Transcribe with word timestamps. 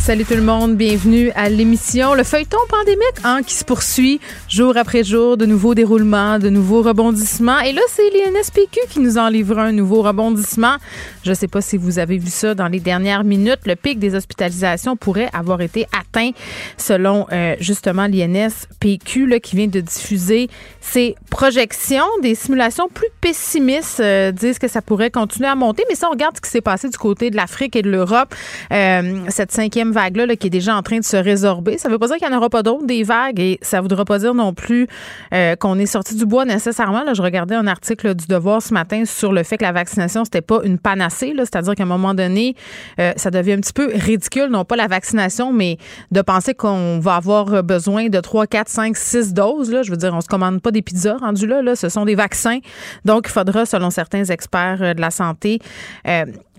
Salut 0.00 0.24
tout 0.24 0.34
le 0.34 0.40
monde, 0.40 0.76
bienvenue 0.76 1.30
à 1.34 1.50
l'émission 1.50 2.14
Le 2.14 2.24
feuilleton 2.24 2.56
pandémique 2.70 3.20
hein, 3.22 3.42
qui 3.46 3.52
se 3.52 3.66
poursuit 3.66 4.18
jour 4.48 4.78
après 4.78 5.04
jour, 5.04 5.36
de 5.36 5.44
nouveaux 5.44 5.74
déroulements, 5.74 6.38
de 6.38 6.48
nouveaux 6.48 6.80
rebondissements. 6.80 7.60
Et 7.60 7.72
là, 7.72 7.82
c'est 7.88 8.08
l'INSPQ 8.10 8.80
qui 8.88 8.98
nous 8.98 9.18
en 9.18 9.28
livre 9.28 9.58
un 9.58 9.72
nouveau 9.72 10.00
rebondissement. 10.00 10.76
Je 11.22 11.30
ne 11.30 11.34
sais 11.34 11.48
pas 11.48 11.60
si 11.60 11.76
vous 11.76 11.98
avez 11.98 12.16
vu 12.16 12.30
ça 12.30 12.54
dans 12.54 12.66
les 12.66 12.80
dernières 12.80 13.24
minutes. 13.24 13.60
Le 13.66 13.76
pic 13.76 13.98
des 13.98 14.14
hospitalisations 14.14 14.96
pourrait 14.96 15.28
avoir 15.34 15.60
été 15.60 15.86
atteint 15.92 16.30
selon 16.78 17.26
euh, 17.30 17.54
justement 17.60 18.06
l'INSPQ 18.06 19.26
là, 19.26 19.38
qui 19.38 19.54
vient 19.54 19.68
de 19.68 19.80
diffuser 19.80 20.48
ses 20.80 21.14
projections. 21.28 22.06
Des 22.22 22.34
simulations 22.34 22.88
plus 22.88 23.10
pessimistes 23.20 24.00
euh, 24.00 24.32
disent 24.32 24.58
que 24.58 24.68
ça 24.68 24.80
pourrait 24.80 25.10
continuer 25.10 25.48
à 25.48 25.54
monter. 25.54 25.84
Mais 25.90 25.94
si 25.94 26.06
on 26.06 26.10
regarde 26.10 26.36
ce 26.36 26.40
qui 26.40 26.50
s'est 26.50 26.62
passé 26.62 26.88
du 26.88 26.96
côté 26.96 27.28
de 27.28 27.36
l'Afrique 27.36 27.76
et 27.76 27.82
de 27.82 27.90
l'Europe, 27.90 28.34
euh, 28.72 29.26
cette 29.28 29.52
cinquième 29.52 29.90
qui 30.38 30.46
est 30.46 30.50
déjà 30.50 30.76
en 30.76 30.82
train 30.82 30.98
de 30.98 31.04
se 31.04 31.16
résorber. 31.16 31.78
Ça 31.78 31.88
ne 31.88 31.92
veut 31.92 31.98
pas 31.98 32.06
dire 32.06 32.16
qu'il 32.16 32.28
n'y 32.28 32.34
en 32.34 32.38
aura 32.38 32.48
pas 32.48 32.62
d'autres, 32.62 32.86
des 32.86 33.02
vagues, 33.02 33.40
et 33.40 33.58
ça 33.62 33.78
ne 33.78 33.82
voudra 33.82 34.04
pas 34.04 34.18
dire 34.18 34.34
non 34.34 34.54
plus 34.54 34.86
euh, 35.34 35.56
qu'on 35.56 35.78
est 35.78 35.86
sorti 35.86 36.14
du 36.14 36.26
bois 36.26 36.44
nécessairement. 36.44 37.04
Là, 37.04 37.14
je 37.14 37.22
regardais 37.22 37.54
un 37.54 37.66
article 37.66 38.14
du 38.14 38.26
Devoir 38.26 38.62
ce 38.62 38.72
matin 38.72 39.04
sur 39.04 39.32
le 39.32 39.42
fait 39.42 39.56
que 39.56 39.64
la 39.64 39.72
vaccination, 39.72 40.24
c'était 40.24 40.40
pas 40.40 40.60
une 40.64 40.78
panacée, 40.78 41.34
c'est-à-dire 41.36 41.74
qu'à 41.74 41.82
un 41.82 41.86
moment 41.86 42.14
donné, 42.14 42.54
euh, 42.98 43.12
ça 43.16 43.30
devient 43.30 43.52
un 43.52 43.60
petit 43.60 43.72
peu 43.72 43.90
ridicule, 43.94 44.48
non 44.50 44.64
pas 44.64 44.76
la 44.76 44.86
vaccination, 44.86 45.52
mais 45.52 45.78
de 46.10 46.22
penser 46.22 46.54
qu'on 46.54 47.00
va 47.00 47.16
avoir 47.16 47.62
besoin 47.62 48.08
de 48.08 48.20
3, 48.20 48.46
4, 48.46 48.68
5, 48.68 48.96
6 48.96 49.34
doses. 49.34 49.70
Là. 49.70 49.82
Je 49.82 49.90
veux 49.90 49.96
dire, 49.96 50.14
on 50.14 50.20
se 50.20 50.28
commande 50.28 50.60
pas 50.60 50.70
des 50.70 50.82
pizzas 50.82 51.16
rendues 51.16 51.46
là, 51.46 51.62
là. 51.62 51.76
Ce 51.76 51.88
sont 51.88 52.04
des 52.04 52.14
vaccins. 52.14 52.58
Donc, 53.04 53.26
il 53.28 53.32
faudra, 53.32 53.66
selon 53.66 53.90
certains 53.90 54.24
experts 54.24 54.78
euh, 54.80 54.94
de 54.94 55.00
la 55.00 55.10
santé, 55.10 55.58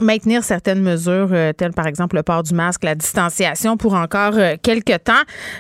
maintenir 0.01 0.43
certaines 0.43 0.81
mesures, 0.81 1.29
telles 1.57 1.73
par 1.73 1.87
exemple 1.87 2.15
le 2.15 2.23
port 2.23 2.43
du 2.43 2.53
masque, 2.53 2.83
la 2.83 2.95
distance 2.95 3.31
pour 3.77 3.93
encore 3.93 4.33
euh, 4.35 4.55
quelques 4.61 5.03
temps 5.03 5.13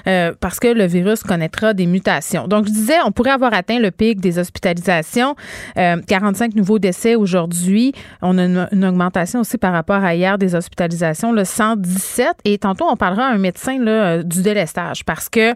euh, 0.07 0.33
parce 0.39 0.59
que 0.59 0.67
le 0.67 0.85
virus 0.85 1.23
connaîtra 1.23 1.73
des 1.73 1.85
mutations. 1.85 2.47
Donc, 2.47 2.67
je 2.67 2.71
disais, 2.71 2.97
on 3.05 3.11
pourrait 3.11 3.31
avoir 3.31 3.53
atteint 3.53 3.79
le 3.79 3.91
pic 3.91 4.19
des 4.19 4.39
hospitalisations. 4.39 5.35
45 5.75 6.51
euh, 6.51 6.57
nouveaux 6.57 6.79
décès 6.79 7.15
aujourd'hui. 7.15 7.93
On 8.21 8.37
a 8.37 8.43
une, 8.43 8.85
augmentation 8.85 9.41
aussi 9.41 9.57
par 9.57 9.73
rapport 9.73 10.03
à 10.03 10.15
hier 10.15 10.37
des 10.37 10.55
hospitalisations, 10.55 11.31
le 11.31 11.45
117. 11.45 12.27
Et 12.45 12.57
tantôt, 12.57 12.85
on 12.89 12.95
parlera 12.95 13.27
à 13.27 13.31
un 13.31 13.37
médecin 13.37 13.77
là, 13.79 14.23
du 14.23 14.41
délestage 14.41 15.05
parce 15.05 15.29
que 15.29 15.53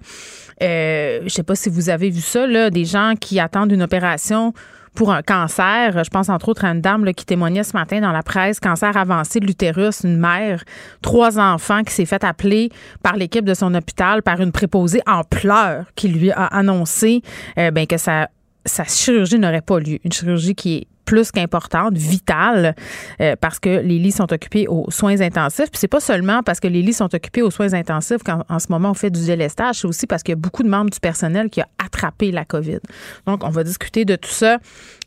je 0.61 1.23
ne 1.23 1.30
sais 1.30 1.44
pas 1.44 1.55
si 1.55 1.70
vous 1.70 1.89
avez 1.89 2.09
vu 2.09 2.22
ça, 2.22 2.47
là, 2.47 2.70
des 2.70 2.86
gens 2.86 3.14
qui 3.20 3.39
attendent 3.39 3.72
une 3.72 3.83
opération 3.83 4.53
pour 4.96 5.12
un 5.12 5.22
cancer. 5.22 6.04
Je 6.04 6.10
pense 6.10 6.30
entre 6.30 6.50
autres 6.50 6.66
à 6.66 6.70
une 6.70 6.82
dame 6.82 7.06
qui 7.14 7.26
témoignait 7.26 7.64
ce 7.64 7.74
matin 7.74 8.02
dans 8.02 8.12
la 8.12 8.24
presse, 8.24 8.60
cancer 8.60 8.98
avancé 8.98 9.40
de 9.40 9.46
l'utérus, 9.46 10.02
une 10.04 10.18
mère, 10.18 10.64
trois 11.02 11.38
enfants 11.38 11.84
qui 11.84 11.94
s'est 11.94 12.06
fait 12.06 12.24
appeler 12.24 12.70
par 13.04 13.16
l'équipe 13.16 13.46
de 13.46 13.54
son 13.54 13.73
hôpital 13.76 14.23
par 14.23 14.42
une 14.42 14.52
préposée 14.52 15.02
en 15.06 15.23
pleurs 15.23 15.86
qui 15.96 16.08
lui 16.08 16.32
a 16.32 16.46
annoncé 16.46 17.22
euh, 17.58 17.72
ben, 17.72 17.86
que 17.86 17.98
sa, 17.98 18.30
sa 18.66 18.86
chirurgie 18.86 19.38
n'aurait 19.38 19.62
pas 19.62 19.80
lieu. 19.80 20.00
Une 20.04 20.12
chirurgie 20.12 20.56
qui 20.56 20.76
est 20.78 20.88
plus 21.06 21.31
qu'importante, 21.31 21.98
vitale, 21.98 22.75
euh, 23.22 23.36
parce 23.39 23.59
que 23.59 23.70
les 23.70 24.00
lits 24.00 24.11
sont 24.11 24.31
occupés 24.34 24.67
aux 24.67 24.89
soins 24.89 25.22
intensifs. 25.22 25.70
Puis 25.72 25.80
c'est 25.80 25.88
pas 25.88 26.00
seulement 26.00 26.44
parce 26.44 26.59
que 26.59 26.67
les 26.67 26.81
lits 26.81 26.94
sont 26.94 27.14
occupés 27.14 27.42
aux 27.42 27.52
soins 27.52 27.73
intensifs 27.73 28.23
qu'en 28.23 28.59
ce 28.59 28.67
moment 28.70 28.92
on 28.92 28.94
fait 28.95 29.10
du 29.10 29.26
délestage, 29.26 29.80
c'est 29.80 29.88
aussi 29.88 30.08
parce 30.08 30.23
qu'il 30.23 30.33
y 30.33 30.38
a 30.38 30.39
beaucoup 30.39 30.64
de 30.64 30.70
membres 30.70 30.89
du 30.89 30.99
personnel 30.99 31.49
qui 31.49 31.61
a 31.61 31.67
attrapé 31.83 32.32
la 32.32 32.45
COVID. 32.45 32.80
Donc 33.26 33.43
on 33.43 33.49
va 33.49 33.64
discuter 33.64 34.05
de 34.05 34.16
tout 34.16 34.30
ça 34.30 34.58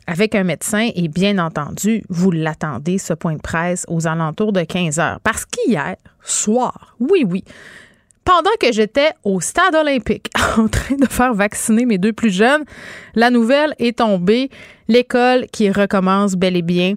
avec 0.07 0.35
un 0.35 0.45
médecin 0.45 0.89
et 0.95 1.09
bien 1.09 1.39
entendu, 1.39 2.03
vous 2.09 2.31
l'attendez, 2.31 2.97
ce 2.97 3.13
point 3.13 3.35
de 3.35 3.43
presse, 3.43 3.85
aux 3.89 4.07
alentours 4.07 4.53
de 4.53 4.63
15 4.63 4.99
heures. 4.99 5.21
Parce 5.23 5.45
qu'hier 5.45 5.97
soir, 6.23 6.97
oui, 6.99 7.27
oui, 7.29 7.45
pendant 8.25 8.51
que 8.61 8.73
j'étais 8.73 9.11
au 9.25 9.41
stade 9.41 9.75
olympique 9.75 10.31
en 10.59 10.69
train 10.69 10.97
de 10.97 11.07
faire 11.07 11.33
vacciner 11.33 11.87
mes 11.87 11.97
deux 11.99 12.13
plus 12.13 12.31
jeunes, 12.31 12.65
la 13.15 13.31
nouvelle 13.31 13.75
est 13.79 13.99
tombée. 13.99 14.51
L'école 14.89 15.47
qui 15.53 15.71
recommence 15.71 16.35
bel 16.35 16.57
et 16.57 16.63
bien 16.63 16.95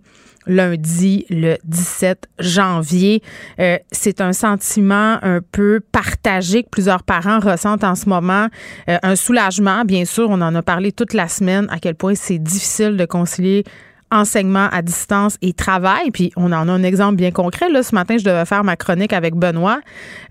lundi 0.47 1.25
le 1.29 1.57
17 1.63 2.27
janvier. 2.39 3.21
Euh, 3.59 3.77
c'est 3.91 4.21
un 4.21 4.33
sentiment 4.33 5.19
un 5.21 5.39
peu 5.51 5.81
partagé 5.91 6.63
que 6.63 6.69
plusieurs 6.69 7.03
parents 7.03 7.39
ressentent 7.39 7.83
en 7.83 7.95
ce 7.95 8.09
moment. 8.09 8.47
Euh, 8.89 8.97
un 9.03 9.15
soulagement, 9.15 9.85
bien 9.85 10.05
sûr, 10.05 10.29
on 10.29 10.41
en 10.41 10.55
a 10.55 10.61
parlé 10.61 10.91
toute 10.91 11.13
la 11.13 11.27
semaine, 11.27 11.67
à 11.69 11.79
quel 11.79 11.95
point 11.95 12.15
c'est 12.15 12.39
difficile 12.39 12.97
de 12.97 13.05
concilier 13.05 13.63
enseignement 14.11 14.67
à 14.71 14.81
distance 14.81 15.37
et 15.41 15.53
travail. 15.53 16.11
Puis 16.11 16.31
on 16.35 16.51
en 16.51 16.67
a 16.67 16.71
un 16.71 16.83
exemple 16.83 17.15
bien 17.15 17.31
concret. 17.31 17.69
Là, 17.69 17.83
ce 17.83 17.95
matin, 17.95 18.17
je 18.17 18.23
devais 18.23 18.45
faire 18.45 18.63
ma 18.63 18.75
chronique 18.75 19.13
avec 19.13 19.35
Benoît. 19.35 19.79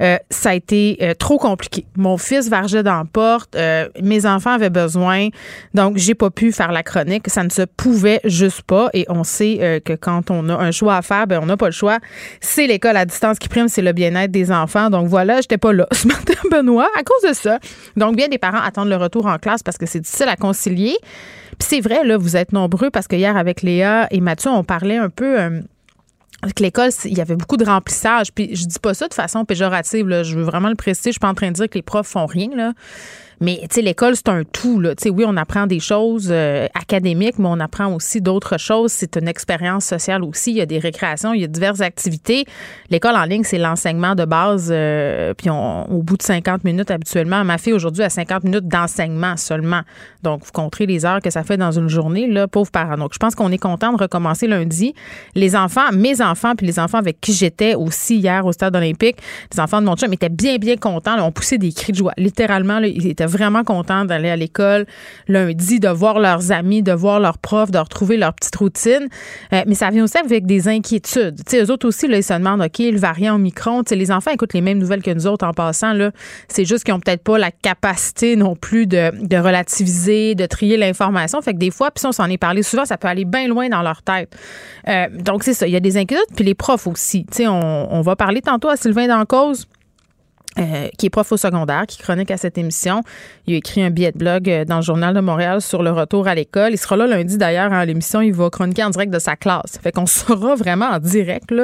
Euh, 0.03 0.17
ça 0.31 0.51
a 0.51 0.55
été 0.55 0.99
euh, 1.03 1.15
trop 1.15 1.39
compliqué. 1.39 1.87
Mon 1.97 2.19
fils 2.19 2.49
vargeait 2.49 2.83
dans 2.83 2.99
la 2.99 3.05
porte. 3.05 3.57
Euh, 3.57 3.89
mes 4.03 4.27
enfants 4.27 4.53
avaient 4.53 4.71
besoin. 4.71 5.29
Donc, 5.75 5.97
j'ai 5.97 6.15
pas 6.15 6.31
pu 6.31 6.53
faire 6.53 6.73
la 6.73 6.83
chronique. 6.83 7.29
Ça 7.29 7.43
ne 7.43 7.51
se 7.51 7.63
pouvait 7.63 8.21
juste 8.25 8.63
pas. 8.63 8.91
Et 8.93 9.07
on 9.09 9.25
sait 9.25 9.81
que 9.85 9.95
quand 9.95 10.31
on 10.31 10.49
a 10.49 10.55
un 10.55 10.71
choix 10.71 10.97
à 10.97 11.03
faire, 11.03 11.27
ben, 11.27 11.41
on 11.43 11.47
n'a 11.47 11.57
pas 11.57 11.67
le 11.67 11.73
choix. 11.73 11.99
C'est 12.41 12.67
l'école 12.67 12.97
à 12.97 13.05
distance 13.05 13.39
qui 13.39 13.49
prime, 13.49 13.69
c'est 13.69 13.83
le 13.83 13.93
bien-être 13.93 14.31
des 14.31 14.53
enfants. 14.53 14.91
Donc 14.91 15.09
voilà, 15.09 15.41
j'étais 15.41 15.59
pas 15.59 15.73
là 15.73 15.87
ce 15.93 16.07
matin, 16.07 16.35
Benoît, 16.51 16.89
à 16.99 17.03
cause 17.03 17.31
de 17.31 17.35
ça. 17.35 17.59
Donc, 17.97 18.17
bien 18.17 18.29
des 18.29 18.39
parents 18.39 18.61
attendent 18.61 18.89
le 18.89 18.97
retour 18.97 19.27
en 19.27 19.39
classe 19.39 19.63
parce 19.63 19.79
que 19.79 19.87
c'est 19.87 20.01
difficile 20.01 20.29
à 20.29 20.37
concilier. 20.37 20.97
Puis 21.61 21.69
c'est 21.69 21.81
vrai, 21.81 22.05
là, 22.05 22.17
vous 22.17 22.37
êtes 22.37 22.53
nombreux 22.53 22.91
parce 22.91 23.07
que 23.07 23.17
hier, 23.17 23.37
avec 23.37 23.61
Léa 23.61 24.09
et 24.11 24.21
Mathieu, 24.21 24.51
on 24.51 24.65
parlait 24.65 24.97
un 24.97 25.11
peu. 25.11 25.39
Euh, 25.39 25.61
avec 26.43 26.59
l'école, 26.59 26.89
il 27.05 27.19
y 27.19 27.21
avait 27.21 27.37
beaucoup 27.37 27.59
de 27.59 27.67
remplissage. 27.67 28.33
Puis 28.33 28.57
je 28.57 28.65
dis 28.65 28.79
pas 28.79 28.95
ça 28.95 29.09
de 29.09 29.15
façon 29.15 29.45
péjorative. 29.45 30.09
Je 30.23 30.37
veux 30.37 30.43
vraiment 30.43 30.71
le 30.71 30.75
préciser. 30.75 31.11
Je 31.11 31.13
suis 31.13 31.21
pas 31.21 31.29
en 31.29 31.35
train 31.35 31.49
de 31.49 31.53
dire 31.53 31.69
que 31.69 31.75
les 31.75 31.83
profs 31.83 32.07
font 32.07 32.25
rien. 32.25 32.49
Là. 32.57 32.73
Mais 33.41 33.61
l'école, 33.77 34.17
c'est 34.17 34.29
un 34.29 34.45
tout. 34.45 34.81
Là. 34.81 34.93
oui, 35.07 35.25
on 35.27 35.37
apprend 35.39 35.67
des 35.67 35.81
choses 35.81 36.29
euh, 36.31 36.67
académiques, 36.75 37.39
mais 37.39 37.49
on 37.49 37.59
apprend 37.59 37.87
aussi 37.95 38.21
d'autres 38.21 38.59
choses. 38.59 38.93
C'est 38.93 39.17
une 39.17 39.29
expérience 39.29 39.87
sociale 39.87 40.23
aussi. 40.25 40.51
Il 40.51 40.59
y 40.59 40.61
a 40.61 40.67
des 40.67 40.79
récréations, 40.79 41.33
il 41.33 41.41
y 41.41 41.45
a 41.45 41.47
diverses 41.47 41.81
activités. 41.81 42.45
L'école 42.91 43.17
en 43.17 43.25
ligne, 43.25 43.43
c'est 43.43 43.59
l'enseignement 43.59 44.15
de 44.15 44.27
base. 44.27 44.69
Euh, 44.71 45.33
puis 45.33 45.49
au 45.49 46.03
bout 46.03 46.19
de 46.19 46.23
50 46.23 46.65
minutes 46.65 46.91
habituellement, 46.91 47.43
ma 47.43 47.57
fille 47.57 47.73
aujourd'hui 47.73 48.05
a 48.05 48.11
50 48.11 48.45
minutes 48.45 48.69
d'enseignement 48.69 49.39
seulement. 49.39 49.81
Donc, 50.23 50.45
vous 50.45 50.53
compterez 50.53 50.85
les 50.85 51.07
heures 51.07 51.21
que 51.23 51.31
ça 51.31 51.43
fait 51.43 51.57
dans 51.57 51.73
une 51.73 51.89
journée, 51.89 52.27
là, 52.27 52.47
pauvre 52.47 52.71
parent. 52.71 52.99
Donc, 52.99 53.15
je 53.15 53.19
pense 53.19 53.35
qu'on 53.35 53.51
est 53.53 53.59
content 53.59 53.95
de 53.95 54.03
recommencer 54.03 54.49
lundi. 54.49 54.95
Les 55.35 55.57
enfants, 55.57 55.93
mes 55.95 56.21
enfants, 56.21 56.55
puis 56.55 56.67
les 56.67 56.79
enfants 56.79 56.99
avec 56.99 57.23
qui 57.23 57.33
j'étais 57.33 57.75
aussi 57.75 58.19
hier 58.19 58.45
au 58.45 58.53
stade 58.53 58.77
olympique, 58.77 59.17
les 59.51 59.61
enfants 59.61 59.81
de 59.81 59.87
mon 59.87 59.97
chum 59.97 60.13
étaient 60.13 60.29
bien, 60.29 60.57
bien 60.57 60.77
contents. 60.77 61.17
Là, 61.17 61.25
on 61.25 61.33
poussait 61.33 61.57
des 61.57 61.73
cris 61.73 61.93
de 61.93 61.97
joie. 61.97 62.13
Littéralement, 62.19 62.81
là, 62.81 62.87
ils 62.87 63.07
étaient 63.07 63.30
vraiment 63.31 63.65
contents 63.65 64.05
d'aller 64.05 64.29
à 64.29 64.37
l'école 64.37 64.87
lundi, 65.29 65.81
de 65.81 65.89
voir 65.89 66.19
leurs 66.19 66.53
amis, 66.53 66.83
de 66.83 66.93
voir 66.93 67.21
leurs 67.21 67.39
profs, 67.39 67.71
de 67.71 67.79
retrouver 67.79 68.17
leur 68.17 68.35
petite 68.35 68.57
routine. 68.57 69.09
Euh, 69.53 69.63
mais 69.67 69.75
ça 69.75 69.91
vient 69.91 70.05
aussi 70.05 70.19
avec 70.19 70.47
des 70.47 70.69
inquiétudes. 70.69 71.41
sais, 71.47 71.63
eux 71.63 71.71
autres 71.71 71.87
aussi, 71.89 72.09
là, 72.09 72.17
ils 72.19 72.23
se 72.23 72.35
demandent, 72.35 72.63
OK, 72.63 72.79
le 72.79 72.99
variant 72.99 73.37
Omicron, 73.37 73.83
les 73.91 74.11
enfants 74.11 74.31
écoutent 74.31 74.55
les 74.55 74.61
mêmes 74.61 74.79
nouvelles 74.79 75.03
que 75.03 75.11
nous 75.11 75.27
autres 75.27 75.47
en 75.47 75.53
passant. 75.53 75.93
Là. 75.93 76.11
C'est 76.49 76.65
juste 76.65 76.85
qu'ils 76.85 76.95
n'ont 76.95 77.01
peut-être 77.01 77.23
pas 77.23 77.39
la 77.39 77.51
capacité 77.51 78.37
non 78.37 78.57
plus 78.57 78.87
de, 78.87 79.13
de 79.25 79.37
relativiser, 79.37 80.35
de 80.35 80.47
trier 80.47 80.77
l'information. 80.77 81.41
Fait 81.41 81.55
que 81.55 81.59
des 81.59 81.71
fois, 81.71 81.91
puis 81.91 82.05
on 82.07 82.13
s'en 82.13 82.27
est 82.27 82.39
parlé 82.39 82.63
souvent, 82.63 82.85
ça 82.85 82.97
peut 82.97 83.09
aller 83.09 83.25
bien 83.25 83.49
loin 83.49 83.69
dans 83.69 83.83
leur 83.83 84.03
tête. 84.03 84.37
Euh, 84.89 85.07
donc, 85.13 85.45
c'est 85.45 85.55
ça. 85.55 85.67
Il 85.67 85.73
y 85.73 85.77
a 85.77 85.81
des 85.81 85.97
inquiétudes, 85.97 86.27
puis 86.35 86.45
les 86.45 86.55
profs 86.55 86.87
aussi. 86.87 87.27
Tu 87.27 87.47
on, 87.47 87.95
on 87.95 88.01
va 88.01 88.17
parler 88.17 88.43
tantôt 88.43 88.69
à 88.69 88.77
Sylvain 88.77 89.07
Dancause. 89.07 89.67
Euh, 90.59 90.89
qui 90.99 91.07
est 91.07 91.11
prof 91.11 91.31
au 91.31 91.37
secondaire, 91.37 91.85
qui 91.87 91.99
chronique 91.99 92.31
à 92.33 92.37
cette 92.37 92.59
émission. 92.59 93.03
Il 93.47 93.55
a 93.55 93.59
écrit 93.59 93.85
un 93.85 93.91
billet 93.91 94.11
de 94.11 94.19
blog 94.19 94.51
euh, 94.51 94.65
dans 94.65 94.77
le 94.77 94.83
Journal 94.83 95.15
de 95.15 95.21
Montréal 95.21 95.61
sur 95.61 95.81
le 95.85 95.93
retour 95.93 96.27
à 96.27 96.35
l'école. 96.35 96.73
Il 96.73 96.79
sera 96.79 96.97
là 96.97 97.07
lundi 97.07 97.39
d'ailleurs 97.39 97.73
à 97.73 97.85
l'émission. 97.85 98.21
Il 98.21 98.33
va 98.35 98.51
chroniquer 98.51 98.83
en 98.83 98.91
direct 98.91 99.13
de 99.13 99.21
sa 99.21 99.37
classe. 99.37 99.79
Fait 99.81 99.93
qu'on 99.93 100.07
sera 100.07 100.57
vraiment 100.57 100.87
en 100.87 100.99
direct 100.99 101.55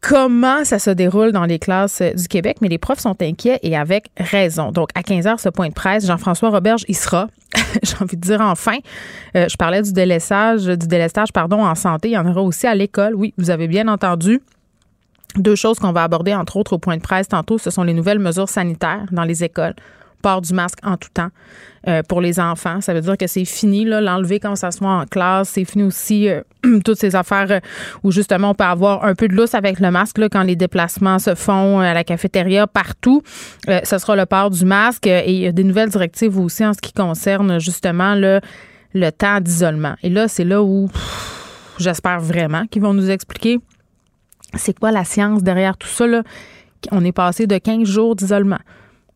comment 0.00 0.64
ça 0.64 0.78
se 0.78 0.90
déroule 0.90 1.32
dans 1.32 1.44
les 1.44 1.58
classes 1.58 2.00
euh, 2.00 2.12
du 2.12 2.26
Québec, 2.26 2.56
mais 2.62 2.68
les 2.68 2.78
profs 2.78 3.00
sont 3.00 3.20
inquiets 3.20 3.58
et 3.62 3.76
avec 3.76 4.06
raison. 4.16 4.72
Donc, 4.72 4.88
à 4.94 5.02
15 5.02 5.26
heures, 5.26 5.40
ce 5.40 5.50
point 5.50 5.68
de 5.68 5.74
presse, 5.74 6.06
Jean-François 6.06 6.48
Roberge, 6.48 6.86
il 6.88 6.96
sera, 6.96 7.28
j'ai 7.82 7.96
envie 8.00 8.16
de 8.16 8.22
dire 8.22 8.40
enfin, 8.40 8.78
je 9.34 9.56
parlais 9.56 9.82
du 9.82 9.92
délestage, 9.92 10.64
du 10.64 10.86
délestage, 10.86 11.32
pardon, 11.32 11.62
en 11.62 11.74
santé, 11.74 12.08
il 12.08 12.12
y 12.12 12.18
en 12.18 12.26
aura 12.26 12.40
aussi 12.40 12.66
à 12.66 12.74
l'école. 12.74 13.14
Oui, 13.14 13.34
vous 13.36 13.50
avez 13.50 13.68
bien 13.68 13.88
entendu. 13.88 14.40
Deux 15.36 15.56
choses 15.56 15.78
qu'on 15.78 15.92
va 15.92 16.04
aborder, 16.04 16.34
entre 16.34 16.56
autres, 16.56 16.74
au 16.74 16.78
point 16.78 16.96
de 16.96 17.02
presse 17.02 17.28
tantôt, 17.28 17.58
ce 17.58 17.70
sont 17.70 17.82
les 17.82 17.94
nouvelles 17.94 18.18
mesures 18.18 18.48
sanitaires 18.48 19.06
dans 19.10 19.24
les 19.24 19.44
écoles 19.44 19.74
port 20.24 20.40
du 20.40 20.54
masque 20.54 20.78
en 20.82 20.96
tout 20.96 21.10
temps. 21.12 21.28
Euh, 21.86 22.02
pour 22.08 22.22
les 22.22 22.40
enfants. 22.40 22.80
Ça 22.80 22.94
veut 22.94 23.02
dire 23.02 23.18
que 23.18 23.26
c'est 23.26 23.44
fini, 23.44 23.84
l'enlever 23.84 24.40
quand 24.40 24.56
ça 24.56 24.70
soit 24.70 24.88
en 24.88 25.04
classe. 25.04 25.50
C'est 25.50 25.66
fini 25.66 25.84
aussi 25.84 26.30
euh, 26.30 26.40
toutes 26.84 26.98
ces 26.98 27.14
affaires 27.14 27.50
euh, 27.50 27.60
où 28.02 28.10
justement 28.10 28.50
on 28.50 28.54
peut 28.54 28.64
avoir 28.64 29.04
un 29.04 29.14
peu 29.14 29.28
de 29.28 29.34
lousse 29.34 29.54
avec 29.54 29.80
le 29.80 29.90
masque 29.90 30.16
là, 30.16 30.30
quand 30.30 30.42
les 30.42 30.56
déplacements 30.56 31.18
se 31.18 31.34
font 31.34 31.80
à 31.80 31.92
la 31.92 32.02
cafétéria, 32.02 32.66
partout. 32.66 33.22
ce 33.68 33.98
sera 33.98 34.16
le 34.16 34.24
port 34.24 34.48
du 34.48 34.64
masque. 34.64 35.06
Et 35.06 35.30
il 35.30 35.40
y 35.42 35.46
a 35.46 35.52
des 35.52 35.64
nouvelles 35.64 35.90
directives 35.90 36.38
aussi 36.38 36.64
en 36.64 36.72
ce 36.72 36.80
qui 36.80 36.94
concerne 36.94 37.58
justement 37.58 38.14
le 38.14 39.10
temps 39.10 39.40
d'isolement. 39.42 39.96
Et 40.02 40.08
là, 40.08 40.26
c'est 40.26 40.44
là 40.44 40.62
où 40.62 40.88
j'espère 41.78 42.20
vraiment 42.20 42.64
qu'ils 42.66 42.80
vont 42.80 42.94
nous 42.94 43.10
expliquer 43.10 43.58
c'est 44.56 44.78
quoi 44.78 44.90
la 44.90 45.04
science 45.04 45.42
derrière 45.42 45.76
tout 45.76 45.88
ça. 45.88 46.06
Là? 46.06 46.22
On 46.90 47.04
est 47.04 47.12
passé 47.12 47.46
de 47.46 47.56
15 47.56 47.84
jours 47.84 48.16
d'isolement 48.16 48.58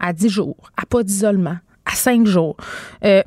à 0.01 0.13
10 0.13 0.29
jours, 0.29 0.71
à 0.77 0.87
pas 0.87 1.03
d'isolement, 1.03 1.57
à 1.85 1.95
cinq 1.95 2.27
jours. 2.27 2.57
Euh, 3.05 3.23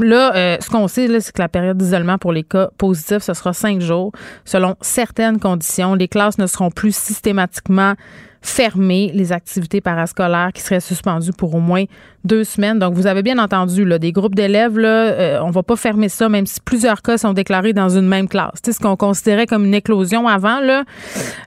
là, 0.00 0.34
euh, 0.34 0.56
ce 0.60 0.68
qu'on 0.68 0.88
sait, 0.88 1.20
c'est 1.20 1.32
que 1.32 1.40
la 1.40 1.48
période 1.48 1.78
d'isolement 1.78 2.18
pour 2.18 2.32
les 2.32 2.42
cas 2.42 2.70
positifs, 2.78 3.22
ce 3.22 3.34
sera 3.34 3.52
cinq 3.52 3.80
jours. 3.80 4.12
Selon 4.44 4.76
certaines 4.80 5.38
conditions, 5.38 5.94
les 5.94 6.08
classes 6.08 6.38
ne 6.38 6.46
seront 6.46 6.70
plus 6.70 6.94
systématiquement 6.94 7.94
fermer 8.42 9.10
les 9.14 9.32
activités 9.32 9.80
parascolaires 9.80 10.50
qui 10.52 10.60
seraient 10.60 10.80
suspendues 10.80 11.32
pour 11.32 11.54
au 11.54 11.60
moins 11.60 11.84
deux 12.24 12.44
semaines. 12.44 12.78
Donc, 12.78 12.94
vous 12.94 13.06
avez 13.06 13.22
bien 13.22 13.38
entendu, 13.38 13.84
là, 13.84 13.98
des 13.98 14.12
groupes 14.12 14.34
d'élèves, 14.34 14.78
là, 14.78 14.88
euh, 14.88 15.40
on 15.42 15.50
va 15.50 15.62
pas 15.62 15.76
fermer 15.76 16.08
ça, 16.08 16.28
même 16.28 16.46
si 16.46 16.60
plusieurs 16.60 17.02
cas 17.02 17.18
sont 17.18 17.32
déclarés 17.32 17.72
dans 17.72 17.88
une 17.88 18.06
même 18.06 18.28
classe. 18.28 18.54
C'est 18.64 18.72
ce 18.72 18.78
qu'on 18.78 18.96
considérait 18.96 19.46
comme 19.46 19.64
une 19.64 19.74
éclosion 19.74 20.28
avant. 20.28 20.60
Là. 20.60 20.84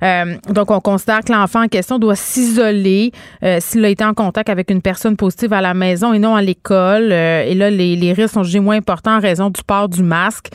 Euh, 0.04 0.36
donc, 0.50 0.72
on 0.72 0.82
considère 0.82 1.22
que 1.22 1.32
l'enfant 1.32 1.64
en 1.64 1.68
question 1.68 1.98
doit 1.98 2.16
s'isoler 2.16 3.12
euh, 3.44 3.60
s'il 3.62 3.86
a 3.86 3.90
été 3.90 4.04
en 4.04 4.14
contact 4.14 4.50
avec 4.50 4.70
une 4.70 4.82
personne 4.82 5.16
positive 5.16 5.54
à 5.54 5.62
la 5.62 5.74
maison 5.74 6.14
et 6.14 6.20
non 6.20 6.36
à 6.36 6.42
l'école. 6.42 7.12
et 7.12 7.56
là, 7.56 7.70
les, 7.70 8.14
risques 8.14 8.34
sont 8.34 8.44
jugés 8.44 8.60
moins 8.60 8.78
importants 8.78 9.16
en 9.16 9.20
raison 9.20 9.50
du 9.50 9.62
port 9.64 9.90
du 9.90 10.04
masque. 10.04 10.50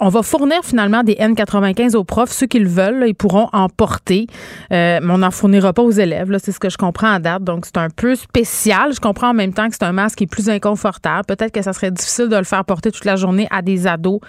on 0.00 0.08
va 0.08 0.22
fournir 0.22 0.58
finalement 0.64 1.02
des 1.02 1.14
N95 1.14 1.96
aux 1.96 2.04
profs. 2.04 2.32
Ceux 2.32 2.46
qui 2.46 2.58
le 2.58 2.68
veulent, 2.68 3.04
ils 3.06 3.14
pourront 3.14 3.48
en 3.52 3.68
porter, 3.68 4.26
mais 4.70 5.00
on 5.08 5.18
n'en 5.18 5.30
fournira 5.30 5.69
pas 5.72 5.82
aux 5.82 5.90
élèves. 5.90 6.34
C'est 6.42 6.52
ce 6.52 6.60
que 6.60 6.70
je 6.70 6.76
comprends 6.76 7.12
à 7.12 7.18
date. 7.18 7.44
Donc, 7.44 7.66
c'est 7.66 7.78
un 7.78 7.90
peu 7.90 8.14
spécial. 8.14 8.92
Je 8.94 9.00
comprends 9.00 9.30
en 9.30 9.34
même 9.34 9.52
temps 9.52 9.68
que 9.68 9.74
c'est 9.74 9.84
un 9.84 9.92
masque 9.92 10.18
qui 10.18 10.24
est 10.24 10.26
plus 10.26 10.48
inconfortable. 10.48 11.24
Peut-être 11.26 11.52
que 11.52 11.62
ça 11.62 11.72
serait 11.72 11.90
difficile 11.90 12.28
de 12.28 12.36
le 12.36 12.44
faire 12.44 12.64
porter 12.64 12.90
toute 12.90 13.04
la 13.04 13.16
journée 13.16 13.46
à 13.50 13.62
des 13.62 13.86
ados 13.86 14.20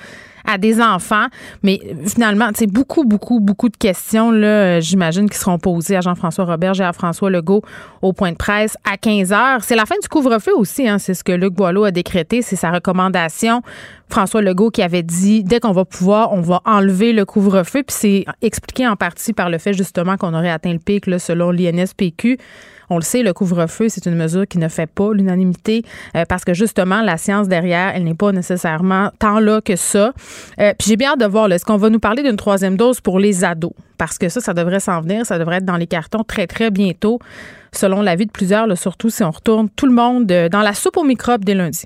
à 0.46 0.58
des 0.58 0.82
enfants. 0.82 1.28
Mais 1.64 1.80
finalement, 2.06 2.50
c'est 2.54 2.72
beaucoup, 2.72 3.04
beaucoup, 3.04 3.40
beaucoup 3.40 3.70
de 3.70 3.78
questions, 3.78 4.32
là, 4.32 4.80
j'imagine, 4.80 5.30
qui 5.30 5.38
seront 5.38 5.60
posées 5.60 5.98
à 5.98 6.02
Jean-François 6.02 6.46
Roberge 6.46 6.82
et 6.82 6.84
à 6.84 6.94
François 6.94 7.30
Legault 7.30 7.62
au 8.02 8.14
point 8.14 8.32
de 8.32 8.38
presse 8.38 8.78
à 8.90 8.98
15 8.98 9.32
heures. 9.34 9.64
C'est 9.64 9.76
la 9.76 9.86
fin 9.86 9.96
du 10.02 10.08
couvre-feu 10.08 10.52
aussi, 10.56 10.88
hein, 10.88 10.98
c'est 10.98 11.14
ce 11.14 11.24
que 11.24 11.32
Luc 11.32 11.54
Boileau 11.54 11.84
a 11.84 11.92
décrété, 11.92 12.42
c'est 12.42 12.56
sa 12.56 12.72
recommandation. 12.72 13.62
François 14.10 14.42
Legault 14.42 14.72
qui 14.72 14.82
avait 14.82 15.04
dit, 15.04 15.44
dès 15.44 15.60
qu'on 15.60 15.72
va 15.72 15.86
pouvoir, 15.86 16.34
on 16.34 16.42
va 16.42 16.62
enlever 16.66 17.14
le 17.14 17.26
couvre-feu. 17.26 17.84
Puis 17.84 17.96
c'est 17.98 18.26
expliqué 18.42 18.88
en 18.88 18.96
partie 18.96 19.34
par 19.34 19.50
le 19.50 19.58
fait 19.58 19.74
justement 19.74 20.18
qu'on 20.18 20.34
aurait 20.34 20.50
atteint 20.50 20.74
le 20.74 20.80
pic, 20.80 21.08
là, 21.08 21.18
selon 21.18 21.52
l'INSPQ. 21.52 22.38
On 22.94 22.98
le 22.98 23.04
sait, 23.04 23.24
le 23.24 23.32
couvre-feu, 23.32 23.88
c'est 23.88 24.06
une 24.06 24.18
mesure 24.18 24.46
qui 24.46 24.58
ne 24.58 24.68
fait 24.68 24.86
pas 24.86 25.14
l'unanimité 25.14 25.84
euh, 26.18 26.26
parce 26.28 26.44
que 26.44 26.54
justement, 26.54 27.02
la 27.02 27.16
science 27.16 27.48
derrière, 27.48 27.94
elle 27.96 28.04
n'est 28.04 28.16
pas 28.16 28.34
nécessairement 28.34 29.12
tant 29.18 29.40
là 29.40 29.62
que 29.62 29.78
ça. 29.78 30.12
Euh, 30.60 30.74
puis 30.78 30.90
j'ai 30.90 30.98
bien 30.98 31.12
hâte 31.12 31.22
de 31.22 31.26
voir, 31.26 31.50
est-ce 31.50 31.64
qu'on 31.64 31.78
va 31.78 31.90
nous 31.90 32.02
parler 32.02 32.22
d'une 32.22 32.36
troisième 32.36 32.76
dose 32.76 33.00
pour 33.00 33.18
les 33.18 33.46
ados? 33.46 33.72
Parce 33.98 34.18
que 34.18 34.28
ça, 34.28 34.42
ça 34.42 34.54
devrait 34.54 34.82
s'en 34.82 35.00
venir, 35.00 35.26
ça 35.26 35.40
devrait 35.40 35.60
être 35.60 35.66
dans 35.66 35.78
les 35.78 35.88
cartons 35.88 36.26
très, 36.26 36.48
très 36.48 36.70
bientôt, 36.70 37.20
selon 37.72 38.02
l'avis 38.02 38.26
de 38.26 38.32
plusieurs, 38.32 38.68
surtout 38.78 39.10
si 39.10 39.24
on 39.24 39.32
retourne 39.32 39.70
tout 39.70 39.86
le 39.86 39.94
monde 39.94 40.30
euh, 40.30 40.50
dans 40.50 40.62
la 40.62 40.74
soupe 40.74 40.98
aux 40.98 41.06
microbes 41.06 41.46
dès 41.46 41.56
lundi. 41.56 41.86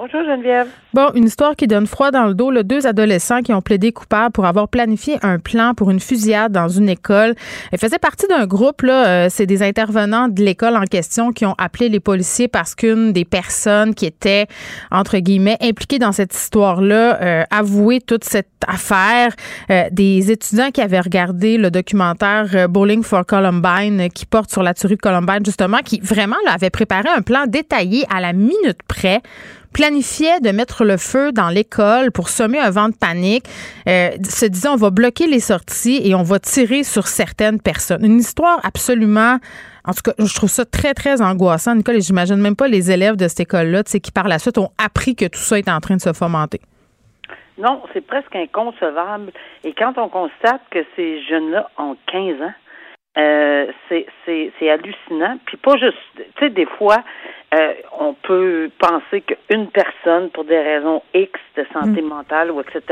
Bonjour 0.00 0.22
Geneviève. 0.22 0.68
Bon, 0.94 1.10
une 1.16 1.24
histoire 1.24 1.56
qui 1.56 1.66
donne 1.66 1.88
froid 1.88 2.12
dans 2.12 2.26
le 2.26 2.34
dos. 2.34 2.52
Là, 2.52 2.62
deux 2.62 2.86
adolescents 2.86 3.40
qui 3.40 3.52
ont 3.52 3.60
plaidé 3.60 3.90
coupables 3.90 4.30
pour 4.30 4.44
avoir 4.44 4.68
planifié 4.68 5.18
un 5.22 5.40
plan 5.40 5.74
pour 5.74 5.90
une 5.90 5.98
fusillade 5.98 6.52
dans 6.52 6.68
une 6.68 6.88
école. 6.88 7.34
Ils 7.72 7.78
faisaient 7.78 7.98
partie 7.98 8.28
d'un 8.28 8.46
groupe. 8.46 8.82
Là, 8.82 9.08
euh, 9.08 9.26
c'est 9.28 9.46
des 9.46 9.60
intervenants 9.60 10.28
de 10.28 10.40
l'école 10.40 10.76
en 10.76 10.84
question 10.84 11.32
qui 11.32 11.46
ont 11.46 11.56
appelé 11.58 11.88
les 11.88 11.98
policiers 11.98 12.46
parce 12.46 12.76
qu'une 12.76 13.12
des 13.12 13.24
personnes 13.24 13.92
qui 13.92 14.06
était 14.06 14.46
entre 14.92 15.18
guillemets 15.18 15.58
impliquée 15.60 15.98
dans 15.98 16.12
cette 16.12 16.32
histoire-là 16.32 17.20
euh, 17.20 17.42
avouait 17.50 17.98
toute 17.98 18.22
cette 18.22 18.46
affaire. 18.68 19.34
Euh, 19.72 19.88
des 19.90 20.30
étudiants 20.30 20.70
qui 20.70 20.80
avaient 20.80 21.00
regardé 21.00 21.58
le 21.58 21.72
documentaire 21.72 22.68
Bowling 22.68 23.02
for 23.02 23.26
Columbine 23.26 24.10
qui 24.14 24.26
porte 24.26 24.52
sur 24.52 24.62
la 24.62 24.74
tuerie 24.74 24.94
de 24.94 25.00
Columbine 25.00 25.44
justement, 25.44 25.78
qui 25.84 25.98
vraiment 25.98 26.36
là, 26.46 26.52
avait 26.52 26.70
préparé 26.70 27.08
un 27.16 27.22
plan 27.22 27.46
détaillé 27.48 28.04
à 28.14 28.20
la 28.20 28.32
minute 28.32 28.78
près 28.86 29.22
planifiait 29.72 30.40
de 30.40 30.50
mettre 30.50 30.84
le 30.84 30.96
feu 30.96 31.32
dans 31.32 31.48
l'école 31.48 32.12
pour 32.12 32.28
semer 32.28 32.58
un 32.58 32.70
vent 32.70 32.88
de 32.88 32.96
panique, 32.96 33.44
euh, 33.88 34.10
se 34.22 34.46
disant 34.46 34.74
on 34.74 34.76
va 34.76 34.90
bloquer 34.90 35.26
les 35.26 35.40
sorties 35.40 36.00
et 36.04 36.14
on 36.14 36.22
va 36.22 36.38
tirer 36.38 36.82
sur 36.82 37.06
certaines 37.06 37.60
personnes. 37.60 38.04
Une 38.04 38.18
histoire 38.18 38.60
absolument 38.64 39.38
en 39.88 39.92
tout 39.92 40.02
cas, 40.04 40.12
je 40.18 40.34
trouve 40.34 40.50
ça 40.50 40.66
très, 40.66 40.92
très 40.92 41.22
angoissant, 41.22 41.74
Nicole, 41.74 41.96
et 41.96 42.00
j'imagine 42.02 42.36
même 42.36 42.56
pas 42.56 42.68
les 42.68 42.90
élèves 42.90 43.16
de 43.16 43.26
cette 43.26 43.40
école-là, 43.40 43.84
qui 43.84 44.12
par 44.12 44.28
la 44.28 44.38
suite 44.38 44.58
ont 44.58 44.68
appris 44.76 45.16
que 45.16 45.24
tout 45.24 45.38
ça 45.38 45.58
est 45.58 45.70
en 45.70 45.80
train 45.80 45.96
de 45.96 46.00
se 46.02 46.12
fomenter. 46.12 46.60
Non, 47.56 47.82
c'est 47.94 48.06
presque 48.06 48.36
inconcevable. 48.36 49.32
Et 49.64 49.72
quand 49.72 49.96
on 49.96 50.10
constate 50.10 50.60
que 50.70 50.84
ces 50.94 51.22
jeunes-là 51.22 51.70
ont 51.78 51.96
15 52.06 52.42
ans, 52.42 52.52
euh, 53.16 53.66
c'est 53.88 54.70
hallucinant. 54.70 55.38
Puis 55.46 55.56
pas 55.56 55.76
juste, 55.76 55.96
tu 56.16 56.24
sais, 56.38 56.50
des 56.50 56.66
fois, 56.66 56.98
euh, 57.54 57.72
on 57.98 58.12
peut 58.12 58.70
penser 58.78 59.22
qu'une 59.22 59.68
personne, 59.68 60.28
pour 60.30 60.44
des 60.44 60.58
raisons 60.58 61.02
X 61.14 61.32
de 61.56 61.64
santé 61.72 62.02
mm. 62.02 62.08
mentale 62.08 62.50
ou 62.50 62.60
etc., 62.60 62.82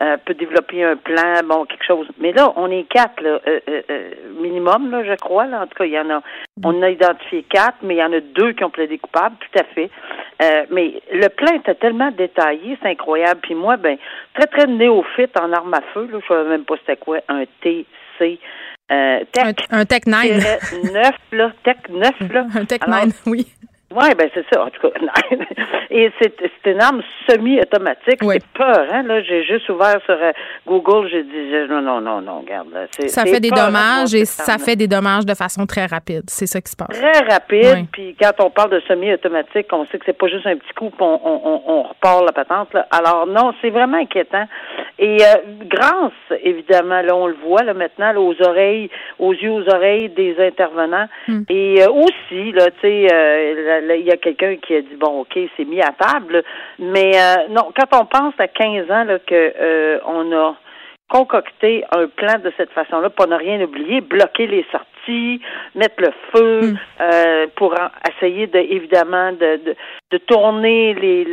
euh, 0.00 0.16
peut 0.24 0.32
développer 0.34 0.82
un 0.82 0.96
plan, 0.96 1.40
bon, 1.44 1.66
quelque 1.66 1.84
chose. 1.84 2.08
Mais 2.18 2.32
là, 2.32 2.52
on 2.56 2.70
est 2.70 2.84
quatre, 2.84 3.22
là, 3.22 3.38
euh, 3.46 4.10
minimum, 4.40 4.90
là, 4.90 5.04
je 5.04 5.14
crois. 5.16 5.44
Là. 5.44 5.62
En 5.62 5.66
tout 5.66 5.76
cas, 5.76 5.84
il 5.84 5.92
y 5.92 5.98
en 5.98 6.08
a. 6.08 6.18
Mm. 6.18 6.64
On 6.64 6.82
a 6.82 6.88
identifié 6.88 7.42
quatre, 7.42 7.76
mais 7.82 7.96
il 7.96 7.98
y 7.98 8.02
en 8.02 8.12
a 8.14 8.20
deux 8.20 8.52
qui 8.52 8.64
ont 8.64 8.70
plaidé 8.70 8.96
coupables, 8.96 9.36
tout 9.38 9.58
à 9.58 9.64
fait. 9.74 9.90
mais 10.70 11.02
le 11.12 11.28
plan 11.28 11.54
était 11.54 11.74
tellement 11.74 12.10
détaillé, 12.10 12.78
c'est 12.82 12.88
incroyable. 12.88 13.40
Puis 13.42 13.54
moi, 13.54 13.76
ben, 13.76 13.98
très, 14.34 14.46
très 14.46 14.66
néophyte 14.66 15.38
en 15.38 15.52
armes 15.52 15.74
à 15.74 15.82
feu, 15.92 16.08
là, 16.10 16.18
je 16.20 16.26
savais 16.26 16.48
même 16.48 16.64
pas 16.64 16.76
c'était 16.78 16.96
quoi, 16.96 17.18
un 17.28 17.44
TC. 17.60 18.40
tech, 18.88 19.56
un, 19.70 19.84
Tech 19.84 20.06
9. 20.06 20.92
9, 20.92 21.10
là, 21.32 21.52
Tech 21.62 21.76
9, 21.90 22.32
là. 22.32 22.46
Un 22.56 22.64
Tech 22.64 22.80
9, 22.88 23.22
oui. 23.26 23.46
Oui, 23.94 24.14
ben 24.16 24.28
c'est 24.34 24.44
ça, 24.52 24.64
en 24.64 24.70
tout 24.70 24.88
cas. 24.88 24.98
Et 25.90 26.10
c'est, 26.20 26.32
une 26.64 26.80
arme 26.80 27.02
semi-automatique. 27.28 28.18
C'est 28.22 28.46
peur, 28.54 28.86
hein? 28.90 29.02
Là, 29.02 29.22
j'ai 29.22 29.44
juste 29.44 29.68
ouvert 29.68 30.00
sur 30.06 30.14
euh, 30.14 30.32
Google, 30.66 31.08
j'ai 31.10 31.22
dit 31.22 31.52
non, 31.68 31.82
non, 31.82 32.00
non, 32.00 32.20
non, 32.22 32.40
regarde. 32.40 32.68
ça 33.06 33.24
fait 33.24 33.40
des 33.40 33.50
dommages 33.50 34.14
et 34.14 34.24
ça 34.24 34.56
fait 34.58 34.76
des 34.76 34.86
dommages 34.86 35.26
de 35.26 35.34
façon 35.34 35.66
très 35.66 35.86
rapide. 35.86 36.24
C'est 36.28 36.46
ça 36.46 36.60
qui 36.60 36.70
se 36.70 36.76
passe. 36.76 36.98
Très 36.98 37.20
rapide. 37.20 37.86
Puis 37.92 38.16
quand 38.18 38.32
on 38.40 38.50
parle 38.50 38.70
de 38.70 38.80
semi-automatique, 38.88 39.66
on 39.72 39.86
sait 39.86 39.98
que 39.98 40.04
c'est 40.06 40.16
pas 40.16 40.28
juste 40.28 40.46
un 40.46 40.56
petit 40.56 40.72
coup, 40.74 40.90
on, 40.98 41.20
on, 41.22 41.62
on, 41.66 41.82
repart 41.82 42.24
la 42.24 42.32
patente. 42.32 42.72
Là. 42.72 42.86
Alors 42.90 43.26
non, 43.26 43.52
c'est 43.60 43.70
vraiment 43.70 43.98
inquiétant. 43.98 44.46
Et 44.98 45.18
euh, 45.20 45.34
grâce, 45.64 46.40
évidemment, 46.42 47.02
là, 47.02 47.14
on 47.14 47.26
le 47.26 47.36
voit 47.44 47.62
là 47.62 47.74
maintenant, 47.74 48.14
aux 48.16 48.34
oreilles, 48.40 48.88
aux 49.18 49.32
yeux, 49.32 49.50
aux 49.50 49.68
oreilles 49.68 50.08
des 50.10 50.36
intervenants. 50.38 51.06
Hmm. 51.28 51.42
Et 51.48 51.82
euh, 51.82 51.90
aussi, 51.90 52.52
là, 52.52 52.70
tu 52.80 52.80
sais, 52.82 53.81
il 53.90 54.06
y 54.06 54.10
a 54.10 54.16
quelqu'un 54.16 54.56
qui 54.56 54.74
a 54.74 54.82
dit 54.82 54.96
bon, 54.96 55.20
ok, 55.20 55.38
c'est 55.56 55.64
mis 55.64 55.80
à 55.80 55.92
table, 55.98 56.42
mais 56.78 57.12
euh, 57.14 57.48
non, 57.50 57.72
quand 57.76 58.00
on 58.00 58.06
pense 58.06 58.34
à 58.38 58.48
15 58.48 58.90
ans 58.90 59.04
là, 59.04 59.18
que 59.18 59.52
euh, 59.60 59.98
on 60.06 60.32
a 60.32 60.56
concocté 61.08 61.84
un 61.94 62.06
plan 62.06 62.38
de 62.42 62.50
cette 62.56 62.70
façon-là 62.70 63.10
pour 63.10 63.26
ne 63.26 63.36
rien 63.36 63.60
oublier, 63.60 64.00
bloquer 64.00 64.46
les 64.46 64.64
sorties, 64.72 65.42
mettre 65.74 65.96
le 65.98 66.10
feu 66.32 66.60
mm. 66.62 66.78
euh, 67.02 67.46
pour 67.56 67.74
essayer 68.08 68.46
de 68.46 68.58
évidemment 68.58 69.32
de, 69.32 69.56
de 69.64 69.76
tourner 70.18 70.94
les, 70.94 71.26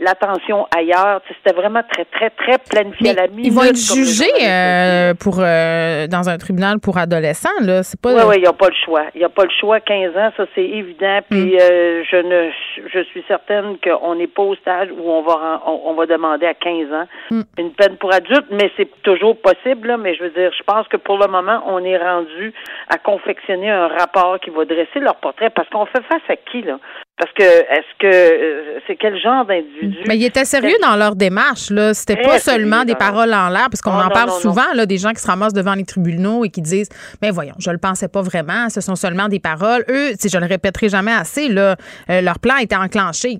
l'attention 0.00 0.66
ailleurs. 0.76 1.20
C'était 1.28 1.56
vraiment 1.56 1.82
très, 1.90 2.04
très, 2.04 2.30
très 2.30 2.58
planifié 2.58 3.10
à 3.10 3.14
la 3.14 3.28
minute. 3.28 3.46
Ils 3.46 3.52
vont 3.52 3.64
être 3.64 3.76
jugés 3.76 4.24
euh, 4.42 5.14
pour, 5.14 5.36
euh, 5.40 6.06
dans 6.06 6.28
un 6.28 6.38
tribunal 6.38 6.78
pour 6.80 6.98
adolescents, 6.98 7.48
là. 7.60 7.82
C'est 7.82 8.00
pas. 8.00 8.14
Oui, 8.14 8.22
oui, 8.26 8.34
il 8.36 8.42
n'y 8.42 8.46
a 8.46 8.52
pas 8.52 8.68
le 8.68 8.74
choix. 8.84 9.04
Il 9.14 9.18
n'y 9.18 9.24
a 9.24 9.28
pas 9.28 9.44
le 9.44 9.50
choix. 9.58 9.80
15 9.80 10.16
ans, 10.16 10.30
ça, 10.36 10.44
c'est 10.54 10.64
évident. 10.64 11.20
Puis, 11.28 11.54
mm. 11.54 11.58
euh, 11.60 12.04
je 12.10 12.16
ne, 12.16 12.50
je 12.92 13.04
suis 13.04 13.24
certaine 13.26 13.76
qu'on 13.82 14.14
n'est 14.14 14.26
pas 14.26 14.42
au 14.42 14.54
stade 14.56 14.90
où 14.90 15.10
on 15.10 15.22
va, 15.22 15.62
on, 15.66 15.94
va 15.94 16.06
demander 16.06 16.46
à 16.46 16.54
15 16.54 16.92
ans 16.92 17.06
mm. 17.30 17.42
une 17.58 17.72
peine 17.72 17.96
pour 17.96 18.12
adulte, 18.12 18.46
mais 18.50 18.70
c'est 18.76 18.88
toujours 19.02 19.36
possible, 19.40 19.88
là. 19.88 19.96
Mais 19.96 20.14
je 20.14 20.24
veux 20.24 20.30
dire, 20.30 20.50
je 20.56 20.62
pense 20.64 20.86
que 20.88 20.96
pour 20.96 21.18
le 21.18 21.26
moment, 21.26 21.62
on 21.66 21.84
est 21.84 21.98
rendu 21.98 22.52
à 22.88 22.98
confectionner 22.98 23.70
un 23.70 23.88
rapport 23.88 24.38
qui 24.40 24.50
va 24.50 24.64
dresser 24.64 25.00
leur 25.00 25.16
portrait 25.16 25.50
parce 25.50 25.68
qu'on 25.68 25.86
fait 25.86 26.02
face 26.02 26.22
à 26.28 26.36
qui, 26.36 26.62
là? 26.62 26.78
Parce 27.16 27.30
que 27.32 27.42
est-ce 27.44 27.98
que 28.00 28.06
euh, 28.06 28.80
c'est 28.88 28.96
quel 28.96 29.16
genre 29.20 29.44
d'individu? 29.44 29.98
Mais 30.08 30.16
ils 30.16 30.24
étaient 30.24 30.44
sérieux 30.44 30.76
dans 30.82 30.96
leur 30.96 31.14
démarche 31.14 31.70
là, 31.70 31.94
c'était 31.94 32.20
pas 32.20 32.40
seulement 32.40 32.84
des 32.84 32.96
paroles 32.96 33.32
en 33.32 33.50
l'air 33.50 33.68
parce 33.70 33.80
qu'on 33.80 33.96
oh, 33.96 34.06
en 34.06 34.08
parle 34.08 34.30
souvent 34.30 34.72
là 34.74 34.84
des 34.84 34.98
gens 34.98 35.10
qui 35.10 35.20
se 35.20 35.28
ramassent 35.28 35.52
devant 35.52 35.74
les 35.74 35.84
tribunaux 35.84 36.44
et 36.44 36.48
qui 36.48 36.60
disent 36.60 36.88
mais 37.22 37.30
voyons, 37.30 37.54
je 37.60 37.70
le 37.70 37.78
pensais 37.78 38.08
pas 38.08 38.20
vraiment, 38.20 38.68
ce 38.68 38.80
sont 38.80 38.96
seulement 38.96 39.28
des 39.28 39.38
paroles. 39.38 39.84
Eux, 39.88 40.10
si 40.18 40.28
je 40.28 40.38
le 40.38 40.46
répéterai 40.46 40.88
jamais 40.88 41.12
assez 41.12 41.48
là, 41.48 41.76
euh, 42.10 42.20
leur 42.20 42.40
plan 42.40 42.56
était 42.56 42.74
enclenché. 42.74 43.38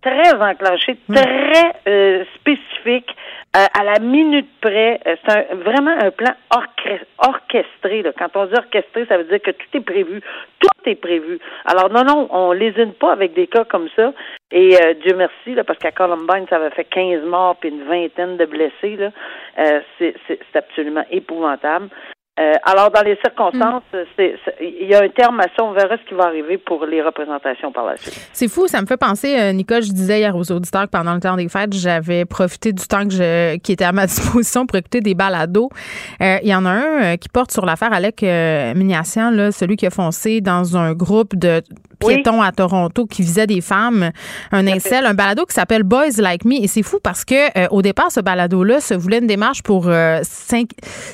Très 0.00 0.32
enclenché, 0.34 0.96
hmm. 1.08 1.14
très 1.14 1.72
euh, 1.88 2.24
spécifique. 2.36 3.10
Euh, 3.54 3.66
à 3.78 3.84
la 3.84 3.98
minute 3.98 4.48
près. 4.62 4.98
Euh, 5.06 5.14
c'est 5.28 5.52
vraiment 5.56 5.90
un 5.90 6.10
plan 6.10 6.32
orchestré. 6.50 8.02
Quand 8.18 8.34
on 8.34 8.46
dit 8.46 8.54
orchestré, 8.54 9.04
ça 9.06 9.18
veut 9.18 9.24
dire 9.24 9.42
que 9.42 9.50
tout 9.50 9.66
est 9.74 9.80
prévu. 9.82 10.22
Tout 10.58 10.70
est 10.86 10.94
prévu. 10.94 11.38
Alors 11.66 11.90
non, 11.90 12.02
non, 12.02 12.28
on 12.30 12.52
lésine 12.52 12.94
pas 12.94 13.12
avec 13.12 13.34
des 13.34 13.46
cas 13.48 13.64
comme 13.64 13.90
ça. 13.94 14.14
Et 14.50 14.74
euh, 14.82 14.94
Dieu 14.94 15.14
merci, 15.14 15.54
là, 15.54 15.64
parce 15.64 15.78
qu'à 15.78 15.92
Columbine, 15.92 16.46
ça 16.48 16.56
avait 16.56 16.70
fait 16.70 16.84
15 16.84 17.24
morts 17.24 17.56
puis 17.56 17.68
une 17.68 17.84
vingtaine 17.84 18.38
de 18.38 18.46
blessés. 18.46 18.96
Là. 18.96 19.10
c'est 19.98 20.16
absolument 20.54 21.04
épouvantable. 21.10 21.90
Euh, 22.40 22.54
alors, 22.62 22.90
dans 22.90 23.02
les 23.02 23.18
circonstances, 23.22 23.82
mm. 23.92 24.22
il 24.62 24.88
y 24.88 24.94
a 24.94 25.02
un 25.02 25.08
terme 25.10 25.38
à 25.40 25.48
ça. 25.54 25.62
On 25.62 25.72
verra 25.72 25.98
ce 25.98 26.08
qui 26.08 26.14
va 26.14 26.24
arriver 26.24 26.56
pour 26.56 26.86
les 26.86 27.02
représentations 27.02 27.72
par 27.72 27.84
la 27.84 27.98
suite. 27.98 28.30
C'est 28.32 28.48
fou. 28.48 28.66
Ça 28.68 28.80
me 28.80 28.86
fait 28.86 28.96
penser, 28.96 29.38
euh, 29.38 29.52
Nicole, 29.52 29.82
je 29.82 29.92
disais 29.92 30.20
hier 30.20 30.34
aux 30.34 30.50
auditeurs 30.50 30.84
que 30.84 30.90
pendant 30.90 31.12
le 31.12 31.20
temps 31.20 31.36
des 31.36 31.50
fêtes, 31.50 31.74
j'avais 31.74 32.24
profité 32.24 32.72
du 32.72 32.86
temps 32.86 33.06
que 33.06 33.12
je, 33.12 33.58
qui 33.58 33.72
était 33.72 33.84
à 33.84 33.92
ma 33.92 34.06
disposition 34.06 34.64
pour 34.64 34.78
écouter 34.78 35.02
des 35.02 35.14
balados. 35.14 35.68
Euh, 36.22 36.38
il 36.42 36.48
y 36.48 36.54
en 36.54 36.64
a 36.64 36.70
un 36.70 37.16
qui 37.18 37.28
porte 37.28 37.52
sur 37.52 37.66
l'affaire 37.66 37.92
Alec 37.92 38.22
Mignassian, 38.22 39.30
là, 39.30 39.52
celui 39.52 39.76
qui 39.76 39.86
a 39.86 39.90
foncé 39.90 40.40
dans 40.40 40.78
un 40.78 40.94
groupe 40.94 41.36
de 41.36 41.60
piétons 42.06 42.42
à 42.42 42.52
Toronto 42.52 43.06
qui 43.06 43.22
visait 43.22 43.46
des 43.46 43.60
femmes, 43.60 44.10
un 44.50 44.66
incel, 44.66 45.06
un 45.06 45.14
balado 45.14 45.44
qui 45.46 45.54
s'appelle 45.54 45.82
Boys 45.82 46.18
Like 46.18 46.44
Me. 46.44 46.62
Et 46.62 46.68
c'est 46.68 46.82
fou 46.82 46.98
parce 47.02 47.24
que 47.24 47.68
au 47.68 47.82
départ, 47.82 48.10
ce 48.10 48.20
balado-là 48.20 48.80
se 48.80 48.94
voulait 48.94 49.18
une 49.18 49.26
démarche 49.26 49.62
pour 49.62 49.90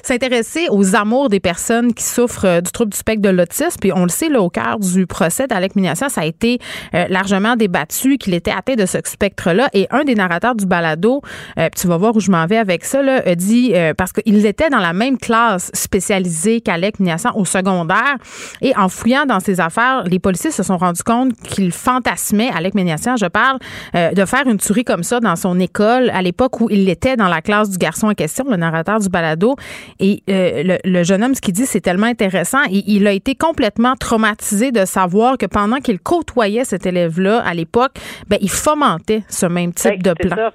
s'intéresser 0.02 0.66
aux 0.71 0.95
amours 0.95 1.28
des 1.28 1.40
personnes 1.40 1.92
qui 1.95 2.04
souffrent 2.04 2.45
euh, 2.45 2.61
du 2.61 2.71
trouble 2.71 2.90
du 2.92 2.97
spectre 2.97 3.23
de 3.23 3.28
l'autisme. 3.28 3.78
Puis 3.80 3.92
on 3.92 4.02
le 4.02 4.09
sait, 4.09 4.28
là, 4.28 4.40
au 4.40 4.50
cœur 4.50 4.78
du 4.78 5.07
procès 5.07 5.47
d'Alec 5.47 5.76
Mignassian, 5.76 6.09
ça 6.09 6.23
a 6.23 6.25
été 6.25 6.59
euh, 6.95 7.07
largement 7.09 7.57
débattu 7.57 8.18
qu'il 8.18 8.35
était 8.35 8.50
atteint 8.50 8.75
de 8.75 8.87
ce 8.87 8.99
spectre-là. 9.04 9.68
Et 9.73 9.87
un 9.90 10.04
des 10.04 10.14
narrateurs 10.14 10.54
du 10.54 10.66
balado, 10.66 11.23
euh, 11.59 11.68
tu 11.76 11.87
vas 11.87 11.97
voir 11.97 12.16
où 12.16 12.21
je 12.21 12.30
m'en 12.30 12.47
vais 12.47 12.57
avec 12.57 12.85
ça, 12.85 13.02
là, 13.02 13.23
a 13.25 13.35
dit, 13.35 13.75
parce 13.97 14.12
qu'il 14.12 14.45
était 14.47 14.71
dans 14.71 14.78
la 14.78 14.92
même 14.92 15.18
classe 15.18 15.71
spécialisée 15.75 16.61
qu'Alec 16.61 17.00
Mignassian 17.00 17.33
au 17.35 17.45
secondaire. 17.45 18.16
Et 18.61 18.75
en 18.76 18.88
fouillant 18.88 19.26
dans 19.26 19.40
ses 19.40 19.61
affaires, 19.61 20.04
les 20.04 20.18
policiers 20.18 20.50
se 20.50 20.62
sont 20.62 20.76
rendus 20.78 21.02
compte 21.02 21.35
qu'il 21.35 21.73
fantasmait, 21.73 22.50
Alec 22.54 22.75
Mignassian, 22.75 23.16
je 23.16 23.26
parle, 23.26 23.58
de 23.94 24.25
faire 24.25 24.47
une 24.47 24.58
tuerie 24.58 24.85
comme 24.85 25.02
ça 25.02 25.20
dans 25.20 25.37
son 25.37 25.58
école 25.61 26.11
à 26.11 26.23
l'époque 26.23 26.61
où 26.61 26.68
il 26.70 26.88
était 26.88 27.16
dans 27.16 27.28
la 27.28 27.40
classe 27.40 27.70
du 27.70 27.78
garçon 27.78 28.08
en 28.08 28.14
question, 28.14 28.44
le 28.49 28.56
narrateur 28.56 28.99
du 28.99 29.08
balado. 29.08 29.56
Et 30.00 30.23
le, 30.26 30.78
le 30.85 30.99
le 30.99 31.04
jeune 31.04 31.23
homme, 31.23 31.35
ce 31.35 31.40
qu'il 31.40 31.54
dit, 31.54 31.66
c'est 31.66 31.80
tellement 31.80 32.06
intéressant. 32.06 32.62
Et 32.70 32.82
il 32.87 33.06
a 33.06 33.12
été 33.12 33.35
complètement 33.35 33.94
traumatisé 33.94 34.73
de 34.73 34.85
savoir 34.85 35.38
que 35.38 35.47
pendant 35.47 35.76
qu'il 35.76 36.00
côtoyait 36.00 36.64
cet 36.64 36.87
élève-là 36.87 37.42
à 37.47 37.54
l'époque, 37.54 37.92
ben, 38.28 38.38
il 38.40 38.50
fomentait 38.50 39.23
ce 39.28 39.47
même 39.47 39.73
type 39.73 40.02
de 40.02 40.12
plan. 40.12 40.50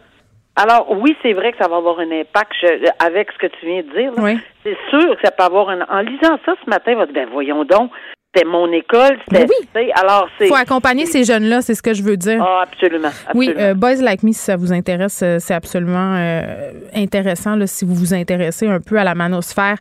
Alors 0.55 0.91
oui, 0.91 1.15
c'est 1.23 1.33
vrai 1.33 1.51
que 1.51 1.57
ça 1.57 1.67
va 1.67 1.77
avoir 1.77 1.97
un 1.99 2.11
impact 2.11 2.53
avec 2.99 3.31
ce 3.31 3.37
que 3.39 3.47
tu 3.47 3.65
viens 3.65 3.81
de 3.81 3.89
dire. 3.97 4.39
C'est 4.63 4.77
sûr 4.89 5.15
que 5.15 5.21
ça 5.23 5.31
peut 5.31 5.43
avoir 5.43 5.69
un. 5.69 5.81
En 5.89 6.01
lisant 6.01 6.37
ça 6.45 6.53
ce 6.63 6.69
matin, 6.69 6.95
va 6.95 7.05
dire 7.05 7.15
ben 7.15 7.29
voyons 7.31 7.63
donc, 7.63 7.89
c'était 8.33 8.47
mon 8.47 8.71
école. 8.71 9.17
C'était, 9.27 9.45
oui. 9.75 9.91
Alors, 9.95 10.27
c'est. 10.37 10.47
faut 10.47 10.55
accompagner 10.55 11.05
ces 11.05 11.23
jeunes-là, 11.23 11.61
c'est 11.61 11.75
ce 11.75 11.81
que 11.81 11.93
je 11.93 12.03
veux 12.03 12.17
dire. 12.17 12.43
Ah, 12.43 12.63
absolument. 12.63 13.09
Oui, 13.33 13.51
euh, 13.57 13.73
Boys 13.73 13.95
Like 13.95 14.23
Me, 14.23 14.31
si 14.31 14.39
ça 14.39 14.55
vous 14.55 14.73
intéresse, 14.73 15.21
euh, 15.23 15.37
c'est 15.39 15.53
absolument 15.53 16.15
euh, 16.15 16.71
intéressant 16.95 17.55
là, 17.55 17.67
si 17.67 17.85
vous 17.85 17.93
vous 17.93 18.13
intéressez 18.13 18.67
un 18.67 18.79
peu 18.79 18.97
à 18.97 19.03
la 19.03 19.15
manosphère. 19.15 19.77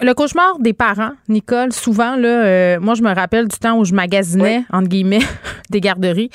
le 0.00 0.14
cauchemar 0.14 0.58
des 0.58 0.72
parents, 0.72 1.12
Nicole, 1.28 1.72
souvent, 1.72 2.16
là, 2.16 2.78
moi, 2.80 2.94
je 2.94 3.02
me 3.02 3.14
rappelle 3.14 3.48
du 3.48 3.58
temps 3.58 3.78
où 3.78 3.84
je 3.84 3.94
magasinais, 3.94 4.64
entre 4.72 4.88
guillemets, 4.88 5.20
des 5.70 5.80
garderies 5.80 6.30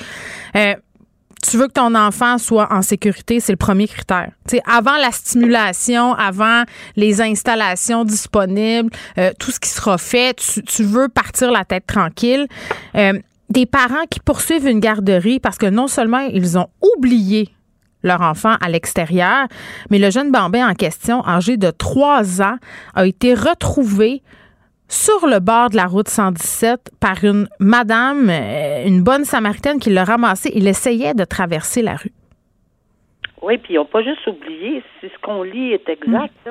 tu 1.48 1.56
veux 1.56 1.66
que 1.66 1.72
ton 1.72 1.94
enfant 1.94 2.38
soit 2.38 2.72
en 2.72 2.82
sécurité, 2.82 3.40
c'est 3.40 3.52
le 3.52 3.56
premier 3.56 3.88
critère. 3.88 4.30
sais, 4.46 4.60
avant 4.66 4.96
la 4.96 5.10
stimulation, 5.10 6.14
avant 6.14 6.64
les 6.96 7.22
installations 7.22 8.04
disponibles, 8.04 8.90
euh, 9.16 9.30
tout 9.38 9.50
ce 9.50 9.58
qui 9.58 9.70
sera 9.70 9.98
fait, 9.98 10.36
tu, 10.66 10.82
veux 10.82 11.08
partir 11.08 11.50
la 11.50 11.64
tête 11.64 11.86
tranquille. 11.86 12.46
Euh, 12.96 13.18
des 13.48 13.64
parents 13.64 14.04
qui 14.10 14.20
poursuivent 14.20 14.66
une 14.66 14.80
garderie 14.80 15.40
parce 15.40 15.56
que 15.56 15.66
non 15.66 15.86
seulement 15.86 16.20
ils 16.20 16.58
ont 16.58 16.68
oublié 16.96 17.48
leur 18.02 18.20
enfant 18.20 18.56
à 18.60 18.68
l'extérieur, 18.68 19.48
mais 19.90 19.98
le 19.98 20.10
jeune 20.10 20.30
bambin 20.30 20.68
en 20.68 20.74
question, 20.74 21.26
âgé 21.26 21.56
de 21.56 21.70
3 21.70 22.42
ans, 22.42 22.56
a 22.94 23.06
été 23.06 23.34
retrouvé 23.34 24.22
sur 24.88 25.26
le 25.26 25.38
bord 25.38 25.70
de 25.70 25.76
la 25.76 25.86
route 25.86 26.08
117 26.08 26.90
par 27.00 27.22
une 27.22 27.46
madame, 27.60 28.30
euh, 28.30 28.86
une 28.86 29.02
bonne 29.02 29.24
samaritaine 29.24 29.78
qui 29.78 29.90
l'a 29.90 30.04
ramassé. 30.04 30.50
Il 30.54 30.66
essayait 30.66 31.14
de 31.14 31.24
traverser 31.24 31.82
la 31.82 31.96
rue. 31.96 32.12
Oui, 33.42 33.58
puis 33.58 33.74
ils 33.74 33.76
n'ont 33.76 33.84
pas 33.84 34.02
juste 34.02 34.26
oublié, 34.26 34.82
si 35.00 35.08
ce 35.08 35.18
qu'on 35.22 35.42
lit 35.42 35.72
est 35.72 35.88
exact, 35.88 36.34
mm. 36.46 36.50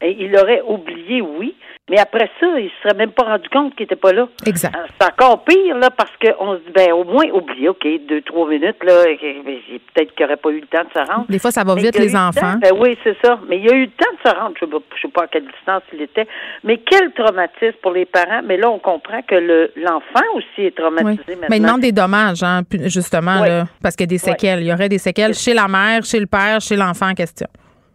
Et 0.00 0.16
il 0.18 0.36
aurait 0.36 0.62
oublié, 0.66 1.22
oui, 1.22 1.54
mais 1.88 1.98
après 1.98 2.28
ça, 2.40 2.46
il 2.58 2.68
se 2.68 2.82
serait 2.82 2.98
même 2.98 3.12
pas 3.12 3.22
rendu 3.22 3.48
compte 3.48 3.76
qu'il 3.76 3.84
n'était 3.84 3.96
pas 3.96 4.12
là. 4.12 4.26
Exact. 4.44 4.74
Euh, 4.76 4.86
c'est 5.00 5.06
encore 5.06 5.44
pire, 5.44 5.76
là, 5.78 5.88
parce 5.90 6.10
qu'on 6.20 6.54
se 6.54 6.58
dit, 6.58 6.72
ben, 6.74 6.92
au 6.92 7.04
moins, 7.04 7.24
oublie, 7.32 7.68
OK, 7.68 7.86
deux, 8.08 8.22
trois 8.22 8.48
minutes, 8.48 8.82
là, 8.82 9.04
peut-être 9.04 10.14
qu'il 10.14 10.26
n'aurait 10.26 10.36
pas 10.36 10.50
eu 10.50 10.60
le 10.60 10.66
temps 10.66 10.82
de 10.82 10.92
se 10.92 11.12
rendre. 11.12 11.26
Des 11.28 11.38
fois, 11.38 11.52
ça 11.52 11.62
va 11.62 11.76
vite, 11.76 11.96
les 11.96 12.16
enfants. 12.16 12.56
ben 12.60 12.72
oui, 12.76 12.98
c'est 13.04 13.16
ça. 13.24 13.38
Mais 13.48 13.58
il 13.58 13.64
y 13.64 13.70
a 13.70 13.74
eu 13.74 13.84
le 13.84 13.90
temps 13.90 14.12
de 14.12 14.28
se 14.28 14.34
rendre. 14.34 14.54
Je 14.60 14.66
ne 14.66 14.70
sais, 15.00 15.08
pas 15.08 15.22
à 15.22 15.26
quelle 15.28 15.46
distance 15.46 15.82
il 15.92 16.02
était. 16.02 16.26
Mais 16.64 16.78
quel 16.78 17.12
traumatisme 17.12 17.78
pour 17.80 17.92
les 17.92 18.04
parents. 18.04 18.42
Mais 18.44 18.56
là, 18.56 18.68
on 18.68 18.80
comprend 18.80 19.22
que 19.22 19.36
le, 19.36 19.70
l'enfant 19.76 20.26
aussi 20.34 20.66
est 20.66 20.76
traumatisé 20.76 21.22
maintenant. 21.28 21.46
Mais 21.48 21.56
il 21.58 21.62
demande 21.62 21.80
des 21.80 21.92
dommages, 21.92 22.42
hein, 22.42 22.62
justement, 22.86 23.44
là, 23.44 23.66
parce 23.80 23.94
qu'il 23.94 24.04
y 24.04 24.08
a 24.08 24.14
des 24.14 24.18
séquelles. 24.18 24.60
Il 24.60 24.66
y 24.66 24.72
aurait 24.72 24.88
des 24.88 24.98
séquelles 24.98 25.34
chez 25.34 25.54
la 25.54 25.68
mère, 25.68 26.02
chez 26.04 26.18
le 26.18 26.26
père, 26.26 26.60
chez 26.60 26.74
l'enfant 26.74 27.10
en 27.10 27.14
question. 27.14 27.46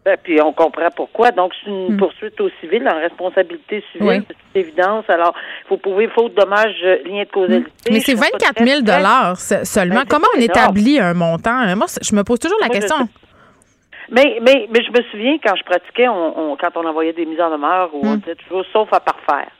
Ben, 0.03 0.17
puis 0.21 0.41
on 0.41 0.51
comprend 0.51 0.89
pourquoi. 0.95 1.29
Donc, 1.31 1.53
c'est 1.63 1.69
une 1.69 1.93
hmm. 1.93 1.97
poursuite 1.97 2.41
au 2.41 2.49
civil, 2.59 2.87
en 2.89 2.99
responsabilité 2.99 3.83
civile, 3.91 4.23
c'est 4.27 4.59
évidence. 4.59 5.05
Alors, 5.09 5.35
il 5.63 5.67
faut 5.67 5.77
prouver 5.77 6.07
faute, 6.07 6.33
dommage, 6.33 6.73
euh, 6.83 6.97
lien 7.05 7.23
de 7.23 7.29
causalité. 7.29 7.69
Mais 7.91 7.99
c'est 7.99 8.15
24 8.15 8.63
000 8.63 8.81
seulement. 9.63 9.95
Ben, 9.95 10.05
Comment 10.09 10.27
on 10.35 10.39
établit 10.39 10.99
un 10.99 11.13
montant? 11.13 11.75
Moi, 11.75 11.85
je 12.01 12.15
me 12.15 12.23
pose 12.23 12.39
toujours 12.39 12.57
la 12.61 12.69
question. 12.69 12.97
Mais, 14.09 14.39
mais, 14.41 14.67
mais 14.71 14.83
je 14.83 14.91
me 14.91 15.03
souviens, 15.11 15.37
quand 15.43 15.55
je 15.55 15.63
pratiquais, 15.63 16.07
on, 16.07 16.57
quand 16.59 16.75
on 16.75 16.85
envoyait 16.85 17.13
des 17.13 17.25
mises 17.25 17.39
en 17.39 17.51
demeure, 17.51 17.91
où 17.93 18.01
on 18.03 18.15
hmm. 18.15 18.19
disait 18.21 18.35
toujours 18.35 18.65
sauf 18.73 18.91
à 18.91 18.99
parfaire. 18.99 19.51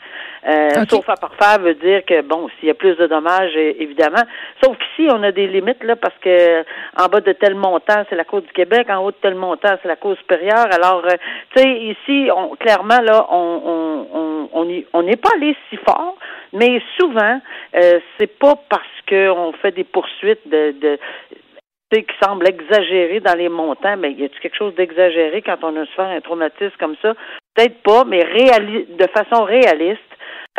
Euh, 0.48 0.86
Sauf 0.90 1.08
à 1.10 1.16
parfaire 1.16 1.60
veut 1.60 1.76
dire 1.76 2.04
que 2.06 2.22
bon, 2.22 2.50
s'il 2.60 2.68
y 2.68 2.72
a 2.72 2.74
plus 2.74 2.96
de 2.96 3.06
dommages, 3.08 3.56
évidemment. 3.56 4.24
Sauf 4.64 4.76
qu'ici, 4.78 5.08
on 5.12 5.22
a 5.24 5.32
des 5.32 5.48
limites 5.48 5.84
là 5.84 5.96
parce 5.96 6.18
que 6.20 6.62
en 6.98 7.08
bas 7.08 7.22
de 7.22 7.32
tel 7.34 7.56
montant, 7.56 8.04
c'est 8.10 8.16
la 8.16 8.24
Côte 8.24 8.46
du 8.48 8.54
Québec, 8.54 8.88
en 8.90 9.04
haut 9.04 9.12
de 9.12 9.18
tel 9.22 9.36
montant, 9.36 9.76
c'est 9.82 9.88
la 9.88 9.96
Côte 9.96 10.18
supérieure. 10.18 10.68
Alors, 10.72 11.04
euh, 11.06 11.16
tu 11.56 11.62
sais, 11.62 11.70
ici, 11.70 12.30
on, 12.36 12.56
clairement 12.56 13.02
là, 13.02 13.28
on 13.30 14.08
on 14.14 14.50
on 14.54 14.84
on 14.94 15.04
n'est 15.04 15.16
pas 15.16 15.30
allé 15.36 15.56
si 15.70 15.78
fort, 15.78 16.16
mais 16.54 16.82
souvent, 17.00 17.40
euh, 17.76 18.00
c'est 18.18 18.40
pas 18.40 18.56
parce 18.70 18.84
qu'on 19.08 19.54
fait 19.62 19.72
des 19.72 19.84
poursuites 19.84 20.48
de, 20.48 20.72
de 20.72 21.00
qui 22.00 22.06
semble 22.24 22.48
exagéré 22.48 23.20
dans 23.20 23.38
les 23.38 23.50
montants, 23.50 23.98
mais 23.98 24.14
y 24.14 24.24
a-t-il 24.24 24.40
quelque 24.40 24.58
chose 24.58 24.74
d'exagéré 24.76 25.42
quand 25.42 25.58
on 25.64 25.76
a 25.76 25.86
faire 25.88 26.06
un 26.06 26.22
traumatisme 26.22 26.76
comme 26.80 26.96
ça? 27.02 27.14
Peut-être 27.54 27.84
pas, 27.84 28.06
mais 28.06 28.24
réali 28.24 28.88
de 28.98 29.08
façon 29.08 29.44
réaliste, 29.44 30.00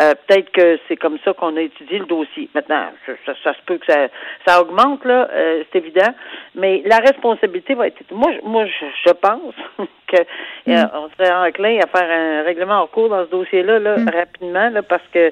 euh, 0.01 0.15
peut-être 0.27 0.51
que 0.53 0.79
c'est 0.89 0.97
comme 0.97 1.19
ça 1.23 1.35
qu'on 1.35 1.55
a 1.57 1.61
étudié 1.61 1.99
le 1.99 2.07
dossier. 2.07 2.49
Maintenant, 2.55 2.87
ça, 3.05 3.35
ça, 3.45 3.53
se 3.53 3.61
peut 3.67 3.77
que 3.77 3.85
ça, 3.87 4.09
ça 4.47 4.63
augmente, 4.63 5.05
là, 5.05 5.29
euh, 5.31 5.65
c'est 5.71 5.81
évident, 5.81 6.15
mais 6.55 6.83
la 6.87 6.97
responsabilité 6.97 7.75
va 7.75 7.89
être. 7.89 7.99
Moi, 8.11 8.33
moi, 8.43 8.65
je, 8.65 9.13
pense 9.13 9.55
que 10.07 10.17
euh, 10.17 10.83
mm. 10.85 10.91
on 10.95 11.11
serait 11.11 11.35
enclin 11.35 11.79
à 11.83 11.87
faire 11.87 12.11
un 12.11 12.43
règlement 12.43 12.81
en 12.81 12.87
cours 12.87 13.11
dans 13.11 13.27
ce 13.27 13.31
dossier-là, 13.31 13.79
là, 13.81 13.99
mm. 13.99 14.09
rapidement, 14.09 14.71
là, 14.71 14.83
parce 14.83 15.07
que 15.13 15.31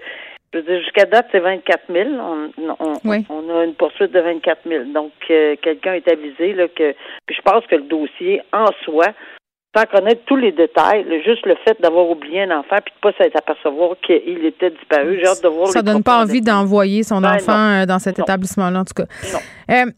Je 0.52 0.58
veux 0.58 0.64
dire, 0.64 0.80
jusqu'à 0.80 1.06
date, 1.06 1.28
c'est 1.32 1.40
24 1.40 1.84
000. 1.88 2.10
On, 2.20 2.50
on, 2.78 2.94
Oui. 3.04 3.24
on 3.30 3.48
a 3.56 3.64
une 3.64 3.74
poursuite 3.74 4.12
de 4.12 4.20
24 4.20 4.68
000. 4.68 4.84
Donc, 4.92 5.12
euh, 5.30 5.56
quelqu'un 5.62 5.94
est 5.94 6.08
avisé 6.08 6.52
là, 6.52 6.68
que. 6.68 6.94
Puis 7.24 7.34
je 7.34 7.42
pense 7.42 7.64
que 7.66 7.76
le 7.76 7.84
dossier, 7.84 8.42
en 8.52 8.66
soi, 8.84 9.06
sans 9.76 9.84
connaître 9.84 10.22
tous 10.26 10.36
les 10.36 10.52
détails, 10.52 11.04
le- 11.04 11.22
juste 11.22 11.46
le 11.46 11.54
fait 11.64 11.80
d'avoir 11.80 12.08
oublié 12.10 12.42
un 12.42 12.58
enfant 12.58 12.76
puis 12.84 12.92
de 12.94 13.00
pas 13.00 13.12
s'apercevoir 13.32 13.96
qu'il 14.04 14.44
était 14.44 14.70
disparu, 14.70 15.18
j'ai 15.20 15.26
hâte 15.26 15.42
de 15.42 15.48
voir 15.48 15.68
Ça 15.68 15.82
donne 15.82 16.02
pas 16.02 16.22
envie 16.22 16.40
d'envoyer 16.40 17.02
son 17.04 17.20
Ben, 17.20 17.34
enfant 17.36 17.56
non. 17.56 17.82
euh, 17.82 17.86
dans 17.86 17.98
cet 18.00 18.18
établissement-là, 18.18 18.80
en 18.80 18.84
tout 18.84 18.94
cas. 18.94 19.06
Non. 19.32 19.38
Euh, 19.70 19.90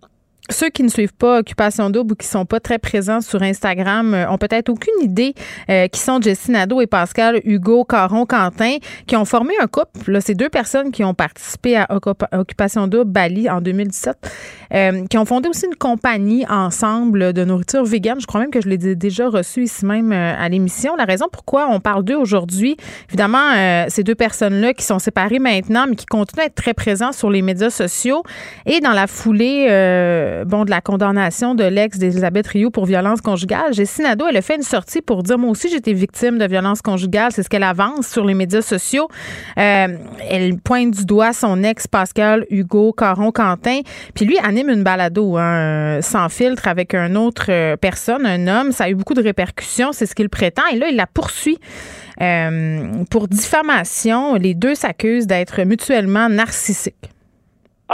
ceux 0.53 0.71
qui 0.71 0.83
ne 0.83 0.89
suivent 0.89 1.15
pas 1.15 1.39
Occupation 1.41 1.91
Double 1.91 2.13
ou 2.13 2.17
qui 2.17 2.27
sont 2.27 2.45
pas 2.45 2.61
très 2.61 2.79
présents 2.79 3.21
sur 3.21 3.43
Instagram 3.43 4.15
euh, 4.15 4.31
ont 4.31 4.39
peut-être 4.39 4.69
aucune 4.69 4.95
idée 5.03 5.35
euh, 5.69 5.89
qui 5.89 6.01
sont 6.01 6.21
Jessie 6.21 6.51
Nadeau 6.51 6.81
et 6.81 6.87
Pascal 6.87 7.41
Hugo 7.45 7.85
Caron-Quentin 7.85 8.77
qui 9.07 9.17
ont 9.17 9.25
formé 9.25 9.55
un 9.61 9.67
couple. 9.67 10.13
Là, 10.13 10.21
c'est 10.21 10.35
deux 10.35 10.49
personnes 10.49 10.93
qui 10.93 11.03
ont 11.05 11.15
participé 11.15 11.77
à 11.77 11.87
Occupa- 11.87 12.29
Occupation 12.39 12.87
Double 12.87 13.11
Bali 13.11 13.51
en 13.51 13.61
2017, 13.61 14.17
euh, 14.75 15.07
qui 15.07 15.19
ont 15.19 15.25
fondé 15.25 15.49
aussi 15.49 15.67
une 15.67 15.75
compagnie 15.75 16.47
ensemble 16.49 17.33
de 17.33 17.45
nourriture 17.45 17.85
végane. 17.85 18.21
Je 18.21 18.27
crois 18.27 18.41
même 18.41 18.51
que 18.51 18.61
je 18.61 18.69
l'ai 18.69 18.79
déjà 18.79 19.29
reçu 19.29 19.65
ici 19.65 19.85
même 19.87 20.13
à 20.13 20.49
l'émission. 20.49 20.97
La 20.97 21.05
raison 21.05 21.27
pourquoi 21.33 21.69
on 21.71 21.81
parle 21.81 22.05
d'eux 22.05 22.17
aujourd'hui, 22.17 22.77
évidemment, 23.09 23.87
ces 23.89 24.03
deux 24.05 24.15
personnes-là 24.15 24.75
qui 24.75 24.85
sont 24.85 24.99
séparées 24.99 25.39
maintenant, 25.39 25.87
mais 25.89 25.97
qui 25.97 26.07
continuent 26.07 26.43
à 26.43 26.47
être 26.47 26.55
très 26.55 26.75
présents 26.75 27.13
sur 27.13 27.31
les 27.31 27.43
médias 27.43 27.71
sociaux 27.71 28.23
et 28.67 28.81
dans 28.81 28.93
la 28.93 29.07
foulée 29.07 29.67
euh, 30.43 30.45
bon, 30.45 30.65
de 30.65 30.71
la 30.71 30.81
condamnation 30.81 31.55
de 31.55 31.65
l'ex 31.65 31.99
d'Elisabeth 31.99 32.47
Rioux 32.47 32.71
pour 32.71 32.87
violence 32.87 33.21
conjugale, 33.21 33.73
Jessie 33.73 34.03
Nadeau, 34.03 34.27
elle 34.29 34.37
a 34.37 34.43
fait 34.43 34.57
une 34.57 34.63
sortie 34.63 35.01
pour 35.01 35.23
dire, 35.23 35.39
moi 35.39 35.51
aussi, 35.51 35.69
j'étais 35.71 35.93
victime 35.93 36.39
de 36.39 36.47
violence 36.47 36.83
conjugale. 36.83 37.33
C'est 37.33 37.43
ce 37.43 37.49
qu'elle 37.49 37.63
avance 37.63 38.09
sur 38.09 38.25
les 38.25 38.35
médias 38.35 38.63
sociaux. 38.63 39.09
Euh, 39.59 39.89
elle 40.29 40.59
pointe 40.59 40.93
du 40.93 41.05
doigt 41.05 41.33
son 41.33 41.63
ex 41.63 41.87
Pascal 41.87 42.47
Hugo 42.51 42.93
Caron-Quentin. 42.93 43.81
Puis 44.15 44.25
lui 44.25 44.39
anime 44.39 44.71
une 44.71 44.83
balado 44.83 45.37
hein, 45.37 46.01
sans 46.03 46.29
filtre 46.29 46.69
avec 46.69 46.95
une 46.95 47.17
autre 47.17 47.47
euh, 47.49 47.77
personne, 47.77 48.27
un 48.27 48.47
homme. 48.47 48.73
Ça 48.73 48.85
a 48.85 48.91
eu 48.91 48.95
beaucoup 48.95 49.15
de 49.15 49.23
répercussions, 49.23 49.93
c'est 49.93 50.07
ce 50.07 50.15
qu'il 50.15 50.29
prétend. 50.29 50.63
Et 50.73 50.79
là, 50.79 50.89
il 50.89 50.97
la 50.97 51.07
poursuit 51.07 51.59
euh, 52.21 53.05
pour 53.11 53.29
diffamation. 53.29 54.35
Les 54.35 54.55
deux 54.55 54.75
s'accusent 54.75 55.27
d'être 55.27 55.63
mutuellement 55.63 56.29
narcissiques. 56.29 57.11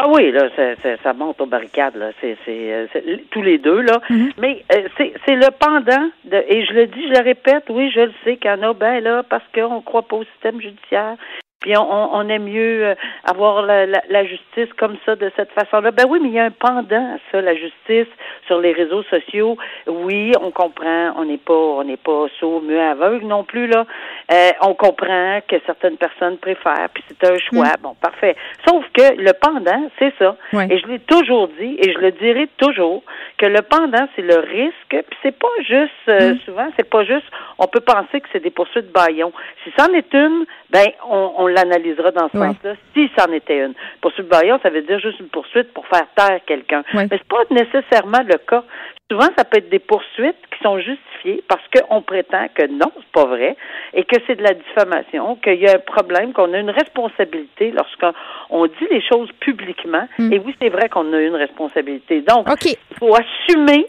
Ah 0.00 0.06
oui, 0.06 0.30
là, 0.30 0.48
ça, 0.54 0.76
ça, 0.76 0.96
ça 1.02 1.12
monte 1.12 1.40
aux 1.40 1.46
barricades, 1.46 1.96
là. 1.96 2.10
C'est, 2.20 2.36
c'est, 2.44 2.72
euh, 2.72 2.86
tous 3.32 3.42
les 3.42 3.58
deux, 3.58 3.80
là. 3.80 4.00
Mhm. 4.08 4.30
Mais 4.38 4.64
euh, 4.72 4.86
c'est, 4.96 5.12
c'est 5.26 5.34
le 5.34 5.48
pendant 5.58 6.08
de, 6.24 6.36
et 6.48 6.64
je 6.64 6.72
le 6.72 6.86
dis, 6.86 7.08
je 7.08 7.14
le 7.14 7.24
répète, 7.24 7.64
oui, 7.68 7.90
je 7.92 8.02
le 8.02 8.12
sais 8.22 8.36
qu'il 8.36 8.48
y 8.48 8.54
en 8.54 8.62
a, 8.62 8.72
ben 8.74 9.02
là, 9.02 9.24
parce 9.28 9.42
qu'on 9.52 9.80
croit 9.80 10.06
pas 10.06 10.14
au 10.14 10.24
système 10.24 10.60
judiciaire. 10.60 11.16
Puis 11.60 11.76
on, 11.76 11.82
on, 11.82 12.10
on 12.12 12.28
aime 12.28 12.44
mieux 12.44 12.86
euh, 12.86 12.94
avoir 13.24 13.62
la, 13.62 13.84
la, 13.86 14.00
la 14.08 14.24
justice 14.24 14.72
comme 14.78 14.96
ça, 15.04 15.16
de 15.16 15.30
cette 15.34 15.50
façon-là. 15.52 15.90
Ben 15.90 16.04
oui, 16.08 16.20
mais 16.22 16.28
il 16.28 16.34
y 16.34 16.38
a 16.38 16.44
un 16.44 16.50
pendant 16.52 17.14
à 17.14 17.18
ça, 17.32 17.40
la 17.40 17.54
justice 17.54 18.06
sur 18.46 18.60
les 18.60 18.72
réseaux 18.72 19.02
sociaux. 19.04 19.56
Oui, 19.86 20.32
on 20.40 20.52
comprend, 20.52 21.14
on 21.16 21.24
n'est 21.24 21.36
pas, 21.38 21.52
on 21.52 21.82
n'est 21.82 21.96
pas 21.96 22.26
sourd, 22.38 22.62
muet, 22.62 22.80
aveugle 22.80 23.26
non 23.26 23.42
plus 23.42 23.66
là. 23.66 23.86
Euh, 24.32 24.50
on 24.62 24.74
comprend 24.74 25.40
que 25.48 25.56
certaines 25.66 25.96
personnes 25.96 26.38
préfèrent, 26.38 26.88
puis 26.94 27.02
c'est 27.08 27.28
un 27.28 27.38
choix. 27.38 27.72
Bon, 27.82 27.94
parfait. 28.00 28.36
Sauf 28.66 28.84
que 28.92 29.16
le 29.16 29.32
pendant, 29.32 29.90
c'est 29.98 30.14
ça. 30.18 30.36
Ouais. 30.52 30.68
Et 30.70 30.78
je 30.78 30.86
l'ai 30.86 31.00
toujours 31.00 31.48
dit, 31.48 31.76
et 31.80 31.92
je 31.92 31.98
le 31.98 32.12
dirai 32.12 32.48
toujours, 32.58 33.02
que 33.36 33.46
le 33.46 33.62
pendant, 33.62 34.06
c'est 34.14 34.22
le 34.22 34.38
risque. 34.38 34.74
Puis 34.90 35.18
c'est 35.22 35.36
pas 35.36 35.48
juste, 35.60 35.90
euh, 36.08 36.34
souvent, 36.44 36.68
c'est 36.76 36.88
pas 36.88 37.04
juste. 37.04 37.26
On 37.58 37.66
peut 37.66 37.80
penser 37.80 38.20
que 38.20 38.28
c'est 38.32 38.42
des 38.42 38.50
poursuites 38.50 38.92
baillons. 38.92 39.32
Si 39.64 39.72
c'en 39.76 39.92
est 39.92 40.14
une, 40.14 40.44
ben 40.70 40.86
on, 41.08 41.32
on 41.36 41.47
l'analysera 41.48 42.10
dans 42.10 42.28
ce 42.28 42.38
sens-là. 42.38 42.74
Si 42.94 43.10
c'en 43.16 43.32
était 43.32 43.64
une, 43.64 43.74
poursuite 44.00 44.28
baillon, 44.28 44.58
ça 44.62 44.70
veut 44.70 44.82
dire 44.82 44.98
juste 44.98 45.20
une 45.20 45.28
poursuite 45.28 45.72
pour 45.72 45.86
faire 45.86 46.06
taire 46.14 46.40
quelqu'un. 46.46 46.84
Ouais. 46.94 47.06
Mais 47.10 47.18
c'est 47.18 47.28
pas 47.28 47.44
nécessairement 47.50 48.22
le 48.26 48.38
cas. 48.38 48.64
Souvent, 49.10 49.28
ça 49.36 49.44
peut 49.44 49.58
être 49.58 49.70
des 49.70 49.78
poursuites 49.78 50.36
qui 50.50 50.62
sont 50.62 50.78
justifiées 50.78 51.42
parce 51.48 51.62
qu'on 51.74 52.02
prétend 52.02 52.46
que 52.54 52.66
non, 52.66 52.92
c'est 52.96 53.12
pas 53.12 53.24
vrai, 53.24 53.56
et 53.94 54.04
que 54.04 54.16
c'est 54.26 54.36
de 54.36 54.42
la 54.42 54.52
diffamation, 54.52 55.36
qu'il 55.36 55.60
y 55.60 55.66
a 55.66 55.76
un 55.76 55.78
problème, 55.78 56.34
qu'on 56.34 56.52
a 56.52 56.58
une 56.58 56.70
responsabilité 56.70 57.70
lorsqu'on 57.70 58.12
on 58.50 58.66
dit 58.66 58.86
les 58.90 59.00
choses 59.00 59.30
publiquement. 59.40 60.06
Et 60.18 60.38
oui, 60.38 60.54
c'est 60.60 60.68
vrai 60.68 60.90
qu'on 60.90 61.10
a 61.14 61.20
une 61.20 61.36
responsabilité. 61.36 62.20
Donc, 62.20 62.48
il 62.64 62.76
faut 62.98 63.14
assumer 63.14 63.86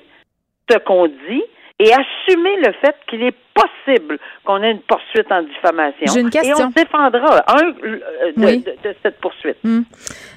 ce 0.69 0.77
qu'on 0.77 1.07
dit 1.07 1.43
et 1.79 1.91
assumer 1.93 2.57
le 2.57 2.74
fait 2.81 2.95
qu'il 3.09 3.24
est 3.24 3.36
possible 3.53 4.19
qu'on 4.45 4.62
ait 4.63 4.71
une 4.71 4.81
poursuite 4.81 5.31
en 5.31 5.41
diffamation. 5.43 6.05
J'ai 6.13 6.19
une 6.21 6.29
question. 6.29 6.57
Et 6.57 6.63
on 6.63 6.69
défendra 6.69 7.43
un 7.48 7.65
euh, 7.67 8.00
de, 8.38 8.45
Oui. 8.45 8.59
de- 8.59 8.89
de 8.89 8.95
cette 9.03 9.19
poursuite. 9.19 9.57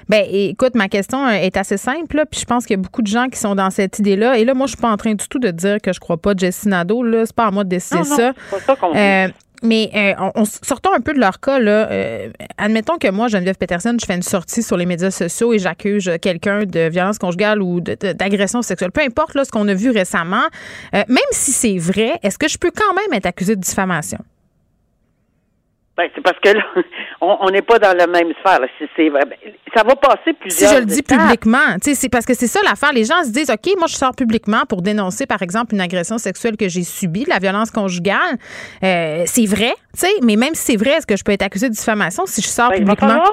Ben, 0.09 0.23
écoute, 0.31 0.75
ma 0.75 0.87
question 0.89 1.25
euh, 1.25 1.31
est 1.31 1.55
assez 1.57 1.77
simple, 1.77 2.17
là, 2.17 2.25
puis 2.25 2.39
je 2.39 2.45
pense 2.45 2.65
qu'il 2.65 2.75
y 2.77 2.79
a 2.79 2.81
beaucoup 2.81 3.01
de 3.01 3.07
gens 3.07 3.27
qui 3.29 3.39
sont 3.39 3.55
dans 3.55 3.69
cette 3.69 3.99
idée-là. 3.99 4.37
Et 4.37 4.45
là, 4.45 4.53
moi, 4.53 4.67
je 4.67 4.73
suis 4.73 4.81
pas 4.81 4.89
en 4.91 4.97
train 4.97 5.13
du 5.13 5.27
tout 5.27 5.39
de 5.39 5.51
dire 5.51 5.77
que 5.81 5.93
je 5.93 5.99
crois 5.99 6.17
pas 6.17 6.31
Jessie 6.37 6.67
Nadeau, 6.67 7.03
là. 7.03 7.25
C'est 7.25 7.35
pas 7.35 7.45
à 7.47 7.51
moi 7.51 7.63
de 7.63 7.69
décider 7.69 7.99
Non, 8.01 8.09
non, 8.09 8.15
ça. 8.15 8.33
c'est 8.49 8.65
pas 8.65 8.75
ça. 8.75 8.87
Euh, 8.95 9.27
mais 9.63 9.89
euh, 9.95 10.13
on, 10.35 10.41
on- 10.41 10.45
sortons 10.45 10.93
un 10.95 10.99
peu 11.01 11.13
de 11.13 11.19
leur 11.19 11.39
cas. 11.39 11.59
Là. 11.59 11.89
Euh, 11.91 12.29
admettons 12.57 12.97
que 12.97 13.09
moi, 13.09 13.27
Geneviève 13.27 13.57
Peterson, 13.57 13.95
je 13.99 14.05
fais 14.05 14.15
une 14.15 14.21
sortie 14.21 14.61
sur 14.61 14.77
les 14.77 14.85
médias 14.85 15.11
sociaux 15.11 15.53
et 15.53 15.59
j'accuse 15.59 16.11
quelqu'un 16.21 16.65
de 16.65 16.89
violence 16.89 17.17
conjugale 17.17 17.61
ou 17.61 17.79
d'agression 17.81 18.61
sexuelle. 18.61 18.91
Peu 18.91 19.01
importe 19.01 19.35
là, 19.35 19.45
ce 19.45 19.51
qu'on 19.51 19.67
a 19.67 19.73
vu 19.73 19.89
récemment, 19.89 20.43
euh, 20.93 21.03
même 21.07 21.17
si 21.31 21.51
c'est 21.51 21.77
vrai, 21.77 22.19
est-ce 22.23 22.37
que 22.37 22.47
je 22.47 22.57
peux 22.57 22.71
quand 22.75 22.93
même 22.93 23.13
être 23.17 23.25
accusée 23.25 23.55
de 23.55 23.61
diffamation? 23.61 24.19
Ben, 25.95 26.09
c'est 26.15 26.21
parce 26.21 26.39
que 26.39 26.49
là, 26.49 26.63
on 27.21 27.49
n'est 27.51 27.61
pas 27.61 27.77
dans 27.77 27.95
la 27.95 28.07
même 28.07 28.33
sphère. 28.39 28.59
Là. 28.61 28.67
Ben, 28.97 29.25
ça 29.75 29.83
va 29.83 29.95
passer 29.95 30.17
Si 30.25 30.33
plusieurs 30.33 30.73
je 30.73 30.79
le 30.79 30.85
dis 30.85 30.99
étapes. 30.99 31.19
publiquement, 31.19 31.75
tu 31.83 31.91
sais, 31.91 31.93
c'est 31.95 32.09
parce 32.09 32.25
que 32.25 32.33
c'est 32.33 32.47
ça 32.47 32.59
l'affaire. 32.63 32.91
Les 32.93 33.03
gens 33.03 33.21
se 33.23 33.31
disent, 33.31 33.51
OK, 33.51 33.77
moi, 33.77 33.85
je 33.87 33.93
sors 33.93 34.15
publiquement 34.15 34.63
pour 34.67 34.81
dénoncer, 34.81 35.27
par 35.27 35.43
exemple, 35.43 35.75
une 35.75 35.81
agression 35.81 36.17
sexuelle 36.17 36.57
que 36.57 36.67
j'ai 36.67 36.81
subie, 36.83 37.25
la 37.27 37.37
violence 37.37 37.69
conjugale. 37.69 38.37
Euh, 38.83 39.21
c'est 39.27 39.45
vrai, 39.45 39.73
tu 39.93 39.99
sais, 39.99 40.13
mais 40.23 40.35
même 40.35 40.55
si 40.55 40.71
c'est 40.73 40.77
vrai, 40.77 40.93
est-ce 40.97 41.05
que 41.05 41.15
je 41.15 41.23
peux 41.23 41.31
être 41.31 41.43
accusée 41.43 41.69
de 41.69 41.73
diffamation 41.75 42.25
si 42.25 42.41
je 42.41 42.47
sors 42.47 42.69
Ben, 42.71 42.79
publiquement? 42.79 43.23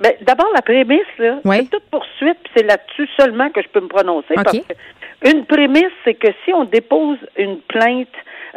ben, 0.00 0.12
d'abord, 0.22 0.48
la 0.54 0.62
prémisse, 0.62 1.00
là, 1.18 1.40
Oui. 1.44 1.56
c'est 1.62 1.70
toute 1.70 1.90
poursuite, 1.90 2.38
puis 2.44 2.52
c'est 2.56 2.62
là-dessus 2.66 3.08
seulement 3.18 3.50
que 3.50 3.60
je 3.60 3.68
peux 3.70 3.80
me 3.80 3.88
prononcer. 3.88 4.34
OK. 4.36 4.44
Parce 4.44 4.58
que 4.58 5.30
une 5.32 5.46
prémisse, 5.46 5.92
c'est 6.04 6.14
que 6.14 6.28
si 6.44 6.52
on 6.52 6.64
dépose 6.64 7.18
une 7.36 7.58
plainte, 7.62 8.06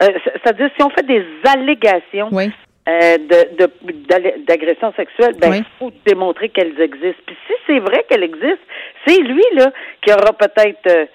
euh, 0.04 0.08
c'est-à-dire 0.44 0.70
si 0.78 0.84
on 0.84 0.90
fait 0.92 1.06
des 1.08 1.26
allégations 1.48 2.30
Oui. 2.32 2.52
Euh, 2.88 3.18
de, 3.18 3.66
de- 3.66 4.46
d'agression 4.46 4.94
sexuelle, 4.96 5.36
ben 5.40 5.48
il 5.56 5.60
Oui. 5.60 5.64
faut 5.80 5.92
démontrer 6.06 6.50
qu'elles 6.50 6.80
existent. 6.80 7.22
Puis 7.26 7.36
si 7.48 7.54
c'est 7.68 7.80
vrai 7.80 8.06
qu'elles 8.10 8.24
existent, 8.24 8.66
c'est 9.06 9.20
lui 9.22 9.44
là 9.54 9.72
qui 10.02 10.12
aura 10.14 10.32
peut-être 10.34 10.88
euh, 10.88 11.06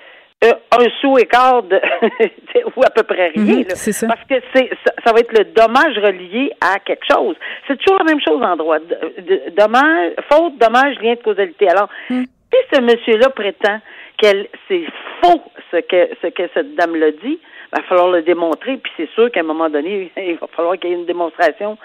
euh, 0.45 0.53
un 0.73 0.85
sous 1.01 1.17
écart 1.19 1.63
de 1.63 1.81
ou 2.77 2.83
à 2.85 2.91
peu 2.91 3.05
près 3.05 3.29
rien. 3.29 3.43
Mhm, 3.61 3.65
là. 3.69 3.75
ça. 3.77 4.07
Parce 4.07 4.25
que 4.29 4.35
c'est 4.55 4.69
ça, 4.85 4.93
ça 5.05 5.13
va 5.13 5.21
être 5.21 5.33
le 5.39 5.45
dommage 5.47 5.97
relié 5.99 6.53
à 6.61 6.79
quelque 6.81 7.05
chose. 7.11 7.37
C'est 7.67 7.79
toujours 7.79 7.99
la 7.99 8.05
même 8.05 8.21
chose 8.21 8.43
en 8.43 8.57
droit. 8.57 8.79
Dommage, 9.57 10.13
faute, 10.31 10.59
dommage, 10.59 10.97
lien 11.01 11.15
de 11.15 11.23
causalité. 11.23 11.69
Alors, 11.69 11.89
Hmm. 12.11 12.25
si 12.53 12.59
ce 12.73 12.81
monsieur-là 12.81 13.31
prétend 13.31 13.79
qu'elle 14.19 14.47
c'est 14.69 14.85
faux 15.23 15.43
ce 15.71 15.77
que 15.79 16.11
ce 16.21 16.27
que 16.29 16.43
cette 16.55 16.75
dame-là 16.75 17.13
dit, 17.25 17.39
il 17.73 17.81
va 17.81 17.87
falloir 17.89 18.09
le 18.11 18.23
démontrer. 18.23 18.77
Puis 18.77 18.93
c'est 18.97 19.11
sûr 19.11 19.31
qu'à 19.31 19.41
un 19.41 19.45
moment 19.45 19.71
donné, 19.71 20.11
il 20.17 20.37
va 20.39 20.47
falloir 20.57 20.79
qu'il 20.79 20.91
y 20.91 20.93
ait 20.93 20.97
une 20.97 21.07
démonstration 21.07 21.79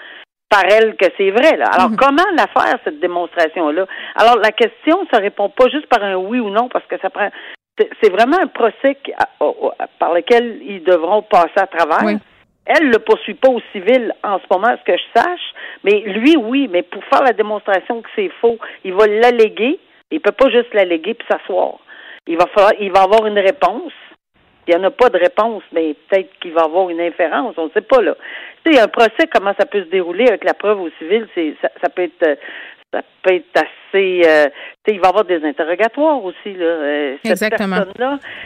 par 0.50 0.64
elle 0.64 0.96
que 0.96 1.06
c'est 1.18 1.30
vrai. 1.30 1.56
Là. 1.58 1.66
Alors, 1.72 1.90
comment 1.98 2.24
la 2.34 2.46
faire, 2.46 2.78
cette 2.84 3.00
démonstration-là? 3.00 3.86
Alors, 4.16 4.36
la 4.38 4.50
question, 4.50 5.06
ça 5.12 5.18
répond 5.18 5.50
pas 5.50 5.68
juste 5.68 5.86
par 5.88 6.02
un 6.02 6.16
oui 6.16 6.40
ou 6.40 6.48
non, 6.50 6.68
parce 6.68 6.86
que 6.86 6.98
ça 7.00 7.10
prend. 7.10 7.28
C'est 8.02 8.10
vraiment 8.10 8.38
un 8.42 8.46
procès 8.48 8.96
qui- 9.04 9.12
à- 9.12 9.28
au- 9.44 9.70
à- 9.78 9.86
par 9.98 10.12
lequel 10.14 10.58
ils 10.62 10.82
devront 10.82 11.22
passer 11.22 11.52
à 11.56 11.66
travers. 11.66 12.02
Oui. 12.04 12.16
Elle 12.66 12.88
le 12.90 12.98
poursuit 12.98 13.34
pas 13.34 13.48
au 13.50 13.60
civil 13.72 14.12
en 14.24 14.38
ce 14.38 14.44
moment, 14.50 14.68
à 14.68 14.76
ce 14.78 14.82
que 14.84 14.96
je 14.96 15.20
sache, 15.20 15.52
mais 15.84 16.00
lui, 16.00 16.36
oui, 16.36 16.68
mais 16.70 16.82
pour 16.82 17.02
faire 17.04 17.22
la 17.22 17.32
démonstration 17.32 18.02
que 18.02 18.08
c'est 18.16 18.30
faux, 18.40 18.58
il 18.84 18.94
va 18.94 19.06
l'alléguer. 19.06 19.78
Il 20.10 20.20
peut 20.20 20.32
pas 20.32 20.50
juste 20.50 20.72
l'alléguer 20.74 21.14
puis 21.14 21.26
s'asseoir. 21.30 21.74
Il 22.26 22.36
va 22.36 22.46
falloir, 22.46 22.72
il 22.80 22.90
va 22.92 23.02
avoir 23.02 23.26
une 23.26 23.38
réponse. 23.38 23.92
Il 24.68 24.74
n'y 24.74 24.80
en 24.80 24.84
a 24.84 24.90
pas 24.90 25.08
de 25.08 25.18
réponse, 25.18 25.62
mais 25.72 25.94
peut-être 25.94 26.28
qu'il 26.40 26.52
va 26.52 26.64
avoir 26.64 26.90
une 26.90 27.00
inférence, 27.00 27.54
on 27.56 27.64
ne 27.64 27.70
sait 27.70 27.80
pas 27.80 28.02
là. 28.02 28.14
Tu 28.64 28.74
sais, 28.74 28.80
un 28.80 28.88
procès, 28.88 29.26
comment 29.32 29.54
ça 29.58 29.64
peut 29.64 29.82
se 29.82 29.88
dérouler 29.88 30.28
avec 30.28 30.44
la 30.44 30.52
preuve 30.52 30.78
au 30.82 30.90
civil, 30.98 31.26
c'est 31.34 31.54
ça, 31.62 31.70
ça 31.80 31.88
peut 31.88 32.02
être 32.02 32.22
euh, 32.22 32.36
ça 32.92 33.02
peut 33.22 33.34
être 33.34 33.56
assez 33.56 34.22
euh, 34.26 34.46
il 34.90 34.98
va 35.00 35.06
y 35.06 35.08
avoir 35.10 35.24
des 35.26 35.44
interrogatoires 35.44 36.24
aussi 36.24 36.54
là. 36.54 36.64
Euh, 36.64 37.16
cette 37.22 37.32
Exactement. 37.32 37.76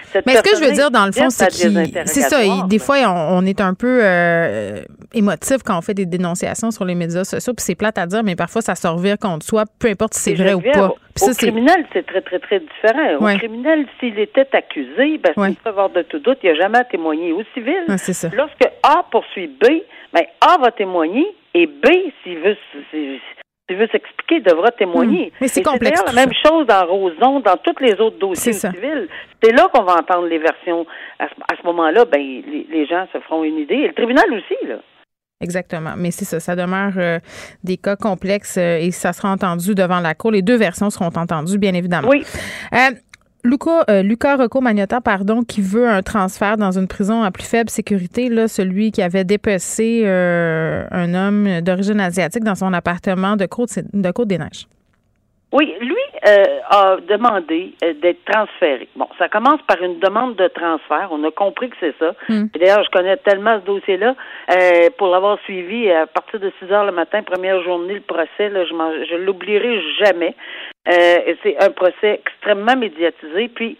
cette 0.04 0.26
Mais 0.26 0.34
ce 0.34 0.42
que 0.42 0.56
je 0.56 0.64
veux 0.64 0.72
dire, 0.72 0.90
dans 0.90 1.06
le 1.06 1.12
fond, 1.12 1.30
c'est. 1.30 1.50
C'est 1.52 2.20
ça. 2.22 2.42
il- 2.42 2.66
des 2.68 2.80
fois, 2.80 2.96
on, 3.06 3.38
on 3.38 3.46
est 3.46 3.60
un 3.60 3.74
peu 3.74 4.00
euh, 4.02 4.80
émotif 5.14 5.58
quand 5.64 5.78
on 5.78 5.82
fait 5.82 5.94
des 5.94 6.06
dénonciations 6.06 6.72
sur 6.72 6.84
les 6.84 6.96
médias 6.96 7.22
sociaux. 7.22 7.52
Puis 7.54 7.62
c'est 7.64 7.76
plate 7.76 7.96
à 7.98 8.06
dire, 8.06 8.22
mais 8.24 8.34
parfois, 8.34 8.60
ça 8.60 8.74
se 8.74 8.88
revire 8.88 9.18
contre 9.20 9.46
soi, 9.46 9.62
peu 9.78 9.86
importe 9.88 10.14
si 10.14 10.20
c'est 10.20 10.34
vrai 10.34 10.54
ou 10.54 10.60
pas. 10.60 10.88
Au 10.88 10.96
ça, 11.14 11.32
c'est. 11.32 11.46
criminel, 11.46 11.86
c'est 11.92 12.04
très, 12.06 12.20
très, 12.22 12.40
très 12.40 12.58
différent. 12.60 13.18
Au 13.20 13.24
Ouais. 13.24 13.36
criminel, 13.38 13.86
s'il 14.00 14.18
était 14.18 14.48
accusé, 14.52 15.18
ben, 15.18 15.32
Ouais. 15.36 15.48
sans 15.50 15.62
savoir 15.70 15.90
de 15.90 16.02
tout 16.02 16.18
doute, 16.18 16.38
il 16.42 16.50
n'a 16.50 16.56
jamais 16.56 16.78
à 16.78 16.84
témoigner. 16.84 17.32
Au 17.32 17.42
civil, 17.54 17.84
Ouais, 17.88 17.98
c'est 17.98 18.12
ça. 18.14 18.28
lorsque 18.34 18.64
A 18.82 19.04
poursuit 19.12 19.46
B, 19.46 19.64
ben, 20.12 20.22
A 20.40 20.58
va 20.58 20.72
témoigner 20.72 21.26
et 21.54 21.66
B, 21.66 21.86
s'il 22.24 22.38
veut, 22.40 22.56
veut 23.74 23.88
s'expliquer, 23.90 24.40
devra 24.40 24.70
témoigner. 24.70 25.26
Mmh. 25.26 25.36
Mais 25.40 25.48
c'est 25.48 25.62
complexe, 25.62 26.00
d'ailleurs 26.00 26.14
la 26.14 26.26
même 26.26 26.34
chose 26.44 26.66
dans 26.66 26.86
Roson, 26.86 27.40
dans 27.40 27.56
tous 27.56 27.76
les 27.80 27.94
autres 28.00 28.18
dossiers 28.18 28.52
C'est 28.52 28.70
civils. 28.70 29.08
C'est 29.42 29.52
là 29.52 29.68
qu'on 29.72 29.84
va 29.84 29.94
entendre 29.94 30.26
les 30.26 30.38
versions. 30.38 30.86
À 31.18 31.28
ce, 31.28 31.34
à 31.52 31.60
ce 31.60 31.66
moment-là, 31.66 32.04
ben, 32.04 32.20
les, 32.20 32.66
les 32.70 32.86
gens 32.86 33.06
se 33.12 33.18
feront 33.20 33.44
une 33.44 33.58
idée. 33.58 33.74
Et 33.74 33.88
le 33.88 33.94
tribunal 33.94 34.24
aussi, 34.32 34.66
là. 34.66 34.76
Exactement. 35.42 35.94
Mais 35.96 36.12
c'est 36.12 36.24
ça, 36.24 36.40
ça 36.40 36.54
demeure 36.54 36.92
euh, 36.96 37.18
des 37.64 37.76
cas 37.76 37.96
complexes 37.96 38.56
euh, 38.58 38.78
et 38.78 38.92
ça 38.92 39.12
sera 39.12 39.30
entendu 39.30 39.74
devant 39.74 39.98
la 39.98 40.14
Cour. 40.14 40.30
Les 40.30 40.42
deux 40.42 40.56
versions 40.56 40.88
seront 40.88 41.10
entendues, 41.16 41.58
bien 41.58 41.74
évidemment. 41.74 42.08
Oui. 42.08 42.24
Euh, 42.72 42.94
Luca, 43.44 43.84
euh, 43.90 44.02
Luca 44.02 44.36
Rocco 44.36 44.60
Magnotta, 44.60 45.00
pardon, 45.00 45.42
qui 45.42 45.62
veut 45.62 45.88
un 45.88 46.02
transfert 46.02 46.56
dans 46.56 46.78
une 46.78 46.86
prison 46.86 47.22
à 47.22 47.32
plus 47.32 47.44
faible 47.44 47.70
sécurité, 47.70 48.28
là, 48.28 48.46
celui 48.46 48.92
qui 48.92 49.02
avait 49.02 49.24
dépecé 49.24 50.02
euh, 50.04 50.84
un 50.92 51.12
homme 51.14 51.60
d'origine 51.60 51.98
asiatique 51.98 52.44
dans 52.44 52.54
son 52.54 52.72
appartement 52.72 53.36
de 53.36 53.46
Côte, 53.46 53.70
de 53.92 54.10
Côte-des-Neiges. 54.12 54.68
Oui, 55.52 55.74
lui 55.80 55.94
euh, 56.26 56.60
a 56.70 56.96
demandé 57.06 57.74
d'être 58.00 58.24
transféré. 58.24 58.88
Bon, 58.96 59.06
ça 59.18 59.28
commence 59.28 59.60
par 59.68 59.82
une 59.82 59.98
demande 59.98 60.36
de 60.36 60.48
transfert. 60.48 61.08
On 61.10 61.22
a 61.24 61.30
compris 61.30 61.68
que 61.68 61.76
c'est 61.78 61.94
ça. 61.98 62.14
Hmm. 62.30 62.46
Et 62.54 62.58
D'ailleurs, 62.58 62.82
je 62.84 62.90
connais 62.90 63.18
tellement 63.18 63.60
ce 63.60 63.66
dossier-là. 63.66 64.14
Euh, 64.50 64.88
pour 64.96 65.08
l'avoir 65.08 65.38
suivi 65.40 65.90
à 65.90 66.06
partir 66.06 66.40
de 66.40 66.50
6 66.58 66.72
heures 66.72 66.86
le 66.86 66.92
matin, 66.92 67.22
première 67.22 67.62
journée, 67.62 67.94
le 67.94 68.00
procès, 68.00 68.48
là, 68.48 68.64
je 68.64 68.72
je 69.10 69.16
l'oublierai 69.16 69.82
jamais. 69.98 70.34
Euh, 70.88 71.34
c'est 71.42 71.62
un 71.62 71.70
procès 71.70 72.20
extrêmement 72.24 72.76
médiatisé. 72.76 73.48
Puis, 73.48 73.78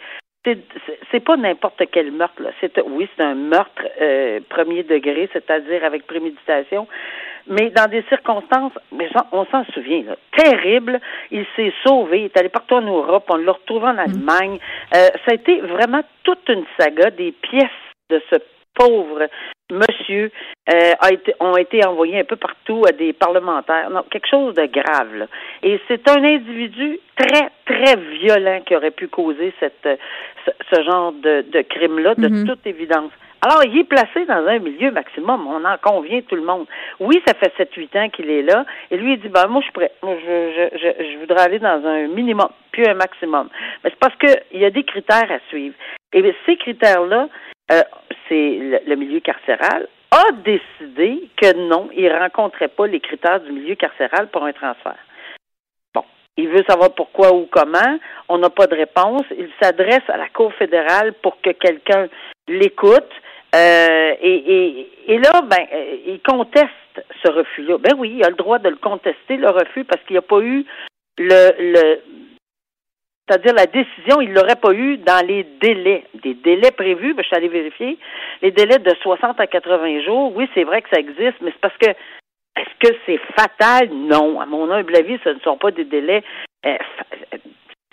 c'est 1.11 1.25
pas 1.25 1.37
n'importe 1.37 1.83
quel 1.91 2.11
meurtre. 2.13 2.43
Là. 2.43 2.51
C'est 2.61 2.81
oui, 2.83 3.09
c'est 3.17 3.23
un 3.23 3.35
meurtre 3.35 3.83
euh, 4.01 4.41
premier 4.49 4.83
degré, 4.83 5.29
c'est-à-dire 5.33 5.85
avec 5.85 6.07
préméditation, 6.07 6.89
mais 7.47 7.71
dans 7.71 7.89
des 7.89 8.03
circonstances, 8.09 8.73
mais 8.93 9.09
on 9.33 9.45
s'en 9.47 9.65
souvient, 9.73 10.03
là, 10.03 10.17
terrible. 10.37 11.01
Il 11.31 11.47
s'est 11.57 11.73
sauvé, 11.85 12.21
il 12.21 12.25
est 12.27 12.37
allé 12.37 12.49
partout 12.49 12.75
en 12.75 12.83
Europe, 12.83 13.25
on 13.29 13.37
l'a 13.37 13.53
retrouvé 13.53 13.87
en 13.87 13.99
Allemagne. 13.99 14.59
Euh, 14.95 15.09
ça 15.25 15.31
a 15.31 15.35
été 15.35 15.61
vraiment 15.61 16.03
toute 16.25 16.49
une 16.49 16.65
saga. 16.79 17.11
Des 17.11 17.33
pièces 17.33 17.71
de 18.11 18.21
ce 18.31 18.37
pauvre 18.75 19.27
monsieur 19.71 20.31
euh, 20.73 20.93
a 21.01 21.13
été, 21.13 21.35
ont 21.41 21.57
été 21.57 21.85
envoyées 21.87 22.21
un 22.21 22.25
peu 22.25 22.37
partout 22.37 22.83
à 22.87 22.93
des 22.93 23.13
parlementaires. 23.13 23.89
Non, 23.91 24.03
quelque 24.11 24.29
chose 24.29 24.55
de 24.55 24.67
grave. 24.67 25.15
Là. 25.15 25.27
Et 25.63 25.81
c'est 25.89 26.07
un 26.11 26.23
individu 26.23 26.99
très, 27.17 27.49
très 27.65 27.97
violent 27.97 28.61
qui 28.67 28.77
aurait 28.77 28.91
pu 28.91 29.09
causer 29.09 29.53
cette, 29.61 29.89
ce, 30.45 30.51
ce 30.71 30.83
genre 30.83 31.13
de, 31.13 31.43
de 31.51 31.63
crime-là, 31.63 32.15
de 32.17 32.29
Mhm. 32.29 32.47
toute 32.49 32.67
évidence. 32.67 33.13
Alors, 33.45 33.65
il 33.65 33.77
est 33.77 33.85
placé 33.85 34.25
dans 34.27 34.47
un 34.47 34.59
milieu 34.61 34.93
maximum, 34.93 35.49
on 35.49 35.65
en 35.65 35.77
convient 35.79 36.21
tout 36.23 36.37
le 36.37 36.43
monde. 36.45 36.67
Oui, 37.01 37.21
ça 37.27 37.35
fait 37.35 37.53
7-8 37.57 37.99
ans 37.99 38.09
qu'il 38.09 38.31
est 38.31 38.43
là, 38.43 38.65
et 38.91 38.97
lui, 38.97 39.15
il 39.15 39.21
dit, 39.21 39.29
ben, 39.29 39.49
moi, 39.49 39.61
je 39.63 39.65
suis 39.65 39.73
prêt. 39.73 39.91
Moi, 40.01 40.15
je, 40.25 40.53
je, 40.55 40.79
je, 40.79 41.13
je 41.13 41.19
voudrais 41.19 41.41
aller 41.43 41.59
dans 41.59 41.85
un 41.85 42.07
minimum, 42.07 42.51
puis 42.71 42.87
un 42.89 42.95
maximum. 42.95 43.49
Mais 43.83 43.91
c'est 43.91 43.99
parce 43.99 44.15
qu'il 44.17 44.61
y 44.61 44.65
a 44.65 44.71
des 44.71 44.85
critères 44.85 45.29
à 45.31 45.39
suivre. 45.49 45.75
Et 46.13 46.23
bien, 46.23 46.33
ces 46.47 46.57
critères-là, 46.57 47.29
euh, 47.71 47.83
c'est 48.29 48.57
le, 48.59 48.81
le 48.87 48.97
milieu 48.97 49.21
carcéral, 49.21 49.89
a 50.13 50.33
décidé 50.33 51.29
que 51.37 51.57
non, 51.57 51.89
il 51.95 52.05
ne 52.05 52.19
rencontrait 52.19 52.69
pas 52.69 52.87
les 52.87 53.01
critères 53.01 53.41
du 53.41 53.53
milieu 53.53 53.75
carcéral 53.75 54.29
pour 54.29 54.45
un 54.45 54.53
transfert. 54.53 54.99
Bon, 55.95 56.05
il 56.37 56.49
veut 56.49 56.65
savoir 56.69 56.95
pourquoi 56.95 57.33
ou 57.35 57.49
comment. 57.51 57.99
On 58.29 58.39
n'a 58.39 58.51
pas 58.51 58.67
de 58.67 58.77
réponse. 58.77 59.25
Il 59.31 59.49
s'adresse 59.61 60.09
à 60.09 60.19
la 60.19 60.29
Cour 60.29 60.53
fédérale 60.55 61.15
pour 61.23 61.41
que 61.41 61.51
quelqu'un 61.51 62.09
l'écoute. 62.47 63.11
Euh, 63.55 64.15
et, 64.21 65.19
là, 65.19 65.43
ben, 65.43 65.67
euh, 65.73 65.97
il 66.07 66.21
conteste 66.21 66.69
ce 67.23 67.31
refus-là. 67.31 67.79
Ben 67.79 67.93
oui, 67.97 68.17
il 68.17 68.25
a 68.25 68.29
le 68.29 68.37
droit 68.37 68.59
de 68.59 68.69
le 68.69 68.77
contester, 68.77 69.37
le 69.37 69.49
refus, 69.49 69.85
parce 69.85 70.03
qu'il 70.05 70.15
n'y 70.15 70.19
a 70.19 70.23
pas 70.23 70.41
eu 70.41 70.65
le, 71.19 71.73
le 71.73 72.01
c'est-à-dire 73.29 73.55
la 73.55 73.67
décision, 73.67 74.21
il 74.21 74.33
l'aurait 74.33 74.57
pas 74.61 74.73
eu 74.73 74.97
dans 74.99 75.25
les 75.27 75.45
délais. 75.61 76.05
Des 76.23 76.35
délais 76.35 76.73
prévus, 76.73 77.15
ben, 77.15 77.23
je 77.23 77.29
suis 77.29 77.37
allée 77.37 77.49
vérifier, 77.49 77.99
les 78.43 78.51
délais 78.51 78.79
de 78.79 78.95
60 79.03 79.39
à 79.39 79.47
80 79.47 80.03
jours, 80.03 80.33
oui, 80.35 80.49
c'est 80.55 80.65
vrai 80.65 80.83
que 80.83 80.89
ça 80.93 80.99
existe, 80.99 81.41
mais 81.41 81.53
c'est 81.53 81.61
parce 81.61 81.77
que 81.79 81.91
est-ce 82.57 82.89
que 82.91 82.97
c'est 83.07 83.21
fatal? 83.39 83.89
Non. 83.93 84.41
À 84.41 84.47
mon 84.47 84.71
humble 84.71 84.97
avis, 84.97 85.19
ce 85.25 85.31
ne 85.31 85.41
sont 85.41 85.57
pas 85.57 85.71
des 85.71 85.85
délais 85.85 86.23
euh, 86.67 86.77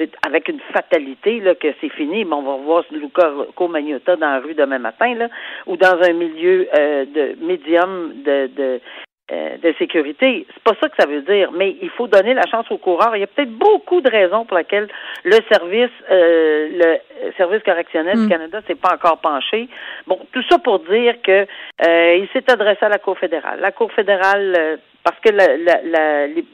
euh, 0.01 0.05
avec 0.25 0.49
une 0.49 0.59
fatalité 0.73 1.39
là, 1.39 1.55
que 1.55 1.73
c'est 1.79 1.89
fini. 1.89 2.25
Mais 2.25 2.33
on 2.33 2.41
va 2.41 2.53
revoir 2.53 2.83
Luca 2.91 3.31
Magnotta 3.69 4.15
dans 4.15 4.31
la 4.31 4.39
rue 4.39 4.55
demain 4.55 4.79
matin, 4.79 5.13
là, 5.15 5.29
ou 5.65 5.77
dans 5.77 5.97
un 6.01 6.13
milieu 6.13 6.67
euh, 6.77 7.05
de 7.05 7.45
médium 7.45 8.21
de, 8.23 8.47
de, 8.47 8.81
de 9.31 9.73
sécurité. 9.77 10.45
C'est 10.53 10.63
pas 10.63 10.73
ça 10.81 10.89
que 10.89 10.95
ça 10.99 11.07
veut 11.07 11.21
dire, 11.21 11.51
mais 11.51 11.75
il 11.81 11.89
faut 11.91 12.07
donner 12.07 12.33
la 12.33 12.45
chance 12.47 12.65
aux 12.71 12.77
coureurs. 12.77 13.15
Il 13.15 13.19
y 13.19 13.23
a 13.23 13.27
peut-être 13.27 13.51
beaucoup 13.51 14.01
de 14.01 14.09
raisons 14.09 14.45
pour 14.45 14.57
lesquelles 14.57 14.87
le 15.23 15.37
service, 15.51 15.91
euh, 16.11 16.69
le 16.71 17.31
service 17.37 17.61
correctionnel 17.63 18.17
Mm. 18.17 18.23
du 18.23 18.29
Canada 18.29 18.59
s'est 18.67 18.75
pas 18.75 18.93
encore 18.95 19.19
penché. 19.19 19.67
Bon, 20.07 20.19
tout 20.31 20.43
ça 20.49 20.57
pour 20.59 20.79
dire 20.79 21.15
que 21.21 21.45
euh, 21.87 22.15
il 22.15 22.27
s'est 22.33 22.49
adressé 22.51 22.83
à 22.85 22.89
la 22.89 22.97
Cour 22.99 23.17
fédérale. 23.19 23.59
La 23.59 23.71
Cour 23.71 23.91
fédérale, 23.91 24.53
euh, 24.57 24.77
parce 25.03 25.19
que 25.19 25.29
la, 25.29 25.57
la, 25.57 25.81
la- 25.83 26.27
les- 26.27 26.45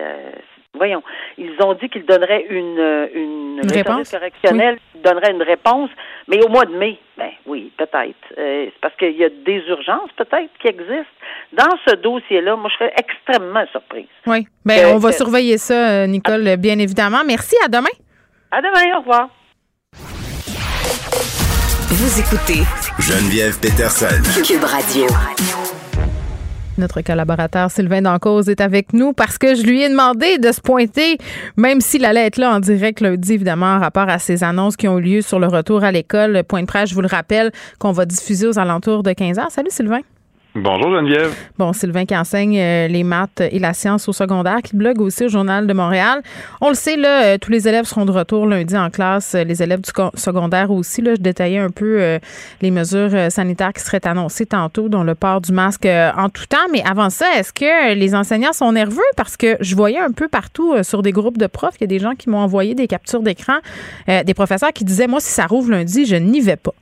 euh, 0.00 0.30
voyons, 0.74 1.02
ils 1.38 1.54
ont 1.62 1.74
dit 1.74 1.88
qu'ils 1.88 2.04
donneraient 2.06 2.46
une, 2.48 2.78
euh, 2.78 3.06
une, 3.14 3.60
réponse? 3.70 4.08
service 4.08 4.10
correctionnel 4.10 4.78
donnerait 5.02 5.32
une 5.32 5.42
réponse, 5.42 5.90
mais 6.28 6.42
au 6.42 6.48
mois 6.48 6.64
de 6.64 6.76
mai, 6.76 6.98
ben 7.18 7.30
oui, 7.46 7.72
peut-être. 7.76 8.16
Euh, 8.38 8.66
c'est 8.66 8.80
parce 8.80 8.94
qu'il 8.96 9.16
y 9.16 9.24
a 9.24 9.28
des 9.28 9.62
urgences 9.68 10.10
peut-être 10.16 10.50
qui 10.60 10.68
existent. 10.68 11.04
Dans 11.52 11.76
ce 11.86 11.94
dossier-là, 11.96 12.56
moi, 12.56 12.70
je 12.70 12.74
serais 12.84 12.94
extrêmement 12.98 13.64
surprise. 13.70 14.06
Oui. 14.26 14.46
Ben, 14.64 14.84
Euh, 14.86 14.94
on 14.94 14.98
va 14.98 15.10
euh, 15.10 15.12
surveiller 15.12 15.58
ça, 15.58 15.74
euh, 16.02 16.06
Nicole, 16.06 16.56
bien 16.56 16.78
évidemment. 16.78 17.22
Merci. 17.26 17.56
À 17.64 17.68
demain. 17.68 17.90
À 18.50 18.60
demain, 18.62 18.96
au 18.96 19.00
revoir. 19.00 19.28
Vous 21.90 22.20
écoutez 22.20 22.62
Geneviève 22.98 23.58
Peterson. 23.60 24.22
Cube 24.42 24.64
Radio. 24.64 25.06
Notre 26.78 27.02
collaborateur 27.02 27.70
Sylvain 27.70 28.02
Dancause 28.02 28.48
est 28.48 28.60
avec 28.60 28.92
nous 28.94 29.12
parce 29.12 29.36
que 29.36 29.54
je 29.54 29.62
lui 29.62 29.82
ai 29.82 29.90
demandé 29.90 30.38
de 30.38 30.50
se 30.52 30.60
pointer, 30.60 31.18
même 31.56 31.80
s'il 31.80 32.04
allait 32.04 32.26
être 32.26 32.38
là 32.38 32.54
en 32.54 32.60
direct 32.60 33.00
lundi, 33.00 33.34
évidemment, 33.34 33.74
en 33.74 33.78
rapport 33.78 34.08
à 34.08 34.18
ces 34.18 34.42
annonces 34.42 34.76
qui 34.76 34.88
ont 34.88 34.98
eu 34.98 35.02
lieu 35.02 35.20
sur 35.20 35.38
le 35.38 35.48
retour 35.48 35.84
à 35.84 35.92
l'école. 35.92 36.42
Point 36.44 36.62
de 36.62 36.66
presse, 36.66 36.90
je 36.90 36.94
vous 36.94 37.02
le 37.02 37.08
rappelle, 37.08 37.52
qu'on 37.78 37.92
va 37.92 38.06
diffuser 38.06 38.46
aux 38.46 38.58
alentours 38.58 39.02
de 39.02 39.12
15 39.12 39.38
heures. 39.38 39.50
Salut 39.50 39.70
Sylvain. 39.70 40.00
Bonjour 40.54 40.94
Geneviève. 40.94 41.34
Bon, 41.56 41.72
Sylvain 41.72 42.04
qui 42.04 42.14
enseigne 42.14 42.58
euh, 42.60 42.86
les 42.86 43.04
maths 43.04 43.40
et 43.40 43.58
la 43.58 43.72
science 43.72 44.06
au 44.06 44.12
secondaire, 44.12 44.58
qui 44.62 44.76
blogue 44.76 45.00
aussi 45.00 45.24
au 45.24 45.28
Journal 45.28 45.66
de 45.66 45.72
Montréal. 45.72 46.20
On 46.60 46.68
le 46.68 46.74
sait, 46.74 46.98
là, 46.98 47.24
euh, 47.24 47.38
tous 47.38 47.50
les 47.50 47.68
élèves 47.68 47.86
seront 47.86 48.04
de 48.04 48.12
retour 48.12 48.46
lundi 48.46 48.76
en 48.76 48.90
classe, 48.90 49.34
euh, 49.34 49.44
les 49.44 49.62
élèves 49.62 49.80
du 49.80 49.90
co- 49.92 50.10
secondaire 50.14 50.70
aussi. 50.70 51.00
Là, 51.00 51.14
je 51.14 51.22
détaillais 51.22 51.56
un 51.58 51.70
peu 51.70 52.18
les 52.60 52.70
mesures 52.70 53.30
sanitaires 53.30 53.72
qui 53.72 53.80
seraient 53.80 54.06
annoncées 54.06 54.44
tantôt, 54.44 54.90
dont 54.90 55.04
le 55.04 55.14
port 55.14 55.40
du 55.40 55.52
masque 55.52 55.86
en 55.86 56.28
tout 56.28 56.46
temps. 56.46 56.68
Mais 56.70 56.82
avant 56.84 57.08
ça, 57.08 57.26
est-ce 57.38 57.52
que 57.54 57.94
les 57.94 58.14
enseignants 58.14 58.52
sont 58.52 58.72
nerveux? 58.72 59.00
Parce 59.16 59.38
que 59.38 59.56
je 59.60 59.74
voyais 59.74 59.98
un 60.00 60.12
peu 60.12 60.28
partout 60.28 60.74
sur 60.82 61.02
des 61.02 61.12
groupes 61.12 61.38
de 61.38 61.46
profs, 61.46 61.76
il 61.80 61.82
y 61.82 61.84
a 61.84 61.86
des 61.86 61.98
gens 61.98 62.14
qui 62.14 62.28
m'ont 62.28 62.38
envoyé 62.38 62.74
des 62.74 62.88
captures 62.88 63.22
d'écran, 63.22 63.54
des 64.06 64.34
professeurs 64.34 64.72
qui 64.74 64.84
disaient, 64.84 65.06
moi, 65.06 65.20
si 65.20 65.30
ça 65.30 65.46
rouvre 65.46 65.70
lundi, 65.70 66.04
je 66.04 66.16
n'y 66.16 66.40
vais 66.40 66.56
pas. 66.56 66.74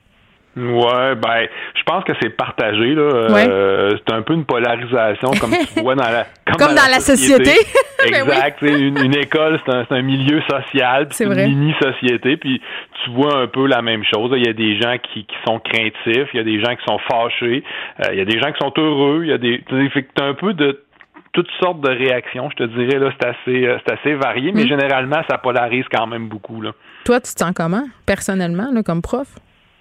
Ouais, 0.57 1.15
ben, 1.15 1.47
je 1.75 1.83
pense 1.85 2.03
que 2.03 2.11
c'est 2.21 2.29
partagé 2.29 2.93
là. 2.93 3.31
Ouais. 3.31 3.47
Euh, 3.47 3.91
c'est 4.05 4.13
un 4.13 4.21
peu 4.21 4.33
une 4.33 4.43
polarisation 4.43 5.31
comme 5.39 5.51
tu 5.51 5.79
vois 5.81 5.95
dans 5.95 6.09
la 6.09 6.25
Comme 6.57 6.75
dans 6.75 6.89
la 6.89 6.99
société. 6.99 7.51
Ben 8.03 8.23
exact. 8.23 8.63
Une, 8.63 8.97
une 8.97 9.15
école, 9.15 9.59
c'est 9.63 9.91
un, 9.95 10.01
milieu 10.01 10.41
social, 10.49 11.07
puis 11.07 11.17
C'est 11.17 11.25
une 11.25 11.35
mini 11.35 11.75
société, 11.79 12.35
puis 12.35 12.59
tu 13.03 13.11
vois 13.11 13.37
un 13.37 13.45
peu 13.45 13.67
la 13.67 13.83
même 13.83 14.03
chose. 14.03 14.31
Il 14.35 14.43
y 14.43 14.49
a 14.49 14.53
des 14.53 14.79
gens 14.81 14.95
qui, 14.97 15.23
qui 15.25 15.35
sont 15.45 15.59
craintifs, 15.59 16.27
il 16.33 16.37
y 16.37 16.39
a 16.39 16.43
des 16.43 16.59
gens 16.59 16.75
qui 16.75 16.83
sont 16.83 16.97
fâchés, 17.07 17.63
euh, 17.99 18.07
il 18.11 18.17
y 18.17 18.21
a 18.21 18.25
des 18.25 18.39
gens 18.39 18.51
qui 18.51 18.57
sont 18.59 18.73
heureux, 18.75 19.19
il 19.23 19.29
y 19.29 19.33
a 19.33 19.37
des, 19.37 19.63
tu 19.69 19.75
sais, 19.83 19.89
fait 19.91 20.01
que 20.03 20.09
t'as 20.15 20.25
un 20.25 20.33
peu 20.33 20.53
de 20.53 20.83
toutes 21.31 21.51
sortes 21.61 21.79
de 21.81 21.89
réactions, 21.89 22.49
je 22.49 22.55
te 22.55 22.63
dirais 22.63 22.97
là, 22.97 23.11
c'est 23.21 23.27
assez, 23.27 23.67
euh, 23.67 23.77
c'est 23.85 23.93
assez 23.93 24.13
varié, 24.15 24.51
mais 24.51 24.63
Mm. 24.63 24.67
généralement 24.69 25.21
ça 25.29 25.37
polarise 25.37 25.85
quand 25.91 26.07
même 26.07 26.27
beaucoup 26.27 26.59
là. 26.61 26.71
Toi, 27.05 27.19
tu 27.21 27.33
te 27.35 27.39
sens 27.39 27.51
comment, 27.55 27.83
personnellement, 28.07 28.71
là, 28.73 28.81
comme 28.81 29.03
prof? 29.03 29.27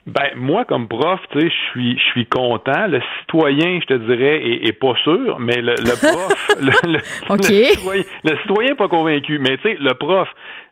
Ben 0.07 0.31
moi 0.37 0.65
comme 0.65 0.89
prof, 0.89 1.21
tu 1.31 1.41
sais, 1.41 1.47
je 1.49 1.71
suis 1.71 1.99
je 1.99 2.03
suis 2.05 2.27
content. 2.27 2.87
Le 2.89 3.01
citoyen, 3.21 3.81
je 3.81 3.87
te 3.87 3.95
dirais, 3.95 4.41
est, 4.43 4.69
est 4.69 4.73
pas 4.73 4.95
sûr, 5.05 5.39
mais 5.39 5.57
le, 5.61 5.75
le 5.75 5.97
prof, 6.09 6.49
le, 6.61 6.93
le, 6.93 6.99
le 7.37 7.43
citoyen, 7.77 8.03
le 8.25 8.37
citoyen 8.39 8.75
pas 8.77 8.89
convaincu. 8.89 9.39
Mais 9.39 9.57
tu 9.59 9.63
sais, 9.71 9.77
le 9.79 9.93
prof, 9.95 10.29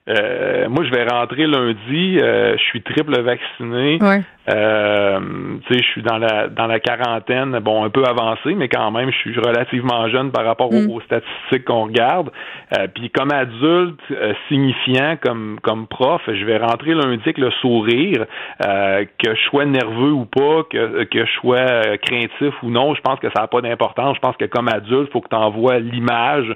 euh, 0.08 0.68
moi 0.70 0.82
je 0.84 0.90
vais 0.90 1.04
rentrer 1.04 1.46
lundi, 1.46 2.18
euh, 2.20 2.56
je 2.56 2.62
suis 2.64 2.82
triple 2.82 3.20
vacciné. 3.20 3.98
Ouais. 4.00 4.22
Euh, 4.48 5.20
tu 5.66 5.74
sais, 5.74 5.82
je 5.82 5.88
suis 5.88 6.02
dans 6.02 6.18
la 6.18 6.48
dans 6.48 6.66
la 6.66 6.80
quarantaine, 6.80 7.58
bon, 7.60 7.84
un 7.84 7.90
peu 7.90 8.04
avancé, 8.04 8.54
mais 8.54 8.68
quand 8.68 8.90
même, 8.90 9.10
je 9.10 9.16
suis 9.16 9.38
relativement 9.38 10.08
jeune 10.08 10.30
par 10.30 10.44
rapport 10.44 10.72
aux, 10.72 10.98
mm. 10.98 11.02
statistiques 11.02 11.64
qu'on 11.64 11.84
regarde. 11.84 12.30
Euh, 12.78 12.86
puis 12.94 13.10
comme 13.10 13.32
adulte, 13.32 14.00
euh, 14.10 14.32
signifiant 14.48 15.16
comme 15.20 15.58
comme 15.62 15.86
prof, 15.86 16.22
je 16.26 16.44
vais 16.44 16.58
rentrer 16.58 16.94
lundi 16.94 17.22
avec 17.24 17.38
le 17.38 17.50
sourire, 17.60 18.24
euh, 18.64 19.04
que 19.22 19.34
je 19.34 19.40
sois 19.50 19.64
nerveux 19.64 20.12
ou 20.12 20.24
pas, 20.24 20.62
que 20.70 21.04
que 21.04 21.24
je 21.26 21.32
sois 21.40 21.96
craintif 21.98 22.54
ou 22.62 22.70
non, 22.70 22.94
je 22.94 23.00
pense 23.02 23.18
que 23.20 23.28
ça 23.34 23.42
n'a 23.42 23.48
pas 23.48 23.60
d'importance. 23.60 24.16
Je 24.16 24.20
pense 24.20 24.36
que 24.36 24.46
comme 24.46 24.68
adulte, 24.68 25.12
faut 25.12 25.20
que 25.20 25.28
tu 25.28 25.36
envoies 25.36 25.78
l'image, 25.78 26.54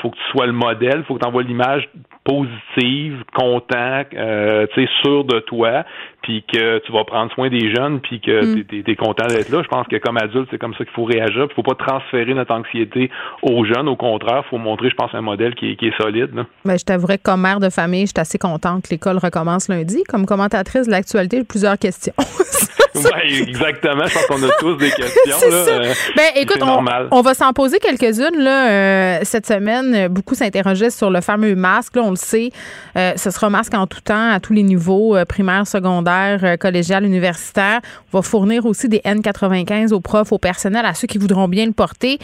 faut 0.00 0.10
que 0.10 0.16
tu 0.16 0.30
sois 0.30 0.46
le 0.46 0.52
modèle, 0.52 1.02
faut 1.04 1.14
que 1.14 1.20
tu 1.20 1.26
envoies 1.26 1.42
l'image 1.42 1.88
positive, 2.24 3.22
content, 3.34 4.02
euh, 4.14 4.66
tu 4.72 4.82
sais, 4.82 4.90
sûr 5.02 5.24
de 5.24 5.40
toi, 5.40 5.84
puis 6.24 6.42
que 6.50 6.78
tu 6.78 6.92
vas 6.92 7.04
prendre 7.04 7.30
soin 7.32 7.50
des 7.50 7.70
jeunes, 7.74 8.00
puis 8.00 8.18
que 8.18 8.44
mm. 8.44 8.64
tu 8.64 8.90
es, 8.90 8.96
content 8.96 9.26
d'être 9.26 9.50
là. 9.50 9.62
Je 9.62 9.68
pense 9.68 9.86
que 9.86 9.96
comme 9.96 10.16
adulte, 10.16 10.48
c'est 10.50 10.58
comme 10.58 10.72
ça 10.72 10.84
qu'il 10.84 10.94
faut 10.94 11.04
réagir. 11.04 11.46
Il 11.50 11.54
faut 11.54 11.62
pas 11.62 11.74
transférer 11.74 12.32
notre 12.32 12.52
anxiété 12.54 13.10
aux 13.42 13.64
jeunes. 13.66 13.88
Au 13.88 13.96
contraire, 13.96 14.42
il 14.46 14.48
faut 14.48 14.58
montrer, 14.58 14.88
je 14.88 14.94
pense, 14.94 15.14
un 15.14 15.20
modèle 15.20 15.54
qui 15.54 15.72
est, 15.72 15.76
qui 15.76 15.88
est 15.88 15.96
solide. 16.00 16.34
Là. 16.34 16.46
Ben, 16.64 16.78
je 16.78 16.84
t'avouerais 16.84 17.18
que 17.18 17.24
comme 17.24 17.42
mère 17.42 17.60
de 17.60 17.68
famille, 17.68 18.06
je 18.06 18.12
suis 18.16 18.20
assez 18.20 18.38
contente 18.38 18.84
que 18.84 18.90
l'école 18.90 19.18
recommence 19.18 19.68
lundi. 19.68 20.02
Comme 20.08 20.24
commentatrice 20.24 20.86
de 20.86 20.92
l'actualité, 20.92 21.36
j'ai 21.38 21.44
plusieurs 21.44 21.78
questions. 21.78 22.14
exactement. 23.22 24.06
Je 24.06 24.14
pense 24.14 24.26
qu'on 24.26 24.42
a 24.42 24.52
tous 24.58 24.76
des 24.76 24.90
questions. 24.90 25.50
Là. 25.50 25.56
Euh, 25.56 25.94
ben, 26.16 26.30
écoute, 26.36 26.62
on, 26.62 26.84
on, 27.10 27.20
va 27.22 27.34
s'en 27.34 27.52
poser 27.52 27.78
quelques-unes. 27.78 28.38
Là, 28.38 28.70
euh, 28.70 29.18
cette 29.22 29.46
semaine, 29.46 30.08
beaucoup 30.08 30.34
s'interrogeaient 30.34 30.90
sur 30.90 31.10
le 31.10 31.20
fameux 31.20 31.54
masque. 31.54 31.96
Là, 31.96 32.02
on 32.02 32.10
le 32.10 32.16
sait, 32.16 32.50
euh, 32.96 33.12
ce 33.16 33.30
sera 33.30 33.50
masque 33.50 33.74
en 33.74 33.86
tout 33.86 34.00
temps, 34.00 34.32
à 34.32 34.40
tous 34.40 34.52
les 34.52 34.62
niveaux, 34.62 35.16
primaire, 35.28 35.66
secondaire, 35.66 36.13
collégial, 36.58 37.04
universitaire. 37.04 37.80
On 38.12 38.18
va 38.18 38.22
fournir 38.22 38.66
aussi 38.66 38.88
des 38.88 38.98
N95 38.98 39.92
aux 39.92 40.00
profs, 40.00 40.32
au 40.32 40.38
personnel, 40.38 40.86
à 40.86 40.94
ceux 40.94 41.06
qui 41.06 41.18
voudront 41.18 41.48
bien 41.48 41.66
le 41.66 41.72
porter. 41.72 42.18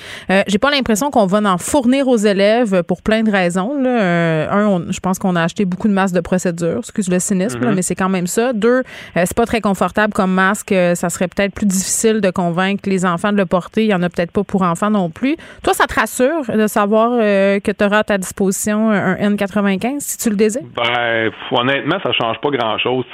J'ai 0.47 0.59
pas 0.59 0.71
l'impression 0.71 1.11
qu'on 1.11 1.27
va 1.27 1.39
en 1.39 1.59
fournir 1.59 2.09
aux 2.09 2.17
élèves 2.17 2.83
pour 2.83 3.03
plein 3.03 3.23
de 3.23 3.31
raisons. 3.31 3.81
Là. 3.81 4.53
un, 4.53 4.91
je 4.91 5.01
pense 5.01 5.19
qu'on 5.19 5.37
a 5.37 5.43
acheté 5.43 5.65
beaucoup 5.65 5.89
de 5.89 5.93
masques 5.93 6.15
de 6.15 6.21
procédure. 6.21 6.79
Excuse 6.79 7.09
le 7.09 7.19
cynisme, 7.19 7.59
mm-hmm. 7.59 7.75
mais 7.75 7.83
c'est 7.83 7.95
quand 7.95 8.09
même 8.09 8.27
ça. 8.27 8.53
Deux, 8.53 8.83
c'est 9.15 9.37
pas 9.37 9.47
très 9.47 9.61
confortable 9.61 10.13
comme 10.13 10.33
masque 10.33 10.69
que 10.69 10.95
ça 10.95 11.09
serait 11.09 11.29
peut-être 11.29 11.55
plus 11.55 11.67
difficile 11.67 12.21
de 12.21 12.31
convaincre 12.31 12.89
les 12.89 13.05
enfants 13.05 13.33
de 13.33 13.37
le 13.37 13.47
porter. 13.47 13.85
Il 13.85 13.89
n'y 13.89 13.95
en 13.95 14.03
a 14.03 14.09
peut-être 14.09 14.33
pas 14.33 14.45
pour 14.45 14.63
enfants 14.63 14.91
non 14.91 15.11
plus. 15.11 15.37
Toi, 15.63 15.75
ça 15.75 15.87
te 15.87 15.99
rassure 15.99 16.45
de 16.47 16.67
savoir 16.67 17.11
euh, 17.13 17.61
que 17.61 17.73
tu 17.73 17.85
auras 17.85 17.99
à 17.99 18.05
ta 18.05 18.19
disposition 18.19 18.91
un 18.91 19.15
N95 19.17 20.01
si 20.01 20.19
tu 20.19 20.31
le 20.31 20.37
désires? 20.37 20.63
Ben, 20.75 21.31
honnêtement, 21.51 21.97
ça 22.03 22.13
change 22.13 22.39
pas 22.41 22.51
grand-chose. 22.51 23.05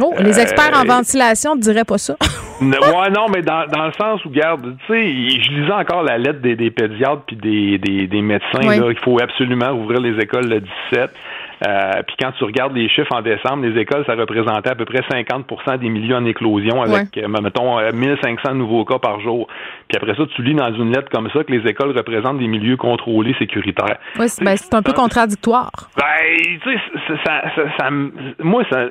Oh, 0.00 0.14
les 0.22 0.40
experts 0.40 0.72
en 0.74 0.84
euh, 0.84 0.92
ventilation 0.92 1.54
ne 1.56 1.60
diraient 1.60 1.84
pas 1.84 1.98
ça. 1.98 2.16
ouais, 2.60 3.10
non, 3.10 3.28
mais 3.34 3.42
dans, 3.42 3.66
dans 3.66 3.86
le 3.86 3.92
sens 3.92 4.24
où, 4.24 4.30
garde, 4.30 4.76
tu 4.86 4.92
sais, 4.92 5.08
je 5.40 5.50
lisais 5.52 5.72
encore 5.72 6.02
la 6.02 6.18
lettre 6.18 6.40
des, 6.40 6.56
des 6.56 6.70
pédiatres 6.70 7.22
puis 7.26 7.36
des, 7.36 7.78
des, 7.78 8.06
des 8.06 8.22
médecins. 8.22 8.60
Là, 8.60 8.90
il 8.90 8.98
faut 8.98 9.20
absolument 9.20 9.70
ouvrir 9.72 10.00
les 10.00 10.22
écoles 10.22 10.48
le 10.48 10.60
17. 10.92 11.10
Euh, 11.66 12.02
puis 12.06 12.16
quand 12.18 12.32
tu 12.32 12.44
regardes 12.44 12.74
les 12.74 12.88
chiffres 12.88 13.14
en 13.14 13.20
décembre, 13.20 13.64
les 13.66 13.78
écoles, 13.80 14.04
ça 14.06 14.14
représentait 14.14 14.70
à 14.70 14.74
peu 14.74 14.86
près 14.86 15.00
50% 15.00 15.78
des 15.78 15.88
milieux 15.90 16.16
en 16.16 16.24
éclosion 16.24 16.82
avec, 16.82 17.16
euh, 17.18 17.28
mettons, 17.28 17.78
1500 17.92 18.50
euh, 18.50 18.54
nouveaux 18.54 18.84
cas 18.84 18.98
par 18.98 19.20
jour. 19.20 19.46
Puis 19.88 19.98
après 19.98 20.14
ça, 20.14 20.22
tu 20.34 20.42
lis 20.42 20.54
dans 20.54 20.72
une 20.72 20.92
lettre 20.92 21.10
comme 21.10 21.28
ça 21.30 21.44
que 21.44 21.52
les 21.52 21.68
écoles 21.68 21.94
représentent 21.96 22.38
des 22.38 22.46
milieux 22.46 22.78
contrôlés 22.78 23.34
sécuritaires. 23.38 23.98
Oui, 24.18 24.28
c'est 24.28 24.42
ben, 24.42 24.56
un 24.72 24.82
peu 24.82 24.92
contradictoire. 24.92 25.90
Ben, 25.96 26.36
tu 26.62 26.72
sais, 26.72 26.80
ça, 27.26 27.42
ça, 27.54 27.62
ça, 27.78 27.90
moi, 28.38 28.64
ça 28.70 28.86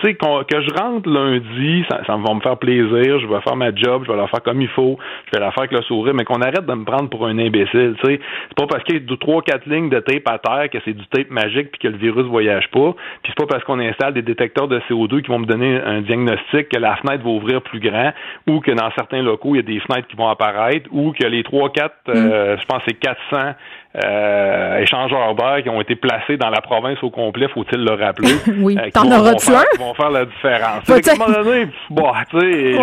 tu 0.00 0.06
sais, 0.06 0.14
que 0.14 0.60
je 0.60 0.80
rentre 0.80 1.08
lundi, 1.08 1.84
ça, 1.88 2.00
ça, 2.06 2.16
va 2.16 2.34
me 2.34 2.40
faire 2.40 2.56
plaisir, 2.56 3.18
je 3.18 3.26
vais 3.26 3.40
faire 3.40 3.56
ma 3.56 3.74
job, 3.74 4.04
je 4.06 4.12
vais 4.12 4.16
la 4.16 4.26
faire 4.28 4.42
comme 4.42 4.60
il 4.60 4.68
faut, 4.68 4.98
je 5.26 5.36
vais 5.36 5.44
la 5.44 5.50
faire 5.52 5.64
avec 5.64 5.72
le 5.72 5.82
sourire, 5.82 6.14
mais 6.14 6.24
qu'on 6.24 6.40
arrête 6.40 6.66
de 6.66 6.74
me 6.74 6.84
prendre 6.84 7.08
pour 7.08 7.26
un 7.26 7.38
imbécile, 7.38 7.96
tu 8.02 8.06
sais. 8.06 8.20
C'est 8.48 8.56
pas 8.56 8.66
parce 8.66 8.84
qu'il 8.84 8.96
y 8.96 9.12
a 9.12 9.16
trois, 9.16 9.42
quatre 9.42 9.66
lignes 9.66 9.88
de 9.88 10.00
tape 10.00 10.28
à 10.28 10.38
terre 10.38 10.70
que 10.70 10.78
c'est 10.84 10.92
du 10.92 11.06
tape 11.06 11.30
magique 11.30 11.70
puis 11.72 11.80
que 11.80 11.88
le 11.88 11.96
virus 11.96 12.26
voyage 12.26 12.68
pas, 12.70 12.94
puis 13.22 13.32
c'est 13.32 13.38
pas 13.38 13.46
parce 13.46 13.64
qu'on 13.64 13.80
installe 13.80 14.14
des 14.14 14.22
détecteurs 14.22 14.68
de 14.68 14.80
CO2 14.88 15.22
qui 15.22 15.30
vont 15.30 15.38
me 15.38 15.46
donner 15.46 15.80
un 15.80 16.00
diagnostic 16.02 16.68
que 16.68 16.78
la 16.78 16.96
fenêtre 16.96 17.24
va 17.24 17.30
ouvrir 17.30 17.62
plus 17.62 17.80
grand 17.80 18.12
ou 18.46 18.60
que 18.60 18.70
dans 18.72 18.90
certains 18.96 19.22
locaux, 19.22 19.54
il 19.54 19.56
y 19.56 19.60
a 19.60 19.62
des 19.62 19.80
fenêtres 19.80 20.08
qui 20.08 20.16
vont 20.16 20.28
apparaître 20.28 20.88
ou 20.92 21.12
que 21.12 21.26
les 21.26 21.42
trois, 21.42 21.70
quatre, 21.70 21.96
euh, 22.08 22.56
mm. 22.56 22.60
je 22.60 22.66
pense 22.66 22.82
c'est 22.86 22.94
400 22.94 23.54
euh, 23.96 24.78
échangeurs 24.80 25.34
d'air 25.34 25.62
qui 25.62 25.70
ont 25.70 25.80
été 25.80 25.96
placés 25.96 26.36
dans 26.36 26.50
la 26.50 26.60
province 26.60 26.98
au 27.02 27.08
complet, 27.08 27.48
faut-il 27.48 27.82
le 27.82 27.92
rappeler? 27.92 28.34
oui, 28.58 28.76
euh, 28.78 28.90
t'en 28.92 29.10
auras-tu 29.10 29.50
un? 29.50 29.64
Qui 29.72 29.78
vont 29.78 29.94
faire 29.94 30.10
la 30.10 30.26
différence. 30.26 30.88
à 30.88 30.92
un 30.92 31.16
moment 31.16 31.42
donné, 31.42 31.68
bon, 31.88 32.04
tu 32.30 32.38
sais, 32.38 32.76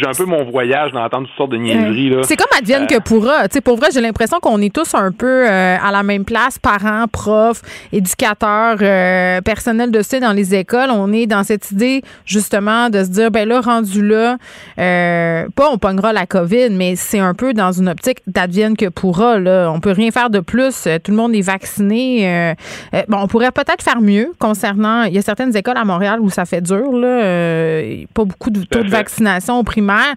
j'ai 0.00 0.06
un 0.06 0.14
peu 0.16 0.24
mon 0.24 0.44
voyage 0.44 0.90
d'entendre 0.92 1.28
toutes 1.28 1.36
sortes 1.36 1.50
de 1.50 1.58
niaiseries. 1.58 2.16
C'est 2.22 2.36
comme 2.36 2.58
advienne 2.58 2.86
que 2.86 2.98
pourra. 2.98 3.46
Tu 3.48 3.54
sais, 3.54 3.60
pour 3.60 3.76
vrai, 3.76 3.88
j'ai 3.92 4.00
l'impression 4.00 4.38
qu'on 4.40 4.60
est 4.62 4.74
tous 4.74 4.94
un 4.94 5.12
peu 5.12 5.46
euh, 5.48 5.76
à 5.80 5.92
la 5.92 6.02
même 6.02 6.24
place, 6.24 6.58
parents, 6.58 7.06
profs, 7.12 7.60
éducateurs, 7.92 8.78
euh, 8.80 9.42
personnel 9.42 9.90
de 9.90 10.00
soutien 10.00 10.20
dans 10.20 10.32
les 10.32 10.54
écoles. 10.54 10.90
On 10.90 11.12
est 11.12 11.26
dans 11.26 11.44
cette 11.44 11.70
idée, 11.72 12.00
justement, 12.24 12.88
de 12.88 13.04
se 13.04 13.10
dire, 13.10 13.30
ben 13.30 13.46
là, 13.46 13.60
rendu 13.60 14.02
là, 14.06 14.36
pas 14.76 15.68
on 15.70 15.76
pognera 15.76 16.14
la 16.14 16.24
COVID, 16.24 16.70
mais 16.70 16.96
c'est 16.96 17.20
un 17.20 17.34
peu 17.34 17.52
dans 17.52 17.72
une 17.72 17.90
optique 17.90 18.18
d'advienne 18.26 18.76
que 18.78 18.88
pourra. 18.88 19.38
Là. 19.38 19.70
On 19.70 19.80
peut 19.80 19.92
rien 19.92 20.10
faire 20.10 20.21
de 20.28 20.40
plus. 20.40 20.86
Euh, 20.86 20.98
tout 21.02 21.10
le 21.10 21.16
monde 21.16 21.34
est 21.34 21.42
vacciné. 21.42 22.28
Euh, 22.28 22.54
euh, 22.94 23.02
bon, 23.08 23.18
on 23.20 23.26
pourrait 23.26 23.52
peut-être 23.52 23.82
faire 23.82 24.00
mieux 24.00 24.32
concernant. 24.38 25.04
Il 25.04 25.14
y 25.14 25.18
a 25.18 25.22
certaines 25.22 25.56
écoles 25.56 25.76
à 25.76 25.84
Montréal 25.84 26.20
où 26.20 26.30
ça 26.30 26.44
fait 26.44 26.60
dur, 26.60 26.92
là. 26.92 27.82
pas 28.14 28.24
beaucoup 28.24 28.50
de 28.50 28.62
taux 28.64 28.82
de 28.82 28.90
vaccination 28.90 29.58
au 29.58 29.62
primaire. 29.62 30.14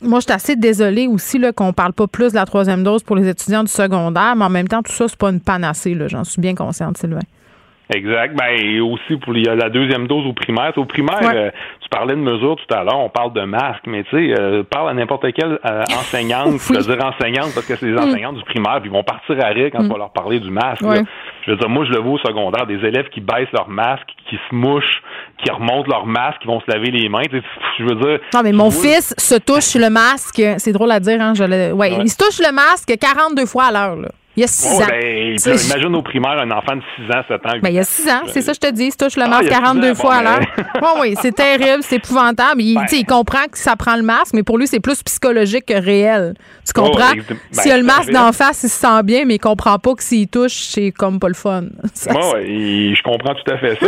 moi, 0.00 0.20
je 0.20 0.24
suis 0.24 0.32
assez 0.32 0.56
désolée 0.56 1.06
aussi 1.06 1.38
là, 1.38 1.52
qu'on 1.52 1.72
parle 1.72 1.92
pas 1.92 2.06
plus 2.06 2.30
de 2.30 2.36
la 2.36 2.46
troisième 2.46 2.82
dose 2.82 3.02
pour 3.02 3.16
les 3.16 3.28
étudiants 3.28 3.64
du 3.64 3.70
secondaire, 3.70 4.34
mais 4.36 4.44
en 4.44 4.50
même 4.50 4.68
temps, 4.68 4.82
tout 4.82 4.92
ça, 4.92 5.06
c'est 5.08 5.18
pas 5.18 5.30
une 5.30 5.40
panacée. 5.40 5.96
J'en 6.08 6.24
suis 6.24 6.40
bien 6.40 6.54
consciente, 6.54 6.98
Sylvain. 6.98 7.20
Exact. 7.92 8.34
Ben 8.34 8.80
aussi 8.80 9.16
pour 9.18 9.34
la 9.34 9.68
deuxième 9.68 10.06
dose 10.06 10.26
au 10.26 10.32
primaire. 10.32 10.72
Au 10.76 10.84
primaire, 10.84 11.52
tu 11.80 11.88
parlais 11.90 12.14
de 12.14 12.20
mesures 12.20 12.56
tout 12.56 12.74
à 12.74 12.82
l'heure, 12.82 12.98
on 12.98 13.10
parle 13.10 13.32
de 13.34 13.42
masques, 13.42 13.86
mais 13.86 14.04
tu 14.04 14.34
sais, 14.34 14.64
parle 14.70 14.90
à 14.90 14.94
n'importe 14.94 15.30
quelle 15.32 15.58
enseignante, 15.92 16.60
je 16.68 16.72
veux 16.72 16.96
dire 16.96 17.04
enseignante 17.04 17.52
parce 17.54 17.66
que 17.66 17.76
c'est 17.76 17.86
les 17.86 17.92
mm. 17.92 17.98
enseignantes 17.98 18.36
du 18.36 18.44
primaire, 18.44 18.80
puis 18.80 18.90
ils 18.90 18.92
vont 18.92 19.04
partir 19.04 19.36
à 19.44 19.48
rire 19.48 19.70
quand 19.70 19.82
mm. 19.82 19.90
on 19.90 19.92
va 19.92 19.98
leur 19.98 20.12
parler 20.12 20.40
du 20.40 20.50
masque. 20.50 20.82
Je 21.46 21.50
veux 21.50 21.56
dire, 21.56 21.68
moi 21.68 21.84
je 21.84 21.92
le 21.92 22.00
vois 22.00 22.12
au 22.12 22.18
secondaire, 22.18 22.66
des 22.66 22.84
élèves 22.86 23.08
qui 23.10 23.20
baissent 23.20 23.52
leur 23.52 23.68
masque, 23.68 24.08
qui 24.28 24.36
se 24.36 24.54
mouchent, 24.54 25.02
qui 25.42 25.50
remontent 25.50 25.88
leur 25.88 26.06
masque, 26.06 26.40
qui 26.40 26.46
vont 26.46 26.60
se 26.60 26.70
laver 26.70 26.90
les 26.90 27.08
mains. 27.08 27.22
Je 27.78 27.84
veux 27.84 27.96
dire. 27.96 28.18
Non, 28.32 28.40
mais 28.42 28.52
mon 28.52 28.70
fils 28.70 29.14
se 29.18 29.34
touche 29.34 29.74
le 29.74 29.90
masque. 29.90 30.42
C'est 30.58 30.72
drôle 30.72 30.90
à 30.90 31.00
dire, 31.00 31.20
hein. 31.20 31.34
Je 31.34 31.44
le... 31.44 31.72
ouais, 31.72 31.92
il 32.00 32.08
se 32.08 32.16
touche 32.16 32.40
le 32.40 32.52
masque 32.52 32.92
42 32.98 33.46
fois 33.46 33.64
à 33.64 33.72
l'heure. 33.72 33.96
Là. 33.96 34.08
Il 34.36 34.40
y 34.40 34.44
a 34.44 34.48
6 34.48 34.82
ans. 34.82 34.86
Ben, 34.88 35.36
imagine 35.36 35.94
au 35.94 36.02
primaire 36.02 36.38
un 36.40 36.50
enfant 36.50 36.76
de 36.76 36.82
6 36.96 37.16
ans, 37.16 37.22
7 37.28 37.46
ans. 37.46 37.58
Ben, 37.62 37.68
il 37.68 37.76
y 37.76 37.78
a 37.78 37.84
6 37.84 38.08
ans, 38.08 38.22
c'est 38.26 38.42
ça 38.42 38.52
je 38.52 38.58
te 38.58 38.70
dis. 38.72 38.86
Il 38.86 38.92
se 38.92 38.96
touche 38.96 39.16
le 39.16 39.22
ah, 39.24 39.28
masque 39.28 39.48
42 39.48 39.94
fois 39.94 40.16
à 40.16 40.22
l'heure. 40.22 40.40
Ben. 40.74 41.00
oui, 41.00 41.14
c'est 41.20 41.34
terrible, 41.34 41.82
c'est 41.82 41.96
épouvantable. 41.96 42.60
Il, 42.60 42.74
ben. 42.74 42.84
il 42.92 43.04
comprend 43.04 43.44
que 43.50 43.56
ça 43.56 43.76
prend 43.76 43.96
le 43.96 44.02
masque, 44.02 44.34
mais 44.34 44.42
pour 44.42 44.58
lui, 44.58 44.66
c'est 44.66 44.80
plus 44.80 45.02
psychologique 45.02 45.66
que 45.66 45.74
réel. 45.74 46.34
Tu 46.66 46.72
oh, 46.76 46.82
comprends? 46.82 47.12
S'il 47.52 47.72
a 47.72 47.78
le 47.78 47.84
masque 47.84 48.10
d'en 48.10 48.32
face, 48.32 48.64
il 48.64 48.68
se 48.68 48.80
sent 48.80 49.02
bien, 49.04 49.24
mais 49.24 49.36
il 49.36 49.38
comprend 49.38 49.78
pas 49.78 49.94
que 49.94 50.02
s'il 50.02 50.28
touche, 50.28 50.52
c'est 50.52 50.90
comme 50.90 51.20
pas 51.20 51.28
le 51.28 51.34
fun. 51.34 51.62
Moi, 52.10 52.40
je 52.42 53.02
comprends 53.02 53.34
tout 53.34 53.52
à 53.52 53.58
fait 53.58 53.76
ça. 53.76 53.86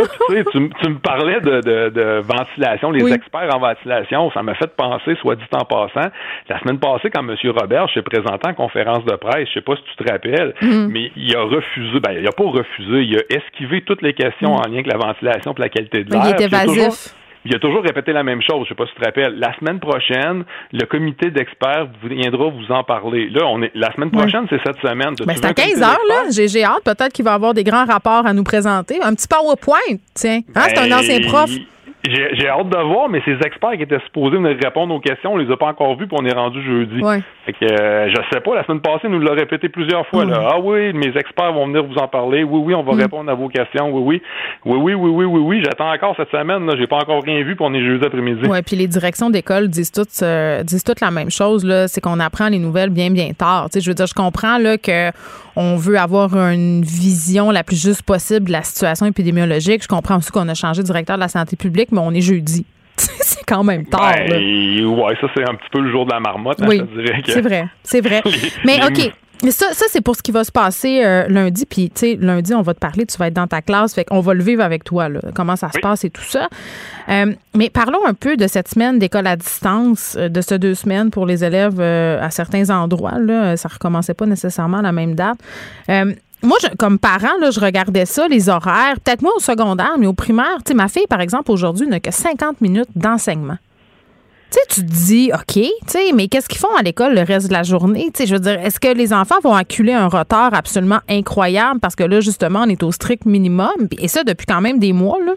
tu, 0.51 0.59
me 0.59 0.99
parlais 0.99 1.41
de, 1.41 2.21
ventilation, 2.21 2.91
les 2.91 3.11
experts 3.11 3.53
en 3.53 3.59
ventilation. 3.59 4.31
Ça 4.31 4.43
m'a 4.43 4.55
fait 4.55 4.73
penser, 4.75 5.15
soit 5.21 5.35
dit 5.35 5.43
en 5.51 5.65
passant, 5.65 6.09
la 6.49 6.59
semaine 6.59 6.79
passée, 6.79 7.09
quand 7.09 7.27
M. 7.27 7.35
Robert 7.57 7.87
s'est 7.93 8.01
présenté 8.01 8.47
en 8.47 8.53
conférence 8.53 9.03
de 9.05 9.15
presse, 9.15 9.47
je 9.49 9.53
sais 9.55 9.61
pas 9.61 9.75
si 9.75 9.83
tu 9.83 10.03
te 10.03 10.11
rappelles, 10.11 10.36
Mhm. 10.61 10.89
mais 10.91 11.11
il 11.15 11.35
a 11.35 11.43
refusé, 11.43 11.99
ben, 11.99 12.11
il 12.19 12.27
a 12.27 12.31
pas 12.31 12.43
refusé, 12.43 13.03
il 13.03 13.17
a 13.17 13.21
esquivé 13.29 13.81
toutes 13.81 14.01
les 14.01 14.13
questions 14.13 14.51
mhm. 14.51 14.59
en 14.59 14.67
lien 14.67 14.73
avec 14.73 14.87
la 14.87 14.97
ventilation 14.97 15.53
et 15.57 15.61
la 15.61 15.69
qualité 15.69 16.03
de 16.03 16.11
l'air. 16.11 16.23
Il 16.25 16.41
est 16.41 16.45
évasif. 16.45 17.13
Il 17.45 17.55
a 17.55 17.59
toujours 17.59 17.81
répété 17.81 18.11
la 18.11 18.23
même 18.23 18.41
chose. 18.41 18.65
Je 18.65 18.69
sais 18.69 18.75
pas 18.75 18.85
si 18.87 18.93
tu 18.93 18.99
te 18.99 19.05
rappelles. 19.05 19.39
La 19.39 19.55
semaine 19.57 19.79
prochaine, 19.79 20.43
le 20.73 20.85
comité 20.85 21.31
d'experts 21.31 21.87
viendra 22.03 22.49
vous 22.49 22.71
en 22.73 22.83
parler. 22.83 23.29
Là, 23.29 23.45
on 23.45 23.61
est 23.61 23.71
la 23.73 23.93
semaine 23.93 24.11
prochaine, 24.11 24.47
c'est 24.49 24.59
cette 24.65 24.81
semaine. 24.81 25.13
Ben, 25.25 25.33
c'est 25.33 25.45
à 25.45 25.53
15 25.53 25.81
heures, 25.81 25.97
là. 26.09 26.23
J'ai 26.29 26.63
hâte. 26.65 26.83
Peut-être 26.83 27.13
qu'il 27.13 27.23
va 27.23 27.33
avoir 27.33 27.53
des 27.53 27.63
grands 27.63 27.85
rapports 27.85 28.25
à 28.25 28.33
nous 28.33 28.43
présenter. 28.43 28.99
Un 29.01 29.13
petit 29.13 29.27
PowerPoint, 29.29 29.97
tiens. 30.13 30.41
Hein, 30.55 30.61
c'est 30.67 30.77
un 30.77 30.89
ben, 30.89 30.97
ancien 30.97 31.21
prof. 31.21 31.49
J'ai 32.05 32.47
hâte 32.47 32.69
de 32.69 32.77
voir, 32.77 33.09
mais 33.09 33.21
ces 33.25 33.37
experts 33.45 33.73
qui 33.73 33.83
étaient 33.83 33.99
supposés 34.05 34.37
venir 34.37 34.55
répondre 34.63 34.93
aux 34.93 34.99
questions, 34.99 35.33
on 35.33 35.37
les 35.37 35.51
a 35.51 35.57
pas 35.57 35.67
encore 35.67 35.97
vus, 35.97 36.07
puis 36.07 36.17
on 36.19 36.25
est 36.25 36.33
rendu 36.33 36.63
jeudi. 36.63 37.01
Ouais. 37.01 37.21
Fait 37.45 37.53
que 37.53 37.65
euh, 37.65 38.09
je 38.09 38.15
sais 38.31 38.39
pas, 38.39 38.55
la 38.55 38.63
semaine 38.65 38.81
passée, 38.81 39.09
nous 39.09 39.19
l'a 39.19 39.33
répété 39.33 39.67
plusieurs 39.67 40.05
fois. 40.07 40.23
Là. 40.23 40.39
Mm. 40.39 40.47
Ah 40.49 40.59
oui, 40.59 40.93
mes 40.93 41.17
experts 41.17 41.51
vont 41.53 41.67
venir 41.67 41.83
vous 41.83 41.97
en 41.97 42.07
parler. 42.07 42.43
Oui, 42.43 42.61
oui, 42.63 42.75
on 42.75 42.83
va 42.83 42.93
mm. 42.93 43.01
répondre 43.01 43.31
à 43.31 43.33
vos 43.33 43.49
questions. 43.49 43.89
Oui, 43.89 44.01
oui. 44.05 44.21
Oui, 44.65 44.77
oui, 44.77 44.93
oui, 44.93 45.09
oui, 45.09 45.25
oui, 45.25 45.39
oui. 45.39 45.63
J'attends 45.65 45.91
encore 45.91 46.15
cette 46.15 46.31
semaine. 46.31 46.65
Là. 46.65 46.75
J'ai 46.77 46.87
pas 46.87 46.97
encore 46.97 47.23
rien 47.23 47.43
vu, 47.43 47.55
puis 47.55 47.65
on 47.67 47.73
est 47.73 47.83
jeudi 47.83 48.05
après-midi. 48.05 48.47
Oui, 48.47 48.61
puis 48.61 48.75
les 48.75 48.87
directions 48.87 49.29
d'école 49.29 49.67
disent 49.67 49.91
toutes 49.91 50.21
euh, 50.21 50.63
disent 50.63 50.83
toutes 50.83 51.01
la 51.01 51.11
même 51.11 51.31
chose. 51.31 51.65
Là, 51.65 51.87
c'est 51.87 51.99
qu'on 51.99 52.19
apprend 52.19 52.47
les 52.47 52.59
nouvelles 52.59 52.91
bien, 52.91 53.09
bien 53.09 53.31
tard. 53.37 53.67
sais, 53.71 53.81
je 53.81 53.89
veux 53.89 53.95
dire, 53.95 54.07
je 54.07 54.13
comprends 54.13 54.57
là 54.57 54.77
que 54.77 55.11
on 55.59 55.75
veut 55.75 55.97
avoir 55.97 56.35
une 56.51 56.83
vision 56.83 57.49
la 57.49 57.63
plus 57.63 57.81
juste 57.81 58.03
possible 58.03 58.45
de 58.45 58.51
la 58.51 58.61
situation 58.61 59.07
épidémiologique. 59.07 59.81
Je 59.81 59.87
comprends 59.87 60.17
aussi 60.17 60.29
qu'on 60.31 60.47
a 60.49 60.53
changé 60.53 60.83
de 60.83 60.85
directeur 60.85 61.15
de 61.15 61.21
la 61.21 61.27
santé 61.27 61.55
publique, 61.55 61.91
mais 61.91 61.99
on 61.99 62.11
est 62.11 62.21
jeudi. 62.21 62.63
c'est 62.95 63.43
quand 63.43 63.63
même 63.63 63.83
tard. 63.85 64.13
Ben, 64.29 64.85
ouais, 64.85 65.15
ça, 65.19 65.27
c'est 65.35 65.49
un 65.49 65.55
petit 65.55 65.69
peu 65.71 65.81
le 65.81 65.91
jour 65.91 66.05
de 66.05 66.11
la 66.11 66.19
marmotte. 66.19 66.61
hein, 66.61 66.67
Oui, 66.69 66.81
c'est 67.25 67.41
vrai, 67.41 67.67
c'est 67.83 68.01
vrai. 68.01 68.21
Mais 68.65 68.79
OK. 68.85 69.11
Mais 69.43 69.51
Ça, 69.51 69.67
ça 69.73 69.85
c'est 69.89 70.01
pour 70.01 70.15
ce 70.15 70.23
qui 70.23 70.31
va 70.31 70.43
se 70.43 70.51
passer 70.51 71.01
euh, 71.05 71.27
lundi. 71.27 71.65
Puis, 71.65 71.89
tu 71.89 71.99
sais, 71.99 72.17
lundi, 72.19 72.53
on 72.55 72.61
va 72.63 72.73
te 72.73 72.79
parler, 72.79 73.05
tu 73.05 73.17
vas 73.17 73.27
être 73.27 73.33
dans 73.35 73.47
ta 73.47 73.61
classe. 73.61 73.93
Fait 73.93 74.03
qu'on 74.03 74.19
va 74.19 74.33
le 74.33 74.43
vivre 74.43 74.63
avec 74.63 74.83
toi, 74.83 75.09
là, 75.09 75.19
comment 75.35 75.55
ça 75.55 75.67
se 75.69 75.75
Oui. 75.77 75.81
passe 75.81 76.03
et 76.05 76.09
tout 76.09 76.23
ça. 76.23 76.47
Euh, 77.09 77.33
mais 77.55 77.69
parlons 77.69 78.05
un 78.07 78.13
peu 78.13 78.35
de 78.35 78.47
cette 78.47 78.67
semaine 78.67 78.97
d'école 78.99 79.27
à 79.27 79.35
distance, 79.35 80.15
euh, 80.17 80.27
de 80.29 80.41
ces 80.41 80.57
deux 80.57 80.73
semaines 80.75 81.11
pour 81.11 81.25
les 81.25 81.43
élèves 81.43 81.79
euh, 81.79 82.19
à 82.21 82.31
certains 82.31 82.69
endroits. 82.71 83.19
Là. 83.19 83.55
Ça 83.57 83.69
recommençait 83.69 84.13
pas 84.15 84.25
nécessairement 84.25 84.77
à 84.79 84.81
la 84.83 84.91
même 84.91 85.13
date. 85.15 85.37
Euh, 85.89 86.13
moi, 86.43 86.57
je- 86.61 86.75
comme 86.75 86.97
parent, 86.99 87.37
là, 87.39 87.51
je 87.51 87.59
regardais 87.59 88.05
ça, 88.05 88.27
les 88.27 88.49
horaires, 88.49 88.95
peut-être 89.03 89.21
moi 89.21 89.31
au 89.35 89.39
secondaire, 89.39 89.93
mais 89.99 90.07
au 90.07 90.13
primaire. 90.13 90.57
Tu 90.65 90.69
sais, 90.69 90.73
ma 90.73 90.87
fille, 90.87 91.07
par 91.09 91.21
exemple, 91.21 91.51
aujourd'hui, 91.51 91.87
n'a 91.87 91.99
que 91.99 92.11
50 92.11 92.59
minutes 92.61 92.89
d'enseignement. 92.95 93.57
Tu 94.49 94.59
sais, 94.59 94.81
tu 94.81 94.85
te 94.85 94.91
dis, 94.91 95.31
OK, 95.33 95.61
tu 95.87 96.13
mais 96.15 96.27
qu'est-ce 96.29 96.47
qu'ils 96.47 96.59
font 96.59 96.73
à 96.79 96.81
l'école 96.81 97.15
le 97.15 97.21
reste 97.21 97.47
de 97.47 97.53
la 97.53 97.63
journée? 97.63 98.09
Tu 98.13 98.23
sais, 98.23 98.27
je 98.27 98.33
veux 98.33 98.39
dire, 98.39 98.59
est-ce 98.59 98.79
que 98.79 98.87
les 98.87 99.11
enfants 99.11 99.39
vont 99.43 99.53
acculer 99.53 99.93
un 99.93 100.07
retard 100.07 100.53
absolument 100.53 100.99
incroyable 101.09 101.81
parce 101.81 101.95
que 101.95 102.03
là, 102.03 102.21
justement, 102.21 102.63
on 102.65 102.69
est 102.69 102.81
au 102.81 102.91
strict 102.93 103.25
minimum? 103.25 103.89
Et 103.99 104.07
ça, 104.07 104.23
depuis 104.23 104.45
quand 104.45 104.61
même 104.61 104.79
des 104.79 104.93
mois, 104.93 105.17
là. 105.25 105.33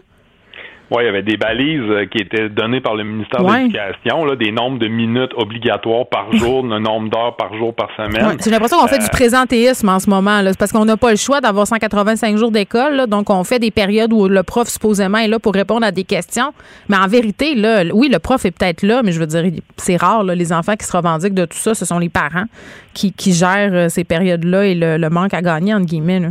Ouais, 0.91 1.03
il 1.03 1.05
y 1.05 1.09
avait 1.09 1.23
des 1.23 1.37
balises 1.37 1.81
euh, 1.89 2.05
qui 2.05 2.17
étaient 2.17 2.49
données 2.49 2.81
par 2.81 2.95
le 2.95 3.05
ministère 3.05 3.43
Ouais. 3.45 3.59
de 3.69 3.73
l'Éducation, 3.73 4.35
des 4.35 4.51
nombres 4.51 4.77
de 4.77 4.87
minutes 4.87 5.31
obligatoires 5.37 6.05
par 6.07 6.31
jour, 6.35 6.63
le 6.63 6.79
nombre 6.79 7.09
d'heures 7.09 7.35
par 7.37 7.53
jour 7.55 7.73
par 7.73 7.87
semaine. 7.95 8.25
Ouais, 8.27 8.35
J'ai 8.43 8.51
l'impression 8.51 8.77
qu'on 8.77 8.87
fait 8.87 8.99
du 8.99 9.05
Euh, 9.05 9.09
présentéisme 9.09 9.87
en 9.87 9.99
ce 9.99 10.09
moment. 10.09 10.41
C'est 10.43 10.57
parce 10.59 10.71
qu'on 10.73 10.83
n'a 10.83 10.97
pas 10.97 11.11
le 11.11 11.15
choix 11.17 11.39
d'avoir 11.39 11.65
185 11.65 12.35
jours 12.35 12.51
d'école. 12.51 13.07
Donc, 13.07 13.29
on 13.29 13.43
fait 13.45 13.57
des 13.59 13.71
périodes 13.71 14.11
où 14.11 14.27
le 14.27 14.43
prof, 14.43 14.67
supposément, 14.67 15.17
est 15.19 15.29
là 15.29 15.39
pour 15.39 15.53
répondre 15.53 15.85
à 15.85 15.91
des 15.91 16.03
questions. 16.03 16.51
Mais 16.89 16.97
en 16.97 17.07
vérité, 17.07 17.55
là, 17.55 17.83
oui, 17.93 18.09
le 18.11 18.19
prof 18.19 18.43
est 18.45 18.51
peut-être 18.51 18.83
là, 18.83 19.01
mais 19.01 19.13
je 19.13 19.19
veux 19.19 19.27
dire, 19.27 19.43
c'est 19.77 19.95
rare. 19.95 20.25
là, 20.25 20.35
les 20.35 20.51
enfants 20.51 20.75
qui 20.75 20.85
se 20.85 20.95
revendiquent 20.95 21.33
de 21.33 21.45
tout 21.45 21.57
ça, 21.57 21.73
ce 21.73 21.85
sont 21.85 21.99
les 21.99 22.09
parents 22.09 22.45
qui, 22.93 23.13
qui 23.13 23.31
gèrent 23.31 23.73
euh, 23.73 23.87
ces 23.89 24.03
périodes-là 24.03 24.65
et 24.65 24.75
le, 24.75 24.97
le 24.97 25.09
manque 25.09 25.33
à 25.33 25.41
gagner, 25.41 25.73
entre 25.73 25.85
guillemets. 25.85 26.19
là. 26.19 26.27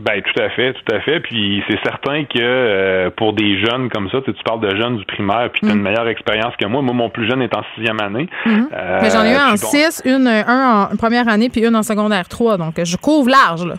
Ben 0.00 0.22
tout 0.22 0.42
à 0.42 0.48
fait, 0.50 0.72
tout 0.74 0.94
à 0.94 1.00
fait. 1.00 1.20
Puis 1.20 1.62
c'est 1.68 1.78
certain 1.82 2.24
que 2.24 2.38
euh, 2.38 3.10
pour 3.10 3.32
des 3.32 3.58
jeunes 3.64 3.88
comme 3.90 4.08
ça, 4.10 4.18
tu, 4.20 4.30
sais, 4.30 4.36
tu 4.36 4.42
parles 4.44 4.60
de 4.60 4.74
jeunes 4.76 4.96
du 4.96 5.04
primaire, 5.04 5.50
puis 5.52 5.60
tu 5.60 5.68
as 5.68 5.72
une 5.74 5.82
meilleure 5.82 6.08
expérience 6.08 6.54
que 6.58 6.66
moi. 6.66 6.82
Moi, 6.82 6.94
mon 6.94 7.10
plus 7.10 7.28
jeune 7.28 7.42
est 7.42 7.54
en 7.56 7.62
sixième 7.74 8.00
année. 8.00 8.28
Euh, 8.46 8.50
Mm. 8.52 8.98
Mais 9.02 9.10
j'en 9.10 9.24
ai 9.24 9.32
eu 9.32 9.36
en 9.36 9.50
bon, 9.50 9.56
6, 9.56 10.02
une, 10.04 10.26
un 10.26 10.88
en 10.92 10.96
première 10.96 11.28
année, 11.28 11.48
puis 11.48 11.64
une 11.64 11.76
en 11.76 11.82
secondaire 11.82 12.28
3. 12.28 12.56
Donc, 12.56 12.74
je 12.82 12.96
couvre 12.96 13.30
large. 13.30 13.64
Là. 13.66 13.74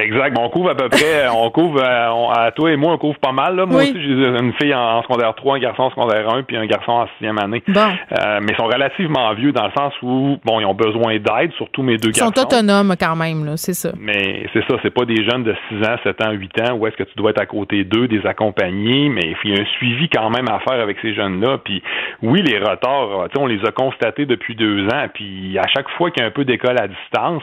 Exact. 0.00 0.36
On 0.40 0.48
couvre 0.48 0.70
à 0.70 0.74
peu 0.74 0.88
près, 0.88 1.28
on 1.34 1.50
couvre, 1.50 1.80
euh, 1.82 2.08
on- 2.10 2.30
à 2.30 2.50
toi 2.50 2.72
et 2.72 2.76
moi, 2.76 2.92
on 2.94 2.98
couvre 2.98 3.18
pas 3.18 3.32
mal. 3.32 3.56
Là. 3.56 3.66
Moi 3.66 3.80
Oui. 3.82 3.90
aussi, 3.90 4.00
j'ai 4.02 4.12
une 4.12 4.52
fille 4.54 4.74
en, 4.74 4.98
en 4.98 5.02
secondaire 5.02 5.34
3, 5.34 5.56
un 5.56 5.60
garçon 5.60 5.82
en 5.84 5.90
secondaire 5.90 6.28
1, 6.34 6.42
puis 6.42 6.56
un 6.56 6.66
garçon 6.66 6.92
en 6.92 7.06
sixième 7.16 7.38
année. 7.38 7.62
Bon. 7.68 7.80
Euh, 7.80 8.40
mais 8.40 8.48
ils 8.52 8.56
sont 8.56 8.66
relativement 8.66 9.32
vieux 9.34 9.52
dans 9.52 9.66
le 9.66 9.72
sens 9.76 9.92
où, 10.02 10.36
bon, 10.44 10.60
ils 10.60 10.64
ont 10.66 10.74
besoin 10.74 11.18
d'aide, 11.18 11.52
surtout 11.56 11.82
mes 11.82 11.96
deux 11.96 12.10
Ils 12.10 12.16
sont 12.16 12.30
garçons. 12.30 12.42
autonomes 12.46 12.94
quand 12.98 13.16
même, 13.16 13.44
là, 13.44 13.56
c'est 13.56 13.74
ça. 13.74 13.90
Mais 13.98 14.46
c'est 14.52 14.64
ça, 14.68 14.76
c'est 14.82 14.90
pas 14.92 15.04
des 15.04 15.22
jeunes 15.24 15.44
de 15.44 15.54
6 15.68 15.76
ans, 15.86 15.96
7 16.02 16.24
ans, 16.26 16.32
8 16.32 16.60
ans 16.62 16.74
où 16.74 16.86
est-ce 16.86 16.96
que 16.96 17.04
tu 17.04 17.14
dois 17.16 17.30
être 17.30 17.40
à 17.40 17.46
côté 17.46 17.84
d'eux, 17.84 18.08
des 18.08 18.26
accompagner, 18.26 19.08
mais 19.08 19.34
il 19.44 19.54
y 19.54 19.58
a 19.58 19.62
un 19.62 19.66
suivi 19.76 20.08
quand 20.08 20.30
même 20.30 20.48
à 20.48 20.58
faire 20.60 20.80
avec 20.82 20.96
ces 21.02 21.14
jeunes-là. 21.14 21.58
Puis 21.64 21.82
oui, 22.22 22.42
les 22.42 22.58
retards, 22.58 23.26
tu 23.30 23.36
sais, 23.36 23.40
on 23.42 23.46
les 23.46 23.64
a 23.64 23.70
constatés 23.70 24.26
depuis 24.26 24.54
deux 24.56 24.86
ans, 24.88 25.06
puis 25.12 25.58
à 25.58 25.66
chaque 25.68 25.88
fois 25.90 26.10
qu'il 26.10 26.22
y 26.22 26.24
a 26.24 26.28
un 26.28 26.32
peu 26.32 26.44
d'école 26.44 26.78
à 26.80 26.88
distance, 26.88 27.42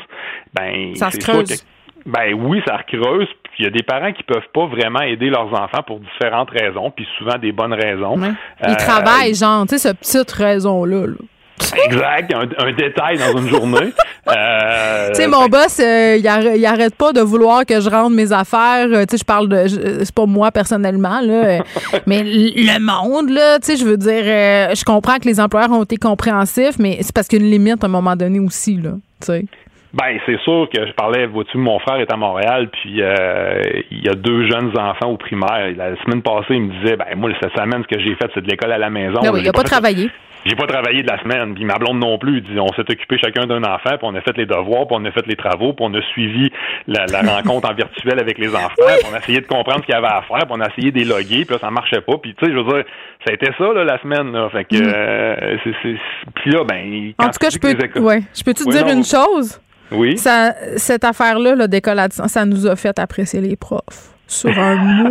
ben 0.54 0.96
Ça 0.96 1.10
se 1.12 1.20
sûr 1.22 1.34
creuse. 1.34 1.50
que 1.62 1.66
ben 2.06 2.34
oui, 2.34 2.62
ça 2.68 2.78
recreuse. 2.78 3.28
Puis 3.44 3.64
il 3.64 3.66
y 3.66 3.68
a 3.68 3.72
des 3.72 3.84
parents 3.84 4.12
qui 4.14 4.24
peuvent 4.24 4.48
pas 4.54 4.66
vraiment 4.66 5.02
aider 5.02 5.30
leurs 5.30 5.52
enfants 5.54 5.84
pour 5.86 6.00
différentes 6.00 6.50
raisons, 6.52 6.92
puis 6.92 7.06
souvent 7.18 7.38
des 7.38 7.52
bonnes 7.52 7.74
raisons. 7.74 8.18
Ouais. 8.20 8.32
Ils 8.64 8.72
Euh, 8.72 8.76
travaillent, 8.76 9.36
genre, 9.36 9.64
tu 9.68 9.78
sais, 9.78 9.90
cette 9.90 10.00
petite 10.00 10.32
raison-là. 10.32 11.08
là. 11.08 11.14
Exact, 11.86 12.34
un, 12.34 12.66
un 12.66 12.72
détail 12.74 13.18
dans 13.18 13.38
une 13.40 13.48
journée. 13.50 13.92
Euh, 14.28 15.10
Tu 15.10 15.16
sais, 15.16 15.28
mon 15.28 15.48
boss, 15.48 15.80
euh, 15.80 16.16
il, 16.20 16.28
arrête, 16.28 16.54
il 16.56 16.64
arrête 16.66 16.96
pas 16.96 17.12
de 17.12 17.22
vouloir 17.22 17.66
que 17.66 17.82
je 17.82 17.90
rende 17.90 18.14
mes 18.14 18.32
affaires. 18.32 18.86
Euh, 18.92 19.04
tu 19.06 19.14
sais, 19.14 19.18
je 19.18 19.26
parle 19.26 19.50
de. 19.50 19.66
C'est 19.68 20.14
pas 20.14 20.28
moi 20.28 20.52
personnellement, 20.52 21.20
là. 21.22 21.34
euh, 21.34 21.60
mais 22.06 22.22
le 22.24 22.80
monde, 22.80 23.32
là, 23.32 23.58
tu 23.60 23.66
sais, 23.66 23.78
je 23.78 23.84
veux 23.84 23.98
dire, 23.98 24.22
euh, 24.24 24.76
je 24.76 24.84
comprends 24.86 25.18
que 25.18 25.26
les 25.28 25.40
employeurs 25.40 25.72
ont 25.72 25.84
été 25.84 25.98
compréhensifs, 25.98 26.78
mais 26.78 27.00
c'est 27.02 27.14
parce 27.16 27.28
qu'il 27.28 27.40
y 27.40 27.42
a 27.42 27.46
une 27.46 27.52
limite 27.52 27.84
à 27.84 27.88
un 27.88 27.90
moment 27.90 28.16
donné 28.16 28.40
aussi, 28.40 28.76
là. 28.76 28.92
Tu 29.22 29.26
sais. 29.26 29.46
Ben, 29.94 30.18
c'est 30.26 30.40
sûr 30.42 30.70
que 30.74 30.88
je 30.88 30.94
parlais, 30.94 31.26
vois-tu, 31.26 31.58
mon 31.58 31.78
frère 31.80 31.98
est 31.98 32.12
à 32.12 32.16
Montréal, 32.16 32.70
puis 32.72 33.02
euh, 33.02 33.62
il 33.92 34.06
y 34.06 34.10
a 34.10 34.14
deux 34.14 34.50
jeunes 34.50 34.72
enfants 34.78 35.10
au 35.10 35.18
primaire. 35.18 35.70
La 35.76 35.96
semaine 36.04 36.22
passée, 36.22 36.56
il 36.56 36.62
me 36.62 36.80
disait, 36.82 36.96
ben 36.96 37.08
moi, 37.18 37.30
cette 37.42 37.52
semaine, 37.54 37.84
ce 37.84 37.94
que 37.96 38.02
j'ai 38.02 38.16
fait, 38.16 38.30
c'est 38.34 38.42
de 38.42 38.50
l'école 38.50 38.72
à 38.72 38.78
la 38.78 38.90
maison. 38.90 39.20
Là, 39.22 39.32
oui, 39.34 39.40
il 39.40 39.44
J'ai 39.44 39.50
a 39.50 39.52
pas 39.52 39.62
fait- 39.64 39.68
travaillé. 39.68 40.10
J'ai 40.44 40.56
pas 40.56 40.66
travaillé 40.66 41.04
de 41.04 41.08
la 41.08 41.20
semaine, 41.22 41.54
puis 41.54 41.66
ma 41.66 41.78
blonde 41.78 42.00
non 42.00 42.18
plus. 42.18 42.38
Il 42.38 42.44
dit, 42.44 42.60
on 42.60 42.70
s'est 42.70 42.82
occupé 42.90 43.18
chacun 43.24 43.46
d'un 43.46 43.64
enfant, 43.64 43.92
puis 43.92 44.00
on 44.02 44.16
a 44.16 44.22
fait 44.22 44.36
les 44.38 44.48
devoirs, 44.48 44.88
puis 44.88 44.98
on 45.00 45.06
a 45.06 45.12
fait 45.12 45.28
les 45.28 45.36
travaux, 45.36 45.74
puis 45.74 45.86
on 45.88 45.94
a 45.94 46.02
suivi 46.14 46.50
la, 46.88 47.06
la 47.06 47.22
rencontre 47.36 47.70
en 47.70 47.74
virtuel 47.76 48.18
avec 48.20 48.40
les 48.40 48.50
enfants, 48.56 48.74
puis 48.78 49.06
on 49.12 49.14
a 49.14 49.20
essayé 49.20 49.42
de 49.42 49.46
comprendre 49.46 49.82
ce 49.82 49.86
qu'il 49.86 49.94
y 49.94 49.98
avait 49.98 50.08
à 50.08 50.24
faire, 50.28 50.40
puis 50.40 50.48
on 50.52 50.62
a 50.62 50.68
essayé 50.70 50.92
d'éloguer, 50.92 51.46
puis 51.46 51.54
là, 51.54 51.60
ça 51.60 51.70
marchait 51.70 52.02
pas. 52.02 52.14
Puis 52.18 52.34
tu 52.34 52.44
sais, 52.46 52.52
je 52.52 52.58
veux 52.58 52.64
dire, 52.64 52.84
ça 53.24 53.32
a 53.32 53.34
été 53.34 53.52
ça, 53.56 53.72
là, 53.72 53.84
la 53.84 54.00
semaine, 54.02 54.32
là. 54.32 54.50
Fait 54.50 54.64
que, 54.64 54.78
euh, 54.82 55.58
c'est, 55.64 55.74
c'est, 55.84 55.96
puis 56.34 56.50
là, 56.50 56.64
ben... 56.64 57.10
Mm. 57.10 57.14
En 57.20 57.26
tout 57.26 57.38
cas, 57.40 57.50
je 57.52 57.60
peux. 57.60 57.74
les 57.74 58.02
Ouais. 58.02 58.22
Je 58.34 58.44
peux-tu 58.44 58.64
te 58.64 58.70
Oui, 58.70 58.76
dire 58.76 58.88
non, 58.88 58.94
une 58.94 59.04
chose? 59.04 59.62
Oui? 59.92 60.18
Ça, 60.18 60.54
cette 60.78 61.04
affaire-là, 61.04 61.56
à 61.62 62.08
distance, 62.08 62.32
ça 62.32 62.46
nous 62.46 62.68
a 62.68 62.76
fait 62.76 62.98
apprécier 63.00 63.42
les 63.42 63.56
profs. 63.56 64.12
Sur 64.28 64.58
un 64.58 64.76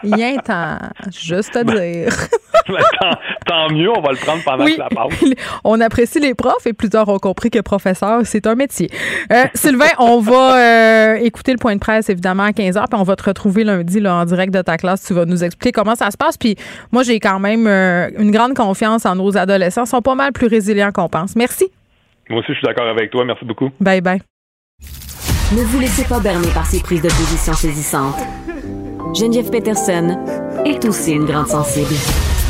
moyen 0.00 0.36
temps, 0.38 0.78
juste 1.10 1.54
à 1.56 1.64
dire. 1.64 2.08
Ben, 2.66 2.82
tant, 2.98 3.10
tant 3.44 3.74
mieux, 3.74 3.90
on 3.90 4.00
va 4.00 4.12
le 4.12 4.16
prendre 4.16 4.42
pendant 4.42 4.64
Oui, 4.64 4.76
que 4.76 4.82
ça 4.82 4.88
passe. 4.88 5.12
on 5.64 5.82
apprécie 5.82 6.18
les 6.18 6.32
profs 6.32 6.66
et 6.66 6.72
plus 6.72 6.88
tard 6.88 7.06
on 7.10 7.18
compris 7.18 7.50
que 7.50 7.58
professeur, 7.58 8.22
c'est 8.24 8.46
un 8.46 8.54
métier. 8.54 8.90
Euh, 9.30 9.44
Sylvain, 9.52 9.90
on 9.98 10.20
va 10.20 10.56
euh, 10.56 11.14
écouter 11.16 11.52
le 11.52 11.58
point 11.58 11.74
de 11.74 11.80
presse 11.80 12.08
évidemment 12.08 12.44
à 12.44 12.52
15h, 12.52 12.86
puis 12.88 12.98
on 12.98 13.02
va 13.02 13.16
te 13.16 13.24
retrouver 13.24 13.64
lundi 13.64 14.00
là, 14.00 14.14
en 14.14 14.24
direct 14.24 14.54
de 14.54 14.62
ta 14.62 14.78
classe. 14.78 15.04
Tu 15.04 15.12
vas 15.12 15.26
nous 15.26 15.44
expliquer 15.44 15.72
comment 15.72 15.94
ça 15.94 16.10
se 16.10 16.16
passe. 16.16 16.38
Puis 16.38 16.56
moi, 16.90 17.02
j'ai 17.02 17.20
quand 17.20 17.38
même 17.38 17.66
euh, 17.66 18.08
une 18.16 18.30
grande 18.30 18.54
confiance 18.54 19.04
en 19.04 19.14
nos 19.14 19.36
adolescents. 19.36 19.84
Ils 19.84 19.88
sont 19.88 20.00
pas 20.00 20.14
mal 20.14 20.32
plus 20.32 20.46
résilients 20.46 20.90
qu'on 20.90 21.10
pense. 21.10 21.36
Merci. 21.36 21.66
Moi 22.30 22.40
aussi, 22.40 22.48
je 22.52 22.58
suis 22.58 22.66
d'accord 22.66 22.88
avec 22.88 23.10
toi. 23.10 23.24
Merci 23.24 23.44
beaucoup. 23.44 23.70
Bye 23.80 24.00
bye. 24.00 24.20
Ne 25.52 25.62
vous 25.62 25.78
laissez 25.78 26.04
pas 26.04 26.20
berner 26.20 26.48
par 26.48 26.66
ces 26.66 26.80
prises 26.80 27.02
de 27.02 27.08
position 27.08 27.52
saisissantes. 27.52 28.16
Geneviève 29.14 29.50
Peterson 29.50 30.18
est 30.64 30.84
aussi 30.86 31.12
une 31.12 31.24
grande 31.26 31.46
sensible. 31.48 31.94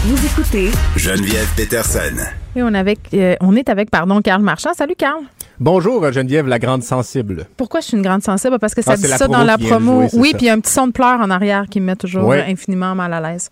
Vous 0.05 0.27
écoutez 0.27 0.71
Geneviève 0.97 1.49
Peterson. 1.57 2.15
Et 2.57 2.63
on, 2.63 2.73
avec, 2.75 3.01
euh, 3.15 3.35
on 3.41 3.57
est 3.57 3.69
avec, 3.69 3.91
pardon, 3.91 4.21
Carl 4.23 4.43
Marchand. 4.43 4.73
Salut, 4.75 4.95
Carl. 4.97 5.23
Bonjour 5.59 6.11
Geneviève, 6.13 6.47
la 6.47 6.59
grande 6.59 6.83
sensible. 6.83 7.47
Pourquoi 7.57 7.81
je 7.81 7.87
suis 7.87 7.97
une 7.97 8.03
grande 8.03 8.23
sensible? 8.23 8.59
Parce 8.59 8.75
que 8.75 8.83
ça 8.83 8.93
Ah, 8.93 8.97
dit 8.97 9.07
ça 9.07 9.29
dans 9.29 9.45
la 9.45 9.57
promo. 9.59 10.03
jouer, 10.09 10.21
oui, 10.21 10.31
puis 10.35 10.43
il 10.43 10.47
y 10.47 10.51
a 10.51 10.53
un 10.53 10.61
petit 10.61 10.73
son 10.73 10.87
de 10.89 10.93
pleurs 10.93 11.21
en 11.21 11.31
arrière 11.31 11.67
qui 11.71 11.81
me 11.81 11.87
met 11.87 11.97
toujours 11.97 12.25
Ouais. 12.27 12.41
euh, 12.41 12.53
infiniment 12.53 12.95
mal 12.95 13.13
à 13.13 13.21
l'aise. 13.21 13.51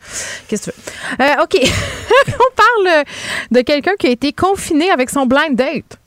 Qu'est-ce 0.48 0.70
que 0.70 0.76
tu 0.76 0.76
veux? 1.18 1.24
Euh, 1.26 1.42
OK. 1.44 1.56
On 2.28 2.86
parle 2.86 3.04
de 3.50 3.60
quelqu'un 3.60 3.92
qui 3.98 4.06
a 4.08 4.10
été 4.10 4.32
confiné 4.32 4.90
avec 4.90 5.10
son 5.10 5.26
blind 5.26 5.54
date. 5.56 5.98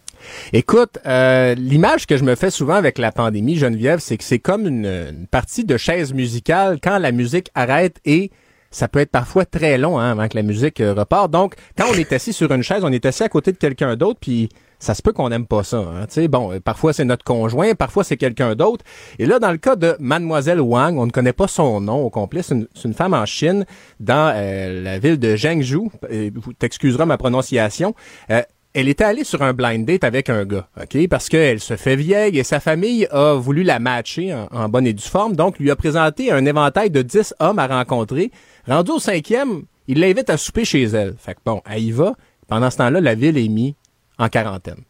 Écoute, 0.54 0.98
euh, 1.06 1.56
l'image 1.56 2.08
que 2.08 2.18
je 2.18 2.24
me 2.24 2.36
fais 2.36 2.50
souvent 2.50 2.76
avec 2.76 2.98
la 2.98 3.12
pandémie, 3.12 3.58
Geneviève, 3.58 4.00
c'est 4.00 4.18
que 4.18 4.24
c'est 4.24 4.40
comme 4.40 4.68
une, 4.68 4.86
une 4.86 5.28
partie 5.28 5.64
de 5.64 5.78
chaise 5.78 6.14
musicale 6.14 6.80
quand 6.82 6.98
la 6.98 7.12
musique 7.12 7.50
arrête 7.56 8.00
et 8.06 8.32
ça 8.76 8.90
peut 8.90 9.00
être 9.00 9.12
parfois 9.12 9.46
très 9.46 9.78
long 9.78 10.00
hein, 10.00 10.12
avant 10.12 10.28
que 10.28 10.36
la 10.36 10.44
musique 10.44 10.82
euh, 10.82 10.94
repart. 10.94 11.32
Donc, 11.32 11.56
quand 11.78 11.86
on 11.90 11.94
est 11.94 12.12
assis 12.12 12.34
sur 12.34 12.52
une 12.52 12.62
chaise, 12.62 12.84
on 12.84 12.92
est 12.92 13.06
assis 13.06 13.24
à 13.24 13.30
côté 13.30 13.54
de 13.54 13.58
quelqu'un 13.58 13.96
d'autre, 13.96 14.20
puis 14.20 14.50
ça 14.80 14.94
se 14.94 15.02
peut 15.02 15.14
qu'on 15.14 15.30
n'aime 15.30 15.46
pas 15.46 15.64
ça. 15.64 15.78
Hein, 15.78 16.06
tu 16.08 16.16
sais, 16.16 16.28
bon, 16.28 16.52
euh, 16.52 16.60
parfois 16.60 16.92
c'est 16.92 17.06
notre 17.06 17.24
conjoint, 17.24 17.74
parfois 17.74 18.04
c'est 18.04 18.18
quelqu'un 18.18 18.54
d'autre. 18.56 18.84
Et 19.18 19.26
là, 19.26 19.40
dans 19.40 19.52
le 19.52 19.58
cas 19.58 19.78
de 19.78 19.96
Mademoiselle 20.00 20.60
Wang, 20.60 20.98
on 20.98 21.06
ne 21.06 21.12
connaît 21.12 21.34
pas 21.34 21.48
son 21.48 21.80
nom 21.80 22.04
au 22.04 22.10
complet. 22.10 22.42
C'est 22.44 22.56
une, 22.56 22.68
une 22.84 22.94
femme 22.94 23.14
en 23.14 23.26
Chine, 23.26 23.66
dans 24.02 24.34
euh, 24.36 24.84
la 24.84 25.00
ville 25.00 25.20
de 25.20 25.38
Zhengzhou. 25.38 25.90
Vous 26.34 26.54
t'excuseras 26.54 27.06
ma 27.06 27.18
prononciation. 27.18 27.96
Euh, 28.30 28.42
elle 28.76 28.90
était 28.90 29.06
allée 29.06 29.24
sur 29.24 29.42
un 29.42 29.54
blind 29.54 29.86
date 29.86 30.04
avec 30.04 30.30
un 30.30 30.44
gars, 30.44 30.68
OK? 30.80 31.08
Parce 31.08 31.30
qu'elle 31.30 31.62
se 31.62 31.78
fait 31.78 31.96
vieille 31.96 32.38
et 32.38 32.44
sa 32.44 32.60
famille 32.60 33.08
a 33.10 33.34
voulu 33.36 33.64
la 33.64 33.80
matcher 33.80 34.34
en, 34.34 34.48
en 34.52 34.70
bonne 34.70 34.86
et 34.86 34.92
due 34.92 35.08
forme. 35.08 35.34
Donc, 35.34 35.58
lui 35.60 35.72
a 35.72 35.78
présenté 35.78 36.30
un 36.30 36.46
éventail 36.46 36.90
de 36.92 37.02
10 37.02 37.36
hommes 37.40 37.58
à 37.58 37.68
rencontrer. 37.68 38.32
Rendu 38.68 38.92
au 38.92 39.00
cinquième, 39.00 39.64
il 39.88 40.02
l'invite 40.02 40.30
à 40.30 40.36
souper 40.36 40.66
chez 40.66 40.84
elle. 40.84 41.16
Fait 41.18 41.36
que 41.36 41.40
bon, 41.46 41.62
elle 41.70 41.84
y 41.84 41.92
va. 41.92 42.16
Pendant 42.50 42.70
ce 42.70 42.78
temps-là, 42.78 43.00
la 43.00 43.16
ville 43.16 43.38
est 43.38 43.48
mise 43.48 43.74
en 44.18 44.28
quarantaine. 44.28 44.84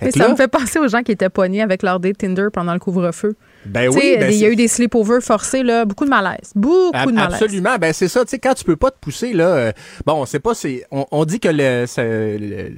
Mais 0.00 0.12
ça 0.12 0.20
là, 0.20 0.28
me 0.30 0.36
fait 0.36 0.48
penser 0.48 0.78
aux 0.78 0.88
gens 0.88 1.02
qui 1.02 1.12
étaient 1.12 1.28
poignés 1.28 1.62
avec 1.62 1.82
leur 1.82 1.98
date 1.98 2.18
Tinder 2.18 2.46
pendant 2.52 2.72
le 2.72 2.78
couvre-feu. 2.78 3.34
Ben 3.66 3.88
oui, 3.88 4.16
ben 4.18 4.32
il 4.32 4.38
y 4.38 4.44
a 4.44 4.48
eu 4.48 4.56
des 4.56 4.68
sleepovers 4.68 5.22
forcés, 5.22 5.62
là, 5.62 5.84
beaucoup 5.84 6.04
de 6.04 6.10
malaise. 6.10 6.52
Beaucoup 6.54 6.90
Ab- 6.96 7.08
de 7.10 7.14
malaise. 7.14 7.34
Absolument, 7.42 7.76
ben 7.78 7.92
c'est 7.92 8.08
ça. 8.08 8.24
Tu 8.24 8.30
sais, 8.30 8.38
quand 8.38 8.54
tu 8.54 8.64
peux 8.64 8.76
pas 8.76 8.90
te 8.90 8.98
pousser 9.00 9.32
là, 9.32 9.48
euh, 9.48 9.72
bon, 10.06 10.24
c'est 10.26 10.40
pas, 10.40 10.54
c'est, 10.54 10.84
on, 10.90 11.06
on 11.10 11.24
dit 11.24 11.40
que 11.40 11.48
le, 11.52 11.84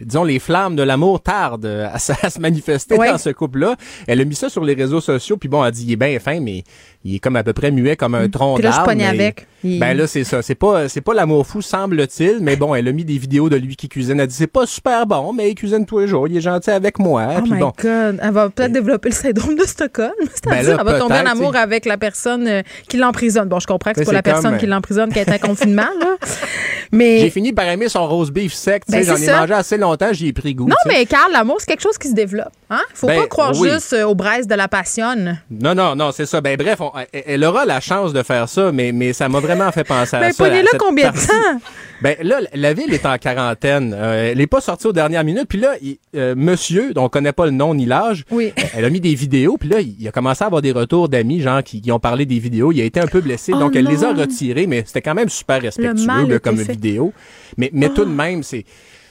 disons 0.05 0.25
les 0.25 0.38
flammes 0.38 0.77
de 0.77 0.83
l'amour 0.83 1.23
tardent 1.23 1.66
à, 1.92 1.99
se- 1.99 2.12
à 2.23 2.31
se 2.31 2.40
manifester 2.40 2.97
Ouais. 2.97 3.11
dans 3.11 3.18
ce 3.18 3.31
couple-là. 3.31 3.77
Elle 4.07 4.21
a 4.21 4.25
mis 4.25 4.35
ça 4.35 4.49
sur 4.49 4.64
les 4.64 4.75
réseaux 4.75 5.01
sociaux, 5.01 5.37
puis 5.37 5.49
bon, 5.49 5.64
elle 5.64 5.73
dit 5.73 5.85
il 5.87 5.92
est 5.92 5.97
bien 5.97 6.18
fin, 6.18 6.40
mais 6.40 6.64
il 7.05 7.17
est 7.17 7.19
comme 7.19 7.37
à 7.37 7.43
peu 7.43 7.53
près 7.53 7.71
muet 7.71 7.97
comme 7.97 8.15
un 8.15 8.29
tronc 8.29 8.55
Puis 8.55 8.62
là, 8.65 8.71
je 8.71 8.77
d'arbre. 8.77 9.05
avec. 9.05 9.47
Il- 9.65 9.79
Ben 9.79 9.97
là, 9.97 10.07
c'est 10.07 10.25
ça. 10.25 10.43
C'est 10.43 10.55
pas, 10.57 10.88
c'est 10.88 11.01
pas 11.01 11.15
l'amour 11.15 11.47
fou, 11.47 11.62
semble-t-il. 11.62 12.38
Mais 12.41 12.57
bon, 12.57 12.75
elle 12.75 12.88
a 12.88 12.93
mis 12.93 13.05
des 13.05 13.19
vidéos 13.19 13.49
de 13.49 13.57
lui 13.57 13.77
qui 13.77 13.88
cuisine. 13.88 14.19
Elle 14.21 14.27
dit, 14.27 14.35
c'est 14.35 14.47
pas 14.49 14.67
super 14.67 15.07
bon, 15.07 15.33
mais 15.33 15.51
il 15.51 15.55
cuisine 15.55 15.87
tous 15.87 16.01
les 16.01 16.09
jours. 16.09 16.27
Il 16.29 16.37
est 16.37 16.40
gentil 16.40 16.71
avec 16.71 16.98
moi. 16.98 17.29
Oh 17.38 17.42
Puis 17.42 17.53
my 17.53 17.59
bon. 17.61 17.73
God. 17.81 18.19
Elle 18.23 18.31
va 18.33 18.50
peut-être 18.50 18.73
développer 18.73 19.11
le 19.11 19.15
syndrome 19.15 19.55
de 19.55 19.65
Stockholm. 19.65 20.11
C'est-à-dire, 20.21 20.50
Ben 20.50 20.63
là, 20.77 20.77
elle 20.81 20.87
va 20.92 20.98
tomber 20.98 21.15
en 21.15 21.27
amour 21.27 21.55
avec 21.57 21.85
la 21.87 21.96
personne 21.96 22.46
euh, 22.48 22.63
qui 22.88 22.96
l'emprisonne. 22.96 23.48
Bon, 23.48 23.61
je 23.61 23.67
comprends 23.67 23.92
que 23.92 23.98
c'est 24.00 24.05
pas 24.05 24.13
la 24.13 24.23
personne 24.23 24.50
comme, 24.53 24.59
qui 24.59 24.67
euh, 24.67 24.71
l'emprisonne 24.71 25.13
qui 25.13 25.19
est 25.21 25.29
en 25.31 25.38
confinement, 25.46 25.88
là. 26.00 26.17
Mais. 26.90 27.21
J'ai 27.21 27.31
fini 27.31 27.53
par 27.53 27.67
aimer 27.67 27.88
son 27.88 28.07
rose 28.07 28.31
beef 28.31 28.53
sec. 28.53 28.83
Ben, 28.88 29.05
J'en 29.05 29.15
ai 29.17 29.19
ça. 29.27 29.40
mangé 29.40 29.55
assez 29.55 29.77
longtemps, 29.79 30.13
j'y 30.13 30.29
ai 30.29 30.33
pris 30.33 30.55
goût. 30.55 30.67
Non, 30.69 30.77
mais 30.87 31.07
Carl, 31.07 31.33
l'amour, 31.33 31.57
c'est 31.59 31.67
quelque 31.67 31.83
chose 31.83 31.96
qui 31.98 32.09
se 32.09 32.15
développe. 32.15 32.53
Hein? 32.69 32.81
Faut 32.94 33.07
Ben, 33.07 33.21
pas 33.23 33.27
croire 33.29 33.53
oui. 33.59 33.71
juste 33.71 33.92
euh, 33.92 34.05
aux 34.05 34.15
braises 34.15 34.46
de 34.46 34.55
la 34.55 34.69
passion. 34.69 35.15
Non, 35.50 35.75
non, 35.75 35.94
non, 35.96 36.11
c'est 36.13 36.27
ça. 36.27 36.40
Ben 36.40 36.57
bref, 36.57 36.81
on- 36.81 36.92
elle- 37.13 37.23
elle 37.27 37.45
aura 37.45 37.65
la 37.65 37.81
chance 37.81 38.13
de 38.13 38.23
faire 38.23 38.49
ça, 38.49 38.73
mais, 38.73 38.93
mais 38.93 39.13
ça 39.13 39.29
m'a 39.29 39.40
vraiment 39.40 39.71
fait 39.73 39.85
penser 39.85 40.17
à 40.17 40.21
Ben, 40.21 40.33
ça. 40.33 40.45
à 40.45 40.49
pognez-le 40.49 40.69
cette 40.71 40.81
combien 40.81 41.11
de 41.11 41.17
temps? 41.17 41.61
Ben 42.03 42.17
là, 42.23 42.40
la 42.55 42.73
ville 42.75 42.93
est 42.93 43.07
en 43.07 43.17
quarantaine. 43.19 43.95
Euh, 43.97 44.33
elle 44.33 44.40
est 44.40 44.47
pas 44.47 44.61
sortie 44.61 44.87
aux 44.88 44.93
dernières 44.93 45.23
minutes. 45.25 45.47
Puis 45.49 45.59
là, 45.59 45.75
il- 45.81 45.99
euh, 46.17 46.35
monsieur, 46.37 46.93
dont 46.95 47.05
on 47.05 47.09
connaît 47.09 47.33
pas 47.33 47.45
le 47.47 47.53
nom 47.53 47.75
ni 47.75 47.87
l'âge, 47.87 48.25
Oui. 48.31 48.53
elle 48.75 48.85
a 48.85 48.90
mis 48.90 49.01
des 49.01 49.15
vidéos. 49.15 49.57
Puis 49.57 49.69
là, 49.69 49.81
il 49.81 50.07
a 50.09 50.11
commencé 50.11 50.43
à 50.43 50.47
avoir 50.49 50.63
des 50.63 50.73
retours 50.73 51.09
d'amis, 51.09 51.40
genre, 51.40 51.63
qui, 51.63 51.81
qui 51.81 51.93
ont 51.93 52.01
parlé 52.01 52.27
des 52.27 52.38
vidéos. 52.38 52.73
Il 52.73 52.81
a 52.81 52.85
été 52.85 53.01
un 53.01 53.07
peu 53.07 53.21
blessé. 53.21 53.53
Oh 53.55 53.59
donc, 53.59 53.77
elle 53.77 53.87
les 53.87 54.03
a 54.05 54.13
retirées, 54.13 54.67
mais 54.67 54.83
c'était 54.87 55.03
quand 55.03 55.15
même 55.15 55.29
super 55.29 55.61
respectueux 55.63 56.27
là, 56.29 56.38
comme 56.40 56.57
fait. 56.59 56.73
vidéo. 56.73 57.13
Mais, 57.57 57.71
mais 57.73 57.88
tout 57.90 58.05
de 58.05 58.11
même, 58.11 58.43
c'est... 58.43 58.65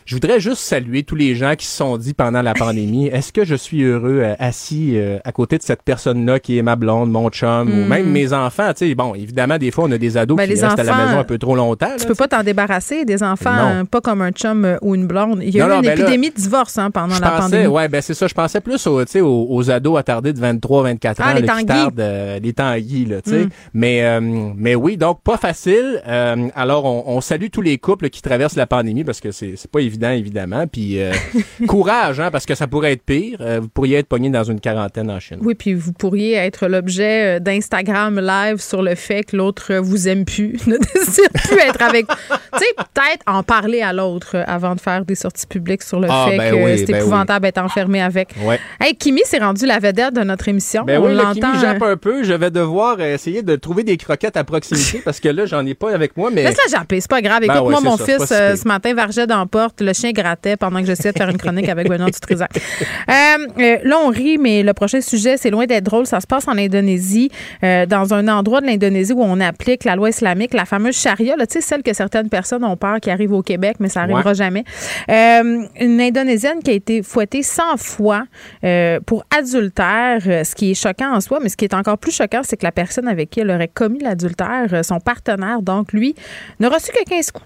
Je 0.05 0.15
voudrais 0.15 0.39
juste 0.39 0.61
saluer 0.61 1.03
tous 1.03 1.15
les 1.15 1.35
gens 1.35 1.55
qui 1.55 1.65
se 1.65 1.75
sont 1.77 1.97
dit 1.97 2.13
pendant 2.13 2.41
la 2.41 2.53
pandémie, 2.53 3.07
est-ce 3.13 3.31
que 3.31 3.45
je 3.45 3.55
suis 3.55 3.83
heureux 3.83 4.21
euh, 4.23 4.35
assis 4.39 4.93
euh, 4.95 5.19
à 5.23 5.31
côté 5.31 5.57
de 5.57 5.63
cette 5.63 5.83
personne-là 5.83 6.39
qui 6.39 6.57
est 6.57 6.61
ma 6.61 6.75
blonde, 6.75 7.11
mon 7.11 7.29
chum, 7.29 7.69
ou 7.69 7.85
même 7.87 8.09
mes 8.09 8.33
enfants. 8.33 8.71
Tu 8.75 8.87
sais, 8.89 8.95
bon, 8.95 9.13
évidemment, 9.15 9.57
des 9.57 9.71
fois, 9.71 9.85
on 9.87 9.91
a 9.91 9.97
des 9.97 10.17
ados 10.17 10.35
Hmm. 10.35 10.37
Ben, 10.37 10.47
qui 10.53 10.61
restent 10.61 10.79
à 10.79 10.83
la 10.83 10.95
maison 11.05 11.19
un 11.19 11.23
peu 11.23 11.37
trop 11.37 11.55
longtemps. 11.55 11.87
Tu 11.97 12.03
là, 12.03 12.07
peux 12.07 12.15
pas 12.15 12.27
t'en 12.27 12.43
débarrasser 12.43 13.05
des 13.05 13.21
enfants, 13.21 13.51
euh, 13.53 13.83
pas 13.83 14.01
comme 14.01 14.21
un 14.21 14.31
chum 14.31 14.65
euh, 14.65 14.77
ou 14.81 14.95
une 14.95 15.05
blonde. 15.07 15.41
Il 15.43 15.49
y 15.53 15.59
a 15.61 15.65
Non, 15.67 15.69
eu 15.69 15.75
non, 15.75 15.81
une 15.81 15.89
ben 15.89 15.95
là, 15.99 16.01
épidémie 16.03 16.29
de 16.29 16.35
divorce 16.35 16.77
hein, 16.77 16.89
pendant 16.91 17.19
la 17.19 17.29
pensais, 17.31 17.41
pandémie. 17.41 17.67
ouais, 17.67 17.87
ben 17.89 18.01
c'est 18.01 18.13
ça. 18.13 18.27
Je 18.27 18.33
pensais 18.33 18.61
plus 18.61 18.85
aux, 18.87 19.03
tu 19.05 19.11
sais, 19.11 19.21
aux, 19.21 19.45
aux 19.49 19.69
ados 19.69 19.97
attardés 19.99 20.33
de 20.33 20.39
23, 20.39 20.83
24 20.83 21.21
Ah, 21.23 21.31
ans, 21.31 21.33
les 21.35 21.41
là, 21.41 21.55
qui 21.59 21.65
tardent, 21.65 21.99
euh, 21.99 22.39
les 22.39 22.53
tanguis, 22.53 23.05
là, 23.05 23.21
tu 23.21 23.29
sais. 23.29 23.45
Mm. 23.45 23.49
Mais, 23.73 24.03
euh, 24.03 24.19
mais 24.55 24.75
oui, 24.75 24.97
donc 24.97 25.21
pas 25.21 25.37
facile. 25.37 26.01
Euh, 26.07 26.47
alors, 26.55 26.85
on, 26.85 27.03
on 27.07 27.21
salue 27.21 27.47
tous 27.51 27.61
les 27.61 27.77
couples 27.77 28.09
qui 28.09 28.21
traversent 28.21 28.55
la 28.55 28.67
pandémie 28.67 29.03
parce 29.03 29.19
que 29.19 29.31
c'est 29.31 29.55
pas 29.71 29.79
évident, 29.81 29.90
évidemment. 30.09 30.67
Puis 30.67 30.99
euh, 30.99 31.11
courage, 31.67 32.19
hein, 32.19 32.31
parce 32.31 32.45
que 32.45 32.55
ça 32.55 32.67
pourrait 32.67 32.93
être 32.93 33.03
pire. 33.03 33.37
Euh, 33.41 33.59
vous 33.61 33.67
pourriez 33.67 33.97
être 33.97 34.07
pogné 34.07 34.29
dans 34.29 34.43
une 34.43 34.59
quarantaine 34.59 35.09
en 35.09 35.19
Chine. 35.19 35.39
Oui, 35.41 35.55
puis 35.55 35.73
vous 35.73 35.93
pourriez 35.93 36.33
être 36.33 36.67
l'objet 36.67 37.37
euh, 37.37 37.39
d'Instagram 37.39 38.19
live 38.19 38.57
sur 38.57 38.81
le 38.81 38.95
fait 38.95 39.23
que 39.23 39.37
l'autre 39.37 39.75
vous 39.75 40.07
aime 40.07 40.25
plus, 40.25 40.57
ne 40.67 40.77
désire 40.77 41.29
plus 41.33 41.59
être 41.59 41.81
avec. 41.81 42.07
tu 42.07 42.59
sais, 42.59 42.65
peut-être 42.75 43.23
en 43.27 43.43
parler 43.43 43.81
à 43.81 43.93
l'autre 43.93 44.43
avant 44.47 44.75
de 44.75 44.81
faire 44.81 45.05
des 45.05 45.15
sorties 45.15 45.47
publiques 45.47 45.83
sur 45.83 45.99
le 45.99 46.07
Ah, 46.09 46.27
fait 46.29 46.37
ben 46.37 46.51
que 46.51 46.55
oui, 46.55 46.77
c'est 46.77 46.91
ben 46.91 47.01
épouvantable 47.01 47.43
d'être 47.43 47.59
enfermé 47.59 48.01
avec. 48.01 48.29
Ouais. 48.43 48.59
Hey, 48.79 48.95
Kimi 48.95 49.21
s'est 49.25 49.39
rendu 49.39 49.65
la 49.65 49.79
vedette 49.79 50.13
de 50.13 50.21
notre 50.21 50.47
émission. 50.47 50.83
Ben 50.83 50.99
On 50.99 51.05
oui, 51.05 51.11
le 51.11 51.17
l'entend. 51.17 51.51
Kimi 51.51 51.61
jappe 51.61 51.83
un 51.83 51.97
peu. 51.97 52.23
Je 52.23 52.33
vais 52.33 52.51
devoir 52.51 52.99
essayer 53.01 53.41
de 53.41 53.55
trouver 53.55 53.83
des 53.83 53.97
croquettes 53.97 54.37
à 54.37 54.43
proximité 54.43 55.01
parce 55.03 55.19
que 55.19 55.29
là, 55.29 55.45
j'en 55.45 55.65
ai 55.65 55.73
pas 55.73 55.93
avec 55.93 56.17
moi, 56.17 56.29
mais... 56.31 56.43
Laisse-la 56.43 56.79
japper, 56.79 57.01
c'est 57.01 57.09
pas 57.09 57.21
grave. 57.21 57.41
Ben 57.41 57.53
Écoute, 57.53 57.69
moi, 57.69 57.79
ouais, 57.79 57.83
mon 57.83 57.97
ça, 57.97 58.05
fils, 58.05 58.25
si 58.25 58.33
euh, 58.33 58.55
ce 58.55 58.67
matin, 58.67 58.93
vargeait 58.93 59.27
dans 59.27 59.39
la 59.39 59.45
porte. 59.45 59.80
Le 59.81 59.93
chien 59.93 60.11
grattait 60.11 60.57
pendant 60.57 60.79
que 60.79 60.85
j'essayais 60.85 61.11
de 61.11 61.17
faire 61.17 61.29
une 61.29 61.37
chronique 61.37 61.67
avec 61.69 61.89
Benoît 61.89 62.09
Dutrisac. 62.11 62.51
Euh, 62.55 63.13
euh, 63.59 63.77
là, 63.83 63.97
on 64.03 64.09
rit, 64.09 64.37
mais 64.37 64.63
le 64.63 64.73
prochain 64.73 65.01
sujet, 65.01 65.37
c'est 65.37 65.49
loin 65.49 65.65
d'être 65.65 65.83
drôle. 65.85 66.05
Ça 66.05 66.19
se 66.19 66.27
passe 66.27 66.47
en 66.47 66.57
Indonésie, 66.57 67.29
euh, 67.63 67.85
dans 67.85 68.13
un 68.13 68.27
endroit 68.27 68.61
de 68.61 68.67
l'Indonésie 68.67 69.13
où 69.13 69.21
on 69.23 69.39
applique 69.39 69.83
la 69.83 69.95
loi 69.95 70.09
islamique, 70.09 70.53
la 70.53 70.65
fameuse 70.65 70.95
charia, 70.97 71.35
là, 71.35 71.45
celle 71.49 71.83
que 71.83 71.93
certaines 71.93 72.29
personnes 72.29 72.63
ont 72.63 72.77
peur 72.77 72.99
qui 72.99 73.09
arrive 73.09 73.31
au 73.33 73.41
Québec, 73.41 73.77
mais 73.79 73.89
ça 73.89 74.01
arrivera 74.01 74.21
Ouais. 74.29 74.35
jamais. 74.35 74.63
Euh, 75.09 75.63
une 75.79 75.99
Indonésienne 75.99 76.59
qui 76.63 76.71
a 76.71 76.73
été 76.73 77.01
fouettée 77.03 77.43
100 77.43 77.77
fois 77.77 78.25
euh, 78.63 78.99
pour 79.05 79.23
adultère, 79.35 80.19
ce 80.21 80.55
qui 80.55 80.71
est 80.71 80.73
choquant 80.75 81.13
en 81.15 81.21
soi, 81.21 81.39
mais 81.41 81.49
ce 81.49 81.57
qui 81.57 81.65
est 81.65 81.73
encore 81.73 81.97
plus 81.97 82.11
choquant, 82.15 82.41
c'est 82.43 82.57
que 82.57 82.65
la 82.65 82.71
personne 82.71 83.07
avec 83.07 83.29
qui 83.29 83.39
elle 83.39 83.51
aurait 83.51 83.67
commis 83.67 83.99
l'adultère, 83.99 84.83
son 84.83 84.99
partenaire, 84.99 85.61
donc 85.61 85.93
lui, 85.93 86.15
n'a 86.59 86.69
reçu 86.69 86.91
que 86.91 87.03
15 87.03 87.31
coups. 87.31 87.45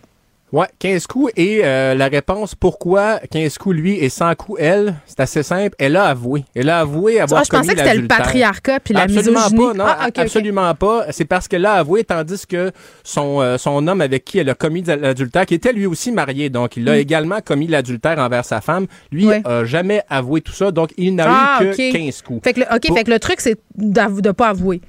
Ouais, 0.51 0.67
15 0.79 1.07
coups. 1.07 1.33
Et 1.35 1.61
euh, 1.65 1.95
la 1.95 2.07
réponse, 2.07 2.55
pourquoi 2.55 3.19
15 3.31 3.57
coups 3.57 3.75
lui 3.75 3.97
et 3.97 4.09
100 4.09 4.35
coups 4.35 4.59
elle, 4.61 4.95
c'est 5.05 5.19
assez 5.19 5.43
simple. 5.43 5.75
Elle 5.79 5.97
a 5.97 6.05
avoué. 6.05 6.45
Elle 6.55 6.69
a 6.69 6.79
avoué 6.79 7.19
avoir 7.19 7.41
Ah, 7.41 7.43
je 7.43 7.49
commis 7.49 7.63
pensais 7.63 7.73
que 7.75 7.79
c'était 7.81 7.97
le 7.97 8.07
patriarcat 8.07 8.79
puis 8.79 8.93
la 8.93 9.01
absolument 9.01 9.39
misogynie. 9.49 9.67
pas, 9.67 9.73
non, 9.73 9.85
Ah, 9.87 10.07
absolument 10.15 10.73
pas. 10.75 11.11
C'est 11.11 11.25
parce 11.25 11.47
qu'elle 11.47 11.65
a 11.65 11.73
avoué, 11.73 12.03
tandis 12.03 12.45
que 12.47 12.71
son 13.03 13.41
euh, 13.41 13.57
son 13.57 13.85
homme 13.87 13.99
avec 14.01 14.23
qui 14.23 14.37
elle 14.39 14.49
a 14.49 14.53
commis 14.55 14.83
l'adultère, 14.83 15.45
qui 15.45 15.55
était 15.55 15.73
lui 15.73 15.87
aussi 15.87 16.11
marié, 16.11 16.49
donc 16.49 16.77
il 16.77 16.87
a 16.89 16.97
également 16.97 17.41
commis 17.41 17.67
l'adultère 17.67 18.19
envers 18.19 18.45
sa 18.45 18.61
femme, 18.61 18.85
lui 19.11 19.25
Mm. 19.25 19.41
A 19.45 19.65
jamais 19.65 20.03
avoué 20.09 20.41
tout 20.41 20.53
ça, 20.53 20.71
donc 20.71 20.91
il 20.97 21.15
n'a 21.15 21.25
Ah, 21.27 21.59
eu 21.63 21.71
que 21.71 21.89
ok. 21.89 21.93
15 21.93 22.21
coups. 22.21 22.43
Fait 22.43 22.53
que 22.53 22.59
le, 22.61 22.65
OK, 22.73 22.87
Pour- 22.87 22.97
fait 22.97 23.03
que 23.03 23.11
le 23.11 23.19
truc, 23.19 23.41
c'est 23.41 23.57
de 23.75 24.31
pas 24.31 24.49
avouer. 24.49 24.79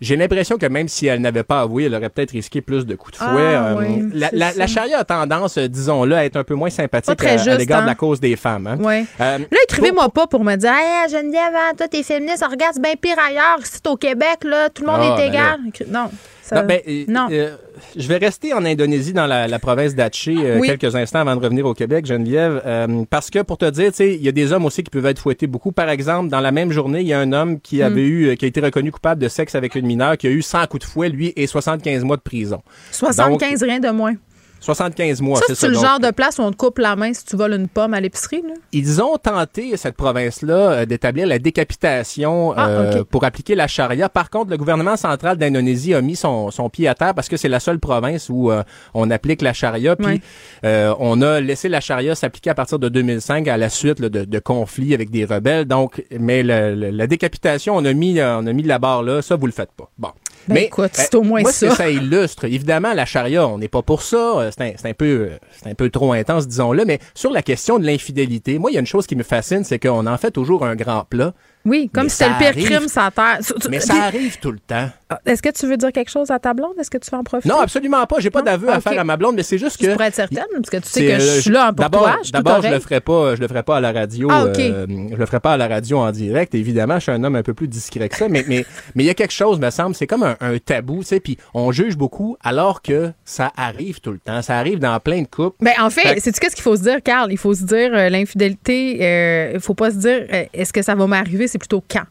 J'ai 0.00 0.16
l'impression 0.16 0.58
que 0.58 0.66
même 0.66 0.88
si 0.88 1.06
elle 1.06 1.22
n'avait 1.22 1.42
pas 1.42 1.62
avoué, 1.62 1.84
elle 1.84 1.94
aurait 1.94 2.10
peut-être 2.10 2.32
risqué 2.32 2.60
plus 2.60 2.84
de 2.84 2.94
coups 2.96 3.18
de 3.18 3.24
Ah, 3.24 3.30
fouet. 3.30 3.40
Euh, 3.40 3.74
oui, 3.78 4.10
la, 4.12 4.28
c'est 4.28 4.36
la, 4.36 4.52
ça. 4.52 4.58
la 4.58 4.66
charia 4.66 4.98
a 4.98 5.04
tendance, 5.04 5.56
euh, 5.56 5.68
disons-le, 5.68 6.14
à 6.14 6.24
être 6.26 6.36
un 6.36 6.44
peu 6.44 6.54
moins 6.54 6.68
sympathique 6.68 7.24
à, 7.24 7.36
l'égard 7.56 7.78
hein? 7.78 7.82
de 7.82 7.86
la 7.86 7.94
cause 7.94 8.20
des 8.20 8.36
femmes. 8.36 8.66
hein. 8.66 8.76
Ouais. 8.78 9.06
Euh, 9.20 9.38
Là, 9.38 9.58
écrivez-moi 9.64 10.10
pas 10.10 10.26
pour 10.26 10.44
me 10.44 10.54
dire 10.56 10.70
Hey, 10.72 11.08
Geneviève, 11.10 11.54
hein, 11.54 11.72
toi, 11.78 11.88
t'es 11.88 12.02
féministe, 12.02 12.44
regarde, 12.44 12.74
c'est 12.74 12.82
bien 12.82 12.94
pire 13.00 13.16
ailleurs. 13.18 13.58
Ici, 13.62 13.80
au 13.86 13.96
Québec, 13.96 14.38
là, 14.44 14.68
tout 14.68 14.82
le 14.84 14.88
monde 14.92 15.00
Ah, 15.02 15.14
est 15.14 15.16
ben 15.16 15.32
égal. 15.32 15.60
Non. 15.88 16.10
Ça- 16.48 16.60
Non, 16.62 16.66
ben, 16.66 16.80
euh, 16.88 17.04
non. 17.08 17.28
euh, 17.30 17.56
je 17.96 18.06
vais 18.08 18.16
rester 18.18 18.52
en 18.54 18.64
Indonésie, 18.64 19.12
dans 19.12 19.26
la, 19.26 19.48
la 19.48 19.58
province 19.58 19.94
d'Aceh, 19.94 20.34
euh, 20.36 20.58
Oui. 20.60 20.68
quelques 20.68 20.94
instants 20.94 21.18
avant 21.20 21.36
de 21.36 21.40
revenir 21.42 21.66
au 21.66 21.74
Québec, 21.74 22.06
Geneviève, 22.06 22.62
euh, 22.64 23.04
parce 23.10 23.30
que 23.30 23.40
pour 23.42 23.58
te 23.58 23.68
dire, 23.68 23.90
tu 23.90 23.96
sais, 23.96 24.14
il 24.14 24.22
y 24.22 24.28
a 24.28 24.32
des 24.32 24.52
hommes 24.52 24.64
aussi 24.64 24.82
qui 24.82 24.90
peuvent 24.90 25.06
être 25.06 25.18
fouettés 25.18 25.46
beaucoup. 25.46 25.72
Par 25.72 25.88
exemple, 25.90 26.28
dans 26.30 26.40
la 26.40 26.52
même 26.52 26.70
journée, 26.72 27.00
il 27.00 27.06
y 27.08 27.12
a 27.12 27.18
un 27.20 27.32
homme 27.32 27.52
Hmm. 27.54 27.60
qui 27.60 27.82
avait 27.82 28.04
eu, 28.06 28.36
qui 28.36 28.44
a 28.44 28.48
été 28.48 28.60
reconnu 28.60 28.90
coupable 28.92 29.20
de 29.20 29.28
sexe 29.28 29.54
avec 29.54 29.74
une 29.74 29.86
mineure, 29.86 30.16
qui 30.16 30.26
a 30.26 30.30
eu 30.30 30.42
100 30.42 30.66
coups 30.68 30.84
de 30.86 30.90
fouet, 30.90 31.08
lui, 31.08 31.32
et 31.36 31.46
75 31.46 32.04
mois 32.04 32.16
de 32.16 32.22
prison. 32.22 32.62
75, 32.92 33.62
rien 33.62 33.80
de 33.80 33.88
moins. 33.90 34.14
75 34.60 35.20
mois, 35.20 35.38
ça, 35.40 35.54
c'est 35.54 35.68
le 35.68 35.74
genre 35.74 36.00
de 36.00 36.10
place 36.10 36.38
où 36.38 36.42
on 36.42 36.50
te 36.50 36.56
coupe 36.56 36.78
la 36.78 36.96
main 36.96 37.12
si 37.12 37.24
tu 37.24 37.36
voles 37.36 37.52
une 37.54 37.68
pomme 37.68 37.94
à 37.94 38.00
l'épicerie. 38.00 38.42
Ils 38.72 39.00
ont 39.02 39.16
tenté, 39.16 39.76
cette 39.76 39.96
province-là, 39.96 40.54
euh, 40.54 40.86
d'établir 40.86 41.26
la 41.26 41.38
décapitation 41.38 42.52
Ah, 42.56 42.68
euh, 42.68 43.04
pour 43.04 43.24
appliquer 43.24 43.54
la 43.54 43.66
charia. 43.68 44.08
Par 44.08 44.30
contre, 44.30 44.50
le 44.50 44.56
gouvernement 44.56 44.96
central 44.96 45.36
d'Indonésie 45.36 45.94
a 45.94 46.00
mis 46.02 46.16
son, 46.16 46.50
son 46.50 46.68
pied 46.68 46.88
à 46.88 46.94
terre 46.94 47.14
parce 47.14 47.28
que 47.28 47.36
c'est 47.36 47.48
la 47.48 47.60
seule 47.60 47.78
province 47.78 48.28
où 48.28 48.50
euh, 48.50 48.62
on 48.94 49.10
applique 49.10 49.42
la 49.42 49.52
charia. 49.52 49.94
Puis 49.96 50.20
euh, 50.64 50.94
on 50.98 51.22
a 51.22 51.40
laissé 51.40 51.68
la 51.68 51.80
charia 51.80 52.14
s'appliquer 52.14 52.50
à 52.50 52.54
partir 52.54 52.78
de 52.78 52.88
2005 52.88 53.46
à 53.48 53.56
la 53.56 53.68
suite 53.68 54.00
là, 54.00 54.08
de, 54.08 54.24
de 54.24 54.38
conflits 54.38 54.94
avec 54.94 55.10
des 55.10 55.24
rebelles. 55.24 55.66
Donc, 55.66 56.04
mais 56.18 56.42
le- 56.42 56.74
le- 56.74 56.90
la 56.90 57.06
décapitation, 57.06 57.76
on 57.76 57.84
a 57.84 57.92
mis, 57.92 58.20
on 58.20 58.46
a 58.46 58.52
mis 58.52 58.62
la 58.62 58.78
barre 58.78 59.02
là. 59.02 59.22
Ça, 59.22 59.36
vous 59.36 59.46
le 59.46 59.52
faites 59.52 59.72
pas. 59.72 59.90
Bon. 59.98 60.10
Ben, 60.48 60.54
mais 60.54 60.64
écoute, 60.64 60.90
c'est 60.92 61.14
euh, 61.14 61.18
au 61.18 61.22
moins 61.22 61.42
moi, 61.42 61.52
ça. 61.52 61.70
ça 61.74 61.88
illustre. 61.90 62.44
Évidemment, 62.44 62.94
la 62.94 63.04
charia, 63.04 63.46
on 63.46 63.58
n'est 63.58 63.68
pas 63.68 63.82
pour 63.82 64.02
ça. 64.02 64.16
Euh, 64.16 64.50
C'est 64.56 64.62
un, 64.64 64.72
c'est 64.76 64.88
un 64.88 64.94
peu, 64.94 65.28
euh, 65.30 65.38
c'est 65.60 65.68
un 65.70 65.74
peu 65.74 65.90
trop 65.90 66.12
intense, 66.12 66.46
disons-le. 66.46 66.84
Mais 66.84 66.98
sur 67.14 67.30
la 67.30 67.42
question 67.42 67.78
de 67.78 67.86
l'infidélité, 67.86 68.58
moi, 68.58 68.70
il 68.70 68.74
y 68.74 68.76
a 68.76 68.80
une 68.80 68.86
chose 68.86 69.06
qui 69.06 69.16
me 69.16 69.22
fascine, 69.22 69.64
c'est 69.64 69.78
qu'on 69.78 70.06
en 70.06 70.16
fait 70.18 70.30
toujours 70.30 70.64
un 70.64 70.76
grand 70.76 71.04
plat. 71.08 71.34
Oui, 71.66 71.90
comme 71.92 72.04
Mais 72.04 72.08
si 72.08 72.16
c'était 72.16 72.30
le 72.30 72.36
pire 72.38 72.48
arrive. 72.48 72.64
crime 72.78 72.88
sur 72.88 73.00
la 73.02 73.10
terre. 73.10 73.38
Tu- 73.46 73.54
tu- 73.60 73.68
Mais 73.68 73.80
ça 73.80 73.94
arrive 74.04 74.38
tout 74.38 74.52
le 74.52 74.58
temps. 74.60 74.88
Ah, 75.10 75.20
Est-ce 75.26 75.42
que 75.42 75.50
tu 75.50 75.66
veux 75.66 75.76
dire 75.76 75.92
quelque 75.92 76.10
chose 76.10 76.30
à 76.30 76.38
ta 76.38 76.54
blonde? 76.54 76.72
Est-ce 76.80 76.90
que 76.90 76.98
tu 76.98 77.10
veux 77.10 77.18
en 77.18 77.22
profiter? 77.24 77.48
Non, 77.48 77.60
absolument 77.60 78.04
pas. 78.06 78.16
J'ai 78.20 78.30
pas 78.30 78.42
d'aveu 78.42 78.68
Ah, 78.70 78.74
à 78.74 78.78
ok. 78.78 78.82
faire 78.84 78.98
à 79.00 79.04
ma 79.04 79.16
blonde, 79.16 79.34
mais 79.36 79.42
c'est 79.42 79.58
juste 79.58 79.76
que. 79.76 79.92
pour 79.92 80.02
être 80.02 80.14
certaine, 80.14 80.44
parce 80.54 80.70
que 80.70 80.76
tu 80.78 80.88
sais 80.88 81.00
c'est, 81.00 81.06
que 81.06 81.18
je 81.20 81.26
euh, 81.26 81.40
suis 81.40 81.50
là 81.50 81.66
pour 81.66 81.74
d'abord, 81.84 82.02
toi. 82.02 82.16
D'abord, 82.32 82.62
je 82.62 82.68
le 82.68 82.80
ferai 82.80 83.00
pas, 83.00 83.34
je 83.36 83.40
le 83.40 83.48
ferai 83.48 83.62
pas 83.62 83.76
à 83.76 83.80
la 83.80 83.92
radio. 83.92 84.28
Ah, 84.30 84.44
ok. 84.46 84.58
euh, 84.58 84.86
je 85.10 85.16
le 85.16 85.26
ferai 85.26 85.40
pas 85.40 85.52
à 85.52 85.56
la 85.56 85.68
radio 85.68 85.98
en 85.98 86.10
direct. 86.10 86.54
Évidemment, 86.54 86.96
je 86.96 87.00
suis 87.02 87.12
un 87.12 87.22
homme 87.22 87.36
un 87.36 87.42
peu 87.42 87.54
plus 87.54 87.68
discret 87.68 88.08
que 88.08 88.16
ça, 88.16 88.28
mais 88.28 88.44
mais 88.48 88.64
mais 88.94 89.04
il 89.04 89.06
y 89.06 89.10
a 89.10 89.14
quelque 89.14 89.32
chose, 89.32 89.58
me 89.60 89.70
semble, 89.70 89.94
c'est 89.94 90.06
comme 90.06 90.22
un, 90.24 90.36
un 90.40 90.58
tabou, 90.58 91.00
tu 91.00 91.06
sais. 91.06 91.20
Puis 91.20 91.36
on 91.54 91.70
juge 91.72 91.96
beaucoup, 91.96 92.36
alors 92.42 92.82
que 92.82 93.10
ça 93.24 93.52
arrive 93.56 94.00
tout 94.00 94.12
le 94.12 94.18
temps. 94.18 94.42
Ça 94.42 94.56
arrive 94.58 94.78
dans 94.80 94.98
plein 95.00 95.22
de 95.22 95.28
couples. 95.28 95.56
Ben, 95.60 95.72
en 95.80 95.90
fait, 95.90 96.14
que- 96.16 96.20
c'est-tu 96.20 96.40
qu'est-ce 96.40 96.54
qu'il 96.56 96.62
faut 96.64 96.76
se 96.76 96.82
dire, 96.82 97.02
Carl? 97.02 97.30
Il 97.32 97.38
faut 97.38 97.54
se 97.54 97.62
dire 97.64 97.90
euh, 97.94 98.08
l'infidélité, 98.08 98.98
euh, 99.02 99.50
il 99.54 99.60
faut 99.60 99.74
pas 99.74 99.90
se 99.90 99.96
dire 99.96 100.26
est-ce 100.52 100.72
que 100.72 100.82
ça 100.82 100.94
va 100.94 101.06
m'arriver, 101.06 101.46
c'est 101.56 101.58
plutôt 101.58 101.82
quand? 101.90 102.04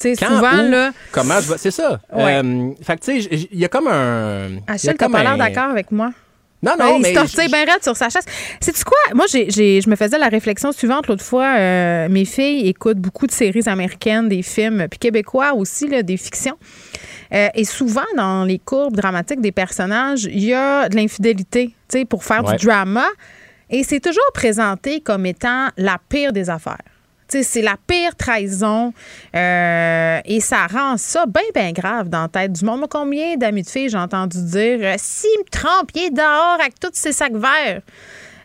Quand, 0.00 0.14
souvent, 0.28 0.62
là, 0.62 0.92
Comment 1.10 1.40
je 1.40 1.50
vais- 1.52 1.58
C'est 1.58 1.72
ça. 1.72 1.98
Ouais. 2.12 2.40
Euh, 2.42 2.70
fait 2.82 2.96
que 3.00 3.04
tu 3.04 3.20
sais, 3.22 3.48
il 3.50 3.58
y 3.58 3.64
a 3.64 3.68
comme 3.68 3.88
un. 3.88 4.48
il 4.48 4.62
Achille, 4.68 4.94
t'as 4.96 5.08
pas 5.08 5.22
l'air 5.24 5.36
d'accord 5.36 5.70
avec 5.70 5.90
moi. 5.90 6.12
Non, 6.60 6.72
Ben, 6.76 6.86
non, 6.86 6.96
il 6.96 7.02
mais. 7.02 7.08
se 7.10 7.14
tortille 7.14 7.42
j- 7.44 7.48
bien 7.52 7.64
raide 7.64 7.82
sur 7.84 7.96
sa 7.96 8.08
chaise. 8.08 8.24
Sais-tu 8.60 8.82
quoi? 8.84 8.98
Moi, 9.14 9.26
j'ai, 9.30 9.48
j'ai- 9.50 9.80
je 9.80 9.88
me 9.88 9.94
faisais 9.96 10.18
la 10.18 10.28
réflexion 10.28 10.72
suivante 10.72 11.06
l'autre 11.06 11.24
fois. 11.24 11.54
euh, 11.56 12.08
mes 12.08 12.24
filles 12.24 12.66
écoutent 12.68 12.98
beaucoup 12.98 13.26
de 13.28 13.32
séries 13.32 13.62
américaines, 13.66 14.28
des 14.28 14.42
films, 14.42 14.86
puis 14.90 14.98
québécois 14.98 15.52
aussi, 15.54 15.86
là, 15.88 16.02
des 16.02 16.16
fictions. 16.16 16.58
Euh, 17.32 17.48
et 17.54 17.64
souvent, 17.64 18.06
dans 18.16 18.44
les 18.44 18.58
courbes 18.58 18.96
dramatiques 18.96 19.40
des 19.40 19.52
personnages, 19.52 20.24
il 20.24 20.44
y 20.44 20.52
a 20.54 20.88
de 20.88 20.96
l'infidélité, 20.96 21.68
tu 21.88 21.98
sais, 21.98 22.04
pour 22.04 22.24
faire 22.24 22.44
Ouais. 22.44 22.56
du 22.56 22.66
drama. 22.66 23.06
Et 23.70 23.84
c'est 23.84 24.00
toujours 24.00 24.30
présenté 24.34 25.00
comme 25.00 25.26
étant 25.26 25.68
la 25.76 25.98
pire 26.08 26.32
des 26.32 26.50
affaires. 26.50 26.78
C'est 27.28 27.62
la 27.62 27.76
pire 27.86 28.16
trahison 28.16 28.92
euh, 29.36 30.20
et 30.24 30.40
ça 30.40 30.66
rend 30.66 30.96
ça 30.96 31.26
bien, 31.26 31.42
bien 31.54 31.72
grave 31.72 32.08
dans 32.08 32.22
la 32.22 32.28
tête 32.28 32.52
du 32.52 32.64
monde. 32.64 32.86
Combien 32.90 33.36
d'amis 33.36 33.62
de 33.62 33.68
filles 33.68 33.88
j'ai 33.90 33.98
entendu 33.98 34.38
dire 34.42 34.78
euh, 34.82 34.94
s'il 34.96 35.38
me 35.40 35.50
trompe, 35.50 35.90
il 35.94 36.04
est 36.04 36.10
dehors 36.10 36.56
avec 36.60 36.78
tous 36.80 36.90
ses 36.94 37.12
sacs 37.12 37.34
verts. 37.36 37.82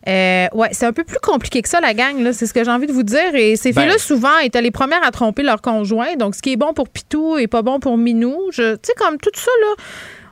Euh, 0.05 0.47
ouais, 0.53 0.67
c'est 0.73 0.86
un 0.86 0.91
peu 0.91 1.05
plus 1.05 1.19
compliqué 1.23 1.61
que 1.61 1.69
ça, 1.69 1.79
la 1.79 1.93
gang. 1.93 2.19
Là. 2.19 2.34
C'est 2.34 2.45
ce 2.45 2.53
que 2.53 2.61
j'ai 2.63 2.71
envie 2.71 2.88
de 2.88 2.91
vous 2.91 3.03
dire. 3.03 3.34
Et 3.36 3.55
ces 3.55 3.71
Ben- 3.71 3.84
filles-là, 3.84 3.97
souvent, 3.97 4.38
étaient 4.39 4.61
les 4.61 4.71
premières 4.71 5.05
à 5.05 5.11
tromper 5.11 5.43
leur 5.43 5.61
conjoint. 5.61 6.15
Donc, 6.17 6.36
ce 6.36 6.41
qui 6.41 6.51
est 6.51 6.57
bon 6.57 6.73
pour 6.73 6.89
Pitou 6.89 7.38
est 7.38 7.47
pas 7.47 7.61
bon 7.61 7.79
pour 7.79 7.97
Minou. 7.97 8.38
Tu 8.51 8.61
sais, 8.61 8.93
comme 8.97 9.17
tout 9.17 9.31
ça, 9.34 9.51
là, 9.61 9.75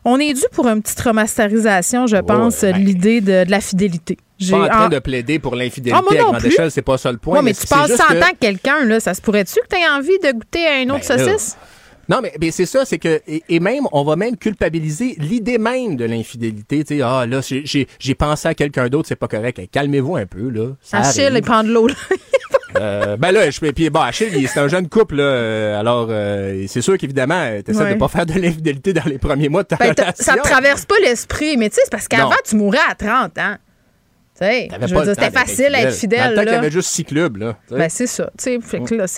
on 0.03 0.19
est 0.19 0.33
dû 0.33 0.43
pour 0.51 0.67
une 0.67 0.81
petite 0.81 0.99
remasterisation, 0.99 2.05
je 2.05 2.17
pense, 2.17 2.61
ben- 2.61 2.73
de 2.73 2.79
l'idée 2.79 3.21
de, 3.21 3.45
de 3.45 3.51
la 3.51 3.61
fidélité. 3.61 4.17
J'ai 4.41 4.51
Pas 4.51 4.63
en 4.65 4.67
train 4.67 4.89
de 4.89 4.99
plaider 4.99 5.39
pour 5.39 5.55
l'infidélité 5.55 6.01
Ah, 6.07 6.11
à 6.11 6.15
non 6.15 6.29
grande 6.31 6.39
plus. 6.41 6.47
échelle, 6.49 6.71
c'est 6.71 6.81
pas 6.81 6.97
ça 6.97 7.11
le 7.11 7.17
point. 7.17 7.37
Ouais, 7.37 7.43
mais 7.43 7.53
tu 7.53 7.65
passes 7.67 7.87
juste 7.87 7.97
ça 8.01 8.07
en 8.09 8.13
que- 8.13 8.19
tant 8.19 8.29
que 8.31 8.37
quelqu'un, 8.39 8.85
là. 8.85 8.99
Ça 8.99 9.13
se 9.13 9.21
pourrait-tu 9.21 9.55
que 9.55 9.67
tu 9.69 9.75
aies 9.79 9.87
envie 9.87 10.17
de 10.19 10.31
goûter 10.31 10.65
à 10.67 10.79
une 10.81 10.91
autre 10.91 11.05
Ben 11.07 11.17
là. 11.17 11.25
saucisse? 11.31 11.57
Non, 12.09 12.19
mais, 12.21 12.33
mais 12.41 12.51
c'est 12.51 12.65
ça, 12.65 12.83
c'est 12.83 12.97
que 12.97 13.21
et, 13.27 13.43
et 13.47 13.59
même 13.61 13.83
on 13.93 14.03
va 14.03 14.15
même 14.17 14.35
culpabiliser 14.35 15.15
l'idée 15.19 15.57
même 15.57 15.95
de 15.95 16.03
l'infidélité. 16.05 16.83
Tu 16.83 16.97
sais, 16.97 17.01
ah 17.03 17.25
là, 17.25 17.39
j'ai- 17.41 18.15
pensé 18.15 18.47
à 18.49 18.53
quelqu'un 18.53 18.89
d'autre, 18.89 19.07
c'est 19.07 19.15
pas 19.15 19.27
correct. 19.29 19.59
Hey, 19.59 19.67
Calmez-vous 19.69 20.17
un 20.17 20.25
peu 20.25 20.49
là. 20.49 20.71
Ça 20.81 20.97
Achille, 20.97 21.31
il 21.33 21.41
prend 21.41 21.63
de 21.63 21.69
l'eau, 21.71 21.87
là. 21.87 21.93
Euh, 22.79 23.17
ben 23.17 23.31
là, 23.33 23.49
je 23.51 23.59
puis 23.59 23.89
bon, 23.89 23.99
Achille, 23.99 24.29
il- 24.33 24.47
c'est 24.47 24.59
un 24.61 24.69
jeune 24.69 24.87
couple 24.87 25.15
là. 25.17 25.23
euh, 25.23 25.79
alors, 25.79 26.07
euh, 26.09 26.63
c'est 26.69 26.81
sûr 26.81 26.97
qu'évidemment, 26.97 27.45
t'essaies 27.65 27.79
Ouais. 27.83 27.93
de 27.95 27.99
pas 27.99 28.07
faire 28.07 28.25
de 28.25 28.31
l'infidélité 28.39 28.93
dans 28.93 29.03
les 29.05 29.17
premiers 29.17 29.49
mois 29.49 29.63
de 29.63 29.67
ta 29.67 29.75
Ben, 29.75 29.89
relation. 29.91 30.13
ça 30.23 30.35
te 30.37 30.41
traverse 30.41 30.85
pas 30.85 30.95
l'esprit, 31.01 31.57
mais 31.57 31.69
tu 31.69 31.75
sais, 31.75 31.81
c'est 31.83 31.91
parce 31.91 32.07
qu'avant, 32.07 32.29
Non. 32.29 32.35
tu 32.45 32.55
mourrais 32.55 32.79
à 32.89 32.95
30 32.95 33.37
ans. 33.39 33.55
Tu 33.57 33.70
je 34.41 34.95
veux 34.95 35.01
dire, 35.03 35.05
c'était 35.15 35.21
d'être 35.29 35.33
facile 35.37 35.75
à 35.75 35.81
être 35.81 35.89
Dans 35.89 35.95
fidèle, 35.95 36.29
le 36.31 36.35
temps 36.35 36.41
qu'il 36.41 36.49
y 36.49 36.51
là. 36.53 36.57
avait 36.59 36.71
juste 36.71 36.89
six 36.89 37.03
clubs 37.05 37.37
là. 37.37 37.55
Ben, 37.69 37.89
c'est 37.89 38.07
ça. 38.07 38.29
C'est 38.37 38.59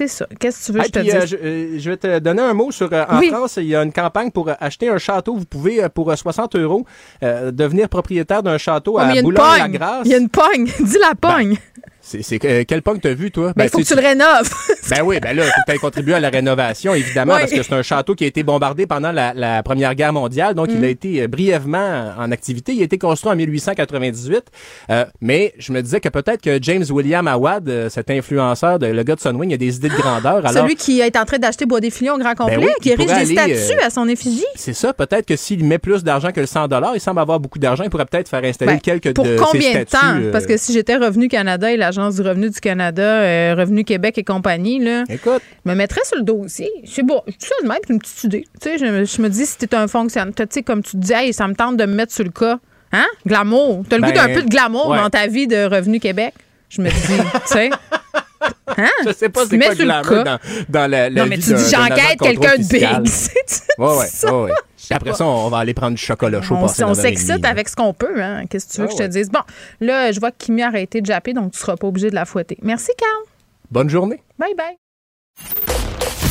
ça. 0.07 0.27
Qu'est-ce 0.39 0.59
que 0.59 0.65
tu 0.65 0.71
veux 0.73 0.79
que 0.79 0.85
Hey, 0.85 0.87
je 0.87 0.91
te 0.91 0.99
dise? 0.99 1.15
euh, 1.15 1.25
je, 1.25 1.35
euh, 1.37 1.79
je 1.79 1.89
vais 1.89 1.97
te 1.97 2.19
donner 2.19 2.41
un 2.41 2.53
mot 2.53 2.71
sur 2.71 2.91
euh, 2.91 3.05
en 3.09 3.19
Oui. 3.19 3.29
France, 3.29 3.55
il 3.57 3.65
y 3.67 3.75
a 3.75 3.81
une 3.83 3.93
campagne 3.93 4.31
pour 4.31 4.49
acheter 4.59 4.89
un 4.89 4.97
château. 4.97 5.35
Vous 5.35 5.45
pouvez 5.45 5.87
pour 5.93 6.11
euh, 6.11 6.15
60 6.15 6.55
euros 6.55 6.85
euh, 7.23 7.51
devenir 7.51 7.89
propriétaire 7.89 8.43
d'un 8.43 8.57
château 8.57 8.95
Oh, 8.95 8.99
à 8.99 9.05
pogne. 9.07 9.79
Il 10.05 10.11
y 10.11 10.13
a 10.13 10.17
une 10.17 10.29
pogne. 10.29 10.65
Dis 10.79 10.97
la 10.99 11.15
pogne. 11.15 11.55
C'est 11.55 11.92
c'est 12.05 12.43
euh, 12.45 12.63
quel 12.67 12.81
pogne 12.81 12.99
t'as 12.99 13.13
vu 13.13 13.31
toi? 13.31 13.53
Ben, 13.55 13.63
il 13.65 13.69
faut 13.69 13.77
que 13.79 13.83
tu 13.83 13.89
tu 13.95 13.95
le 13.95 14.05
rénoves. 14.05 14.49
Ben 14.89 15.01
oui, 15.05 15.17
ben 15.21 15.33
là, 15.35 15.43
faut 15.43 15.61
que 15.65 15.71
tu 15.71 15.79
contribué 15.79 16.13
à 16.13 16.19
la 16.19 16.29
rénovation, 16.29 16.93
évidemment, 16.93 17.35
Oui. 17.35 17.39
parce 17.39 17.53
que 17.53 17.63
c'est 17.63 17.73
un 17.73 17.81
château 17.81 18.15
qui 18.15 18.25
a 18.25 18.27
été 18.27 18.43
bombardé 18.43 18.85
pendant 18.85 19.13
la, 19.13 19.33
la 19.33 19.63
Première 19.63 19.95
Guerre 19.95 20.11
mondiale, 20.11 20.53
donc 20.55 20.67
Mm. 20.67 20.75
il 20.77 20.83
a 20.85 20.87
été 20.89 21.21
euh, 21.21 21.27
brièvement 21.27 22.11
en 22.19 22.31
activité. 22.31 22.73
Il 22.73 22.81
a 22.81 22.83
été 22.83 22.97
construit 22.97 23.31
en 23.31 23.35
1898, 23.37 24.43
euh, 24.89 25.05
mais 25.21 25.53
je 25.57 25.71
me 25.71 25.81
disais 25.81 26.01
que 26.01 26.09
peut-être 26.09 26.41
que 26.41 26.59
James 26.61 26.83
William 26.89 27.25
Awad, 27.27 27.87
cet 27.89 28.11
influenceur, 28.11 28.77
de, 28.77 28.87
le 28.87 29.03
gars 29.03 29.15
de 29.15 29.21
Sunwing, 29.21 29.53
a 29.53 29.57
des 29.57 29.75
idées 29.77 29.87
de 29.89 29.95
grandeur. 29.95 30.45
Alors, 30.45 30.51
Celui 30.51 30.75
qui 30.75 30.99
est 30.99 31.15
en 31.17 31.23
train 31.25 31.37
d'acheter 31.39 31.65
Bois 31.65 31.79
des 31.79 31.89
Filions 31.89 32.15
au 32.15 32.19
grand 32.19 32.35
complet, 32.35 32.57
oui, 32.57 32.67
qui 32.81 32.89
érige 32.89 33.07
des 33.07 33.25
statues 33.33 33.79
euh, 33.81 33.85
à 33.87 33.89
son 33.89 34.07
effigie. 34.09 34.43
c'est 34.55 34.73
ça, 34.73 34.91
peut-être 34.93 35.25
que 35.25 35.37
s'il 35.37 35.63
met 35.63 35.77
plus 35.79 36.03
d'argent 36.03 36.31
que 36.33 36.41
le 36.41 36.45
100 36.45 36.67
il 36.93 36.99
semble 36.99 37.19
avoir 37.21 37.39
beaucoup 37.39 37.59
d'argent, 37.59 37.83
il 37.85 37.89
pourrait 37.89 38.05
peut-être 38.05 38.27
faire 38.27 38.43
installer 38.43 38.73
Ben, 38.73 38.79
quelques 38.81 39.13
pour 39.13 39.23
de 39.25 39.37
combien 39.37 39.79
de 39.79 39.83
temps? 39.85 39.97
euh, 40.15 40.31
Parce 40.31 40.45
que 40.45 40.57
si 40.57 40.73
j'étais 40.73 40.95
Revenu 40.97 41.27
Canada 41.29 41.71
et 41.71 41.77
l'Agence 41.99 42.15
du 42.15 42.21
revenu 42.21 42.49
du 42.49 42.59
Canada, 42.59 43.01
euh, 43.03 43.55
Revenu 43.57 43.83
Québec 43.83 44.17
et 44.17 44.23
compagnie, 44.23 44.79
là, 44.79 45.03
Écoute, 45.09 45.41
je 45.65 45.69
me 45.71 45.75
mettrais 45.75 46.03
sur 46.05 46.17
le 46.17 46.23
dossier. 46.23 46.69
Je 46.83 46.89
sais 46.91 47.03
bon, 47.03 47.21
dis 47.27 47.35
ça 47.39 47.55
de 47.61 47.67
même, 47.67 47.77
c'est 47.85 47.93
une 47.93 47.99
petite 47.99 48.23
idée. 48.23 48.45
Tu 48.61 48.69
sais, 48.69 48.77
je, 48.77 49.05
je 49.05 49.21
me 49.21 49.29
dis, 49.29 49.45
si 49.45 49.57
t'es 49.57 49.73
un 49.75 49.87
fonctionnaire, 49.87 50.33
tu 50.35 50.43
sais, 50.49 50.63
comme 50.63 50.81
tu 50.83 50.97
dis, 50.97 51.13
hey, 51.13 51.33
ça 51.33 51.47
me 51.47 51.53
tente 51.55 51.77
de 51.77 51.85
me 51.85 51.93
mettre 51.93 52.13
sur 52.13 52.23
le 52.23 52.31
cas. 52.31 52.59
Hein? 52.91 53.05
Glamour. 53.25 53.83
T'as 53.89 53.95
le 53.97 54.01
Ben, 54.03 54.09
goût 54.09 54.13
d'un 54.15 54.33
peu 54.33 54.41
de 54.43 54.49
glamour 54.49 54.89
ouais. 54.89 54.97
dans 54.97 55.09
ta 55.09 55.27
vie 55.27 55.47
de 55.47 55.65
Revenu 55.65 55.99
Québec? 55.99 56.33
Je 56.69 56.81
me 56.81 56.89
dis, 56.89 56.95
tu 56.95 57.41
sais. 57.45 57.69
Hein? 58.77 58.87
je 59.05 59.13
sais 59.13 59.29
pas 59.29 59.45
c'est 59.47 59.57
mets 59.57 59.65
quoi 59.67 59.75
glamour 59.75 60.23
dans, 60.23 60.39
dans 60.69 60.89
la, 60.91 61.09
la 61.09 61.23
Non, 61.23 61.29
mais 61.29 61.35
vie 61.37 61.43
tu 61.43 61.53
dis, 61.53 61.69
j'enquête 61.69 62.19
quelqu'un 62.19 62.57
de 62.57 62.67
big. 62.67 62.83
Ouais, 63.77 63.97
ouais, 63.97 64.07
ça. 64.07 64.33
ouais, 64.33 64.43
ouais. 64.45 64.51
Puis 64.77 64.87
après 64.91 65.13
ça, 65.13 65.25
on 65.25 65.49
va 65.49 65.57
aller 65.59 65.73
prendre 65.73 65.95
du 65.95 66.01
chocolat 66.01 66.41
chaud. 66.41 66.55
On, 66.55 66.63
on 66.65 66.67
9h30, 66.67 66.95
s'excite 66.95 67.45
avec 67.45 67.69
ce 67.69 67.75
qu'on 67.75 67.93
peut. 67.93 68.21
Hein? 68.21 68.45
Qu'est-ce 68.49 68.67
que 68.67 68.73
tu 68.73 68.81
veux 68.81 68.87
Ah 68.87 68.91
que 68.91 68.97
je 69.03 69.07
te 69.07 69.11
dise? 69.11 69.29
Bon, 69.31 69.39
là, 69.81 70.11
je 70.11 70.19
vois 70.19 70.31
que 70.31 70.37
Kimi 70.37 70.61
a 70.61 70.67
arrêté 70.67 71.01
de 71.01 71.05
japper, 71.05 71.33
donc 71.33 71.51
tu 71.53 71.59
seras 71.59 71.75
pas 71.75 71.87
obligé 71.87 72.09
de 72.09 72.15
la 72.15 72.25
fouetter. 72.25 72.57
Merci, 72.61 72.91
Carl. 72.97 73.23
Bonne 73.71 73.89
journée. 73.89 74.21
Bye 74.37 74.53
bye. 74.55 74.75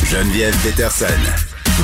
Geneviève 0.05 0.55
Peterson. 0.63 1.05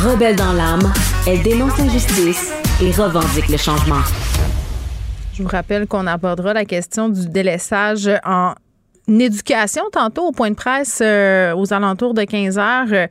Rebelle 0.06 0.36
dans 0.36 0.54
l'âme, 0.54 0.94
elle 1.28 1.42
dénonce 1.42 1.78
l'injustice 1.78 2.52
et 2.82 2.92
revendique 2.92 3.50
le 3.50 3.58
changement. 3.58 4.02
Je 5.34 5.42
vous 5.44 5.50
rappelle 5.50 5.88
qu'on 5.88 6.06
abordera 6.08 6.54
la 6.54 6.66
question 6.66 7.10
du 7.10 7.28
délaissage 7.28 8.10
en 8.26 8.54
éducation 9.18 9.84
tantôt 9.92 10.28
au 10.28 10.32
point 10.32 10.52
de 10.52 10.56
presse 10.56 11.00
euh, 11.02 11.54
aux 11.56 11.74
alentours 11.74 12.14
de 12.14 12.24
15 12.24 12.58
heures. 12.58 13.08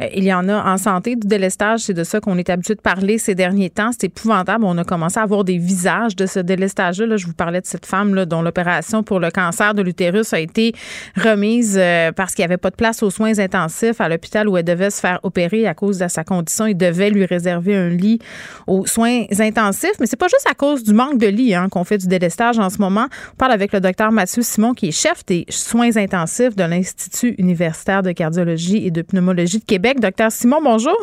Euh, 0.00 0.08
il 0.14 0.24
y 0.24 0.32
en 0.32 0.48
a 0.48 0.72
en 0.72 0.76
santé 0.78 1.16
du 1.16 1.26
délestage, 1.26 1.80
c'est 1.80 1.94
de 1.94 2.04
ça 2.04 2.20
qu'on 2.20 2.38
est 2.38 2.50
habitué 2.50 2.74
de 2.74 2.80
parler 2.80 3.18
ces 3.18 3.34
derniers 3.34 3.70
temps. 3.70 3.90
C'est 3.92 4.06
épouvantable. 4.06 4.64
On 4.64 4.76
a 4.78 4.84
commencé 4.84 5.18
à 5.18 5.22
avoir 5.22 5.44
des 5.44 5.58
visages 5.58 6.16
de 6.16 6.26
ce 6.26 6.38
délestage-là. 6.38 7.06
Là, 7.06 7.16
je 7.16 7.26
vous 7.26 7.34
parlais 7.34 7.60
de 7.60 7.66
cette 7.66 7.86
femme 7.86 8.14
là, 8.14 8.26
dont 8.26 8.42
l'opération 8.42 9.02
pour 9.02 9.20
le 9.20 9.30
cancer 9.30 9.74
de 9.74 9.82
l'utérus 9.82 10.32
a 10.32 10.40
été 10.40 10.74
remise 11.16 11.76
euh, 11.78 12.12
parce 12.12 12.34
qu'il 12.34 12.42
n'y 12.42 12.46
avait 12.46 12.56
pas 12.56 12.70
de 12.70 12.76
place 12.76 13.02
aux 13.02 13.10
soins 13.10 13.38
intensifs 13.38 14.00
à 14.00 14.08
l'hôpital 14.08 14.48
où 14.48 14.56
elle 14.56 14.64
devait 14.64 14.90
se 14.90 15.00
faire 15.00 15.20
opérer 15.22 15.66
à 15.66 15.74
cause 15.74 15.98
de 15.98 16.08
sa 16.08 16.24
condition. 16.24 16.66
Il 16.66 16.76
devait 16.76 17.10
lui 17.10 17.24
réserver 17.24 17.76
un 17.76 17.88
lit 17.88 18.18
aux 18.66 18.86
soins 18.86 19.24
intensifs. 19.38 19.94
Mais 20.00 20.06
c'est 20.06 20.16
pas 20.16 20.28
juste 20.28 20.46
à 20.50 20.54
cause 20.54 20.82
du 20.82 20.92
manque 20.92 21.18
de 21.18 21.26
lits 21.26 21.54
hein, 21.54 21.68
qu'on 21.70 21.84
fait 21.84 21.98
du 21.98 22.06
délestage 22.06 22.58
en 22.58 22.70
ce 22.70 22.78
moment. 22.78 23.06
On 23.34 23.36
parle 23.36 23.52
avec 23.52 23.72
le 23.72 23.80
docteur 23.80 24.12
Mathieu 24.12 24.42
Simon, 24.42 24.74
qui 24.74 24.88
est 24.88 24.92
chef 24.92 25.24
des 25.26 25.44
soins 25.48 25.96
intensifs 25.96 26.56
de 26.56 26.64
l'Institut 26.64 27.34
universitaire 27.38 28.02
de 28.02 28.12
cardiologie 28.12 28.86
et 28.86 28.90
de 28.90 29.02
pneumologie 29.02 29.58
de 29.58 29.64
Québec. 29.64 29.85
Docteur 29.94 30.32
Simon, 30.32 30.58
bonjour. 30.62 30.96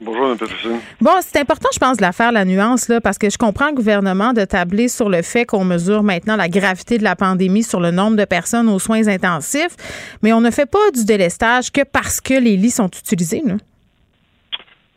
Bonjour, 0.00 0.28
Mme. 0.28 0.80
Bon, 1.00 1.10
c'est 1.20 1.40
important, 1.40 1.68
je 1.72 1.78
pense, 1.78 1.96
de 1.96 2.02
la 2.02 2.12
faire 2.12 2.30
la 2.30 2.44
nuance, 2.44 2.88
là, 2.88 3.00
parce 3.00 3.18
que 3.18 3.30
je 3.30 3.36
comprends 3.36 3.68
le 3.68 3.74
gouvernement 3.74 4.32
de 4.32 4.44
tabler 4.44 4.86
sur 4.86 5.08
le 5.08 5.22
fait 5.22 5.44
qu'on 5.44 5.64
mesure 5.64 6.04
maintenant 6.04 6.36
la 6.36 6.48
gravité 6.48 6.98
de 6.98 7.04
la 7.04 7.16
pandémie 7.16 7.64
sur 7.64 7.80
le 7.80 7.90
nombre 7.90 8.16
de 8.16 8.24
personnes 8.24 8.68
aux 8.68 8.78
soins 8.78 9.08
intensifs, 9.08 9.74
mais 10.22 10.32
on 10.32 10.40
ne 10.40 10.50
fait 10.50 10.70
pas 10.70 10.90
du 10.94 11.04
délestage 11.04 11.72
que 11.72 11.80
parce 11.82 12.20
que 12.20 12.34
les 12.34 12.56
lits 12.56 12.70
sont 12.70 12.86
utilisés. 12.86 13.42
Là. 13.44 13.54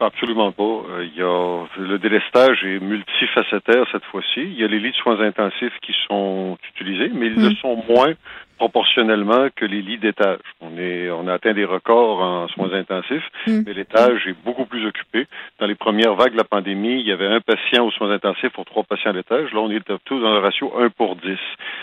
Absolument 0.02 0.52
pas. 0.52 0.64
Euh, 0.64 1.06
Il 1.06 1.18
y 1.18 1.22
a 1.22 1.66
le 1.78 2.00
délestage 2.00 2.64
est 2.64 2.80
multifacétaire 2.80 3.86
cette 3.92 4.06
fois-ci. 4.06 4.42
Il 4.42 4.60
y 4.60 4.64
a 4.64 4.68
les 4.68 4.80
lits 4.80 4.92
de 4.92 4.96
soins 4.96 5.20
intensifs 5.20 5.78
qui 5.84 5.94
sont 6.08 6.58
utilisés, 6.74 7.12
mais 7.14 7.28
ils 7.28 7.36
le 7.36 7.56
sont 7.56 7.84
moins 7.88 8.14
proportionnellement 8.62 9.48
que 9.56 9.66
les 9.66 9.82
lits 9.82 9.98
d'étage. 9.98 10.38
On 10.62 10.78
est 10.78 11.10
on 11.10 11.28
a 11.28 11.34
atteint 11.34 11.54
des 11.54 11.66
records 11.66 12.22
en 12.22 12.48
soins 12.50 12.72
intensifs, 12.74 13.28
Mm. 13.48 13.64
mais 13.66 13.74
l'étage 13.74 14.28
est 14.28 14.36
beaucoup 14.46 14.66
plus 14.66 14.86
occupé. 14.86 15.26
Dans 15.60 15.66
les 15.66 15.74
premières 15.74 16.14
vagues 16.14 16.34
de 16.34 16.38
la 16.38 16.44
pandémie, 16.44 17.00
il 17.02 17.08
y 17.08 17.12
avait 17.12 17.26
un 17.26 17.42
patient 17.42 17.84
aux 17.88 17.92
soins 17.92 18.12
intensifs 18.12 18.50
pour 18.54 18.66
trois 18.66 18.84
patients 18.84 19.10
à 19.10 19.14
l'étage. 19.14 19.52
Là, 19.52 19.60
on 19.62 19.72
est 19.72 19.84
tous 20.06 20.20
dans 20.22 20.34
le 20.34 20.40
ratio 20.40 20.72
1 20.80 20.90
pour 20.90 21.16
10, 21.16 21.40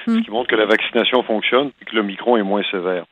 Mm. 0.07 0.19
ce 0.19 0.21
qui 0.25 0.31
montre 0.31 0.49
que 0.49 0.55
la 0.57 0.67
vaccination 0.67 1.23
fonctionne 1.25 1.73
et 1.83 1.85
que 1.85 1.97
le 1.97 2.03
micron 2.05 2.37
est 2.37 2.43
moins 2.45 2.63
sévère. 2.71 3.05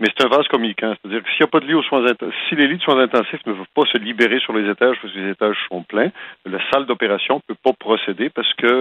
Mais 0.00 0.08
c'est 0.16 0.24
un 0.24 0.28
vase 0.28 0.46
communicant. 0.48 0.94
C'est-à-dire 1.00 1.22
que 1.22 1.28
s'il 1.30 1.40
n'y 1.40 1.44
a 1.44 1.48
pas 1.48 1.60
de 1.60 1.66
lit 1.66 1.74
aux 1.74 1.82
soins 1.82 2.04
intensifs, 2.04 2.38
si 2.48 2.54
les 2.54 2.66
lits 2.66 2.78
de 2.78 2.82
soins 2.82 2.98
intensifs 2.98 3.44
ne 3.46 3.52
peuvent 3.52 3.66
pas 3.74 3.84
se 3.92 3.98
libérer 3.98 4.38
sur 4.40 4.52
les 4.52 4.68
étages 4.68 4.96
parce 5.00 5.12
que 5.14 5.18
les 5.18 5.30
étages 5.30 5.56
sont 5.68 5.82
pleins, 5.82 6.10
la 6.46 6.58
salle 6.70 6.86
d'opération 6.86 7.36
ne 7.36 7.54
peut 7.54 7.60
pas 7.62 7.72
procéder 7.72 8.30
parce 8.30 8.52
que 8.54 8.80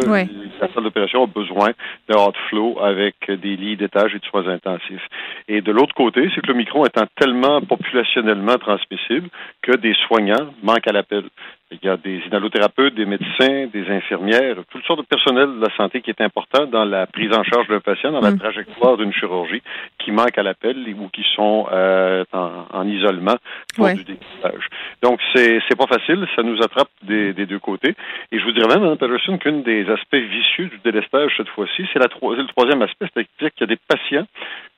la 0.59 0.73
salle 0.73 0.83
d'opération 0.83 1.23
a 1.23 1.27
besoin 1.27 1.69
de 2.09 2.15
hot 2.15 2.33
flow 2.49 2.77
avec 2.81 3.15
des 3.29 3.55
lits 3.55 3.77
d'étage 3.77 4.15
et 4.15 4.19
de 4.19 4.25
soins 4.25 4.47
intensifs. 4.47 5.07
Et 5.47 5.61
de 5.61 5.71
l'autre 5.71 5.93
côté, 5.93 6.29
c'est 6.33 6.41
que 6.41 6.47
le 6.47 6.53
micron 6.53 6.85
étant 6.85 7.05
tellement 7.19 7.61
populationnellement 7.61 8.57
transmissible 8.57 9.29
que 9.61 9.75
des 9.77 9.93
soignants 10.07 10.53
manquent 10.63 10.87
à 10.87 10.93
l'appel. 10.93 11.23
Il 11.71 11.79
y 11.83 11.89
a 11.89 11.95
des 11.95 12.21
inhalothérapeutes, 12.27 12.95
des 12.95 13.05
médecins, 13.05 13.67
des 13.71 13.87
infirmières, 13.89 14.57
toutes 14.71 14.83
sortes 14.83 14.99
de 14.99 15.05
personnel 15.05 15.47
de 15.55 15.61
la 15.65 15.73
santé 15.77 16.01
qui 16.01 16.09
est 16.09 16.19
important 16.21 16.65
dans 16.65 16.83
la 16.83 17.07
prise 17.07 17.31
en 17.33 17.43
charge 17.43 17.67
d'un 17.69 17.79
patient, 17.79 18.11
dans 18.11 18.19
la 18.19 18.31
Mm. 18.31 18.39
trajectoire 18.39 18.97
d'une 18.97 19.13
chirurgie, 19.13 19.61
qui 19.97 20.11
manquent 20.11 20.37
à 20.37 20.43
l'appel 20.43 20.77
ou 20.99 21.07
qui 21.07 21.23
sont 21.33 21.67
euh, 21.71 22.25
en, 22.33 22.65
en 22.73 22.87
isolement 22.87 23.35
pour 23.75 23.85
Ouais. 23.85 23.93
du 23.95 24.03
dépistage. 24.03 24.67
Donc, 25.01 25.19
c'est 25.33 25.61
c'est 25.69 25.77
pas 25.77 25.87
facile, 25.87 26.27
ça 26.35 26.43
nous 26.43 26.57
attrape 26.61 26.89
des, 27.03 27.31
des 27.33 27.45
deux 27.45 27.59
côtés. 27.59 27.95
Et 28.33 28.39
je 28.39 28.43
vous 28.43 28.51
dirais 28.51 28.67
même, 28.67 28.81
Mme 28.81 28.97
Patterson, 28.97 29.37
qu'une 29.37 29.63
des 29.63 29.89
aspects 29.89 30.15
vicieux 30.15 30.65
du 30.65 30.79
délestage 30.83 31.31
cette 31.37 31.49
fois-ci, 31.49 31.87
c'est 31.93 31.99
la 31.99 32.07
c'est 32.11 32.35
le 32.41 32.47
troisième 32.47 32.81
aspect, 32.81 33.05
c'est-à-dire 33.13 33.53
qu'il 33.55 33.61
y 33.61 33.63
a 33.71 33.75
des 33.75 33.79
patients 33.87 34.27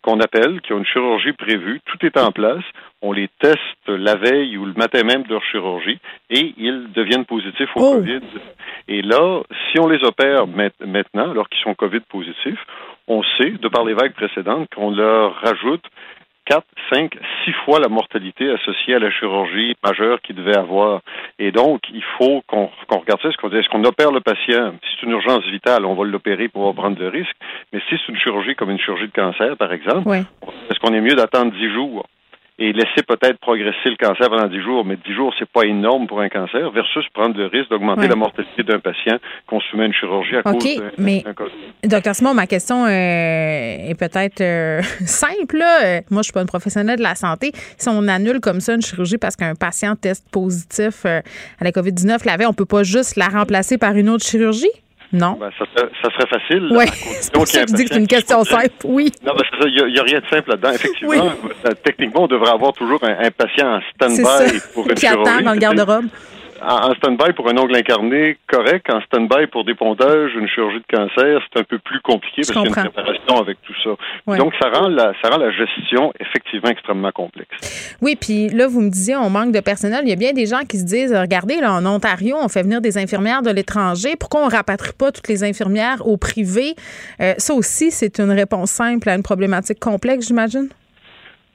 qu'on 0.04 0.20
appelle, 0.20 0.62
qui 0.62 0.74
ont 0.74 0.78
une 0.80 0.86
chirurgie 0.86 1.32
prévue, 1.32 1.80
tout 1.86 2.06
est 2.06 2.18
en 2.18 2.32
place, 2.32 2.64
on 3.06 3.12
les 3.12 3.28
teste 3.40 3.60
la 3.88 4.16
veille 4.16 4.58
ou 4.58 4.66
le 4.66 4.74
matin 4.74 5.04
même 5.04 5.24
de 5.24 5.30
leur 5.30 5.44
chirurgie 5.44 6.00
et 6.30 6.54
ils 6.58 6.92
deviennent 6.94 7.26
positifs 7.26 7.70
au 7.76 7.82
Oh. 7.82 7.96
COVID. 7.98 8.22
Et 8.88 9.02
là, 9.02 9.42
si 9.72 9.80
on 9.80 9.88
les 9.88 10.04
opère 10.04 10.48
ma- 10.48 10.70
maintenant, 10.86 11.30
alors 11.32 11.48
qu'ils 11.50 11.62
sont 11.64 11.76
COVID 11.76 12.00
positifs, 12.10 12.66
on 13.08 13.22
sait, 13.38 13.52
de 13.52 13.68
par 13.68 13.84
les 13.84 13.94
vagues 13.94 14.14
précédentes, 14.14 14.70
qu'on 14.74 14.92
leur 14.92 15.36
rajoute 15.36 15.84
quatre, 16.46 16.68
cinq, 16.92 17.18
six 17.44 17.54
fois 17.66 17.80
la 17.80 17.88
mortalité 17.88 18.50
associée 18.52 18.96
à 18.96 19.00
la 19.00 19.12
chirurgie 19.12 19.76
majeure 19.84 20.22
qu'il 20.22 20.36
devait 20.36 20.58
avoir. 20.58 21.00
Et 21.40 21.52
donc, 21.52 21.82
il 21.94 22.04
faut 22.18 22.42
qu'on 22.48 22.70
regarde 22.90 23.22
ça. 23.22 23.30
Est-ce 23.30 23.38
qu'on 23.70 23.84
est 23.84 23.88
opère 23.88 24.12
le 24.12 24.20
patient? 24.20 24.74
Si 24.84 24.96
c'est 25.00 25.06
une 25.06 25.12
urgence 25.14 25.46
vitale, 25.46 25.86
on 25.86 25.94
va 25.96 26.04
l'opérer 26.06 26.48
pour 26.50 26.74
prendre 26.76 27.00
le 27.00 27.08
risque. 27.08 27.36
Mais 27.72 27.80
si 27.88 27.96
c'est 27.98 28.12
une 28.12 28.18
chirurgie 28.20 28.56
comme 28.56 28.72
une 28.72 28.80
chirurgie 28.80 29.08
de 29.08 29.14
cancer, 29.14 29.56
par 29.58 29.72
exemple, 29.72 30.10
est-ce 30.70 30.80
qu'on 30.82 30.94
est 30.94 31.02
mieux 31.02 31.16
d'attendre 31.16 31.52
dix 31.54 31.72
jours? 31.74 32.06
Et 32.60 32.72
laisser 32.72 33.02
peut-être 33.08 33.40
progresser 33.40 33.90
le 33.90 33.96
cancer 33.96 34.30
pendant 34.30 34.48
10 34.48 34.62
jours, 34.62 34.86
mais 34.86 34.96
10 34.96 35.14
jours, 35.14 35.34
c'est 35.40 35.50
pas 35.50 35.64
énorme 35.64 36.08
pour 36.08 36.22
un 36.22 36.30
cancer, 36.30 36.70
versus 36.72 37.06
prendre 37.14 37.36
le 37.36 37.48
risque 37.48 37.70
d'augmenter 37.70 38.08
la 38.08 38.16
mortalité 38.16 38.64
d'un 38.64 38.80
patient 38.80 39.18
consumé 39.48 39.86
une 39.86 39.94
chirurgie 39.94 40.36
à 40.36 40.44
cause 40.44 40.64
d'un 40.64 40.92
mais, 40.98 41.24
Docteur 41.84 42.16
Simon, 42.16 42.34
ma 42.34 42.48
question 42.48 42.86
euh, 42.86 42.90
est 42.90 43.98
peut-être 43.98 44.42
euh, 44.42 44.82
simple. 45.06 45.58
Là. 45.58 46.02
Moi, 46.12 46.22
je 46.22 46.26
suis 46.26 46.34
pas 46.34 46.42
une 46.42 46.48
professionnelle 46.48 46.98
de 46.98 47.04
la 47.04 47.16
santé. 47.16 47.52
Si 47.78 47.90
on 47.90 48.08
annule 48.08 48.40
comme 48.40 48.60
ça 48.60 48.76
une 48.76 48.82
chirurgie 48.82 49.18
parce 49.18 49.36
qu'un 49.36 49.56
patient 49.56 49.96
teste 49.96 50.30
positif 50.32 51.06
euh, 51.06 51.22
à 51.60 51.64
la 51.64 51.72
COVID-19 51.72 52.26
l'avait, 52.26 52.46
on 52.46 52.54
peut 52.54 52.66
pas 52.66 52.84
juste 52.84 53.16
la 53.16 53.28
remplacer 53.28 53.78
par 53.78 53.96
une 53.96 54.10
autre 54.10 54.26
chirurgie? 54.26 54.72
Non. 55.14 55.38
Ben, 55.40 55.52
ça, 55.60 55.66
serait, 55.76 55.90
ça, 56.02 56.10
serait, 56.10 56.28
facile. 56.28 56.70
Oui, 56.72 56.86
c'est 57.22 57.32
pour 57.32 57.48
ça 57.48 57.64
que 57.64 57.70
je 57.70 57.76
dis 57.76 57.86
que 57.86 57.94
c'est 57.94 58.00
une 58.00 58.08
question 58.08 58.44
simple. 58.44 58.72
Oui. 58.84 59.12
Non, 59.24 59.34
ben, 59.36 59.44
ça. 59.60 59.68
Il 59.68 59.94
n'y 59.94 60.00
a, 60.00 60.04
rien 60.04 60.20
de 60.20 60.26
simple 60.26 60.50
là-dedans. 60.50 60.72
Effectivement, 60.72 61.32
euh, 61.66 61.72
techniquement, 61.84 62.24
on 62.24 62.28
devrait 62.28 62.52
avoir 62.52 62.74
toujours 62.74 63.00
un, 63.04 63.30
patient 63.30 63.76
en 63.76 63.80
stand-by 63.94 64.60
pour 64.74 64.90
une 64.90 64.96
Qui 64.96 65.06
attend 65.06 65.42
dans 65.42 65.54
le 65.54 65.60
garde-robe 65.60 66.08
en, 66.68 66.94
stand-by 66.96 67.34
pour 67.34 67.50
un 67.50 67.58
ongle 67.58 67.76
incarné, 67.76 68.38
correct. 68.48 68.90
En 68.92 69.02
stand-by 69.02 69.48
pour 69.48 69.64
des 69.64 69.76
pontages, 69.76 70.32
une 70.36 70.48
chirurgie 70.48 70.80
de 70.80 70.98
cancer, 70.98 71.42
c'est 71.52 71.60
un 71.60 71.64
peu 71.64 71.80
plus 71.80 72.00
compliqué 72.02 72.42
parce 72.42 72.52
qu'il 72.52 72.62
y 72.62 72.66
a 72.66 72.68
une 72.68 72.92
préparation 72.92 73.38
avec 73.42 73.58
tout 73.62 73.74
ça. 73.84 74.38
Donc, 74.38 74.54
ça 74.62 74.70
rend, 74.70 74.88
la, 74.88 75.14
ça 75.22 75.30
rend 75.30 75.38
la 75.38 75.52
gestion 75.52 76.14
effectivement 76.20 76.70
extrêmement 76.70 77.12
complexe. 77.12 77.98
Oui, 78.02 78.16
puis 78.20 78.50
là, 78.50 78.68
vous 78.68 78.82
me 78.82 78.90
disiez, 78.90 79.16
on 79.16 79.30
manque 79.30 79.52
de 79.52 79.60
personnel. 79.60 80.02
Il 80.04 80.10
y 80.10 80.14
a 80.14 80.18
bien 80.18 80.34
des 80.34 80.46
gens 80.46 80.62
qui 80.68 80.78
se 80.78 80.86
disent, 80.86 81.14
regardez, 81.14 81.60
là, 81.60 81.74
en 81.74 81.86
Ontario, 81.86 82.36
on 82.42 82.48
fait 82.48 82.64
venir 82.64 82.82
des 82.82 82.98
infirmières 82.98 83.42
de 83.42 83.52
l'étranger. 83.52 84.16
Pourquoi 84.20 84.46
on 84.46 84.48
rapatrie 84.48 84.94
pas 84.98 85.12
toutes 85.12 85.28
les 85.28 85.44
infirmières 85.44 86.08
au 86.08 86.18
privé? 86.18 86.76
Euh, 87.22 87.34
ça 87.38 87.54
aussi, 87.54 87.92
c'est 87.92 88.20
une 88.20 88.32
réponse 88.32 88.72
simple 88.72 89.10
à 89.10 89.16
une 89.16 89.24
problématique 89.24 89.80
complexe, 89.80 90.28
j'imagine? 90.28 90.70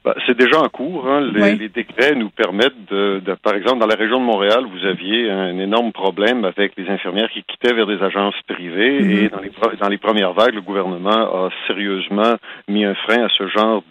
Bah, 0.03 0.15
c'est 0.25 0.37
déjà 0.37 0.59
en 0.61 0.69
cours. 0.69 1.09
Hein. 1.09 1.29
Les, 1.33 1.67
décrets 1.67 2.15
nous 2.15 2.29
permettent 2.29 2.85
de, 2.89 3.21
par 3.43 3.53
exemple, 3.53 3.79
dans 3.79 3.87
la 3.87 3.95
région 3.95 4.19
de 4.19 4.25
Montréal, 4.25 4.65
vous 4.65 4.85
aviez 4.85 5.29
un 5.29 5.59
énorme 5.59 5.91
problème 5.91 6.45
avec 6.45 6.71
les 6.77 6.87
infirmières 6.89 7.29
qui 7.29 7.43
quittaient 7.43 7.73
vers 7.73 7.85
des 7.85 8.01
agences 8.01 8.39
privées 8.47 9.01
mm-hmm. 9.01 9.25
et 9.25 9.29
dans 9.29 9.41
les, 9.41 9.51
dans 9.77 9.89
les 9.89 9.97
premières 9.97 10.31
vagues, 10.33 10.55
le 10.55 10.61
gouvernement 10.61 11.09
a 11.45 11.49
sérieusement 11.67 12.35
mis 12.69 12.85
un 12.85 12.95
frein 12.95 13.25
à 13.25 13.29
ce 13.37 13.47
genre 13.47 13.83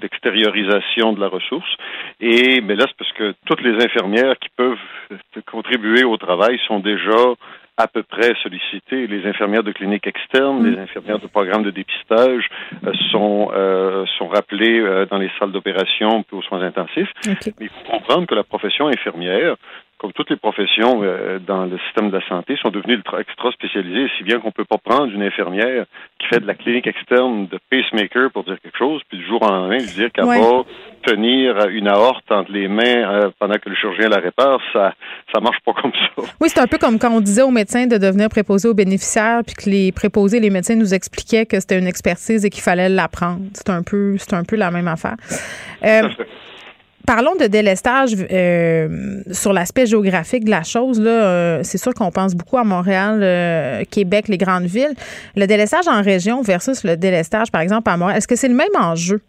d'extériorisation 0.00 1.12
de, 1.12 1.16
de 1.16 1.20
la 1.22 1.28
ressource. 1.28 1.70
Et 2.20 2.60
mais 2.60 2.74
là, 2.74 2.84
c'est 2.86 2.96
parce 2.98 3.12
que 3.12 3.34
toutes 3.46 3.62
les 3.62 3.82
infirmières 3.82 4.38
qui 4.38 4.50
peuvent 4.54 4.76
contribuer 5.50 6.04
au 6.04 6.18
travail 6.18 6.60
sont 6.66 6.80
déjà 6.80 7.34
à 7.80 7.86
peu 7.86 8.02
près 8.02 8.34
sollicité. 8.42 9.06
Les 9.06 9.26
infirmières 9.26 9.62
de 9.62 9.72
cliniques 9.72 10.06
externes, 10.06 10.64
les 10.64 10.76
mm. 10.76 10.80
infirmières 10.80 11.18
de 11.18 11.26
programmes 11.26 11.62
de 11.62 11.70
dépistage 11.70 12.48
euh, 12.86 12.92
sont 13.10 13.50
euh, 13.54 14.04
sont 14.18 14.28
rappelées 14.28 14.80
euh, 14.80 15.06
dans 15.06 15.18
les 15.18 15.30
salles 15.38 15.52
d'opération 15.52 16.24
aux 16.30 16.42
soins 16.42 16.62
intensifs. 16.62 17.10
Mais 17.26 17.34
il 17.60 17.68
faut 17.68 17.90
comprendre 17.90 18.26
que 18.26 18.34
la 18.34 18.44
profession 18.44 18.88
infirmière 18.88 19.56
comme 20.00 20.12
toutes 20.12 20.30
les 20.30 20.36
professions 20.36 21.02
euh, 21.02 21.38
dans 21.46 21.66
le 21.66 21.78
système 21.84 22.10
de 22.10 22.16
la 22.16 22.26
santé, 22.26 22.56
sont 22.62 22.70
devenues 22.70 23.02
extra 23.18 23.52
spécialisées, 23.52 24.10
si 24.16 24.24
bien 24.24 24.40
qu'on 24.40 24.48
ne 24.48 24.52
peut 24.52 24.64
pas 24.64 24.78
prendre 24.78 25.12
une 25.12 25.22
infirmière 25.22 25.84
qui 26.18 26.26
fait 26.26 26.40
de 26.40 26.46
la 26.46 26.54
clinique 26.54 26.86
externe 26.86 27.46
de 27.48 27.58
pacemaker 27.70 28.30
pour 28.32 28.44
dire 28.44 28.56
quelque 28.62 28.78
chose, 28.78 29.02
puis 29.10 29.18
du 29.18 29.26
jour 29.26 29.42
au 29.42 29.48
lendemain 29.48 29.76
lui 29.76 29.92
dire 29.92 30.10
qu'elle 30.10 30.24
va 30.24 30.64
tenir 31.02 31.68
une 31.68 31.88
aorte 31.88 32.32
entre 32.32 32.50
les 32.50 32.66
mains 32.66 32.82
euh, 32.82 33.30
pendant 33.38 33.56
que 33.56 33.68
le 33.68 33.74
chirurgien 33.74 34.08
la 34.08 34.20
répare, 34.20 34.58
ça 34.72 34.94
ça 35.34 35.40
marche 35.40 35.60
pas 35.66 35.72
comme 35.74 35.92
ça. 35.92 36.22
Oui, 36.40 36.48
c'est 36.48 36.60
un 36.60 36.66
peu 36.66 36.78
comme 36.78 36.98
quand 36.98 37.12
on 37.12 37.20
disait 37.20 37.42
aux 37.42 37.50
médecins 37.50 37.86
de 37.86 37.98
devenir 37.98 38.30
préposés 38.30 38.68
aux 38.68 38.74
bénéficiaires, 38.74 39.42
puis 39.46 39.54
que 39.54 39.68
les 39.68 39.92
préposés, 39.92 40.40
les 40.40 40.50
médecins 40.50 40.76
nous 40.76 40.94
expliquaient 40.94 41.44
que 41.44 41.60
c'était 41.60 41.78
une 41.78 41.86
expertise 41.86 42.46
et 42.46 42.48
qu'il 42.48 42.62
fallait 42.62 42.88
l'apprendre. 42.88 43.42
C'est 43.52 43.68
un 43.68 43.82
peu 43.82 44.16
c'est 44.16 44.32
un 44.32 44.44
peu 44.44 44.56
la 44.56 44.70
même 44.70 44.88
affaire. 44.88 45.16
Euh, 45.84 46.08
Parlons 47.06 47.34
de 47.34 47.46
délestage 47.46 48.10
euh, 48.30 49.22
sur 49.32 49.52
l'aspect 49.52 49.86
géographique 49.86 50.44
de 50.44 50.50
la 50.50 50.62
chose. 50.62 51.00
Là, 51.00 51.10
euh, 51.10 51.60
c'est 51.62 51.78
sûr 51.78 51.94
qu'on 51.94 52.10
pense 52.10 52.34
beaucoup 52.34 52.58
à 52.58 52.64
Montréal, 52.64 53.20
euh, 53.22 53.82
Québec, 53.90 54.28
les 54.28 54.38
grandes 54.38 54.66
villes. 54.66 54.94
Le 55.34 55.46
délestage 55.46 55.88
en 55.88 56.02
région 56.02 56.42
versus 56.42 56.84
le 56.84 56.96
délestage, 56.96 57.50
par 57.50 57.62
exemple, 57.62 57.88
à 57.90 57.96
Montréal, 57.96 58.18
est-ce 58.18 58.28
que 58.28 58.36
c'est 58.36 58.48
le 58.48 58.54
même 58.54 58.68
enjeu? 58.78 59.20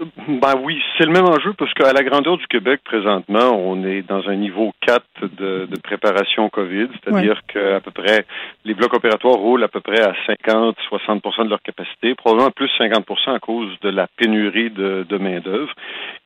Ben 0.00 0.54
oui, 0.60 0.82
c'est 0.98 1.06
le 1.06 1.12
même 1.12 1.24
enjeu 1.24 1.52
parce 1.52 1.72
qu'à 1.74 1.92
la 1.92 2.02
grandeur 2.02 2.36
du 2.36 2.46
Québec, 2.48 2.80
présentement, 2.84 3.52
on 3.56 3.84
est 3.84 4.02
dans 4.02 4.28
un 4.28 4.34
niveau 4.34 4.72
4 4.80 5.04
de, 5.22 5.66
de 5.70 5.76
préparation 5.80 6.48
COVID, 6.48 6.88
c'est-à-dire 6.92 7.40
qu'à 7.46 7.80
peu 7.80 7.92
près, 7.92 8.26
les 8.64 8.74
blocs 8.74 8.92
opératoires 8.92 9.36
roulent 9.36 9.62
à 9.62 9.68
peu 9.68 9.80
près 9.80 10.02
à 10.02 10.12
50-60% 10.28 11.44
de 11.44 11.50
leur 11.50 11.62
capacité, 11.62 12.14
probablement 12.16 12.50
plus 12.50 12.70
50% 12.78 13.36
à 13.36 13.38
cause 13.38 13.68
de 13.82 13.88
la 13.90 14.08
pénurie 14.16 14.70
de, 14.70 15.06
de 15.08 15.16
main-d'œuvre. 15.16 15.72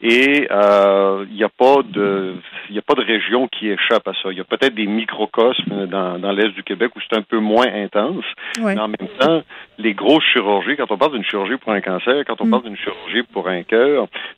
Et 0.00 0.48
euh, 0.50 1.26
il 1.28 1.36
n'y 1.36 1.44
a 1.44 1.50
pas 1.50 1.82
de 1.82 2.36
y 2.70 2.78
a 2.78 2.82
pas 2.82 2.94
de 2.94 3.04
région 3.04 3.48
qui 3.48 3.68
échappe 3.68 4.06
à 4.08 4.12
ça. 4.22 4.30
Il 4.30 4.38
y 4.38 4.40
a 4.40 4.44
peut-être 4.44 4.74
des 4.74 4.86
microcosmes 4.86 5.86
dans, 5.86 6.18
dans 6.18 6.32
l'Est 6.32 6.54
du 6.54 6.62
Québec 6.62 6.92
où 6.96 7.00
c'est 7.00 7.16
un 7.16 7.22
peu 7.22 7.38
moins 7.38 7.66
intense. 7.66 8.24
Mais 8.58 8.78
en 8.78 8.88
même 8.88 9.08
temps, 9.18 9.42
les 9.78 9.94
grosses 9.94 10.24
chirurgies, 10.32 10.76
quand 10.76 10.90
on 10.90 10.98
parle 10.98 11.12
d'une 11.12 11.24
chirurgie 11.24 11.56
pour 11.56 11.72
un 11.72 11.80
cancer, 11.80 12.24
quand 12.26 12.40
on 12.40 12.46
mm. 12.46 12.50
parle 12.50 12.62
d'une 12.64 12.76
chirurgie 12.76 13.22
pour 13.32 13.48
un 13.48 13.57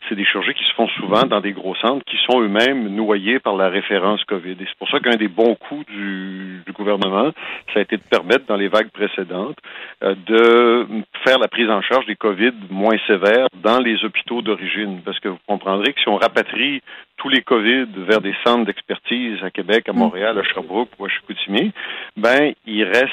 c'est 0.08 0.14
des 0.14 0.24
chirurgies 0.24 0.54
qui 0.54 0.64
se 0.64 0.74
font 0.74 0.88
souvent 0.88 1.22
dans 1.22 1.40
des 1.40 1.52
gros 1.52 1.74
centres 1.76 2.04
qui 2.04 2.16
sont 2.28 2.40
eux-mêmes 2.40 2.88
noyés 2.88 3.38
par 3.38 3.56
la 3.56 3.68
référence 3.68 4.22
COVID. 4.24 4.52
Et 4.52 4.66
c'est 4.66 4.78
pour 4.78 4.88
ça 4.90 5.00
qu'un 5.00 5.16
des 5.16 5.28
bons 5.28 5.54
coups 5.54 5.86
du, 5.86 6.62
du, 6.66 6.72
gouvernement, 6.72 7.30
ça 7.72 7.80
a 7.80 7.82
été 7.82 7.96
de 7.96 8.02
permettre 8.02 8.46
dans 8.46 8.56
les 8.56 8.68
vagues 8.68 8.90
précédentes 8.90 9.58
euh, 10.02 10.14
de 10.26 10.86
faire 11.24 11.38
la 11.38 11.48
prise 11.48 11.68
en 11.70 11.82
charge 11.82 12.06
des 12.06 12.16
COVID 12.16 12.52
moins 12.70 12.96
sévères 13.06 13.48
dans 13.62 13.78
les 13.78 14.04
hôpitaux 14.04 14.42
d'origine. 14.42 15.00
Parce 15.04 15.18
que 15.20 15.28
vous 15.28 15.38
comprendrez 15.46 15.92
que 15.92 16.00
si 16.00 16.08
on 16.08 16.16
rapatrie 16.16 16.82
tous 17.20 17.28
les 17.28 17.42
COVID 17.42 17.86
vers 18.08 18.22
des 18.22 18.34
centres 18.44 18.64
d'expertise 18.64 19.44
à 19.44 19.50
Québec, 19.50 19.88
à 19.88 19.92
mm. 19.92 19.96
Montréal, 19.96 20.38
à 20.38 20.42
Sherbrooke 20.42 20.88
ou 20.98 21.04
à 21.04 21.08
Chicoutimi, 21.08 21.70
ben, 22.16 22.52
il 22.66 22.84
reste, 22.84 23.08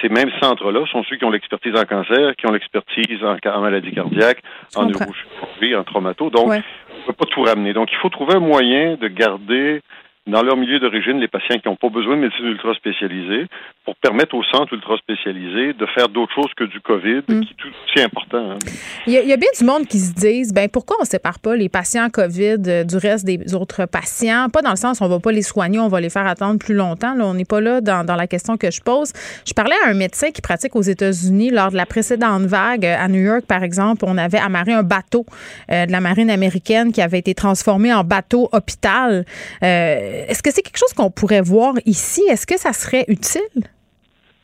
ces 0.00 0.08
mêmes 0.10 0.30
centres-là 0.40 0.84
sont 0.92 1.02
ceux 1.04 1.16
qui 1.16 1.24
ont 1.24 1.30
l'expertise 1.30 1.74
en 1.74 1.84
cancer, 1.84 2.36
qui 2.36 2.46
ont 2.46 2.52
l'expertise 2.52 3.24
en, 3.24 3.36
en, 3.42 3.60
maladie 3.60 3.92
cardiaque, 3.92 4.42
en 4.76 4.84
neurochirurgie, 4.84 5.74
en 5.74 5.84
traumato. 5.84 6.28
Donc, 6.28 6.48
on 6.48 6.52
ne 6.52 7.06
peut 7.06 7.12
pas 7.14 7.24
tout 7.24 7.42
ramener. 7.42 7.72
Donc, 7.72 7.88
il 7.90 7.96
faut 7.96 8.10
trouver 8.10 8.34
un 8.34 8.40
moyen 8.40 8.96
de 8.96 9.08
garder 9.08 9.80
dans 10.26 10.42
leur 10.42 10.56
milieu 10.56 10.80
d'origine 10.80 11.20
les 11.20 11.28
patients 11.28 11.58
qui 11.58 11.68
n'ont 11.68 11.76
pas 11.76 11.88
besoin 11.88 12.16
de 12.16 12.22
médecine 12.22 12.46
ultra 12.46 12.74
spécialisée 12.74 13.46
pour 13.84 13.94
permettre 13.96 14.34
aux 14.34 14.42
centres 14.42 14.72
ultra 14.72 14.96
spécialisés 14.96 15.72
de 15.72 15.86
faire 15.94 16.08
d'autres 16.08 16.34
choses 16.34 16.52
que 16.56 16.64
du 16.64 16.80
COVID, 16.80 17.22
mm. 17.28 17.40
qui 17.40 17.52
est 17.52 17.56
tout 17.56 17.68
aussi 17.68 18.04
important. 18.04 18.50
Hein. 18.50 18.58
Il, 19.06 19.12
y 19.12 19.32
a, 19.32 19.36
bien 19.36 19.48
du 19.56 19.64
monde 19.64 19.86
qui 19.86 19.98
se 19.98 20.12
disent, 20.12 20.52
ben 20.52 20.68
pourquoi 20.68 20.96
on 20.98 21.02
ne 21.02 21.06
sépare 21.06 21.38
pas 21.38 21.54
les 21.54 21.68
patients 21.68 22.10
COVID 22.10 22.56
euh, 22.66 22.84
du 22.84 22.96
reste 22.96 23.24
des 23.24 23.54
autres 23.54 23.86
patients? 23.86 24.48
Pas 24.52 24.62
dans 24.62 24.70
le 24.70 24.76
sens 24.76 25.00
on 25.00 25.08
va 25.08 25.20
pas 25.20 25.30
les 25.30 25.42
soigner, 25.42 25.78
on 25.78 25.88
va 25.88 26.00
les 26.00 26.10
faire 26.10 26.26
attendre 26.26 26.58
plus 26.58 26.74
longtemps. 26.74 27.14
Là, 27.14 27.24
on 27.24 27.34
n'est 27.34 27.44
pas 27.44 27.60
là 27.60 27.80
dans, 27.80 28.04
dans, 28.04 28.16
la 28.16 28.26
question 28.26 28.56
que 28.56 28.70
je 28.70 28.80
pose. 28.80 29.12
Je 29.46 29.52
parlais 29.52 29.76
à 29.84 29.90
un 29.90 29.94
médecin 29.94 30.32
qui 30.32 30.42
pratique 30.42 30.74
aux 30.74 30.82
États-Unis 30.82 31.50
lors 31.50 31.70
de 31.70 31.76
la 31.76 31.86
précédente 31.86 32.42
vague. 32.42 32.84
Euh, 32.84 32.96
à 32.98 33.06
New 33.06 33.22
York, 33.22 33.44
par 33.46 33.62
exemple, 33.62 34.04
on 34.08 34.18
avait 34.18 34.38
amarré 34.38 34.72
un 34.72 34.82
bateau 34.82 35.24
euh, 35.70 35.86
de 35.86 35.92
la 35.92 36.00
marine 36.00 36.30
américaine 36.30 36.92
qui 36.92 37.00
avait 37.00 37.20
été 37.20 37.34
transformé 37.34 37.94
en 37.94 38.02
bateau 38.02 38.48
hôpital. 38.50 39.24
Est-ce 40.28 40.42
que 40.42 40.50
c'est 40.50 40.62
quelque 40.62 40.78
chose 40.78 40.92
qu'on 40.94 41.10
pourrait 41.10 41.42
voir 41.42 41.74
ici? 41.84 42.22
Est-ce 42.28 42.46
que 42.46 42.58
ça 42.58 42.72
serait 42.72 43.04
utile? 43.08 43.42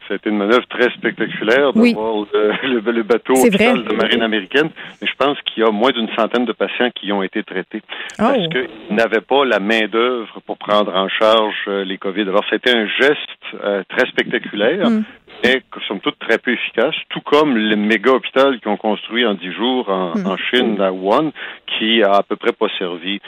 Ça 0.09 0.14
a 0.14 0.16
été 0.16 0.31
une 0.31 0.39
manœuvre 0.39 0.66
très 0.68 0.91
spectaculaire 0.91 1.73
d'avoir 1.73 2.27
le, 2.64 3.03
bateau 3.03 3.35
hôpital 3.35 3.85
de 3.85 3.95
marine 3.95 4.23
américaine, 4.23 4.68
mais 5.01 5.07
je 5.07 5.14
pense 5.16 5.39
qu'il 5.43 5.62
y 5.62 5.66
a 5.66 5.70
moins 5.70 5.93
d'une 5.93 6.09
centaine 6.16 6.45
de 6.45 6.53
patients 6.53 6.91
qui 6.91 7.12
ont 7.12 7.23
été 7.23 7.45
traités 7.45 7.83
oh. 7.85 8.16
parce 8.18 8.49
qu'ils 8.49 8.97
n'avaient 8.97 9.20
pas 9.20 9.45
la 9.45 9.61
main-d'œuvre 9.61 10.41
pour 10.45 10.59
prendre 10.59 10.93
en 10.95 11.09
charge 11.09 11.55
euh, 11.68 11.85
les 11.85 11.99
COVID. 11.99 12.23
Alors, 12.23 12.45
c'était 12.51 12.77
un 12.77 12.87
geste 12.87 13.16
euh, 13.62 13.85
très 13.89 14.07
spectaculaire, 14.09 14.91
mm 14.91 15.05
mais 15.43 15.62
somme 15.88 16.01
toute 16.01 16.18
très 16.18 16.38
peu 16.38 16.53
efficace, 16.53 16.95
tout 17.09 17.20
comme 17.20 17.57
les 17.57 17.76
méga 17.76 18.12
hôpitaux 18.12 18.53
qu'ils 18.59 18.68
ont 18.68 18.76
construit 18.76 19.26
en 19.26 19.34
dix 19.34 19.53
jours 19.53 19.88
en, 19.88 20.12
hmm. 20.14 20.36
Chine, 20.51 20.80
à 20.80 20.93
Wuhan, 20.93 21.32
qui 21.66 22.03
a 22.03 22.12
à 22.12 22.22
peu 22.22 22.36
près 22.36 22.53
pas 22.53 22.68
servi. 22.78 23.20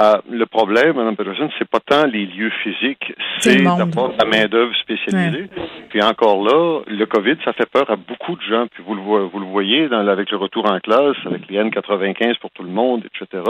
Euh, 0.00 0.14
le 0.30 0.46
problème, 0.46 0.96
Mme 0.96 1.16
Peterson, 1.16 1.50
c'est 1.58 1.68
pas 1.68 1.80
tant 1.80 2.06
les 2.06 2.26
lieux 2.26 2.52
physiques, 2.62 3.12
c'est 3.40 3.56
d'avoir 3.62 4.12
la 4.18 4.24
main-d'œuvre 4.24 4.74
spécialisée. 4.76 5.48
Puis 5.88 6.02
encore 6.02 6.42
là, 6.44 6.80
le 6.86 7.06
COVID, 7.06 7.36
ça 7.44 7.52
fait 7.52 7.68
peur 7.68 7.90
à 7.90 7.96
beaucoup 7.96 8.36
de 8.36 8.42
gens. 8.42 8.66
Puis 8.70 8.82
vous 8.86 8.94
le, 8.94 9.00
vous 9.00 9.40
le 9.40 9.46
voyez 9.46 9.88
dans, 9.88 10.06
avec 10.06 10.30
le 10.30 10.36
retour 10.36 10.70
en 10.70 10.78
classe, 10.80 11.16
avec 11.24 11.48
les 11.48 11.58
N95 11.58 12.38
pour 12.40 12.50
tout 12.50 12.62
le 12.62 12.70
monde, 12.70 13.04
etc. 13.06 13.42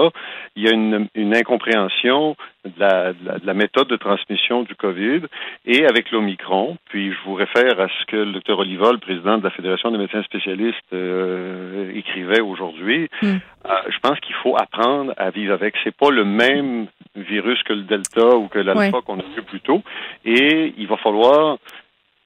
Il 0.57 0.65
y 0.65 0.69
a 0.69 0.73
une, 0.73 1.09
une 1.15 1.37
incompréhension 1.37 2.37
de 2.65 2.81
la, 2.81 3.13
de 3.13 3.47
la, 3.47 3.55
méthode 3.55 3.89
de 3.89 3.97
transmission 3.97 4.63
du 4.63 4.75
COVID 4.75 5.23
et 5.65 5.87
avec 5.87 6.11
l'Omicron. 6.11 6.77
Puis 6.87 7.13
je 7.13 7.19
vous 7.25 7.35
réfère 7.35 7.81
à 7.81 7.89
ce 7.89 8.07
que 8.07 8.17
le 8.17 8.33
docteur 8.33 8.59
Oliva, 8.59 8.93
le 8.93 8.99
président 8.99 9.39
de 9.39 9.45
la 9.45 9.51
Fédération 9.51 9.91
des 9.91 9.99
médecins 9.99 10.23
spécialistes, 10.25 10.77
euh, 10.93 11.93
écrivait 11.95 12.41
aujourd'hui. 12.41 13.09
Hmm. 13.23 13.37
Euh, 13.67 13.71
je 13.89 13.99
pense 14.01 14.19
qu'il 14.21 14.35
faut 14.37 14.57
apprendre 14.57 15.13
à 15.17 15.31
vivre 15.31 15.53
avec. 15.53 15.75
C'est 15.85 15.97
pas 15.97 16.11
le 16.11 16.25
même 16.25 16.87
virus 17.17 17.63
que 17.63 17.73
le 17.73 17.83
Delta 17.83 18.37
ou 18.37 18.49
que 18.49 18.59
l'Alpha 18.59 19.01
qu'on 19.05 19.19
a 19.19 19.25
vu 19.35 19.43
plus 19.43 19.61
tôt. 19.61 19.83
Et 20.25 20.75
il 20.77 20.87
va 20.87 20.97
falloir 20.97 21.59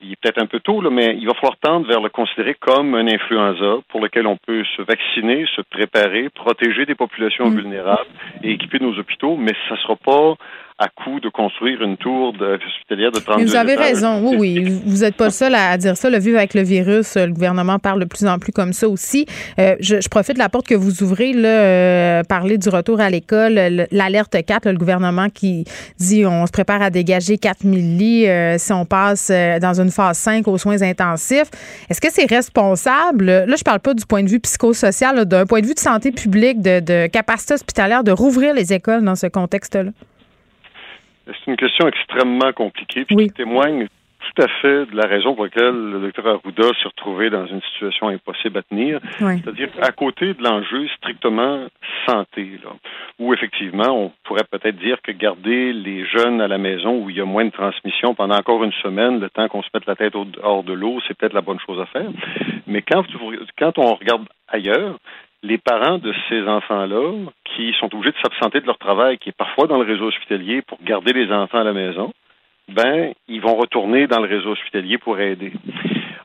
il 0.02 0.12
est 0.12 0.16
peut-être 0.20 0.42
un 0.42 0.46
peu 0.46 0.60
tôt, 0.60 0.80
là, 0.80 0.90
mais 0.90 1.16
il 1.18 1.26
va 1.26 1.34
falloir 1.34 1.56
tendre 1.60 1.86
vers 1.86 2.00
le 2.00 2.08
considérer 2.08 2.54
comme 2.54 2.94
un 2.94 3.06
influenza 3.06 3.76
pour 3.88 4.00
lequel 4.00 4.26
on 4.26 4.36
peut 4.36 4.64
se 4.76 4.82
vacciner, 4.82 5.46
se 5.54 5.62
préparer, 5.62 6.28
protéger 6.30 6.86
des 6.86 6.94
populations 6.94 7.48
mm. 7.48 7.56
vulnérables 7.56 8.10
et 8.42 8.52
équiper 8.52 8.78
nos 8.80 8.98
hôpitaux, 8.98 9.36
mais 9.36 9.52
ça 9.68 9.74
ne 9.74 9.78
sera 9.78 9.96
pas 9.96 10.34
à 10.78 10.88
coup 10.88 11.20
de 11.20 11.28
construire 11.28 11.82
une 11.82 11.96
tour 11.96 12.32
de, 12.32 12.58
hospitalière 12.66 13.12
de 13.12 13.20
32 13.20 13.44
Vous 13.44 13.56
avez 13.56 13.74
raison, 13.74 14.20
oui, 14.28 14.36
oui. 14.38 14.82
Vous 14.84 14.98
n'êtes 14.98 15.16
pas 15.16 15.26
le 15.26 15.30
seul 15.30 15.54
à 15.54 15.76
dire 15.76 15.96
ça. 15.96 16.10
Le 16.10 16.18
vivre 16.18 16.38
avec 16.38 16.54
le 16.54 16.62
virus, 16.62 17.16
le 17.16 17.32
gouvernement 17.32 17.78
parle 17.78 18.00
de 18.00 18.04
plus 18.04 18.26
en 18.26 18.38
plus 18.38 18.52
comme 18.52 18.72
ça 18.72 18.88
aussi. 18.88 19.26
Euh, 19.58 19.76
je, 19.80 20.08
profite 20.08 20.34
de 20.34 20.38
la 20.38 20.48
porte 20.48 20.66
que 20.66 20.74
vous 20.74 21.02
ouvrez, 21.02 21.32
là, 21.32 21.48
euh, 21.48 22.22
parler 22.24 22.58
du 22.58 22.68
retour 22.68 23.00
à 23.00 23.10
l'école, 23.10 23.86
l'alerte 23.90 24.36
4, 24.44 24.70
le 24.70 24.78
gouvernement 24.78 25.28
qui 25.28 25.64
dit 25.98 26.26
on 26.26 26.46
se 26.46 26.52
prépare 26.52 26.82
à 26.82 26.90
dégager 26.90 27.38
4000 27.38 27.98
lits 27.98 28.28
euh, 28.28 28.58
si 28.58 28.72
on 28.72 28.84
passe 28.84 29.30
dans 29.30 29.80
une 29.80 29.90
phase 29.90 30.18
5 30.18 30.46
aux 30.48 30.58
soins 30.58 30.82
intensifs. 30.82 31.50
Est-ce 31.90 32.00
que 32.00 32.08
c'est 32.10 32.28
responsable? 32.28 33.26
Là, 33.26 33.56
je 33.56 33.64
parle 33.64 33.80
pas 33.80 33.94
du 33.94 34.04
point 34.06 34.22
de 34.22 34.28
vue 34.28 34.40
psychosocial, 34.40 35.24
d'un 35.24 35.46
point 35.46 35.60
de 35.60 35.66
vue 35.66 35.74
de 35.74 35.78
santé 35.78 36.12
publique, 36.12 36.60
de, 36.60 36.80
de 36.80 37.06
capacité 37.06 37.54
hospitalière, 37.54 38.04
de 38.04 38.12
rouvrir 38.12 38.54
les 38.54 38.72
écoles 38.72 39.04
dans 39.04 39.16
ce 39.16 39.26
contexte-là. 39.26 39.90
C'est 41.26 41.50
une 41.50 41.56
question 41.56 41.88
extrêmement 41.88 42.52
compliquée, 42.52 43.04
puis 43.04 43.16
qui 43.16 43.30
témoigne 43.30 43.86
tout 44.22 44.42
à 44.42 44.48
fait 44.60 44.86
de 44.86 44.96
la 44.96 45.06
raison 45.06 45.34
pour 45.34 45.44
laquelle 45.44 45.74
le 45.74 46.00
docteur 46.00 46.26
Arruda 46.26 46.68
s'est 46.80 46.88
retrouvé 46.88 47.28
dans 47.28 47.46
une 47.46 47.60
situation 47.62 48.08
impossible 48.08 48.58
à 48.58 48.62
tenir. 48.62 49.00
C'est-à-dire 49.18 49.68
à 49.80 49.90
côté 49.90 50.34
de 50.34 50.42
l'enjeu 50.42 50.86
strictement 50.96 51.66
santé, 52.06 52.60
là, 52.62 52.70
où 53.18 53.34
effectivement 53.34 53.90
on 53.90 54.12
pourrait 54.24 54.44
peut-être 54.50 54.76
dire 54.76 54.98
que 55.02 55.12
garder 55.12 55.72
les 55.72 56.06
jeunes 56.06 56.40
à 56.40 56.48
la 56.48 56.58
maison 56.58 57.02
où 57.02 57.10
il 57.10 57.16
y 57.16 57.20
a 57.20 57.24
moins 57.24 57.44
de 57.44 57.50
transmission 57.50 58.14
pendant 58.14 58.36
encore 58.36 58.62
une 58.64 58.72
semaine, 58.74 59.20
le 59.20 59.28
temps 59.28 59.48
qu'on 59.48 59.62
se 59.62 59.68
mette 59.74 59.86
la 59.86 59.96
tête 59.96 60.14
hors 60.42 60.62
de 60.62 60.72
l'eau, 60.72 61.00
c'est 61.06 61.16
peut-être 61.16 61.34
la 61.34 61.42
bonne 61.42 61.60
chose 61.66 61.80
à 61.80 61.86
faire. 61.86 62.10
Mais 62.66 62.82
quand, 62.82 63.02
quand 63.58 63.78
on 63.78 63.94
regarde 63.94 64.26
ailleurs, 64.48 64.98
les 65.42 65.58
parents 65.58 65.98
de 65.98 66.14
ces 66.28 66.42
enfants-là 66.46 67.12
qui 67.44 67.74
sont 67.78 67.92
obligés 67.94 68.12
de 68.12 68.18
s'absenter 68.22 68.60
de 68.60 68.66
leur 68.66 68.78
travail, 68.78 69.18
qui 69.18 69.30
est 69.30 69.36
parfois 69.36 69.66
dans 69.66 69.78
le 69.78 69.84
réseau 69.84 70.06
hospitalier 70.06 70.62
pour 70.62 70.78
garder 70.82 71.12
les 71.12 71.32
enfants 71.32 71.58
à 71.58 71.64
la 71.64 71.72
maison, 71.72 72.12
ben, 72.68 73.12
ils 73.28 73.40
vont 73.40 73.56
retourner 73.56 74.06
dans 74.06 74.20
le 74.20 74.28
réseau 74.28 74.50
hospitalier 74.50 74.98
pour 74.98 75.18
aider. 75.18 75.52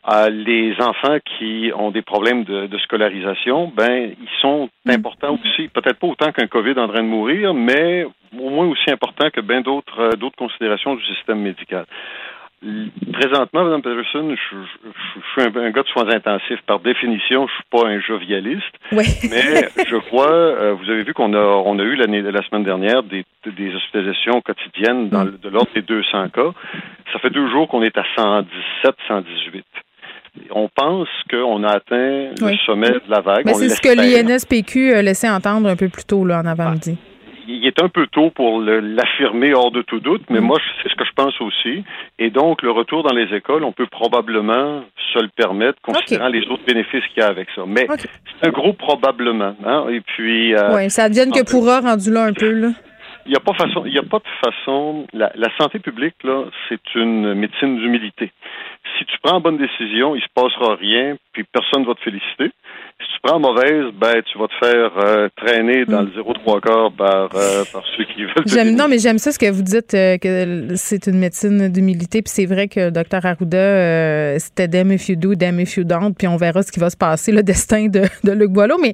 Euh, 0.10 0.30
les 0.30 0.74
enfants 0.80 1.18
qui 1.38 1.72
ont 1.76 1.92
des 1.92 2.02
problèmes 2.02 2.46
de, 2.46 2.68
de, 2.68 2.78
scolarisation, 2.78 3.74
ben, 3.76 4.14
ils 4.22 4.40
sont 4.42 4.70
mm. 4.86 4.92
importants 4.92 5.38
aussi, 5.44 5.68
peut-être 5.68 6.00
pas 6.00 6.08
autant 6.08 6.32
qu'un 6.32 6.48
COVID 6.48 6.80
en 6.80 6.88
train 6.88 7.04
de 7.04 7.10
mourir, 7.10 7.54
mais 7.54 8.06
au 8.40 8.50
moins 8.50 8.68
aussi 8.68 8.90
important 8.90 9.30
que 9.32 9.42
bien 9.42 9.62
d'autres 9.62 10.00
euh, 10.00 10.12
d'autres 10.12 10.38
considérations 10.38 10.96
du 10.96 11.04
système 11.06 11.40
médical. 11.40 11.86
Présentement, 13.14 13.66
Mme 13.66 13.84
Peterson, 13.84 14.36
je, 14.36 14.58
suis 15.32 15.42
un, 15.42 15.70
gars 15.70 15.84
de 15.84 15.88
soins 15.90 16.10
intensifs. 16.10 16.60
Par 16.66 16.80
définition, 16.80 17.48
je 17.48 17.54
suis 17.54 17.64
pas 17.70 17.88
un 17.88 18.00
jovialiste. 18.00 18.74
Oui. 18.92 19.06
mais 19.30 19.70
je 19.88 19.96
crois, 19.98 20.32
euh, 20.32 20.74
vous 20.74 20.90
avez 20.90 21.04
vu 21.04 21.14
qu'on 21.14 21.34
a, 21.34 21.38
on 21.38 21.78
a 21.78 21.84
eu 21.84 21.96
l'année, 21.96 22.22
la 22.22 22.42
semaine 22.44 22.64
dernière 22.64 23.04
des, 23.04 23.26
des 23.46 23.76
hospitalisations 23.76 24.42
quotidiennes 24.42 25.10
dans 25.10 25.26
de 25.26 25.50
l'ordre 25.50 25.70
des 25.76 25.84
200 25.84 26.30
cas. 26.30 26.52
Ça 27.14 27.20
fait 27.20 27.30
deux 27.30 27.48
jours 27.52 27.68
qu'on 27.68 27.84
est 27.84 27.98
à 27.98 28.04
117, 28.16 28.96
118 29.08 29.66
on 30.52 30.70
pense 30.70 31.08
qu'on 31.32 31.64
a 31.64 31.78
atteint 31.78 32.30
le 32.40 32.58
sommet 32.68 32.92
de 32.92 33.02
la 33.10 33.22
vague. 33.22 33.44
Mais 33.46 33.56
c'est 33.56 33.70
ce 33.70 33.82
que 33.82 33.90
l'INSPQ 33.90 34.94
a 34.94 35.02
laissé 35.02 35.28
entendre 35.28 35.68
un 35.68 35.76
peu 35.76 35.90
plus 35.90 36.06
tôt 36.06 36.26
là, 36.26 36.42
en 36.42 36.46
avant-midi 36.46 36.96
il 37.48 37.66
est 37.66 37.82
un 37.82 37.90
peu 37.90 38.08
tôt 38.08 38.30
pour 38.30 38.62
l'affirmer 38.62 39.54
hors 39.54 39.72
de 39.72 39.82
tout 39.82 40.00
doute, 40.00 40.24
mais 40.30 40.40
mm. 40.40 40.44
moi, 40.44 40.60
c'est 40.82 40.90
ce 40.90 40.96
que 40.96 41.06
je 41.06 41.14
pense 41.16 41.40
aussi. 41.42 41.84
Et 42.20 42.30
donc, 42.30 42.62
le 42.62 42.72
retour 42.72 43.04
dans 43.04 43.16
les 43.16 43.34
écoles, 43.36 43.64
on 43.64 43.72
peut 43.72 43.88
probablement 43.88 44.84
se 45.14 45.20
le 45.20 45.30
permettre, 45.30 45.80
considérant 45.82 46.28
les 46.28 46.46
autres 46.48 46.66
bénéfices 46.66 47.06
qu'il 47.14 47.22
y 47.22 47.26
a 47.26 47.28
avec 47.28 47.48
ça. 47.56 47.64
Mais 47.66 47.88
c'est 47.98 48.48
un 48.48 48.52
gros 48.52 48.74
probablement. 48.74 49.56
Hein? 49.66 49.86
Et 49.90 50.02
puis. 50.02 50.54
Euh, 50.56 50.76
oui, 50.76 50.90
ça 50.90 51.10
devienne 51.10 51.32
que 51.32 51.50
pourra 51.50 51.80
rendu 51.80 52.12
là 52.12 52.26
un 52.26 52.34
peu, 52.34 52.52
là. 52.52 52.70
Il 53.26 53.32
n'y 53.32 53.36
a 53.36 53.42
pas 53.42 53.54
façon, 53.56 53.84
il 53.86 53.94
y 53.94 54.00
a 54.00 54.04
pas 54.04 54.20
de 54.20 54.50
façon. 54.50 55.06
La, 55.12 55.30
la 55.36 55.50
santé 55.58 55.80
publique 55.80 56.16
là, 56.24 56.46
c'est 56.70 56.96
une 56.96 57.34
médecine 57.34 57.78
d'humilité. 57.78 58.32
Si 58.98 59.06
tu 59.06 59.18
prends 59.22 59.38
une 59.38 59.44
bonne 59.44 59.58
décision, 59.58 60.16
il 60.16 60.22
se 60.22 60.28
passera 60.34 60.76
rien, 60.76 61.16
puis 61.34 61.44
personne 61.52 61.82
ne 61.82 61.88
va 61.88 61.94
te 61.94 62.02
féliciter. 62.02 62.52
Si 63.00 63.06
tu 63.14 63.20
prends 63.22 63.40
mauvaise, 63.40 63.94
ben 63.94 64.24
tu 64.24 64.40
vas 64.40 64.48
te 64.48 64.66
faire 64.66 64.92
euh, 64.98 65.30
traîner 65.36 65.86
dans 65.86 66.02
le 66.02 66.08
0,3 66.08 66.62
quart 66.62 66.92
par, 66.92 67.30
euh, 67.36 67.64
par 67.72 67.84
ceux 67.96 68.06
qui 68.06 68.24
veulent. 68.24 68.48
J'aime, 68.48 68.76
non, 68.76 68.88
mais 68.88 68.98
j'aime 68.98 69.20
ça 69.20 69.32
ce 69.32 69.38
que 69.38 69.52
vous 69.52 69.62
dites 69.62 69.94
euh, 69.94 70.18
que 70.18 70.76
c'est 70.76 71.06
une 71.06 71.20
médecine 71.20 71.68
d'humilité. 71.68 72.24
Puis 72.24 72.32
c'est 72.34 72.48
vrai 72.48 72.68
que 72.68 72.80
le 72.80 72.92
docteur 72.92 73.24
Arruda, 73.24 74.40
c'était 74.40 74.68
damn 74.68 74.92
if 74.92 75.10
you 75.10 75.16
do, 75.16 75.36
damn 75.36 75.60
if 75.60 75.78
you 75.78 75.84
don't. 75.84 76.14
Puis 76.18 76.28
on 76.28 76.38
verra 76.38 76.64
ce 76.64 76.72
qui 76.72 76.80
va 76.80 76.90
se 76.90 76.98
passer, 76.98 77.32
le 77.32 77.44
destin 77.44 77.88
de, 77.88 78.02
de 78.24 78.32
Luc 78.32 78.50
Boileau. 78.50 78.80
Mais 78.82 78.94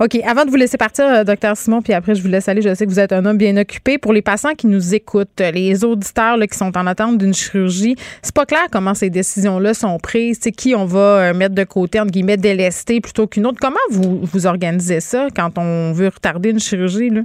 OK, 0.00 0.16
avant 0.26 0.44
de 0.44 0.50
vous 0.50 0.56
laisser 0.56 0.76
partir, 0.76 1.24
docteur 1.24 1.56
Simon, 1.56 1.80
puis 1.80 1.92
après 1.92 2.16
je 2.16 2.22
vous 2.22 2.28
laisse 2.28 2.48
aller, 2.48 2.60
je 2.60 2.74
sais 2.74 2.86
que 2.86 2.90
vous 2.90 2.98
êtes 2.98 3.12
un 3.12 3.24
homme 3.24 3.38
bien 3.38 3.56
occupé. 3.56 3.98
Pour 3.98 4.12
les 4.12 4.22
patients 4.22 4.54
qui 4.54 4.66
nous 4.66 4.96
écoutent, 4.96 5.40
les 5.40 5.84
auditeurs 5.84 6.38
qui 6.40 6.58
sont 6.58 6.76
en 6.76 6.88
attente 6.88 7.18
d'une 7.18 7.34
chirurgie, 7.34 7.94
c'est 8.20 8.34
pas 8.34 8.46
clair 8.46 8.66
comment 8.72 8.94
ces 8.94 9.10
décisions-là 9.34 9.74
sont 9.74 9.98
prises? 9.98 10.38
C'est 10.42 10.52
qui 10.52 10.74
on 10.74 10.84
va 10.84 11.32
mettre 11.32 11.54
de 11.54 11.64
côté, 11.64 12.00
entre 12.00 12.10
guillemets, 12.10 12.36
délester 12.36 13.00
plutôt 13.00 13.26
qu'une 13.26 13.46
autre? 13.46 13.58
Comment 13.60 13.76
vous, 13.90 14.20
vous 14.22 14.46
organisez 14.46 15.00
ça 15.00 15.28
quand 15.34 15.58
on 15.58 15.92
veut 15.92 16.08
retarder 16.08 16.50
une 16.50 16.60
chirurgie? 16.60 17.10
Là? 17.10 17.22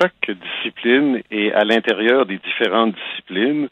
Chaque 0.00 0.30
discipline 0.30 1.20
et 1.30 1.52
à 1.52 1.64
l'intérieur 1.64 2.26
des 2.26 2.38
différentes 2.38 2.94
disciplines 2.94 3.68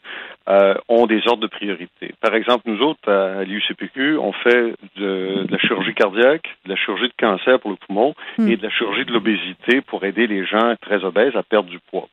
euh, 0.47 0.75
ont 0.89 1.05
des 1.05 1.21
ordres 1.27 1.41
de 1.41 1.47
priorité. 1.47 2.13
Par 2.21 2.35
exemple, 2.35 2.63
nous 2.65 2.81
autres, 2.81 3.09
à 3.09 3.43
l'IUCPQ, 3.43 4.17
on 4.17 4.31
fait 4.33 4.73
de, 4.97 5.45
la 5.49 5.57
chirurgie 5.57 5.93
cardiaque, 5.93 6.47
de 6.65 6.71
la 6.71 6.75
chirurgie 6.75 7.07
de 7.07 7.13
cancer 7.17 7.59
pour 7.59 7.71
le 7.71 7.77
poumon 7.77 8.13
hmm. 8.37 8.47
et 8.47 8.57
de 8.57 8.63
la 8.63 8.69
chirurgie 8.69 9.05
de 9.05 9.11
l'obésité 9.11 9.81
pour 9.81 10.03
aider 10.03 10.27
les 10.27 10.45
gens 10.45 10.75
très 10.81 11.03
obèses 11.03 11.35
à 11.35 11.43
perdre 11.43 11.69
du 11.69 11.79
poids 11.79 12.09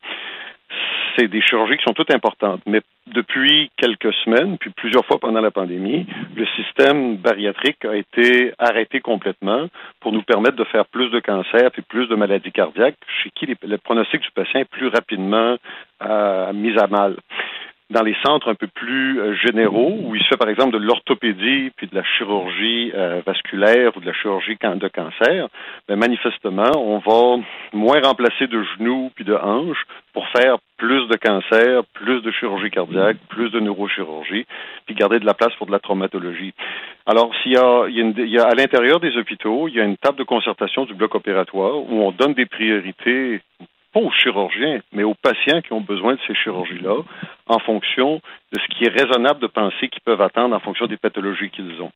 des 1.29 1.41
chirurgies 1.41 1.77
qui 1.77 1.85
sont 1.85 1.95
toutes 1.95 2.15
importantes. 2.15 2.61
Mais 2.67 2.81
depuis 3.07 3.71
quelques 3.77 4.13
semaines, 4.25 4.59
puis 4.59 4.71
plusieurs 4.71 5.05
fois 5.05 5.19
pendant 5.19 5.41
la 5.41 5.51
pandémie, 5.51 6.07
le 6.37 6.47
système 6.57 7.17
bariatrique 7.17 7.85
a 7.85 7.97
été 7.97 8.53
arrêté 8.59 9.01
complètement 9.01 9.69
pour 10.01 10.13
nous 10.13 10.23
permettre 10.23 10.57
de 10.57 10.65
faire 10.65 10.87
plus 10.87 11.11
de 11.11 11.21
cancers 11.21 11.71
et 11.77 11.83
plus 11.83 12.07
de 12.09 12.15
maladies 12.15 12.53
cardiaques, 12.53 12.97
chez 13.23 13.31
qui 13.31 13.47
le 13.47 13.79
pronostic 13.79 14.21
du 14.21 14.31
patient 14.31 14.61
est 14.61 14.71
plus 14.71 14.89
rapidement 14.89 15.57
euh, 16.03 16.53
mis 16.53 16.79
à 16.79 16.87
mal 16.87 17.17
dans 17.91 18.03
les 18.03 18.17
centres 18.25 18.49
un 18.49 18.55
peu 18.55 18.69
plus 18.69 19.21
euh, 19.21 19.35
généraux, 19.35 19.97
où 20.03 20.15
il 20.15 20.23
se 20.23 20.29
fait 20.29 20.37
par 20.37 20.49
exemple 20.49 20.73
de 20.73 20.79
l'orthopédie, 20.79 21.71
puis 21.77 21.89
de 21.89 21.95
la 21.95 22.05
chirurgie 22.05 22.93
euh, 22.95 23.21
vasculaire 23.27 23.97
ou 23.97 24.01
de 24.01 24.07
la 24.07 24.13
chirurgie 24.13 24.57
de 24.61 24.89
cancer, 24.89 25.49
ben, 25.89 25.97
manifestement, 25.97 26.71
on 26.77 26.99
va 26.99 27.43
moins 27.73 28.01
remplacer 28.01 28.47
de 28.47 28.63
genoux 28.79 29.11
puis 29.15 29.25
de 29.25 29.35
hanches 29.35 29.85
pour 30.13 30.27
faire 30.29 30.59
plus 30.77 31.09
de 31.09 31.17
cancer, 31.17 31.83
plus 31.93 32.23
de 32.23 32.31
chirurgie 32.31 32.71
cardiaque, 32.71 33.17
plus 33.29 33.51
de 33.51 33.61
neurochirurgie, 33.61 34.47
puis 34.87 34.95
garder 34.95 35.19
de 35.19 35.27
la 35.27 35.35
place 35.35 35.55
pour 35.57 35.67
de 35.67 35.73
la 35.73 35.79
traumatologie. 35.79 36.55
Alors, 37.07 37.33
s'il 37.43 37.53
y 37.53 37.57
a, 37.57 37.87
il 37.89 38.29
y 38.29 38.39
a 38.39 38.45
à 38.45 38.55
l'intérieur 38.55 39.01
des 39.01 39.17
hôpitaux, 39.17 39.69
il 39.69 39.75
y 39.75 39.81
a 39.81 39.85
une 39.85 39.97
table 39.97 40.19
de 40.19 40.25
concertation 40.25 40.85
du 40.85 40.95
bloc 40.95 41.15
opératoire 41.15 41.77
où 41.77 42.03
on 42.03 42.13
donne 42.13 42.35
des 42.35 42.47
priorités 42.47 43.41
pas 43.93 44.01
aux 44.01 44.13
chirurgiens, 44.13 44.81
mais 44.93 45.03
aux 45.03 45.15
patients 45.15 45.61
qui 45.63 45.73
ont 45.73 45.81
besoin 45.81 46.15
de 46.15 46.21
ces 46.27 46.35
chirurgies-là, 46.35 46.97
en 47.47 47.59
fonction 47.59 48.21
de 48.53 48.61
ce 48.61 48.67
qui 48.77 48.85
est 48.85 48.91
raisonnable 48.91 49.41
de 49.41 49.47
penser 49.47 49.89
qu'ils 49.89 50.03
peuvent 50.03 50.21
attendre 50.21 50.55
en 50.55 50.61
fonction 50.61 50.87
des 50.87 50.97
pathologies 50.97 51.51
qu'ils 51.51 51.81
ont. 51.83 51.93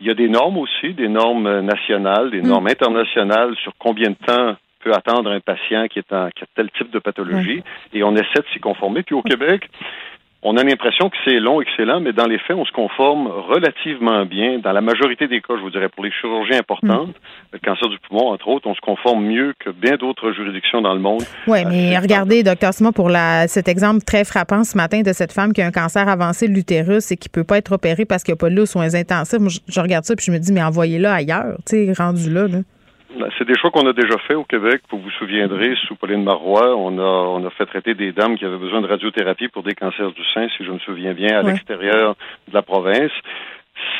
Il 0.00 0.06
y 0.06 0.10
a 0.10 0.14
des 0.14 0.28
normes 0.28 0.58
aussi, 0.58 0.94
des 0.94 1.08
normes 1.08 1.60
nationales, 1.60 2.30
des 2.30 2.42
mm. 2.42 2.48
normes 2.48 2.68
internationales 2.68 3.54
sur 3.62 3.72
combien 3.78 4.10
de 4.10 4.26
temps 4.26 4.56
peut 4.80 4.92
attendre 4.92 5.30
un 5.30 5.40
patient 5.40 5.88
qui, 5.88 5.98
est 5.98 6.12
en, 6.12 6.28
qui 6.30 6.44
a 6.44 6.46
tel 6.54 6.70
type 6.70 6.90
de 6.90 6.98
pathologie, 6.98 7.62
et 7.92 8.02
on 8.02 8.14
essaie 8.14 8.40
de 8.40 8.46
s'y 8.52 8.60
conformer. 8.60 9.02
Puis 9.02 9.14
au 9.14 9.22
Québec, 9.22 9.68
on 10.42 10.56
a 10.56 10.62
l'impression 10.62 11.08
que 11.08 11.16
c'est 11.24 11.40
long, 11.40 11.60
excellent, 11.60 12.00
mais 12.00 12.12
dans 12.12 12.26
les 12.26 12.38
faits, 12.38 12.56
on 12.56 12.64
se 12.64 12.72
conforme 12.72 13.26
relativement 13.26 14.24
bien. 14.26 14.58
Dans 14.58 14.72
la 14.72 14.80
majorité 14.80 15.26
des 15.28 15.40
cas, 15.40 15.54
je 15.56 15.62
vous 15.62 15.70
dirais, 15.70 15.88
pour 15.88 16.04
les 16.04 16.12
chirurgies 16.12 16.54
importantes, 16.54 17.08
mm. 17.08 17.54
le 17.54 17.58
cancer 17.58 17.88
du 17.88 17.98
poumon, 17.98 18.28
entre 18.28 18.48
autres, 18.48 18.68
on 18.68 18.74
se 18.74 18.80
conforme 18.80 19.24
mieux 19.24 19.54
que 19.58 19.70
bien 19.70 19.96
d'autres 19.96 20.32
juridictions 20.32 20.82
dans 20.82 20.94
le 20.94 21.00
monde. 21.00 21.22
Oui, 21.46 21.64
mais 21.64 21.98
regardez, 21.98 22.42
docteur 22.42 22.72
Simon, 22.74 22.92
pour 22.92 23.08
la, 23.08 23.48
cet 23.48 23.66
exemple 23.66 24.04
très 24.04 24.24
frappant 24.24 24.62
ce 24.62 24.76
matin 24.76 25.02
de 25.02 25.12
cette 25.12 25.32
femme 25.32 25.52
qui 25.52 25.62
a 25.62 25.66
un 25.66 25.72
cancer 25.72 26.08
avancé 26.08 26.48
de 26.48 26.52
l'utérus 26.52 27.10
et 27.10 27.16
qui 27.16 27.28
peut 27.28 27.44
pas 27.44 27.58
être 27.58 27.72
opérée 27.72 28.04
parce 28.04 28.22
qu'il 28.22 28.32
n'y 28.32 28.38
a 28.38 28.40
pas 28.40 28.50
de 28.50 28.60
aux 28.60 28.66
soins 28.66 28.94
intensifs. 28.94 29.38
Moi, 29.38 29.50
je, 29.68 29.80
regarde 29.80 30.04
ça 30.04 30.14
puis 30.16 30.26
je 30.26 30.32
me 30.32 30.38
dis, 30.38 30.52
mais 30.52 30.62
envoyez-la 30.62 31.14
ailleurs, 31.14 31.56
tu 31.66 31.86
sais, 31.86 31.92
rendu 31.96 32.30
là. 32.30 32.46
là. 32.46 32.58
Ben, 33.18 33.30
c'est 33.38 33.46
des 33.46 33.56
choix 33.56 33.70
qu'on 33.70 33.86
a 33.86 33.94
déjà 33.94 34.18
fait 34.26 34.34
au 34.34 34.44
Québec. 34.44 34.82
Vous 34.90 34.98
vous 34.98 35.10
souviendrez, 35.12 35.74
sous 35.86 35.96
Pauline 35.96 36.22
Marois, 36.22 36.76
on 36.76 36.98
a, 36.98 37.02
on 37.02 37.46
a 37.46 37.50
fait 37.50 37.64
traiter 37.64 37.94
des 37.94 38.12
dames 38.12 38.36
qui 38.36 38.44
avaient 38.44 38.58
besoin 38.58 38.82
de 38.82 38.86
radiothérapie 38.86 39.48
pour 39.48 39.62
des 39.62 39.74
cancers 39.74 40.12
du 40.12 40.22
sein, 40.34 40.48
si 40.56 40.64
je 40.64 40.70
me 40.70 40.78
souviens 40.80 41.14
bien, 41.14 41.38
à 41.38 41.42
l'extérieur 41.42 42.14
de 42.48 42.54
la 42.54 42.60
province. 42.62 43.12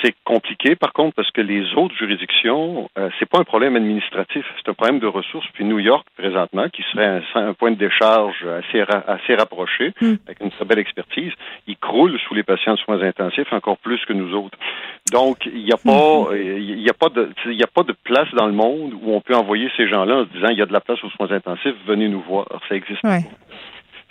C'est 0.03 0.14
compliqué, 0.24 0.77
par 0.77 0.93
contre, 0.93 1.14
parce 1.14 1.31
que 1.31 1.41
les 1.41 1.74
autres 1.74 1.95
juridictions, 1.97 2.89
euh, 2.99 3.11
c'est 3.18 3.29
pas 3.29 3.39
un 3.39 3.45
problème 3.45 3.77
administratif, 3.77 4.45
c'est 4.57 4.70
un 4.70 4.74
problème 4.74 5.01
de 5.01 5.07
ressources. 5.07 5.47
Puis 5.53 5.64
New 5.64 5.79
York, 5.79 6.07
présentement, 6.16 6.68
qui 6.68 6.83
serait 6.93 7.22
un, 7.35 7.53
point 7.55 7.70
de 7.70 7.77
décharge 7.77 8.45
assez, 8.45 8.85
assez 9.07 9.35
rapproché, 9.35 9.93
hmm. 10.01 10.14
avec 10.27 10.41
une 10.41 10.51
très 10.51 10.64
belle 10.64 10.79
expertise, 10.79 11.33
il 11.66 11.77
croule 11.77 12.18
sous 12.27 12.35
les 12.35 12.43
patients 12.43 12.74
de 12.74 12.79
soins 12.79 13.03
intensifs 13.03 13.53
encore 13.53 13.79
plus 13.79 14.03
que 14.07 14.12
nous 14.12 14.35
autres. 14.35 14.59
Donc, 15.12 15.47
il 15.47 15.64
n'y 15.64 15.72
a 15.72 15.77
pas, 15.77 16.33
hmm. 16.33 16.57
il 16.59 16.81
y 16.81 16.91
a 16.91 16.95
pas 16.95 17.09
de, 17.09 17.31
il 17.47 17.62
a 17.62 17.68
pas 17.68 17.83
de 17.83 17.95
place 18.05 18.29
dans 18.35 18.47
le 18.47 18.53
monde 18.53 18.95
où 19.03 19.12
on 19.12 19.20
peut 19.20 19.35
envoyer 19.35 19.70
ces 19.77 19.89
gens-là 19.89 20.16
en 20.16 20.24
se 20.24 20.31
disant, 20.31 20.49
il 20.49 20.59
y 20.59 20.62
a 20.62 20.66
de 20.66 20.72
la 20.72 20.81
place 20.81 21.03
aux 21.05 21.11
soins 21.11 21.31
intensifs, 21.31 21.74
venez 21.87 22.09
nous 22.09 22.22
voir. 22.22 22.47
Ça 22.68 22.74
existe 22.74 23.03
pas. 23.03 23.18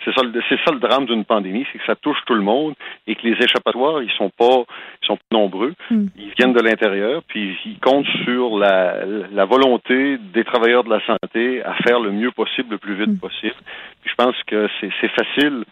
C'est 0.06 0.14
ça, 0.14 0.22
c'est 0.48 0.58
ça 0.64 0.72
le 0.72 0.78
drame 0.78 1.06
d'une 1.06 1.24
pandémie, 1.24 1.66
c'est 1.72 1.78
que 1.78 1.84
ça 1.84 1.96
touche 1.96 2.18
tout 2.26 2.34
le 2.34 2.42
monde 2.42 2.74
et 3.08 3.16
que 3.16 3.26
les 3.26 3.36
échappatoires, 3.42 4.02
ils 4.02 4.10
sont 4.12 4.30
pas, 4.30 4.62
ils 5.02 5.06
sont 5.06 5.16
pas 5.16 5.36
nombreux. 5.36 5.74
Hmm. 5.90 6.06
Ils 6.16 6.32
viennent 6.38 6.52
de 6.52 6.62
l'intérieur, 6.62 7.22
puis 7.26 7.58
ils 7.66 7.80
comptent 7.80 8.06
sur 8.24 8.56
la, 8.56 9.04
la, 9.32 9.44
volonté 9.44 10.18
des 10.32 10.44
travailleurs 10.44 10.84
de 10.84 10.90
la 10.90 11.04
santé 11.04 11.60
à 11.64 11.74
faire 11.86 11.98
le 11.98 12.12
mieux 12.12 12.30
possible, 12.30 12.70
le 12.70 12.78
plus 12.78 12.94
vite 12.94 13.08
hmm. 13.08 13.18
possible. 13.18 13.56
Puis 14.02 14.12
je 14.16 14.24
pense 14.24 14.36
que 14.46 14.68
c'est 14.80 15.08
facile 15.08 15.64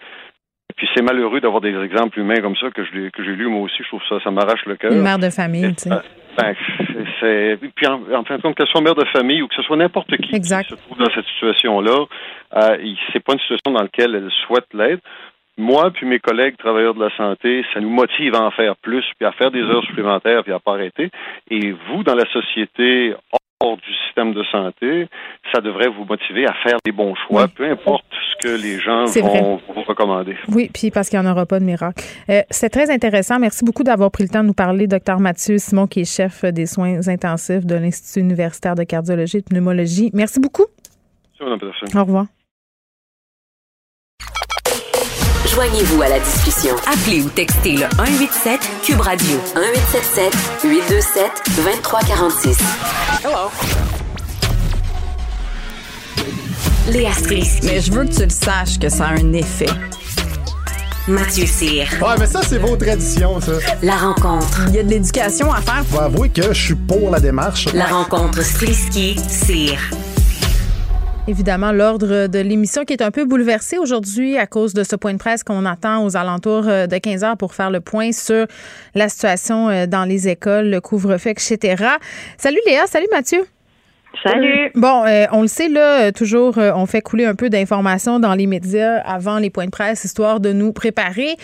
puis 0.76 0.88
c'est 0.94 1.02
malheureux 1.02 1.40
d'avoir 1.40 1.60
des 1.60 1.74
exemples 1.74 2.18
humains 2.18 2.40
comme 2.40 2.56
ça 2.56 2.70
que 2.70 2.84
je 2.84 3.08
que 3.10 3.24
j'ai 3.24 3.36
lu 3.36 3.48
moi 3.48 3.62
aussi. 3.62 3.76
Je 3.82 3.88
trouve 3.88 4.02
ça, 4.08 4.18
ça 4.22 4.30
m'arrache 4.30 4.64
le 4.66 4.76
cœur. 4.76 4.92
Une 4.92 5.02
mère 5.02 5.18
de 5.18 5.30
famille, 5.30 5.74
tu 5.74 5.88
sais. 5.88 5.90
Ben, 6.36 6.52
c'est 7.20 7.58
puis 7.76 7.86
en, 7.86 8.24
fin 8.24 8.36
de 8.36 8.42
compte, 8.42 8.56
que 8.56 8.64
ce 8.64 8.70
soit 8.72 8.80
mère 8.80 8.96
de 8.96 9.04
famille 9.06 9.40
ou 9.42 9.46
que 9.46 9.54
ce 9.54 9.62
soit 9.62 9.76
n'importe 9.76 10.16
qui 10.16 10.40
qui 10.40 10.42
se 10.42 10.74
trouve 10.74 10.98
dans 10.98 11.10
cette 11.14 11.26
situation-là, 11.26 12.06
euh, 12.56 12.94
c'est 13.12 13.22
pas 13.22 13.34
une 13.34 13.38
situation 13.38 13.72
dans 13.72 13.82
laquelle 13.82 14.16
elle 14.16 14.30
souhaite 14.46 14.66
l'être. 14.74 15.02
Moi 15.56 15.92
puis 15.92 16.06
mes 16.06 16.18
collègues 16.18 16.56
travailleurs 16.56 16.94
de 16.94 17.04
la 17.04 17.16
santé, 17.16 17.64
ça 17.72 17.80
nous 17.80 17.90
motive 17.90 18.34
à 18.34 18.42
en 18.42 18.50
faire 18.50 18.74
plus, 18.76 19.04
puis 19.16 19.28
à 19.28 19.30
faire 19.30 19.52
des 19.52 19.62
heures 19.62 19.84
supplémentaires, 19.84 20.42
puis 20.42 20.52
à 20.52 20.58
pas 20.58 20.72
arrêter. 20.72 21.10
Et 21.50 21.70
vous, 21.70 22.02
dans 22.02 22.16
la 22.16 22.28
société 22.32 23.14
du 23.72 23.94
système 24.06 24.32
de 24.34 24.44
santé, 24.44 25.08
ça 25.52 25.60
devrait 25.60 25.88
vous 25.88 26.04
motiver 26.04 26.46
à 26.46 26.52
faire 26.62 26.78
des 26.84 26.92
bons 26.92 27.14
choix, 27.26 27.48
peu 27.48 27.68
importe 27.68 28.04
ce 28.12 28.46
que 28.46 28.62
les 28.62 28.78
gens 28.78 29.04
vont 29.04 29.60
vous 29.74 29.82
recommander. 29.82 30.36
Oui, 30.48 30.70
puis 30.72 30.90
parce 30.90 31.08
qu'il 31.08 31.18
n'y 31.18 31.26
en 31.26 31.30
aura 31.30 31.46
pas 31.46 31.58
de 31.58 31.64
miracle. 31.64 32.02
Euh, 32.28 32.42
c'est 32.50 32.70
très 32.70 32.90
intéressant. 32.90 33.38
Merci 33.38 33.64
beaucoup 33.64 33.82
d'avoir 33.82 34.10
pris 34.10 34.24
le 34.24 34.30
temps 34.30 34.42
de 34.42 34.48
nous 34.48 34.54
parler, 34.54 34.86
docteur 34.86 35.18
Mathieu 35.18 35.58
Simon, 35.58 35.86
qui 35.86 36.00
est 36.00 36.16
chef 36.16 36.44
des 36.44 36.66
soins 36.66 37.08
intensifs 37.08 37.66
de 37.66 37.74
l'Institut 37.74 38.20
universitaire 38.20 38.74
de 38.74 38.84
cardiologie 38.84 39.38
et 39.38 39.40
de 39.40 39.46
pneumologie. 39.46 40.10
Merci 40.12 40.40
beaucoup. 40.40 40.66
Merci, 41.40 41.96
Au 41.96 42.04
revoir. 42.04 42.26
Joignez-vous 45.54 46.02
à 46.02 46.08
la 46.08 46.18
discussion. 46.18 46.74
Appelez 46.84 47.22
ou 47.22 47.28
textez 47.28 47.76
le 47.76 47.86
187 47.96 48.60
Cube 48.82 49.00
Radio 49.00 49.36
1877 49.54 50.34
827 50.64 51.30
2346. 51.54 52.58
Hello. 53.22 53.50
Léa 56.88 57.12
Strisky. 57.12 57.66
Mais 57.66 57.80
je 57.80 57.92
veux 57.92 58.04
que 58.04 58.12
tu 58.12 58.24
le 58.24 58.30
saches 58.30 58.80
que 58.80 58.88
ça 58.88 59.04
a 59.04 59.12
un 59.12 59.32
effet. 59.32 59.68
Mathieu 61.06 61.46
Cyr. 61.46 61.86
Ouais, 62.02 62.16
mais 62.18 62.26
ça, 62.26 62.40
c'est 62.42 62.58
vos 62.58 62.74
traditions, 62.74 63.40
ça. 63.40 63.52
La 63.80 63.96
rencontre. 63.96 64.62
Il 64.68 64.74
y 64.74 64.78
a 64.80 64.82
de 64.82 64.90
l'éducation 64.90 65.52
à 65.52 65.60
faire. 65.60 65.84
Faut 65.88 66.00
avouer 66.00 66.30
que 66.30 66.52
je 66.52 66.60
suis 66.60 66.74
pour 66.74 67.10
la 67.10 67.20
démarche. 67.20 67.68
La 67.72 67.86
rencontre 67.86 68.42
Strisky-Cyr. 68.42 69.78
Évidemment, 71.26 71.72
l'ordre 71.72 72.26
de 72.26 72.38
l'émission 72.38 72.84
qui 72.84 72.92
est 72.92 73.02
un 73.02 73.10
peu 73.10 73.24
bouleversé 73.24 73.78
aujourd'hui 73.78 74.36
à 74.36 74.46
cause 74.46 74.74
de 74.74 74.84
ce 74.84 74.94
point 74.94 75.14
de 75.14 75.18
presse 75.18 75.42
qu'on 75.42 75.64
attend 75.64 76.04
aux 76.04 76.18
alentours 76.18 76.68
euh, 76.68 76.86
de 76.86 76.98
15 76.98 77.24
heures 77.24 77.36
pour 77.38 77.54
faire 77.54 77.70
le 77.70 77.80
point 77.80 78.12
sur 78.12 78.46
la 78.94 79.08
situation 79.08 79.70
euh, 79.70 79.86
dans 79.86 80.04
les 80.04 80.28
écoles, 80.28 80.68
le 80.68 80.82
couvre-feu, 80.82 81.30
etc. 81.30 81.82
Salut 82.36 82.60
Léa, 82.66 82.86
salut 82.86 83.08
Mathieu. 83.10 83.46
Salut. 84.22 84.70
Bon, 84.74 85.04
euh, 85.04 85.26
on 85.32 85.42
le 85.42 85.46
sait, 85.46 85.68
là, 85.68 86.12
toujours, 86.12 86.58
euh, 86.58 86.72
on 86.74 86.86
fait 86.86 87.00
couler 87.00 87.24
un 87.24 87.34
peu 87.34 87.50
d'informations 87.50 88.20
dans 88.20 88.34
les 88.34 88.46
médias 88.46 88.98
avant 89.04 89.38
les 89.38 89.50
points 89.50 89.66
de 89.66 89.70
presse, 89.70 90.04
histoire 90.04 90.40
de 90.40 90.52
nous 90.52 90.72
préparer. 90.72 91.36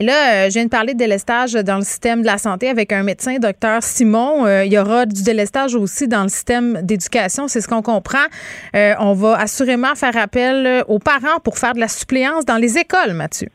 Et 0.00 0.04
là, 0.04 0.12
euh, 0.12 0.44
je 0.48 0.54
viens 0.54 0.64
de 0.64 0.70
parler 0.70 0.94
de 0.94 0.98
délestage 0.98 1.52
dans 1.52 1.76
le 1.76 1.82
système 1.82 2.22
de 2.22 2.26
la 2.26 2.38
santé 2.38 2.68
avec 2.68 2.92
un 2.92 3.02
médecin, 3.02 3.36
docteur 3.38 3.82
Simon. 3.82 4.46
il 4.46 4.72
y 4.72 4.78
aura 4.78 5.06
du 5.06 5.22
délestage 5.22 5.74
aussi 5.74 6.08
dans 6.08 6.22
le 6.22 6.28
système 6.28 6.80
d'éducation, 6.82 7.48
c'est 7.48 7.60
ce 7.60 7.68
qu'on 7.68 7.82
comprend. 7.82 8.26
on 8.74 9.12
va 9.12 9.38
assurément 9.38 9.94
faire 9.94 10.16
appel 10.16 10.84
aux 10.88 10.98
parents 10.98 11.40
pour 11.44 11.58
faire 11.58 11.74
de 11.74 11.80
la 11.80 11.88
suppléance 11.88 12.44
dans 12.44 12.56
les 12.56 12.78
écoles, 12.78 13.12
Mathieu. 13.12 13.48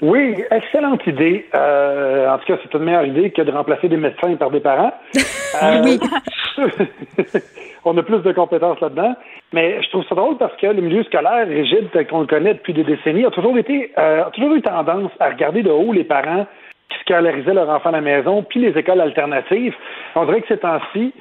Oui, 0.00 0.34
excellente 0.50 1.06
idée. 1.06 1.46
en 1.54 2.38
tout 2.38 2.46
cas, 2.46 2.58
c'est 2.62 2.76
une 2.76 2.84
meilleure 2.84 3.06
idée 3.06 3.30
que 3.30 3.42
de 3.42 3.50
remplacer 3.50 3.88
des 3.88 3.96
médecins 3.96 4.34
par 4.36 4.50
des 4.50 4.60
parents. 4.60 4.92
oui. 5.84 6.00
on 7.84 7.96
a 7.96 8.02
plus 8.02 8.20
de 8.20 8.32
compétences 8.32 8.80
là-dedans. 8.80 9.14
Mais 9.52 9.82
je 9.82 9.88
trouve 9.90 10.04
ça 10.08 10.14
drôle 10.14 10.36
parce 10.36 10.54
que 10.56 10.66
le 10.66 10.80
milieu 10.80 11.02
scolaire 11.04 11.46
rigide 11.46 11.88
tel 11.92 12.06
qu'on 12.06 12.20
le 12.20 12.26
connaît 12.26 12.54
depuis 12.54 12.72
des 12.72 12.84
décennies 12.84 13.24
a 13.24 13.30
toujours 13.30 13.56
été 13.58 13.92
euh, 13.98 14.24
a 14.24 14.30
toujours 14.30 14.54
eu 14.54 14.62
tendance 14.62 15.10
à 15.20 15.30
regarder 15.30 15.62
de 15.62 15.70
haut 15.70 15.92
les 15.92 16.04
parents 16.04 16.46
qui 16.88 16.98
scolarisaient 17.00 17.54
leurs 17.54 17.68
enfants 17.68 17.88
à 17.88 17.92
la 17.92 18.00
maison, 18.00 18.42
puis 18.42 18.60
les 18.60 18.78
écoles 18.78 19.00
alternatives. 19.00 19.74
On 20.14 20.24
dirait 20.26 20.42
que 20.42 20.48
ces 20.48 20.58
temps-ci, 20.58 21.12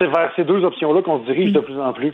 c'est 0.00 0.06
vers 0.06 0.32
ces 0.36 0.44
deux 0.44 0.64
options-là 0.64 1.02
qu'on 1.02 1.20
se 1.20 1.32
dirige 1.32 1.52
de 1.52 1.60
plus 1.60 1.78
en 1.78 1.92
plus. 1.92 2.12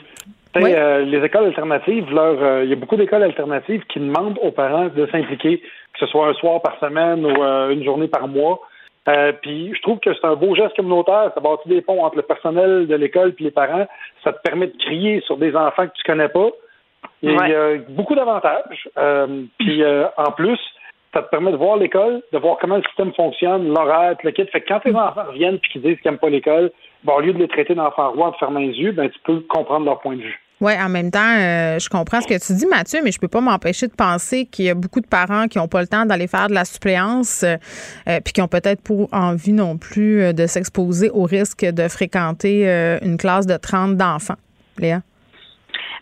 Euh, 0.57 1.05
les 1.05 1.25
écoles 1.25 1.47
alternatives, 1.47 2.07
euh, 2.17 2.63
il 2.65 2.71
y 2.71 2.73
a 2.73 2.77
beaucoup 2.77 2.97
d'écoles 2.97 3.23
alternatives 3.23 3.85
qui 3.89 4.01
demandent 4.01 4.39
aux 4.43 4.51
parents 4.51 4.89
de 4.89 5.07
s'impliquer, 5.07 5.59
que 5.59 5.99
ce 6.01 6.07
soit 6.07 6.29
un 6.29 6.35
soir 6.35 6.61
par 6.61 6.79
semaine 6.81 7.25
ou 7.25 7.43
une 7.71 7.85
journée 7.85 8.09
par 8.09 8.29
mois, 8.29 8.61
euh, 9.09 9.33
puis 9.41 9.73
je 9.75 9.83
trouve 9.83 9.99
que 10.01 10.13
c'est 10.13 10.27
un 10.27 10.35
beau 10.35 10.55
geste 10.55 10.77
communautaire. 10.77 11.31
Ça 11.35 11.41
bâtit 11.41 11.69
des 11.69 11.81
ponts 11.81 12.05
entre 12.05 12.17
le 12.17 12.23
personnel 12.23 12.87
de 12.87 12.95
l'école 12.95 13.35
et 13.39 13.43
les 13.43 13.51
parents. 13.51 13.87
Ça 14.23 14.33
te 14.33 14.41
permet 14.43 14.67
de 14.67 14.77
crier 14.77 15.21
sur 15.23 15.39
des 15.39 15.55
enfants 15.57 15.87
que 15.87 15.95
tu 15.95 16.03
connais 16.05 16.29
pas. 16.29 16.49
Il 17.23 17.33
y 17.33 17.55
a 17.55 17.77
beaucoup 17.89 18.15
d'avantages. 18.15 18.89
Euh, 18.99 19.45
puis 19.59 19.83
euh, 19.83 20.07
en 20.17 20.31
plus, 20.33 20.59
ça 21.15 21.23
te 21.23 21.31
permet 21.31 21.53
de 21.53 21.57
voir 21.57 21.77
l'école, 21.77 22.23
de 22.33 22.39
voir 22.39 22.59
comment 22.61 22.77
le 22.77 22.83
système 22.83 23.13
fonctionne, 23.15 23.73
l'horaire, 23.73 24.17
le 24.23 24.31
kit. 24.31 24.45
Fait 24.47 24.61
que 24.61 24.69
quand 24.69 24.81
tes 24.81 24.95
enfants 24.95 25.25
reviennent 25.29 25.57
et 25.57 25.69
qu'ils 25.69 25.83
disent 25.83 25.99
qu'ils 26.01 26.11
n'aiment 26.11 26.21
pas 26.21 26.29
l'école, 26.29 26.71
ben, 27.05 27.15
au 27.15 27.21
lieu 27.21 27.33
de 27.33 27.39
les 27.39 27.49
traiter 27.49 27.75
d'enfants 27.75 28.11
rois, 28.13 28.31
de 28.33 28.37
fermer 28.37 28.67
les 28.67 28.79
yeux, 28.79 28.93
ben, 28.93 29.09
tu 29.09 29.19
peux 29.21 29.41
comprendre 29.41 29.87
leur 29.87 30.01
point 30.01 30.17
de 30.17 30.23
vue. 30.23 30.41
Oui, 30.61 30.73
en 30.77 30.89
même 30.89 31.11
temps, 31.13 31.37
euh, 31.39 31.79
je 31.79 31.89
comprends 31.89 32.21
ce 32.21 32.27
que 32.27 32.45
tu 32.45 32.53
dis, 32.55 32.67
Mathieu, 32.67 33.01
mais 33.05 33.13
je 33.13 33.21
peux 33.21 33.29
pas 33.29 33.41
m'empêcher 33.41 33.87
de 33.87 33.93
penser 33.93 34.47
qu'il 34.47 34.65
y 34.65 34.71
a 34.71 34.75
beaucoup 34.75 35.01
de 35.01 35.07
parents 35.07 35.47
qui 35.47 35.59
n'ont 35.59 35.69
pas 35.69 35.81
le 35.81 35.87
temps 35.87 36.05
d'aller 36.05 36.27
faire 36.27 36.49
de 36.49 36.55
la 36.55 36.65
suppléance, 36.65 37.45
euh, 37.45 37.57
euh, 38.09 38.19
puis 38.25 38.33
qui 38.33 38.43
ont 38.43 38.49
peut-être 38.49 38.83
pas 38.83 39.17
envie 39.17 39.53
non 39.53 39.79
plus 39.79 40.35
de 40.35 40.47
s'exposer 40.47 41.11
au 41.11 41.23
risque 41.23 41.65
de 41.65 41.87
fréquenter 41.89 42.67
une 43.03 43.17
classe 43.19 43.47
de 43.47 43.57
30 43.57 43.97
d'enfants. 43.97 44.37
Léa? 44.79 45.01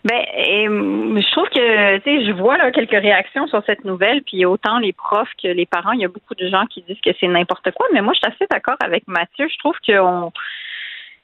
Ben, 0.03 0.21
je 0.25 1.31
trouve 1.31 1.49
que, 1.49 1.97
tu 1.97 2.03
sais, 2.03 2.25
je 2.25 2.31
vois 2.31 2.57
quelques 2.71 2.91
réactions 2.91 3.47
sur 3.47 3.61
cette 3.65 3.83
nouvelle, 3.85 4.21
puis 4.23 4.45
autant 4.45 4.79
les 4.79 4.93
profs 4.93 5.29
que 5.41 5.49
les 5.49 5.65
parents, 5.65 5.91
il 5.91 6.01
y 6.01 6.05
a 6.05 6.07
beaucoup 6.07 6.35
de 6.35 6.47
gens 6.47 6.65
qui 6.67 6.83
disent 6.87 7.01
que 7.03 7.11
c'est 7.19 7.27
n'importe 7.27 7.69
quoi, 7.71 7.85
mais 7.93 8.01
moi, 8.01 8.13
je 8.13 8.19
suis 8.19 8.33
assez 8.33 8.47
d'accord 8.49 8.77
avec 8.79 9.07
Mathieu. 9.07 9.47
Je 9.51 9.57
trouve 9.59 9.75
qu'on 9.85 10.31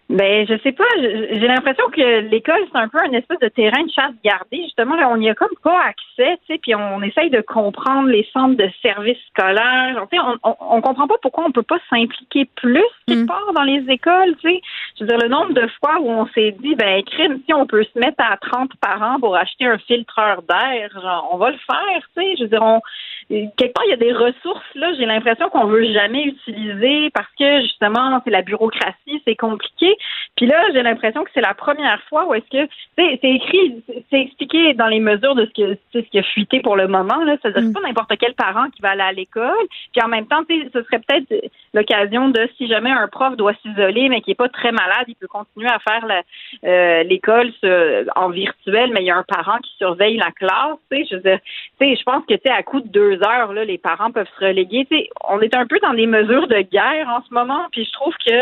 ben, 0.10 0.46
je 0.48 0.58
sais 0.62 0.74
pas. 0.74 0.84
J'ai 1.00 1.48
l'impression 1.48 1.86
que 1.90 2.20
l'école, 2.30 2.60
c'est 2.72 2.78
un 2.78 2.90
peu 2.90 3.00
un 3.00 3.14
espèce 3.14 3.40
de 3.40 3.48
terrain 3.48 3.84
de 3.84 3.90
chasse 3.90 4.14
gardé. 4.24 4.62
Justement, 4.64 4.96
là, 4.96 5.10
on 5.10 5.18
n'y 5.18 5.30
a 5.30 5.34
comme 5.34 5.56
pas 5.64 5.80
accès, 5.82 6.38
tu 6.46 6.54
sais, 6.54 6.60
puis 6.62 6.76
on 6.76 7.02
essaye 7.02 7.30
de 7.30 7.42
comprendre 7.42 8.10
les 8.10 8.28
centres 8.34 8.58
de 8.58 8.70
services 8.82 9.18
scolaires. 9.30 10.06
Tu 10.12 10.18
sais, 10.18 10.24
on, 10.44 10.56
on, 10.60 10.82
comprend 10.82 11.08
pas 11.08 11.16
pourquoi 11.22 11.46
on 11.46 11.52
peut 11.52 11.64
pas 11.64 11.80
s'impliquer 11.90 12.50
plus 12.56 12.84
quelque 13.08 13.24
mm. 13.24 13.28
part 13.28 13.54
dans 13.56 13.64
les 13.64 13.84
écoles, 13.90 14.36
tu 14.42 14.50
sais. 14.50 14.62
Je 15.00 15.04
veux 15.04 15.08
dire, 15.08 15.20
le 15.20 15.30
nombre 15.30 15.54
de 15.54 15.68
fois 15.80 16.00
où 16.02 16.10
on 16.10 16.28
s'est 16.28 16.56
dit, 16.60 16.76
ben, 16.76 17.02
crime, 17.04 17.40
si 17.46 17.54
on 17.54 17.66
peut 17.66 17.84
se 17.84 17.98
mettre 17.98 18.22
à 18.22 18.36
30 18.38 18.72
parents 18.82 19.20
pour 19.20 19.38
acheter 19.38 19.66
un 19.66 19.78
filtreur 19.78 20.42
d'air, 20.44 20.90
genre, 21.02 21.30
on 21.32 21.38
va 21.38 21.52
le 21.52 21.58
faire, 21.58 22.02
tu 22.16 22.22
sais. 22.22 22.36
Je 22.38 22.44
veux 22.44 22.50
dire, 22.50 22.62
on, 22.62 22.82
quelque 23.30 23.74
part, 23.74 23.84
il 23.86 23.92
y 23.92 23.94
a 23.94 23.98
des 23.98 24.14
ressources, 24.14 24.76
là, 24.76 24.94
j'ai 24.98 25.06
l'impression 25.06 25.50
qu'on 25.50 25.66
veut 25.66 25.92
jamais 25.92 26.24
utiliser 26.24 27.10
parce 27.12 27.30
que, 27.38 27.62
justement, 27.62 28.22
c'est 28.24 28.32
la 28.32 28.42
bureaucratie, 28.42 29.22
c'est 29.26 29.36
compliqué. 29.36 29.96
Puis 30.36 30.46
là, 30.46 30.64
j'ai 30.74 30.82
l'impression 30.84 31.24
que 31.24 31.30
c'est 31.34 31.42
la 31.42 31.54
première 31.54 32.02
fois 32.10 32.28
où 32.28 32.34
est-ce 32.34 32.50
que, 32.50 32.72
c'est 32.98 33.20
écrit, 33.24 33.84
c'est 34.10 34.22
expliqué 34.22 34.74
dans 34.74 34.88
les 34.88 35.00
mesures 35.00 35.36
de 35.36 35.46
ce 35.46 35.52
que, 35.52 35.78
ce 35.94 36.00
qui 36.00 36.20
a 36.20 36.24
fuité 36.24 36.60
pour 36.60 36.76
le 36.76 36.88
moment, 36.88 37.24
là. 37.24 37.38
C'est-à-dire 37.42 37.70
mm. 37.70 37.74
pas 37.74 37.82
n'importe 37.82 38.14
quel 38.20 38.34
parent 38.34 38.70
qui 38.70 38.82
va 38.82 38.92
aller 38.92 39.02
à 39.02 39.12
l'école. 39.12 39.68
Puis 39.92 40.02
en 40.04 40.08
même 40.08 40.28
temps, 40.28 40.44
ce 40.50 40.84
serait 40.84 41.00
peut-être 41.00 41.50
l'occasion 41.74 42.30
de, 42.30 42.50
si 42.58 42.68
jamais 42.68 42.92
un 42.92 43.08
prof 43.08 43.36
doit 43.36 43.54
s'isoler, 43.62 44.10
mais 44.10 44.22
qui 44.22 44.32
est 44.32 44.36
pas 44.36 44.50
très 44.50 44.72
malade, 44.72 45.06
il 45.08 45.16
peut 45.16 45.28
continuer 45.28 45.70
à 45.70 45.80
faire 45.80 46.06
euh, 46.64 47.04
l'école 47.04 47.52
en 48.16 48.30
virtuel, 48.30 48.92
mais 48.94 49.02
il 49.02 49.06
y 49.06 49.12
a 49.12 49.18
un 49.18 49.24
parent 49.24 49.58
qui 49.60 49.72
surveille 49.78 50.18
la 50.18 50.32
classe, 50.32 50.78
tu 50.92 50.98
sais. 50.98 51.08
Je 51.10 51.16
veux 51.16 51.22
dire, 51.22 51.40
tu 51.80 51.88
sais, 51.88 51.96
je 51.96 52.04
pense 52.04 52.26
que, 52.26 52.34
tu 52.34 52.42
sais, 52.46 52.52
à 52.52 52.64
coup 52.64 52.82
de 52.82 52.88
deux 52.88 53.13
deux 53.18 53.24
heures, 53.24 53.54
là, 53.54 53.64
les 53.66 53.78
parents 53.78 54.12
peuvent 54.12 54.28
se 54.40 54.46
reléguer. 54.46 54.88
On 55.28 55.40
est 55.42 55.56
un 55.56 55.66
peu 55.66 55.80
dans 55.82 55.94
des 55.94 56.08
mesures 56.08 56.48
de 56.48 56.62
guerre 56.62 57.08
en 57.10 57.22
ce 57.28 57.34
moment, 57.34 57.66
puis 57.72 57.86
je 57.86 57.92
trouve 57.94 58.14
que 58.26 58.34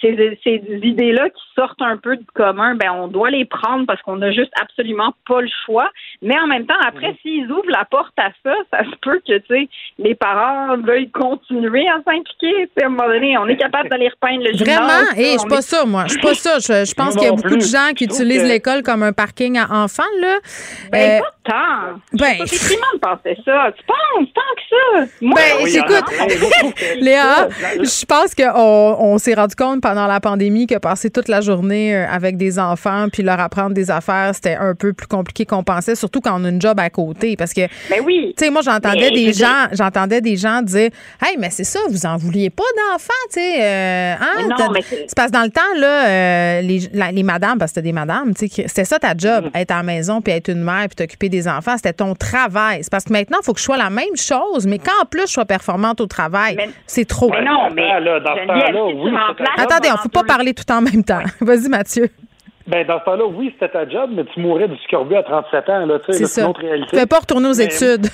ces, 0.00 0.38
ces 0.44 0.62
idées-là 0.82 1.28
qui 1.30 1.42
sortent 1.54 1.82
un 1.82 1.96
peu 1.96 2.16
du 2.16 2.24
commun, 2.34 2.74
ben 2.74 2.90
on 2.92 3.08
doit 3.08 3.30
les 3.30 3.44
prendre 3.44 3.86
parce 3.86 4.00
qu'on 4.02 4.16
n'a 4.16 4.32
juste 4.32 4.52
absolument 4.60 5.14
pas 5.28 5.40
le 5.40 5.48
choix. 5.66 5.90
Mais 6.22 6.38
en 6.38 6.46
même 6.46 6.66
temps, 6.66 6.74
après, 6.86 7.08
Mhm. 7.10 7.16
s'ils 7.22 7.52
ouvrent 7.52 7.70
la 7.70 7.84
porte 7.84 8.14
à 8.18 8.30
ça, 8.44 8.54
ça 8.70 8.84
se 8.84 8.96
peut 9.02 9.20
que 9.26 9.38
tu 9.38 9.44
sais, 9.48 9.68
les 9.98 10.14
parents 10.14 10.76
veuillent 10.78 11.10
continuer 11.10 11.86
à 11.88 11.96
s'impliquer. 12.04 12.68
À 12.82 12.86
un 12.86 12.88
moment 12.90 13.08
donné, 13.08 13.36
on 13.38 13.46
est 13.46 13.56
capable 13.56 13.88
d'aller 13.88 14.08
repeindre 14.08 14.44
le 14.44 14.52
Vraiment? 14.56 14.88
gymnase, 14.88 15.14
Eh, 15.16 15.32
je 15.34 15.38
suis 15.38 15.48
pas 15.48 15.58
est- 15.58 15.62
ça, 15.62 15.84
moi. 15.84 16.04
Je 16.06 16.12
suis 16.12 16.20
pas 16.20 16.34
ça. 16.34 16.58
Je, 16.58 16.84
je 16.84 16.94
pense 16.94 17.14
qu'il 17.14 17.24
y 17.24 17.28
a 17.28 17.30
beaucoup 17.30 17.42
plus. 17.48 17.56
de 17.72 17.76
gens 17.76 17.92
qui 17.94 18.04
utilisent 18.04 18.42
que- 18.42 18.48
l'école 18.48 18.82
comme 18.82 19.02
un 19.02 19.12
parking 19.12 19.58
à 19.58 19.64
enfants, 19.70 20.02
là. 20.20 20.36
Ben, 20.90 21.18
Euh, 21.18 21.20
pas 21.20 21.50
tant. 21.50 22.00
ben, 22.12 22.34
le 22.38 22.76
monde 22.80 23.00
pensait 23.00 23.36
ça. 23.44 23.70
Tu 23.76 23.84
penses 23.84 23.96
tant 24.18 24.40
que 24.56 24.62
ça? 24.70 25.06
Moi, 25.20 25.34
Ben, 25.40 25.64
oui, 25.64 25.72
que 25.72 27.00
Léa, 27.04 27.48
je 27.80 28.04
pense 28.04 28.34
qu'on 28.34 28.96
on, 28.98 29.18
s'est 29.18 29.34
rendu 29.34 29.54
compte 29.54 29.80
pendant 29.80 30.06
la 30.06 30.20
pandémie 30.20 30.66
que 30.66 30.76
passer 30.78 31.10
toute 31.10 31.28
la 31.28 31.40
journée 31.40 31.94
euh, 31.94 32.06
avec 32.10 32.36
des 32.36 32.58
enfants 32.58 33.06
puis 33.12 33.22
leur 33.22 33.40
apprendre 33.40 33.74
des 33.74 33.90
affaires, 33.90 34.32
c'était 34.34 34.56
un 34.56 34.74
peu 34.74 34.92
plus 34.92 35.06
compliqué 35.06 35.44
qu'on 35.46 35.62
pensait, 35.64 35.94
surtout 35.94 36.20
quand 36.20 36.40
on 36.40 36.44
a 36.44 36.48
une 36.48 36.60
job 36.60 36.78
à 36.80 36.90
côté. 36.90 37.36
Parce 37.36 37.52
que, 37.52 37.62
Ben 37.90 38.00
oui. 38.04 38.34
tu 38.36 38.44
sais, 38.44 38.50
moi, 38.50 38.62
j'entendais 38.62 39.10
des 39.10 39.32
gens, 39.32 39.66
j'entendais 39.72 40.20
des 40.20 40.36
gens 40.36 40.62
dire, 40.62 40.90
hey, 41.24 41.36
mais 41.38 41.50
c'est 41.50 41.64
ça, 41.64 41.80
vous 41.88 42.06
en 42.06 42.16
vouliez 42.16 42.50
pas 42.50 42.62
d'enfants, 42.92 43.12
tu 43.32 43.40
sais, 43.40 43.56
euh, 43.62 44.14
hein? 44.20 44.48
Non, 44.58 44.70
mais 44.72 44.80
c'est- 44.82 45.14
parce 45.14 45.28
que 45.30 45.36
dans 45.36 45.42
le 45.42 45.50
temps, 45.50 45.60
là, 45.76 46.06
euh, 46.06 46.60
les, 46.62 46.80
la- 46.92 47.12
les 47.12 47.22
madames, 47.22 47.58
parce 47.58 47.70
que 47.72 47.76
c'était 47.76 47.88
des 47.88 47.92
madames, 47.92 48.34
tu 48.34 48.48
sais, 48.48 48.64
c'était 48.68 48.84
ça 48.84 48.98
ta 48.98 49.14
job, 49.16 49.44
Mm. 49.46 49.56
être 49.58 49.70
à 49.70 49.76
la 49.78 49.82
maison 49.82 50.20
puis 50.20 50.32
être 50.32 50.48
une 50.48 50.62
mère 50.62 50.86
puis 50.88 50.96
t'occuper 50.96 51.28
des 51.28 51.48
enfants, 51.48 51.76
c'était 51.76 51.92
ton 51.92 52.14
travail. 52.14 52.80
C'est 52.82 52.90
parce 52.90 53.04
que 53.04 53.12
maintenant, 53.12 53.38
il 53.42 53.44
faut 53.44 53.52
que 53.52 53.58
je 53.58 53.64
sois 53.64 53.76
la 53.76 53.90
même 53.94 54.16
chose, 54.16 54.66
mais 54.66 54.78
qu'en 54.78 55.04
plus 55.10 55.22
je 55.22 55.32
sois 55.32 55.44
performante 55.46 56.00
au 56.00 56.06
travail, 56.06 56.56
c'est 56.86 57.06
trop. 57.06 57.30
Mais 57.30 57.42
non, 57.44 57.70
mais 57.74 58.00
là, 58.00 58.20
dans 58.20 58.34
ce 58.34 58.46
temps-là, 58.46 58.84
oui. 58.86 59.12
Attendez, 59.56 59.88
on 59.90 59.94
ne 59.94 59.98
faut 59.98 60.08
pas 60.08 60.24
parler 60.24 60.52
tout 60.52 60.70
en 60.70 60.80
même 60.82 61.02
temps. 61.04 61.22
Vas-y, 61.40 61.68
Mathieu. 61.68 62.08
Ben, 62.66 62.86
dans 62.86 62.98
ce 63.00 63.04
temps-là, 63.04 63.24
oui, 63.26 63.50
c'était 63.54 63.72
ta 63.72 63.88
job, 63.88 64.10
mais 64.12 64.24
tu 64.24 64.40
mourrais 64.40 64.68
du 64.68 64.76
scorbut 64.84 65.16
à 65.16 65.22
37 65.22 65.68
ans, 65.68 65.86
là, 65.86 65.98
tu 65.98 66.06
sais, 66.06 66.12
C'est 66.14 66.20
là, 66.22 66.28
ça. 66.28 66.40
une 66.42 66.48
autre 66.48 66.60
réalité. 66.60 66.88
Tu 66.90 66.96
ne 66.96 67.04
pas 67.04 67.18
retourner 67.20 67.48
aux 67.48 67.54
Mais- 67.54 67.64
études. 67.64 68.06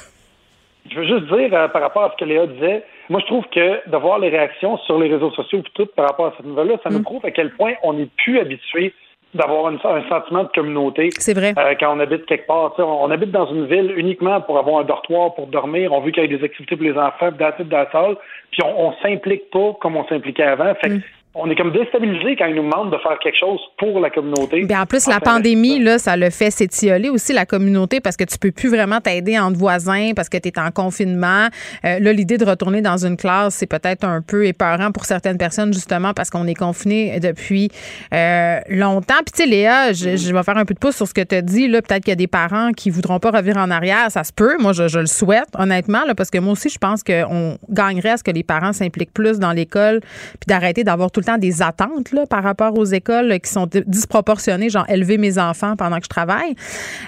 Je 0.90 0.96
veux 0.98 1.06
juste 1.06 1.26
dire, 1.32 1.50
euh, 1.52 1.68
par 1.68 1.82
rapport 1.82 2.04
à 2.04 2.10
ce 2.12 2.16
que 2.16 2.24
Léa 2.24 2.46
disait, 2.46 2.82
moi, 3.10 3.20
je 3.20 3.26
trouve 3.26 3.44
que 3.54 3.88
de 3.88 3.96
voir 3.96 4.18
les 4.18 4.28
réactions 4.28 4.76
sur 4.78 4.98
les 4.98 5.08
réseaux 5.08 5.30
sociaux 5.32 5.58
et 5.60 5.70
tout 5.74 5.86
par 5.94 6.06
rapport 6.06 6.26
à 6.26 6.32
cette 6.36 6.46
nouvelle-là, 6.46 6.76
ça 6.82 6.90
Mm. 6.90 6.94
nous 6.94 7.02
prouve 7.02 7.24
à 7.24 7.30
quel 7.30 7.50
point 7.54 7.74
on 7.84 7.92
n'est 7.92 8.08
plus 8.24 8.40
habitué 8.40 8.92
d'avoir 9.34 9.66
un 9.66 9.78
sentiment 10.08 10.44
de 10.44 10.48
communauté. 10.54 11.10
C'est 11.18 11.34
vrai. 11.34 11.54
Euh, 11.56 11.74
quand 11.78 11.96
on 11.96 12.00
habite 12.00 12.26
quelque 12.26 12.46
part. 12.46 12.74
On, 12.78 13.04
on 13.04 13.10
habite 13.10 13.30
dans 13.30 13.46
une 13.46 13.66
ville 13.66 13.92
uniquement 13.96 14.40
pour 14.40 14.58
avoir 14.58 14.80
un 14.80 14.84
dortoir, 14.84 15.34
pour 15.34 15.46
dormir. 15.46 15.92
On 15.92 16.00
veut 16.00 16.10
qu'il 16.10 16.22
y 16.22 16.26
ait 16.26 16.36
des 16.38 16.44
activités 16.44 16.76
pour 16.76 16.84
les 16.84 16.98
enfants, 16.98 17.30
dans 17.38 17.52
dans 17.64 17.78
la 17.78 17.90
salle. 17.90 18.16
Puis 18.50 18.62
on, 18.64 18.88
on 18.88 18.92
s'implique 19.02 19.50
pas 19.50 19.76
comme 19.80 19.96
on 19.96 20.06
s'impliquait 20.08 20.42
avant. 20.42 20.74
Fait 20.74 20.90
Mm. 20.90 21.02
On 21.34 21.48
est 21.48 21.54
comme 21.54 21.70
déstabilisé 21.70 22.34
quand 22.36 22.46
ils 22.46 22.56
nous 22.56 22.64
demandent 22.64 22.90
de 22.90 22.98
faire 22.98 23.16
quelque 23.22 23.38
chose 23.38 23.60
pour 23.78 24.00
la 24.00 24.10
communauté. 24.10 24.64
Bien, 24.64 24.82
en 24.82 24.86
plus, 24.86 25.06
la 25.06 25.20
pandémie, 25.20 25.78
là, 25.78 25.98
ça 25.98 26.16
le 26.16 26.28
fait 26.30 26.50
s'étioler 26.50 27.08
aussi 27.08 27.32
la 27.32 27.46
communauté 27.46 28.00
parce 28.00 28.16
que 28.16 28.24
tu 28.24 28.36
peux 28.36 28.50
plus 28.50 28.68
vraiment 28.68 29.00
t'aider 29.00 29.38
entre 29.38 29.56
voisins 29.56 30.10
parce 30.16 30.28
que 30.28 30.38
tu 30.38 30.48
es 30.48 30.58
en 30.58 30.72
confinement. 30.72 31.46
Euh, 31.84 32.00
là, 32.00 32.12
l'idée 32.12 32.36
de 32.36 32.44
retourner 32.44 32.82
dans 32.82 33.06
une 33.06 33.16
classe, 33.16 33.54
c'est 33.54 33.68
peut-être 33.68 34.04
un 34.04 34.22
peu 34.22 34.44
épeurant 34.44 34.90
pour 34.90 35.04
certaines 35.04 35.38
personnes, 35.38 35.72
justement, 35.72 36.14
parce 36.14 36.30
qu'on 36.30 36.48
est 36.48 36.54
confiné 36.54 37.20
depuis 37.20 37.70
euh, 38.12 38.58
longtemps. 38.68 39.22
Puis, 39.24 39.32
tu 39.32 39.42
sais, 39.44 39.46
Léa, 39.46 39.92
je, 39.92 40.16
je 40.16 40.34
vais 40.34 40.42
faire 40.42 40.56
un 40.56 40.64
peu 40.64 40.74
de 40.74 40.80
pouce 40.80 40.96
sur 40.96 41.06
ce 41.06 41.14
que 41.14 41.20
tu 41.20 41.36
as 41.36 41.42
dit. 41.42 41.68
Là, 41.68 41.80
peut-être 41.80 42.02
qu'il 42.02 42.10
y 42.10 42.12
a 42.12 42.16
des 42.16 42.26
parents 42.26 42.72
qui 42.72 42.90
voudront 42.90 43.20
pas 43.20 43.30
revenir 43.30 43.56
en 43.56 43.70
arrière. 43.70 44.10
Ça 44.10 44.24
se 44.24 44.32
peut. 44.32 44.56
Moi, 44.58 44.72
je, 44.72 44.88
je 44.88 44.98
le 44.98 45.06
souhaite, 45.06 45.48
honnêtement, 45.56 46.04
là, 46.08 46.16
parce 46.16 46.30
que 46.30 46.38
moi 46.38 46.54
aussi, 46.54 46.70
je 46.70 46.78
pense 46.78 47.04
qu'on 47.04 47.56
gagnerait 47.68 48.10
à 48.10 48.16
ce 48.16 48.24
que 48.24 48.32
les 48.32 48.42
parents 48.42 48.72
s'impliquent 48.72 49.14
plus 49.14 49.38
dans 49.38 49.52
l'école 49.52 50.00
puis 50.00 50.48
d'arrêter 50.48 50.82
d'avoir 50.82 51.12
tout 51.12 51.19
le 51.20 51.24
temps 51.24 51.38
des 51.38 51.62
attentes 51.62 52.12
là, 52.12 52.26
par 52.28 52.42
rapport 52.42 52.76
aux 52.76 52.84
écoles 52.84 53.38
qui 53.40 53.50
sont 53.50 53.66
di- 53.66 53.82
disproportionnées, 53.86 54.68
genre 54.68 54.84
élever 54.90 55.16
mes 55.18 55.38
enfants 55.38 55.76
pendant 55.76 55.98
que 55.98 56.04
je 56.04 56.08
travaille. 56.08 56.54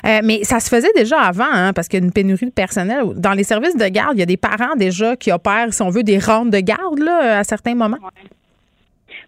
Euh, 0.07 0.21
mais 0.23 0.45
ça 0.45 0.61
se 0.61 0.69
faisait 0.69 0.93
déjà 0.95 1.19
avant, 1.21 1.51
hein, 1.53 1.73
parce 1.73 1.89
qu'il 1.89 1.99
y 1.99 2.03
a 2.03 2.07
une 2.07 2.13
pénurie 2.13 2.47
de 2.47 2.53
personnel. 2.53 3.03
Dans 3.17 3.33
les 3.33 3.45
services 3.45 3.77
de 3.77 3.89
garde, 3.89 4.13
il 4.17 4.21
y 4.21 4.23
a 4.23 4.27
des 4.27 4.37
parents 4.37 4.77
déjà 4.77 5.17
qui 5.17 5.33
opèrent, 5.33 5.73
si 5.73 5.83
on 5.83 5.91
veut, 5.91 6.03
des 6.05 6.19
rondes 6.19 6.51
de 6.51 6.61
garde 6.61 7.01
là, 7.01 7.39
à 7.41 7.45
certains 7.45 7.75
moments. 7.75 7.99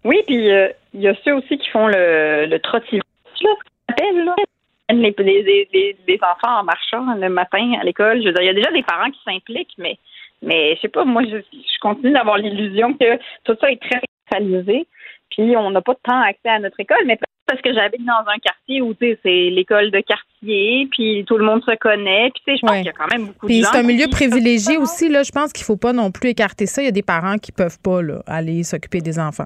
Oui, 0.03 0.21
puis 0.27 0.51
euh, 0.51 0.67
il 0.93 1.01
y 1.01 1.07
a 1.07 1.15
ceux 1.25 1.33
aussi 1.33 1.57
qui 1.57 1.69
font 1.69 1.87
le, 1.87 2.45
le 2.45 2.59
trottinette, 2.59 3.03
là, 3.41 4.35
les, 4.91 5.15
les, 5.17 5.67
les- 5.73 5.97
les 6.07 6.19
enfants 6.21 6.59
en 6.59 6.63
marchant 6.63 7.15
le 7.15 7.27
matin 7.29 7.73
à 7.81 7.83
l'école. 7.83 8.21
Je 8.21 8.27
veux 8.27 8.33
dire, 8.33 8.41
il 8.43 8.45
y 8.45 8.49
a 8.49 8.53
déjà 8.53 8.71
des 8.71 8.83
parents 8.83 9.09
qui 9.09 9.19
s'impliquent, 9.25 9.73
mais, 9.79 9.97
mais 10.43 10.75
je 10.75 10.81
sais 10.81 10.89
pas, 10.89 11.05
moi, 11.05 11.23
je, 11.23 11.37
je 11.51 11.79
continue 11.81 12.13
d'avoir 12.13 12.37
l'illusion 12.37 12.93
que 12.93 13.15
tout 13.45 13.55
ça 13.59 13.71
est 13.71 13.81
très 13.81 13.99
centralisé, 14.37 14.87
puis 15.29 15.55
on 15.57 15.71
n'a 15.71 15.81
pas 15.81 15.93
de 15.93 15.99
temps 16.03 16.21
accès 16.21 16.49
à 16.49 16.59
notre 16.59 16.79
école, 16.79 17.05
mais 17.05 17.17
parce 17.47 17.61
que 17.61 17.73
j'habite 17.73 18.03
dans 18.05 18.27
un 18.27 18.39
quartier 18.43 18.81
où, 18.81 18.93
tu 18.95 19.05
sais, 19.05 19.19
c'est 19.23 19.49
l'école 19.51 19.91
de 19.91 19.99
quartier, 19.99 20.87
puis 20.91 21.23
tout 21.27 21.37
le 21.37 21.45
monde 21.45 21.63
se 21.63 21.75
connaît, 21.75 22.31
puis 22.31 22.41
tu 22.45 22.51
sais, 22.53 22.57
je 22.57 22.61
pense 22.61 22.71
Ouais. 22.71 22.77
qu'il 22.77 22.87
y 22.87 22.89
a 22.89 22.93
quand 22.93 23.11
même 23.11 23.27
beaucoup 23.27 23.45
Puis 23.45 23.59
de 23.59 23.63
gens 23.65 23.71
c'est 23.71 23.79
un 23.79 23.83
milieu 23.83 24.07
privilégié 24.09 24.77
aussi. 24.77 25.09
Là, 25.09 25.21
je 25.23 25.31
pense 25.31 25.53
qu'il 25.53 25.63
faut 25.63 25.77
pas 25.77 25.93
non 25.93 26.11
plus 26.11 26.29
écarter 26.29 26.65
ça. 26.65 26.81
Il 26.81 26.85
y 26.85 26.87
a 26.87 26.91
des 26.91 27.03
parents 27.03 27.37
qui 27.37 27.51
peuvent 27.51 27.79
pas 27.83 28.01
là, 28.01 28.21
aller 28.25 28.63
s'occuper 28.63 28.99
des 29.01 29.19
enfants. 29.19 29.45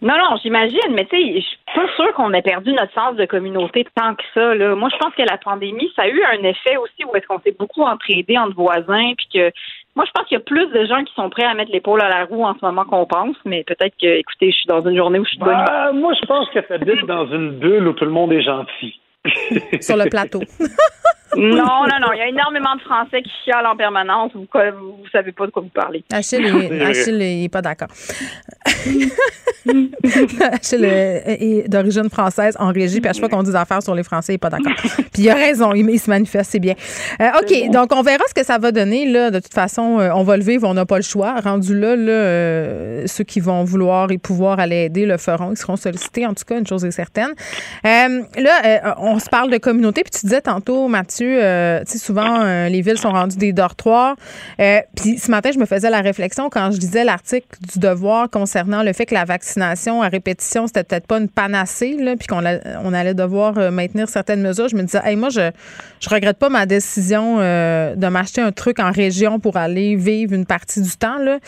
Non, 0.00 0.14
non, 0.18 0.36
j'imagine, 0.42 0.94
mais 0.94 1.04
tu 1.04 1.16
sais, 1.16 1.34
je 1.36 1.46
suis 1.46 1.58
pas 1.74 1.86
sûre 1.94 2.12
qu'on 2.14 2.32
ait 2.32 2.42
perdu 2.42 2.72
notre 2.72 2.92
sens 2.92 3.14
de 3.14 3.24
communauté 3.24 3.86
tant 3.94 4.16
que 4.16 4.22
ça. 4.34 4.52
Là. 4.54 4.74
Moi, 4.74 4.88
je 4.92 4.96
pense 4.98 5.14
que 5.14 5.22
la 5.22 5.38
pandémie, 5.38 5.92
ça 5.94 6.02
a 6.02 6.08
eu 6.08 6.20
un 6.24 6.42
effet 6.42 6.76
aussi 6.76 7.04
où 7.04 7.14
est-ce 7.14 7.26
qu'on 7.26 7.40
s'est 7.40 7.54
beaucoup 7.56 7.82
entraidé 7.82 8.36
entre 8.36 8.56
voisins, 8.56 9.12
puis 9.16 9.28
que 9.32 9.52
moi, 9.94 10.04
je 10.06 10.10
pense 10.12 10.26
qu'il 10.26 10.38
y 10.38 10.40
a 10.40 10.44
plus 10.44 10.66
de 10.68 10.86
gens 10.86 11.04
qui 11.04 11.12
sont 11.14 11.28
prêts 11.28 11.44
à 11.44 11.54
mettre 11.54 11.70
l'épaule 11.70 12.00
à 12.00 12.08
la 12.08 12.24
roue 12.24 12.44
en 12.44 12.54
ce 12.54 12.64
moment 12.64 12.84
qu'on 12.84 13.04
pense, 13.04 13.36
mais 13.44 13.62
peut-être 13.64 13.94
que, 14.00 14.06
écoutez, 14.06 14.50
je 14.50 14.56
suis 14.56 14.66
dans 14.66 14.80
une 14.80 14.96
journée 14.96 15.18
où 15.18 15.24
je 15.24 15.30
suis 15.30 15.38
bonne 15.38 15.52
humeur. 15.52 15.66
Ah, 15.70 15.92
moi, 15.92 16.14
je 16.20 16.26
pense 16.26 16.48
que 16.50 16.60
tu 16.60 16.72
habites 16.72 17.06
dans 17.06 17.26
une 17.26 17.58
bulle 17.58 17.88
où 17.88 17.92
tout 17.92 18.06
le 18.06 18.10
monde 18.10 18.32
est 18.32 18.42
gentil. 18.42 19.00
Sur 19.80 19.96
le 19.96 20.08
plateau. 20.08 20.40
Non, 21.36 21.86
non, 21.86 21.98
non, 22.00 22.12
il 22.12 22.18
y 22.18 22.22
a 22.22 22.28
énormément 22.28 22.74
de 22.76 22.80
Français 22.80 23.22
qui 23.22 23.30
chialent 23.44 23.66
en 23.66 23.76
permanence. 23.76 24.32
Vous, 24.34 24.46
vous 24.52 25.08
savez 25.10 25.32
pas 25.32 25.46
de 25.46 25.50
quoi 25.50 25.62
vous 25.62 25.68
parlez. 25.68 26.04
Achille, 26.12 26.44
est, 26.44 26.80
Achille 26.82 27.14
il 27.14 27.44
est 27.44 27.48
pas 27.48 27.62
d'accord. 27.62 27.88
Achille 30.52 30.84
est, 30.84 31.38
est 31.40 31.68
d'origine 31.68 32.10
française 32.10 32.56
en 32.58 32.72
régie, 32.72 33.00
puis 33.00 33.08
à 33.08 33.12
chaque 33.12 33.20
fois 33.20 33.28
qu'on 33.28 33.42
dit 33.42 33.50
des 33.50 33.56
affaires 33.56 33.82
sur 33.82 33.94
les 33.94 34.02
Français, 34.02 34.32
il 34.32 34.36
est 34.36 34.38
pas 34.38 34.50
d'accord. 34.50 34.72
Puis 35.12 35.22
il 35.24 35.30
a 35.30 35.34
raison, 35.34 35.72
il, 35.72 35.88
il 35.88 35.98
se 35.98 36.08
manifeste, 36.10 36.50
c'est 36.52 36.58
bien. 36.58 36.74
Euh, 37.20 37.28
OK, 37.40 37.70
donc 37.70 37.92
on 37.94 38.02
verra 38.02 38.24
ce 38.28 38.34
que 38.34 38.44
ça 38.44 38.58
va 38.58 38.72
donner. 38.72 39.06
Là. 39.06 39.30
De 39.30 39.38
toute 39.38 39.52
façon, 39.54 40.00
euh, 40.00 40.10
on 40.14 40.22
va 40.22 40.36
le 40.36 40.42
vivre, 40.42 40.66
on 40.68 40.74
n'a 40.74 40.86
pas 40.86 40.96
le 40.96 41.02
choix. 41.02 41.40
Rendu 41.40 41.78
là, 41.78 41.96
là 41.96 42.12
euh, 42.12 43.04
ceux 43.06 43.24
qui 43.24 43.40
vont 43.40 43.64
vouloir 43.64 44.10
et 44.10 44.18
pouvoir 44.18 44.58
aller 44.58 44.84
aider 44.84 45.06
le 45.06 45.16
feront. 45.16 45.52
Ils 45.52 45.56
seront 45.56 45.76
sollicités, 45.76 46.26
en 46.26 46.34
tout 46.34 46.44
cas, 46.46 46.58
une 46.58 46.66
chose 46.66 46.84
est 46.84 46.90
certaine. 46.90 47.30
Euh, 47.84 48.22
là, 48.36 48.62
euh, 48.64 48.94
on 48.98 49.18
se 49.18 49.28
parle 49.28 49.50
de 49.50 49.58
communauté, 49.58 50.02
puis 50.02 50.10
tu 50.10 50.26
disais 50.26 50.40
tantôt, 50.40 50.88
Mathieu, 50.88 51.21
euh, 51.24 51.80
tu 51.84 51.92
sais, 51.92 51.98
souvent, 51.98 52.40
euh, 52.40 52.68
les 52.68 52.82
villes 52.82 52.98
sont 52.98 53.10
rendues 53.10 53.36
des 53.36 53.52
dortoirs. 53.52 54.16
Euh, 54.60 54.80
puis 54.96 55.18
ce 55.18 55.30
matin, 55.30 55.50
je 55.52 55.58
me 55.58 55.66
faisais 55.66 55.90
la 55.90 56.00
réflexion 56.00 56.50
quand 56.50 56.70
je 56.70 56.78
lisais 56.78 57.04
l'article 57.04 57.46
du 57.72 57.78
Devoir 57.78 58.30
concernant 58.30 58.82
le 58.82 58.92
fait 58.92 59.06
que 59.06 59.14
la 59.14 59.24
vaccination 59.24 60.02
à 60.02 60.08
répétition, 60.08 60.66
c'était 60.66 60.84
peut-être 60.84 61.06
pas 61.06 61.18
une 61.18 61.28
panacée, 61.28 61.96
puis 62.18 62.26
qu'on 62.26 62.44
allait 62.44 63.14
devoir 63.14 63.54
maintenir 63.72 64.08
certaines 64.08 64.42
mesures. 64.42 64.68
Je 64.68 64.76
me 64.76 64.82
disais, 64.82 65.00
hey, 65.04 65.16
moi, 65.16 65.28
je 65.30 65.50
je 66.00 66.08
regrette 66.08 66.36
pas 66.36 66.48
ma 66.48 66.66
décision 66.66 67.38
de 67.38 68.08
m'acheter 68.08 68.40
un 68.40 68.50
truc 68.50 68.80
en 68.80 68.90
région 68.90 69.38
pour 69.38 69.56
aller 69.56 69.94
vivre 69.94 70.32
une 70.32 70.46
partie 70.46 70.82
du 70.82 70.96
temps. 70.96 71.18
Là. 71.18 71.38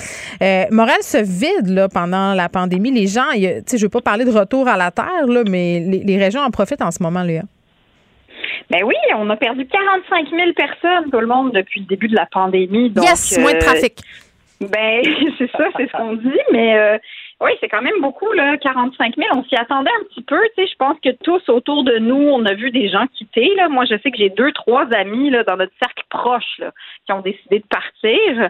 Se 1.05 1.19
vide 1.19 1.69
là, 1.69 1.89
pendant 1.89 2.35
la 2.35 2.49
pandémie. 2.49 2.91
Les 2.91 3.07
gens, 3.07 3.31
tu 3.35 3.41
sais, 3.67 3.79
je 3.79 3.83
veux 3.83 3.91
pas 3.91 4.01
parler 4.01 4.25
de 4.25 4.31
retour 4.31 4.69
à 4.69 4.77
la 4.77 4.91
terre, 4.91 5.27
mais 5.47 5.81
les, 5.81 6.03
les 6.03 6.19
régions 6.19 6.41
en 6.41 6.51
profitent 6.51 6.83
en 6.83 6.91
ce 6.91 7.03
moment, 7.03 7.23
Léa. 7.23 7.43
Ben 8.71 8.83
oui, 8.85 8.95
on 9.17 9.29
a 9.31 9.37
perdu 9.37 9.67
45 9.67 10.29
000 10.31 10.53
personnes, 10.55 11.11
tout 11.11 11.21
le 11.21 11.27
monde, 11.27 11.53
depuis 11.53 11.81
le 11.81 11.87
début 11.87 12.09
de 12.09 12.15
la 12.15 12.27
pandémie. 12.27 12.91
Donc, 12.91 13.05
yes, 13.05 13.39
moins 13.39 13.53
de 13.53 13.57
euh, 13.57 13.61
trafic. 13.61 13.99
Ben, 14.61 15.03
c'est 15.39 15.51
ça, 15.53 15.65
c'est 15.77 15.87
ce 15.87 15.93
qu'on 15.93 16.15
dit, 16.15 16.41
mais 16.53 16.77
euh, 16.77 16.99
oui, 17.41 17.51
c'est 17.61 17.69
quand 17.69 17.83
même 17.83 18.01
beaucoup, 18.01 18.31
là, 18.33 18.57
45 18.59 19.17
000. 19.17 19.29
On 19.35 19.45
s'y 19.45 19.57
attendait 19.57 19.91
un 20.01 20.05
petit 20.05 20.23
peu, 20.23 20.39
tu 20.57 20.63
sais. 20.65 20.71
Je 20.71 20.77
pense 20.77 20.97
que 21.05 21.11
tous 21.23 21.43
autour 21.49 21.85
de 21.85 21.99
nous, 21.99 22.15
on 22.31 22.45
a 22.47 22.55
vu 22.55 22.71
des 22.71 22.89
gens 22.89 23.07
quitter, 23.19 23.53
là. 23.57 23.69
Moi, 23.69 23.85
je 23.85 23.97
sais 24.03 24.11
que 24.11 24.17
j'ai 24.17 24.31
deux, 24.31 24.53
trois 24.53 24.87
amis, 24.95 25.31
là, 25.31 25.43
dans 25.45 25.57
notre 25.57 25.73
cercle 25.83 26.03
proche, 26.11 26.59
là, 26.59 26.71
qui 27.07 27.13
ont 27.13 27.21
décidé 27.21 27.59
de 27.59 27.67
partir. 27.67 28.49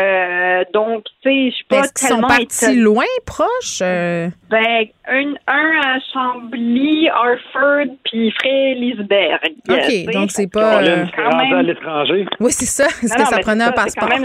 Euh, 0.00 0.64
donc, 0.72 1.04
tu 1.22 1.28
sais, 1.30 1.50
je 1.50 1.54
suis 1.56 1.64
pas 1.64 1.80
Est-ce 1.80 1.92
qu'ils 1.94 2.08
sont 2.08 2.14
tellement 2.16 2.28
partis 2.28 2.64
étonnée. 2.64 2.80
loin, 2.80 3.04
proches? 3.26 3.80
Euh, 3.82 4.28
Ben, 4.50 4.86
un, 5.06 5.34
un 5.46 5.80
à 5.86 5.98
Chambly, 6.12 7.08
Harford, 7.08 7.94
puis 8.04 8.30
Fré-Lisberg. 8.32 9.40
OK, 9.68 10.12
donc 10.12 10.30
c'est 10.30 10.50
pas, 10.52 10.82
euh, 10.82 11.04
est 11.06 11.10
quand 11.16 11.30
rendu 11.30 11.52
à 11.52 11.56
même- 11.56 11.66
l'étranger? 11.66 12.26
Oui, 12.40 12.52
c'est 12.52 12.66
ça. 12.66 12.84
Est-ce 13.02 13.14
que 13.14 13.18
non, 13.20 13.26
ça 13.26 13.38
prenait 13.38 13.64
un 13.64 13.72
ça, 13.74 13.84
c'est 13.88 14.00
quand 14.00 14.06
passeport? 14.06 14.18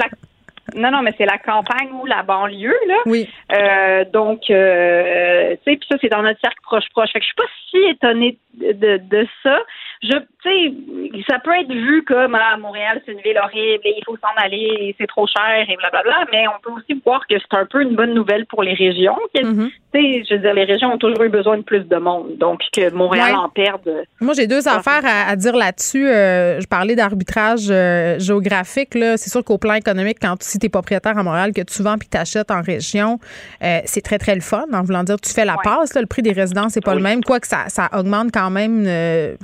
Non, 0.75 0.91
non, 0.91 1.01
mais 1.01 1.13
c'est 1.17 1.25
la 1.25 1.37
campagne 1.37 1.89
ou 1.93 2.05
la 2.05 2.23
banlieue, 2.23 2.77
là. 2.87 2.95
Oui. 3.05 3.29
Euh, 3.51 4.05
donc, 4.05 4.49
euh, 4.49 5.55
tu 5.65 5.71
sais, 5.71 5.77
puis 5.77 5.87
ça, 5.89 5.97
c'est 6.01 6.09
dans 6.09 6.21
notre 6.21 6.39
cercle 6.39 6.61
proche-proche. 6.63 7.11
Fait 7.11 7.19
que 7.19 7.25
je 7.25 7.29
suis 7.29 7.35
pas 7.35 7.51
si 7.69 7.77
étonnée 7.89 8.37
de, 8.53 8.97
de 8.97 9.27
ça. 9.43 9.57
je, 10.01 10.17
sais, 10.49 11.23
ça 11.27 11.39
peut 11.39 11.53
être 11.59 11.71
vu 11.71 12.03
comme 12.03 12.35
à 12.35 12.57
Montréal, 12.57 13.01
c'est 13.05 13.13
une 13.13 13.21
ville 13.21 13.39
horrible 13.43 13.81
et 13.85 13.95
il 13.97 14.03
faut 14.05 14.17
s'en 14.17 14.33
aller, 14.37 14.69
et 14.79 14.95
c'est 14.99 15.07
trop 15.07 15.27
cher 15.27 15.65
et 15.67 15.75
blablabla, 15.77 16.25
mais 16.31 16.45
on 16.47 16.61
peut 16.61 16.71
aussi 16.79 16.99
voir 17.05 17.25
que 17.27 17.35
c'est 17.39 17.57
un 17.57 17.65
peu 17.65 17.81
une 17.81 17.95
bonne 17.95 18.13
nouvelle 18.13 18.45
pour 18.45 18.63
les 18.63 18.73
régions. 18.73 19.17
Mm-hmm. 19.35 19.69
Tu 19.93 20.01
sais, 20.01 20.23
je 20.29 20.33
veux 20.35 20.39
dire, 20.41 20.53
les 20.53 20.63
régions 20.65 20.93
ont 20.93 20.97
toujours 20.97 21.23
eu 21.23 21.29
besoin 21.29 21.57
de 21.57 21.63
plus 21.63 21.81
de 21.81 21.95
monde, 21.97 22.37
donc 22.37 22.61
que 22.71 22.91
Montréal 22.93 23.23
Ouais. 23.23 23.37
en 23.37 23.47
perde. 23.49 24.03
Moi, 24.19 24.33
j'ai 24.33 24.47
deux 24.47 24.67
affaires 24.67 25.05
à, 25.05 25.29
à 25.29 25.35
dire 25.35 25.55
là-dessus. 25.55 26.07
Euh, 26.07 26.59
je 26.59 26.67
parlais 26.67 26.95
d'arbitrage 26.95 27.67
euh, 27.69 28.19
géographique. 28.19 28.95
Là. 28.95 29.17
C'est 29.17 29.29
sûr 29.29 29.43
qu'au 29.43 29.57
plan 29.57 29.75
économique, 29.75 30.17
quand 30.21 30.35
si 30.41 30.59
tu 30.59 30.65
es 30.65 30.69
propriétaire 30.69 31.17
à 31.17 31.23
Montréal, 31.23 31.53
que 31.53 31.61
tu 31.61 31.83
vends 31.83 31.97
puis 31.97 32.09
tu 32.11 32.17
achètes 32.17 32.51
en 32.51 32.61
région, 32.61 33.19
euh, 33.63 33.79
c'est 33.85 34.01
très, 34.01 34.17
très 34.17 34.35
le 34.35 34.41
fun. 34.41 34.65
En 34.73 34.81
voulant 34.83 35.03
dire, 35.03 35.19
tu 35.21 35.31
fais 35.31 35.45
la 35.45 35.55
passe. 35.63 35.93
là. 35.93 36.01
le 36.01 36.07
prix 36.07 36.21
des 36.21 36.33
résidences, 36.33 36.73
c'est 36.73 36.83
pas 36.83 36.95
le 36.95 37.01
même. 37.01 37.23
Quoique 37.23 37.47
ça, 37.47 37.69
ça 37.69 37.89
augmente 37.93 38.31
quand 38.33 38.49
même. 38.49 38.85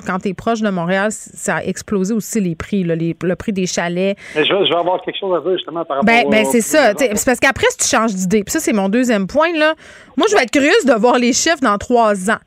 quand 0.06 0.20
tu 0.20 0.30
es 0.30 0.34
proche 0.34 0.62
de 0.62 0.70
Montréal, 0.70 0.88
ça 1.09 1.55
a 1.57 1.63
explosé 1.63 2.13
aussi 2.13 2.39
les 2.39 2.55
prix. 2.55 2.83
là, 2.83 2.95
les- 2.95 3.15
le 3.21 3.35
prix 3.35 3.51
des 3.53 3.65
chalets. 3.65 4.17
Mais 4.35 4.45
je, 4.45 4.53
vais- 4.53 4.65
je 4.65 4.69
vais 4.69 4.79
avoir 4.79 5.01
quelque 5.01 5.17
chose 5.19 5.35
à 5.37 5.41
dire 5.41 5.57
justement 5.57 5.85
par 5.85 5.97
rapport 5.97 6.03
Ben, 6.05 6.29
ben 6.29 6.45
c'est 6.45 6.61
ça. 6.61 6.93
C'est 6.97 7.25
parce 7.25 7.39
qu'après, 7.39 7.65
si 7.71 7.77
tu 7.77 7.87
changes 7.87 8.13
d'idée, 8.13 8.43
puis 8.43 8.51
ça, 8.51 8.59
c'est 8.59 8.73
mon 8.73 8.89
deuxième 8.89 9.27
point, 9.27 9.51
là. 9.57 9.73
Moi, 10.17 10.27
je 10.29 10.35
vais 10.35 10.43
être 10.43 10.51
curieuse 10.51 10.85
de 10.85 10.93
voir 10.93 11.17
les 11.17 11.33
chiffres 11.33 11.61
dans 11.61 11.77
trois 11.77 12.29
ans. 12.29 12.37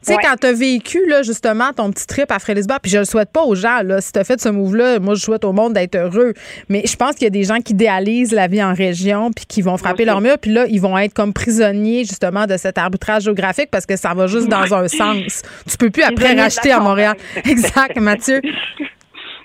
Tu 0.00 0.12
sais, 0.12 0.14
Ouais. 0.14 0.22
quand 0.22 0.36
tu 0.40 0.46
as 0.46 0.52
vécu, 0.52 1.04
là, 1.08 1.22
justement, 1.22 1.72
ton 1.76 1.90
petit 1.90 2.06
trip 2.06 2.30
à 2.30 2.38
Frélisbar, 2.38 2.78
puis 2.80 2.90
je 2.90 2.98
le 2.98 3.04
souhaite 3.04 3.30
pas 3.32 3.42
aux 3.42 3.56
gens, 3.56 3.80
là, 3.82 4.00
si 4.00 4.12
tu 4.12 4.18
as 4.20 4.24
fait 4.24 4.40
ce 4.40 4.48
move-là, 4.48 5.00
moi, 5.00 5.14
je 5.14 5.20
souhaite 5.20 5.44
au 5.44 5.52
monde 5.52 5.72
d'être 5.72 5.96
heureux. 5.96 6.34
Mais 6.68 6.82
je 6.86 6.94
pense 6.96 7.16
qu'il 7.16 7.24
y 7.24 7.26
a 7.26 7.30
des 7.30 7.42
gens 7.42 7.56
qui 7.58 7.72
idéalisent 7.72 8.32
la 8.32 8.46
vie 8.46 8.62
en 8.62 8.72
région, 8.74 9.32
puis 9.32 9.44
qui 9.46 9.60
vont 9.60 9.76
frapper 9.76 10.04
leur 10.04 10.20
mur, 10.20 10.36
puis 10.40 10.52
là, 10.52 10.66
ils 10.68 10.80
vont 10.80 10.96
être 10.96 11.12
comme 11.14 11.32
prisonniers, 11.32 12.04
justement, 12.04 12.46
de 12.46 12.56
cet 12.56 12.78
arbitrage 12.78 13.24
géographique 13.24 13.70
parce 13.72 13.86
que 13.86 13.96
ça 13.96 14.14
va 14.14 14.28
juste 14.28 14.48
dans 14.48 14.72
un 14.72 14.86
sens. 14.86 15.42
Tu 15.68 15.76
peux 15.76 15.90
plus 15.90 16.04
après 16.04 16.34
racheter 16.40 16.70
à 16.70 16.78
Montréal. 16.78 17.16
Exact, 17.44 17.98
Mathieu. 17.98 18.40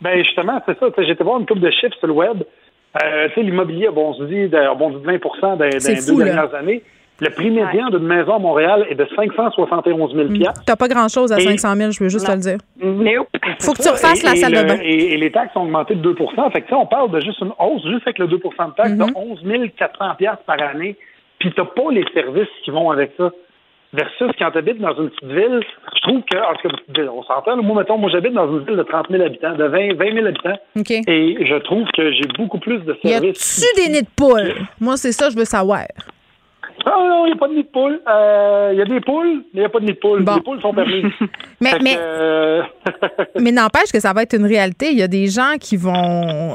Ben 0.02 0.24
justement, 0.24 0.62
c'est 0.68 0.78
ça. 0.80 0.88
Été 0.98 1.24
voir 1.24 1.40
une 1.40 1.46
coupe 1.46 1.60
de 1.60 1.72
chiffres 1.72 1.96
sur 1.98 2.08
le 2.08 2.14
web. 2.14 2.44
Euh, 3.02 3.28
tu 3.30 3.36
sais, 3.36 3.42
l'immobilier 3.42 3.88
a 3.88 3.92
bondi 3.92 4.50
de, 4.50 4.56
a 4.58 4.76
bondi 4.76 4.98
de 4.98 5.06
20 5.06 5.18
dans, 5.42 5.56
dans 5.58 5.66
les 5.66 5.80
deux 5.80 5.96
fou, 6.02 6.20
là. 6.20 6.26
dernières 6.26 6.54
années. 6.54 6.84
Le 7.20 7.30
prix 7.30 7.52
médian 7.52 7.90
d'une 7.90 8.08
maison 8.08 8.34
à 8.36 8.40
Montréal 8.40 8.86
est 8.90 8.96
de 8.96 9.08
571 9.16 10.14
000 10.16 10.28
T'as 10.66 10.76
pas 10.76 10.88
grand-chose 10.88 11.32
à 11.32 11.38
Et- 11.40 11.44
500 11.44 11.76
000, 11.76 11.92
je 11.92 12.04
veux 12.04 12.10
juste 12.10 12.26
te 12.26 12.32
le 12.32 12.38
dire. 12.40 12.58
Nope. 12.82 13.28
Faut 13.62 13.74
que 13.74 13.82
tu 13.84 13.90
refasses 13.90 14.24
la 14.24 14.32
Et- 14.32 14.38
et 14.38 14.38
salle 14.42 14.54
le- 14.54 14.64
de 14.64 14.68
bain. 14.68 14.80
Et, 14.82 15.14
et 15.14 15.18
les 15.18 15.32
taxes 15.32 15.56
ont 15.56 15.62
augmenté 15.64 15.96
de 15.96 16.02
2 16.02 16.16
Fait 16.52 16.62
que, 16.62 16.66
tu 16.68 16.70
sais, 16.70 16.74
on 16.76 16.86
parle 16.88 17.12
de 17.12 17.22
juste 17.22 17.40
une 17.42 17.52
hausse, 17.60 17.84
juste 17.86 18.02
avec 18.06 18.20
le 18.20 18.28
2% 18.28 18.68
de 18.70 18.74
taxes, 18.74 18.92
Mm-hmm. 18.92 19.14
de 19.14 19.18
11 19.18 19.70
400 19.78 20.16
piastres 20.18 20.44
par 20.46 20.62
année. 20.62 20.96
Puis 21.40 21.54
t'as 21.56 21.66
pas 21.66 21.92
les 21.92 22.04
services 22.14 22.48
qui 22.66 22.72
vont 22.72 22.90
avec 22.92 23.12
ça. 23.18 23.30
Versus 23.94 24.32
quand 24.40 24.50
tu 24.50 24.58
habites 24.58 24.80
dans 24.82 24.96
une 24.96 25.10
petite 25.12 25.30
ville, 25.32 25.62
je 25.96 26.02
trouve 26.02 26.22
que, 26.24 26.36
en 26.38 26.56
tout 26.56 26.68
cas, 26.68 26.76
petite 26.78 26.98
ville, 26.98 27.10
on 27.10 27.22
s'entend, 27.24 27.58
moi, 27.62 27.78
mettons, 27.78 28.00
moi, 28.00 28.10
j'habite 28.10 28.34
dans 28.34 28.52
une 28.52 28.66
ville 28.66 28.76
de 28.78 28.82
30 28.84 29.06
000 29.12 29.22
habitants, 29.24 29.54
de 29.56 29.66
20, 29.66 29.94
20 29.94 30.14
000 30.16 30.26
habitants. 30.26 30.58
OK. 30.80 30.90
Et 30.90 31.38
je 31.46 31.56
trouve 31.58 31.86
que 31.96 32.12
j'ai 32.12 32.28
beaucoup 32.36 32.58
plus 32.58 32.80
de 32.80 32.98
Y 33.04 33.08
services. 33.10 33.64
a-tu 33.64 33.82
des 33.86 33.94
nids 33.94 34.02
de 34.02 34.08
poules? 34.16 34.56
Moi, 34.82 34.98
c'est 34.98 35.12
ça, 35.12 35.30
je 35.30 35.36
veux 35.38 35.46
savoir. 35.46 35.84
Ah 36.86 36.92
non, 37.10 37.26
il 37.26 37.30
n'y 37.32 37.34
a 37.34 37.40
pas 37.40 37.48
de 37.48 37.54
nid 37.54 37.64
de 37.64 37.68
poule. 37.70 38.02
Euh, 38.08 38.70
Il 38.74 38.80
y 38.80 38.82
a 38.82 38.86
des 38.86 39.00
poules, 39.00 39.44
mais 39.54 39.56
il 39.56 39.60
n'y 39.60 39.66
a 39.66 39.70
pas 39.70 39.80
de 39.80 39.86
nid 39.86 39.94
de 39.94 39.98
poule. 39.98 40.24
Bon. 40.24 40.36
Les 40.36 40.42
poules 40.42 40.62
sont 40.62 40.74
permises. 40.74 41.06
Mais, 41.62 41.70
Fait 41.70 41.80
mais, 41.82 41.96
euh, 41.98 42.62
mais 43.40 43.52
n'empêche 43.54 43.90
que 43.94 44.00
ça 44.02 44.12
va 44.12 44.24
être 44.24 44.36
une 44.36 44.46
réalité. 44.46 44.88
Il 44.92 44.98
y 44.98 45.02
a 45.02 45.08
des 45.08 45.28
gens 45.28 45.54
qui 45.58 45.78
vont 45.78 45.94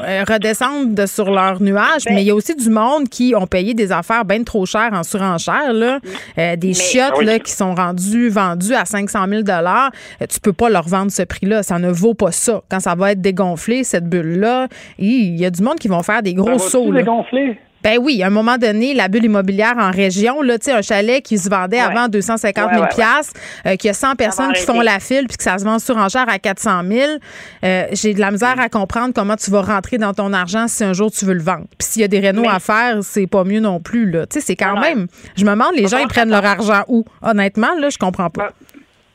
euh, 0.03 0.23
redescendre 0.29 0.95
de 0.95 1.07
sur 1.07 1.31
leur 1.31 1.63
nuage, 1.63 2.05
Ben 2.05 2.15
mais 2.15 2.23
il 2.23 2.27
y 2.27 2.31
a 2.31 2.35
aussi 2.35 2.55
du 2.55 2.69
monde 2.69 3.09
qui 3.09 3.35
ont 3.35 3.47
payé 3.47 3.73
des 3.73 3.91
affaires 3.91 4.27
bien 4.27 4.43
trop 4.43 4.67
chères 4.67 4.91
en 4.93 5.03
surenchère. 5.03 5.73
Là. 5.73 5.99
Euh, 6.37 6.57
des 6.57 6.75
chiottes 6.75 7.13
Ah 7.15 7.19
oui. 7.21 7.25
là, 7.25 7.39
qui 7.39 7.53
sont 7.53 7.75
rendues, 7.75 8.29
vendues 8.29 8.75
à 8.75 8.85
500 8.85 9.27
000 9.29 9.43
euh, 9.49 10.27
Tu 10.29 10.41
peux 10.41 10.53
pas 10.53 10.69
leur 10.69 10.87
vendre 10.87 11.11
ce 11.11 11.23
prix-là. 11.23 11.63
Ça 11.63 11.79
ne 11.79 11.91
vaut 11.91 12.13
pas 12.15 12.33
ça. 12.33 12.61
Quand 12.71 12.81
ça 12.81 12.95
va 12.95 13.13
être 13.13 13.23
dégonflé, 13.23 13.83
cette 13.85 14.05
bulle-là, 14.11 14.69
il 14.99 15.41
y 15.41 15.47
a 15.47 15.51
du 15.51 15.63
monde 15.63 15.77
qui 15.79 15.89
vont 15.89 16.03
faire 16.03 16.23
des 16.23 16.33
ça 16.33 16.37
gros 16.37 16.59
sauts. 16.59 16.93
là. 16.93 17.01
dégonfler? 17.01 17.59
Ben 17.83 17.99
oui, 18.01 18.23
à 18.23 18.27
un 18.27 18.31
moment 18.31 18.59
donné, 18.59 18.95
la 18.95 19.09
bulle 19.09 19.25
immobilière 19.25 19.75
en 19.79 19.91
région, 19.91 20.43
là, 20.43 20.59
tu 20.59 20.67
sais, 20.67 20.73
un 20.73 20.83
chalet 20.83 21.23
qui 21.23 21.39
se 21.39 21.49
vendait 21.49 21.79
avant 21.79 22.09
250 22.09 22.71
000 22.73 22.83
Ouais, 22.83 22.89
euh, 23.67 23.77
qu'il 23.77 23.89
y 23.89 23.91
a 23.91 23.95
100 23.95 24.15
personnes 24.17 24.53
qui 24.53 24.63
font 24.63 24.81
la 24.81 24.99
file 24.99 25.27
puis 25.29 25.37
que 25.37 25.43
ça 25.43 25.59
se 25.59 25.65
vend 25.65 25.79
sur 25.79 25.97
enchère 25.97 26.29
à 26.29 26.39
400 26.39 26.83
000, 26.89 27.07
euh, 27.65 27.87
j'ai 27.93 28.15
de 28.15 28.21
la 28.21 28.31
misère 28.31 28.59
à 28.59 28.69
comprendre 28.69 29.13
comment 29.15 29.37
tu 29.37 29.51
vas 29.51 29.63
rentrer 29.63 29.99
dans 29.99 30.15
ton 30.15 30.33
argent 30.33 30.67
si 30.69 30.85
un 30.85 30.93
jour 30.93 31.11
tu 31.11 31.25
veux 31.25 31.35
le 31.35 31.43
vendre. 31.43 31.67
Puis 31.79 31.89
s'il 31.89 32.03
y 32.03 32.05
a 32.05 32.09
des 32.09 32.21
rénaux 32.21 32.49
à 32.49 32.61
faire, 32.61 32.99
c'est 33.03 33.27
pas 33.27 33.45
mieux 33.45 33.61
non 33.61 33.81
plus, 33.81 34.11
là. 34.11 34.27
Tu 34.27 34.41
sais, 34.41 34.47
c'est 34.47 34.57
quand 34.57 34.79
même... 34.81 35.07
Je 35.37 35.45
me 35.45 35.51
demande, 35.51 35.75
les 35.77 35.87
gens, 35.87 35.99
ils 35.99 36.09
prennent 36.09 36.31
leur 36.31 36.45
argent 36.45 36.83
où? 36.89 37.05
Honnêtement, 37.23 37.75
là, 37.79 37.91
je 37.91 37.99
comprends 37.99 38.31
pas. 38.31 38.51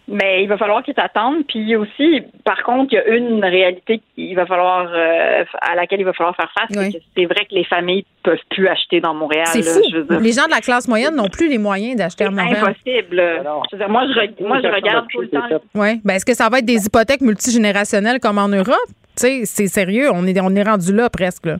Mais 0.08 0.43
il 0.43 0.47
va 0.49 0.58
falloir 0.58 0.84
qu'ils 0.84 0.93
t'attendent. 0.95 1.45
Puis 1.47 1.76
aussi, 1.78 2.22
par 2.43 2.62
contre, 2.64 2.91
il 2.91 2.95
y 2.95 2.97
a 2.99 3.08
une 3.16 3.43
réalité 3.43 4.01
qu'il 4.16 4.36
va 4.36 4.45
falloir 4.45 4.88
euh, 4.93 5.45
à 5.62 5.76
laquelle 5.76 6.01
il 6.01 6.04
va 6.04 6.12
falloir 6.14 6.36
faire 6.36 6.51
face. 6.58 6.76
Oui. 6.78 6.91
C'est 6.91 6.99
que 6.99 7.06
c'est 7.16 7.26
vrai 7.26 7.45
que 7.49 7.56
les 7.56 7.64
familles 7.64 8.04
peuvent 8.22 8.38
plus 8.49 8.68
acheter 8.68 8.99
dans 8.99 9.14
Montréal. 9.14 9.47
C'est 9.47 9.64
fou. 9.64 9.80
je 9.91 9.97
veux 9.97 10.04
dire. 10.04 10.20
Les 10.20 10.32
gens 10.34 10.45
de 10.45 10.51
la 10.51 10.60
classe 10.60 10.88
moyenne 10.89 11.16
n'ont 11.16 11.30
plus 11.30 11.47
les 11.49 11.58
moyens 11.58 11.95
d'acheter 11.95 12.26
à 12.26 12.28
C'est 12.28 12.34
Montréal. 12.34 12.64
impossible. 12.68 13.20
Alors, 13.20 13.64
Je 13.72 13.78
veux 13.78 13.80
dire, 13.80 13.89
moi, 13.89 14.04
je, 14.08 14.20
re- 14.20 14.45
moi, 14.47 14.58
je 14.58 14.62
personne 14.64 14.76
regarde 14.84 15.06
tout 15.10 15.22
le 15.22 15.30
temps. 15.30 15.47
Oui. 15.76 16.01
Ben, 16.04 16.16
est-ce 16.16 16.26
que 16.26 16.34
ça 16.34 16.49
va 16.49 16.60
être 16.60 16.66
des 16.66 16.86
hypothèques 16.86 17.22
multigénérationnelles 17.22 18.20
comme 18.20 18.38
en 18.39 18.49
Europe? 18.49 18.76
Tu 19.16 19.22
sais, 19.22 19.41
c'est 19.45 19.68
sérieux. 19.68 20.10
On 20.14 20.26
est, 20.28 20.39
on 20.41 20.54
est 20.56 20.64
rendu 20.64 20.93
là 20.93 21.10
presque, 21.10 21.45
là. 21.45 21.58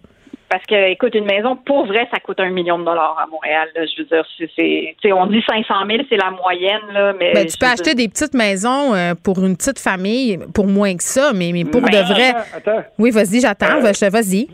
Parce 0.50 0.64
que, 0.66 0.92
écoute, 0.92 1.16
une 1.16 1.26
maison, 1.26 1.56
pour 1.56 1.86
vrai, 1.88 2.08
ça 2.14 2.20
coûte 2.20 2.40
un 2.40 2.50
million 2.52 2.78
de 2.78 2.84
dollars 2.86 3.18
à 3.20 3.26
Montréal. 3.28 3.68
là. 3.76 3.86
Je 3.86 4.02
veux 4.04 4.08
dire, 4.08 4.24
c'est, 4.56 5.12
on 5.12 5.26
dit 5.26 5.42
500 5.50 5.74
000, 5.90 6.04
c'est 6.10 6.18
la 6.18 6.30
moyenne, 6.30 6.82
là, 6.94 7.14
mais. 7.20 7.34
Ben, 7.34 7.46
tu 7.48 7.58
peux 7.58 7.66
acheter 7.66 7.96
dire- 7.96 8.06
des 8.06 8.08
petites 8.10 8.36
maisons 8.36 8.94
euh, 8.94 9.14
pour 9.24 9.44
une 9.44 9.58
petite 9.58 9.80
famille 9.80 10.38
pour 10.54 10.68
moins 10.68 10.96
que 10.96 11.04
ça, 11.04 11.32
mais, 11.34 11.52
mais 11.54 11.66
pour 11.66 11.82
Mais- 11.82 11.90
de 11.90 11.98
vrai. 12.14 12.30
Attends, 12.30 12.72
attends. 12.72 12.84
Oui, 13.00 13.10
vas-y, 13.12 13.40
j'attends. 13.42 13.78
Euh, 13.84 14.10
Vas-y. 14.12 14.48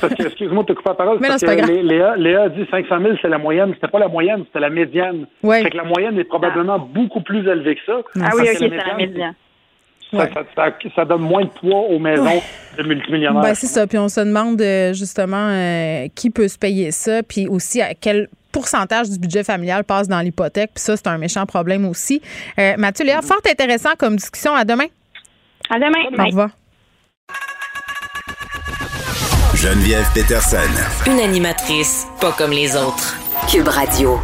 Parce 0.00 0.14
que, 0.14 0.22
excuse-moi 0.22 0.62
de 0.62 0.68
te 0.68 0.72
couper 0.74 0.90
la 0.90 0.94
parole. 0.94 1.18
Mais 1.20 1.26
non, 1.28 1.32
parce 1.32 1.40
c'est 1.40 1.46
pas 1.46 1.56
grave. 1.56 1.70
Léa, 1.70 2.14
Léa 2.16 2.42
a 2.42 2.48
dit 2.48 2.64
500 2.70 3.00
000, 3.00 3.14
c'est 3.20 3.28
la 3.28 3.38
moyenne. 3.38 3.72
C'était 3.74 3.88
pas 3.90 3.98
la 3.98 4.06
moyenne, 4.08 4.44
c'était 4.46 4.60
la 4.60 4.70
médiane. 4.70 5.26
Ouais. 5.42 5.62
Fait 5.64 5.70
que 5.70 5.76
la 5.76 5.82
moyenne 5.84 6.16
est 6.18 6.24
probablement 6.24 6.78
beaucoup 6.78 7.20
plus 7.22 7.40
élevée 7.40 7.74
que 7.74 7.80
ça. 7.86 8.00
Ah 8.22 8.30
oui, 8.36 8.42
OK, 8.42 8.56
c'est 8.56 8.68
la 8.68 8.94
médiane. 8.94 9.34
Ça, 10.10 10.16
Ouais. 10.18 10.30
ça, 10.34 10.42
ça- 10.56 10.90
ça 10.96 11.04
donne 11.04 11.22
moins 11.22 11.44
de 11.44 11.50
poids 11.50 11.78
aux 11.88 11.98
maisons 11.98 12.42
de 12.76 12.82
multimillionnaires. 12.82 13.42
Ben, 13.42 13.54
c'est 13.54 13.66
ça. 13.68 13.86
Puis 13.86 13.96
on 13.98 14.08
se 14.08 14.20
demande 14.20 14.60
euh, 14.60 14.92
justement 14.92 15.48
euh, 15.50 16.08
qui 16.14 16.30
peut 16.30 16.48
se 16.48 16.58
payer 16.58 16.90
ça, 16.90 17.22
puis 17.22 17.46
aussi 17.46 17.80
à 17.80 17.94
quel 17.94 18.28
pourcentage 18.50 19.08
du 19.08 19.18
budget 19.20 19.44
familial 19.44 19.84
passe 19.84 20.08
dans 20.08 20.18
l'hypothèque. 20.20 20.70
Puis 20.74 20.82
ça, 20.82 20.96
c'est 20.96 21.06
un 21.06 21.18
méchant 21.18 21.46
problème 21.46 21.84
aussi. 21.86 22.20
Euh, 22.58 22.74
Mathieu 22.78 23.04
Léa, 23.06 23.22
fort 23.22 23.40
intéressant 23.48 23.90
comme 23.96 24.16
discussion. 24.16 24.52
À 24.54 24.64
demain. 24.64 24.86
À 25.70 25.76
demain. 25.78 26.24
Au 26.24 26.26
revoir. 26.26 26.50
Geneviève 29.54 30.06
Peterson. 30.14 30.56
Une 31.06 31.20
animatrice 31.20 32.06
pas 32.20 32.32
comme 32.32 32.50
les 32.50 32.74
autres. 32.76 33.16
Cube 33.48 33.68
Radio. 33.68 34.18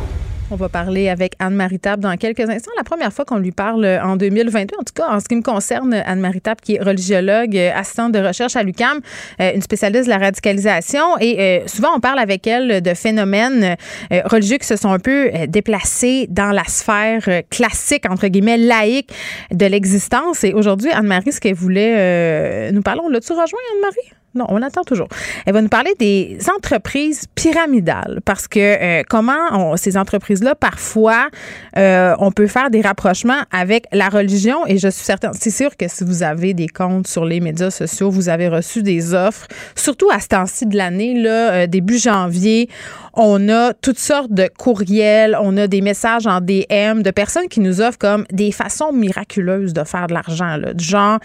On 0.49 0.55
va 0.55 0.69
parler 0.69 1.09
avec 1.09 1.35
Anne-Marie 1.41 1.81
Table 1.81 2.05
dans 2.05 2.17
quelques 2.17 2.49
instants. 2.49 2.71
La 2.77 2.85
première 2.85 3.13
fois 3.13 3.25
qu'on 3.25 3.39
lui 3.39 3.51
parle 3.51 3.85
euh, 3.85 4.01
en 4.01 4.15
2022, 4.15 4.77
en 4.79 4.85
tout 4.85 4.93
cas 4.95 5.09
en 5.09 5.19
ce 5.19 5.25
qui 5.25 5.35
me 5.35 5.43
concerne, 5.43 5.93
Anne-Marie 5.93 6.41
Table, 6.41 6.61
qui 6.63 6.77
est 6.77 6.83
religiologue, 6.83 7.57
euh, 7.57 7.73
assistante 7.75 8.13
de 8.13 8.21
recherche 8.21 8.55
à 8.55 8.63
l'UCAM, 8.63 9.01
euh, 9.41 9.53
une 9.57 9.63
spécialiste 9.63 10.05
de 10.05 10.11
la 10.11 10.19
radicalisation. 10.19 11.19
Et 11.21 11.63
souvent, 11.67 11.89
on 11.97 12.01
parle 12.01 12.21
avec 12.21 12.47
elle 12.47 12.81
de 12.81 12.95
phénomènes 12.95 13.77
religieux 14.11 14.59
qui 14.59 14.67
se 14.67 14.77
sont 14.77 14.91
un 14.91 14.99
peu 14.99 15.31
déplacés 15.49 16.27
dans 16.31 16.53
la 16.53 16.65
sphère 16.65 17.43
classique, 17.51 18.05
entre 18.09 18.29
guillemets, 18.29 18.57
laïque 18.57 19.13
de 19.51 19.67
l'existence. 19.67 20.45
Et 20.45 20.53
aujourd'hui, 20.53 20.91
Anne-Marie, 20.93 21.33
ce 21.33 21.41
qu'elle 21.41 21.55
voulait 21.55 22.71
nous 22.73 22.83
parler, 22.83 23.01
on 23.05 23.09
l'a-tu 23.09 23.33
rejoint, 23.33 23.59
Anne-Marie? 23.75 24.17
Non, 24.37 24.47
on 24.49 24.63
attend 24.63 24.83
toujours. 24.83 25.09
Elle 25.47 25.55
va 25.55 25.63
nous 25.63 25.69
parler 25.69 25.93
des 25.99 26.39
entreprises 26.55 27.25
pyramidales 27.35 28.21
parce 28.25 28.47
que 28.49 28.61
euh, 28.61 29.03
comment 29.09 29.77
ces 29.77 29.97
entreprises-là, 29.97 30.55
parfois, 30.55 31.29
euh, 31.77 32.15
on 32.19 32.31
peut 32.31 32.47
faire 32.47 32.71
des 32.71 32.81
rapprochements 32.81 33.43
avec 33.51 33.87
la 33.93 34.09
religion 34.09 34.67
et 34.67 34.79
je 34.79 34.89
suis 34.89 35.05
certaine, 35.05 35.33
c'est 35.33 35.51
sûr 35.51 35.77
que 35.77 35.89
si 35.89 36.05
vous 36.05 36.23
avez 36.23 36.55
des 36.55 36.69
comptes 36.69 37.07
sur 37.07 37.25
les 37.25 37.41
médias 37.41 37.71
sociaux, 37.71 38.11
vous 38.11 38.29
avez 38.29 38.49
reçu 38.49 38.83
des 38.83 39.15
offres, 39.15 39.47
surtout 39.75 40.09
à 40.13 40.21
ce 40.21 40.29
temps-ci 40.29 40.67
de 40.67 40.77
l'année, 40.77 41.21
là, 41.21 41.53
euh, 41.53 41.67
début 41.67 41.99
janvier, 41.99 42.69
on 43.17 43.49
a 43.49 43.73
toutes 43.73 43.99
sortes 43.99 44.33
de 44.33 44.49
courriels, 44.59 45.37
on 45.41 45.57
a 45.57 45.67
des 45.67 45.81
messages 45.81 46.27
en 46.27 46.41
DM 46.41 47.03
de 47.03 47.11
personnes 47.11 47.49
qui 47.49 47.61
nous 47.61 47.81
offrent 47.81 47.99
comme 47.99 48.27
des 48.31 48.53
façons 48.53 48.93
miraculeuses 48.93 49.73
de 49.73 49.85
faire 49.85 50.07
de 50.07 50.15
l'argent, 50.15 50.57
là, 50.57 50.75
du 50.75 50.85
genre, 50.85 51.19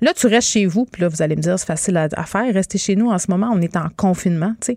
là, 0.00 0.12
tu 0.12 0.26
restes 0.26 0.48
chez 0.48 0.66
vous, 0.66 0.84
puis 0.84 1.02
là, 1.02 1.08
vous 1.08 1.22
allez 1.22 1.36
me 1.36 1.40
dire, 1.40 1.58
c'est 1.58 1.66
facile 1.66 1.96
à, 1.96 2.24
faire, 2.24 2.52
rester 2.52 2.78
chez 2.78 2.96
nous 2.96 3.10
en 3.10 3.18
ce 3.18 3.30
moment, 3.30 3.50
on 3.52 3.60
est 3.60 3.76
en 3.76 3.86
confinement, 3.96 4.54
tu 4.60 4.72
sais. 4.72 4.76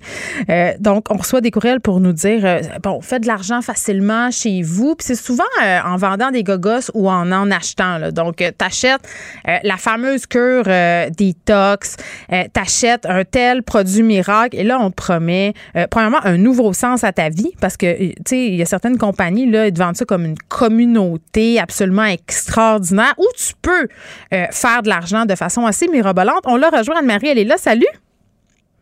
Euh, 0.49 0.73
donc, 0.79 1.07
on 1.09 1.17
reçoit 1.17 1.41
des 1.41 1.51
courriels 1.51 1.81
pour 1.81 1.99
nous 1.99 2.13
dire, 2.13 2.45
euh, 2.45 2.61
bon, 2.83 3.01
faites 3.01 3.23
de 3.23 3.27
l'argent 3.27 3.61
facilement 3.61 4.29
chez 4.29 4.61
vous, 4.61 4.95
puis 4.95 5.07
c'est 5.07 5.15
souvent 5.15 5.43
euh, 5.63 5.79
en 5.83 5.97
vendant 5.97 6.29
des 6.31 6.43
gogos 6.43 6.91
ou 6.93 7.09
en 7.09 7.31
en 7.31 7.49
achetant, 7.51 7.97
là. 7.97 8.11
Donc, 8.11 8.37
tu 8.37 8.53
t'achètes 8.53 9.01
euh, 9.47 9.57
la 9.63 9.77
fameuse 9.77 10.25
cure 10.25 10.63
euh, 10.67 11.09
détox, 11.09 11.95
euh, 12.31 12.43
t'achètes 12.53 13.05
un 13.05 13.23
tel 13.23 13.63
produit 13.63 14.03
miracle, 14.03 14.55
et 14.57 14.63
là, 14.63 14.77
on 14.79 14.91
promet, 14.91 15.53
euh, 15.75 15.87
premièrement, 15.89 16.19
un 16.23 16.37
nouveau 16.37 16.58
au 16.63 16.73
sens 16.73 17.03
à 17.03 17.11
ta 17.11 17.29
vie 17.29 17.51
parce 17.61 17.77
que, 17.77 17.85
euh, 17.85 18.09
tu 18.09 18.21
sais, 18.27 18.45
il 18.47 18.55
y 18.55 18.61
a 18.61 18.65
certaines 18.65 18.97
compagnies, 18.97 19.49
là, 19.49 19.67
ils 19.67 19.73
te 19.73 19.79
vendent 19.79 19.95
ça 19.95 20.05
comme 20.05 20.25
une 20.25 20.37
communauté 20.47 21.59
absolument 21.59 22.05
extraordinaire 22.05 23.13
où 23.17 23.25
tu 23.37 23.53
peux 23.61 23.87
euh, 24.33 24.45
faire 24.51 24.83
de 24.83 24.89
l'argent 24.89 25.25
de 25.25 25.35
façon 25.35 25.65
assez 25.65 25.87
mirobolante. 25.87 26.41
On 26.45 26.55
l'a 26.55 26.69
rejoint, 26.69 26.97
Anne-Marie, 26.99 27.27
elle 27.29 27.39
est 27.39 27.43
là. 27.45 27.57
Salut! 27.57 27.85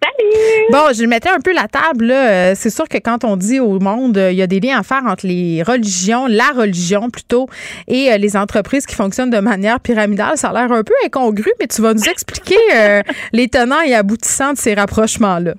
Salut! 0.03 0.29
Bon, 0.71 0.93
je 0.93 1.05
mettais 1.05 1.29
un 1.29 1.39
peu 1.39 1.53
la 1.53 1.67
table. 1.67 2.05
là. 2.05 2.29
Euh, 2.29 2.53
C'est 2.55 2.69
sûr 2.69 2.87
que 2.87 2.97
quand 2.97 3.23
on 3.23 3.35
dit 3.35 3.59
au 3.59 3.79
monde, 3.79 4.17
il 4.29 4.35
y 4.35 4.41
a 4.43 4.47
des 4.47 4.59
liens 4.59 4.79
à 4.79 4.83
faire 4.83 5.03
entre 5.07 5.25
les 5.25 5.63
religions, 5.63 6.27
la 6.27 6.49
religion 6.55 7.09
plutôt, 7.09 7.47
et 7.87 8.15
les 8.17 8.37
entreprises 8.37 8.85
qui 8.85 8.93
fonctionnent 8.95 9.31
de 9.31 9.39
manière 9.39 9.79
pyramidale. 9.79 10.37
Ça 10.37 10.49
a 10.49 10.53
l'air 10.53 10.71
un 10.71 10.83
peu 10.83 10.93
incongru, 11.05 11.51
mais 11.59 11.67
tu 11.67 11.81
vas 11.81 11.93
nous 11.95 12.03
expliquer 12.03 12.57
euh, 12.75 13.01
les 13.33 13.47
tenants 13.47 13.81
et 13.81 13.95
aboutissants 13.95 14.53
de 14.53 14.57
ces 14.57 14.75
rapprochements-là. 14.75 15.55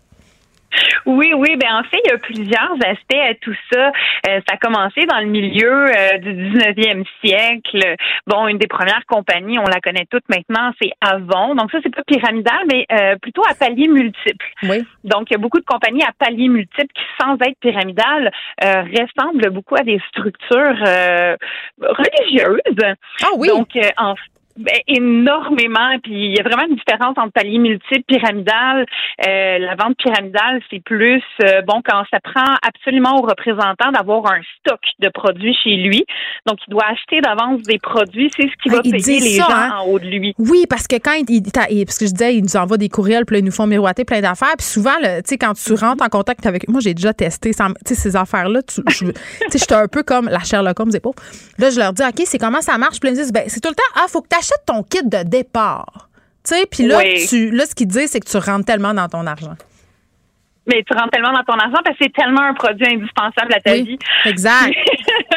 Oui, 1.07 1.33
oui, 1.35 1.57
ben 1.57 1.73
en 1.73 1.83
fait, 1.85 2.01
il 2.05 2.11
y 2.11 2.15
a 2.15 2.19
plusieurs 2.19 2.75
aspects 2.85 3.15
à 3.15 3.35
tout 3.35 3.55
ça. 3.73 3.89
Euh, 4.29 4.41
ça 4.47 4.55
a 4.55 4.57
commencé 4.57 5.07
dans 5.07 5.21
le 5.21 5.27
milieu 5.27 5.87
euh, 5.87 6.19
du 6.19 6.35
19e 6.35 7.05
siècle. 7.25 7.97
Bon, 8.27 8.47
une 8.49 8.59
des 8.59 8.67
premières 8.67 9.05
compagnies, 9.07 9.59
on 9.59 9.65
la 9.65 9.81
connaît 9.81 10.07
toutes 10.11 10.29
maintenant, 10.29 10.73
c'est 10.81 10.93
Avon. 11.01 11.55
Donc 11.55 11.71
ça, 11.71 11.79
c'est 11.83 11.95
pas 11.95 12.03
pyramidal, 12.07 12.59
mais 12.71 12.87
euh, 12.93 13.17
plutôt 13.17 13.43
à 13.49 13.55
paliers 13.55 13.89
multiples. 13.89 14.47
Oui. 14.65 14.85
Donc, 15.05 15.31
il 15.31 15.35
y 15.35 15.37
a 15.37 15.39
beaucoup 15.39 15.61
de 15.61 15.65
compagnies 15.65 16.03
à 16.03 16.13
paliers 16.19 16.49
multiples 16.49 16.93
qui, 16.95 17.03
sans 17.21 17.35
être 17.35 17.59
pyramidales, 17.61 18.31
euh, 18.63 18.83
ressemblent 18.83 19.51
beaucoup 19.51 19.77
à 19.77 19.83
des 19.83 20.01
structures 20.09 20.83
euh, 20.87 21.37
religieuses. 21.81 22.97
Ah 23.23 23.29
oui. 23.37 23.49
Donc, 23.49 23.75
euh, 23.77 23.91
en 23.97 24.15
énormément. 24.87 25.99
Puis 26.03 26.13
il 26.13 26.37
y 26.37 26.41
a 26.41 26.43
vraiment 26.43 26.65
une 26.69 26.77
différence 26.77 27.17
entre 27.17 27.33
palier 27.33 27.59
multiple, 27.59 28.03
pyramidal. 28.07 28.87
Euh, 29.27 29.59
la 29.59 29.75
vente 29.77 29.97
pyramidale, 29.97 30.61
c'est 30.71 30.83
plus 30.83 31.23
euh, 31.45 31.63
bon 31.63 31.81
quand 31.89 32.03
ça 32.11 32.19
prend 32.21 32.55
absolument 32.67 33.17
au 33.19 33.23
représentant 33.27 33.91
d'avoir 33.93 34.27
un 34.33 34.41
stock 34.59 34.81
de 35.01 35.09
produits 35.09 35.57
chez 35.63 35.77
lui. 35.77 36.05
Donc 36.47 36.59
il 36.67 36.71
doit 36.71 36.85
acheter 36.91 37.21
d'avance 37.21 37.63
des 37.63 37.79
produits. 37.79 38.31
C'est 38.37 38.49
ce 38.49 38.57
qui 38.63 38.69
va 38.69 38.79
Ah, 38.79 38.83
payer 38.83 39.21
les 39.21 39.37
ça, 39.39 39.45
gens 39.45 39.55
hein? 39.55 39.73
en 39.81 39.87
haut 39.87 39.99
de 39.99 40.07
lui. 40.07 40.35
Oui, 40.39 40.65
parce 40.69 40.87
que 40.87 40.97
quand 40.97 41.13
il, 41.13 41.25
il- 41.29 41.43
il- 41.71 41.85
parce 41.85 41.99
que 41.99 42.07
je 42.07 42.13
disais, 42.13 42.35
ils 42.37 42.43
nous 42.43 42.57
envoient 42.57 42.77
des 42.79 42.89
courriels, 42.89 43.25
puis 43.27 43.35
là, 43.37 43.41
ils 43.41 43.45
nous 43.45 43.53
font 43.53 43.67
miroiter 43.67 44.05
plein 44.05 44.21
d'affaires. 44.21 44.55
Puis 44.59 44.67
souvent, 44.67 44.95
tu 45.01 45.07
sais, 45.25 45.39
quand 45.39 45.55
tu 45.55 45.73
rentres 45.75 46.05
en 46.05 46.09
contact 46.09 46.47
avec. 46.47 46.69
Moi, 46.69 46.81
j'ai 46.81 46.95
déjà 46.95 47.13
testé 47.13 47.53
ces 47.85 48.17
affaires-là. 48.17 48.63
Tu 48.63 48.81
je- 48.89 49.07
sais, 49.07 49.59
j'étais 49.59 49.75
un 49.75 49.89
peu 49.89 50.03
comme 50.03 50.29
la 50.29 50.41
Sherlock 50.41 50.79
Holmes 50.81 50.93
pauvres. 51.03 51.17
Là, 51.59 51.71
je 51.71 51.79
leur 51.79 51.93
dis, 51.93 52.03
OK, 52.03 52.23
c'est 52.25 52.39
comment 52.39 52.61
ça 52.61 52.79
marche? 52.79 53.01
Puis 53.01 53.09
ils 53.11 53.13
me 53.13 53.17
disent, 53.17 53.33
ben, 53.33 53.45
c'est 53.49 53.61
tout 53.61 53.69
le 53.69 53.75
temps, 53.75 53.83
ah, 53.97 54.07
faut 54.09 54.21
que 54.23 54.29
tu 54.29 54.37
achètes 54.53 54.67
ton 54.67 54.83
kit 54.83 55.03
de 55.05 55.23
départ. 55.23 56.09
Tu 56.45 56.55
sais, 56.55 56.67
puis 56.71 56.87
là, 56.87 56.99
Oui. 56.99 57.27
tu, 57.29 57.51
là, 57.51 57.67
ce 57.67 57.75
qu'ils 57.75 57.89
disent, 57.89 58.11
c'est 58.11 58.21
que 58.21 58.29
tu 58.29 58.37
rentres 58.39 58.65
tellement 58.65 58.95
dans 58.95 59.09
ton 59.09 59.27
argent. 59.27 59.55
Mais 60.69 60.83
tu 60.83 60.93
rentres 60.97 61.11
tellement 61.11 61.33
dans 61.33 61.43
ton 61.45 61.59
argent 61.59 61.81
parce 61.85 61.97
que 61.97 62.05
c'est 62.05 62.13
tellement 62.13 62.43
un 62.43 62.55
produit 62.55 62.87
indispensable 62.87 63.53
à 63.55 63.61
ta 63.61 63.73
Oui, 63.73 63.83
vie. 63.85 63.99
exact. 64.27 64.75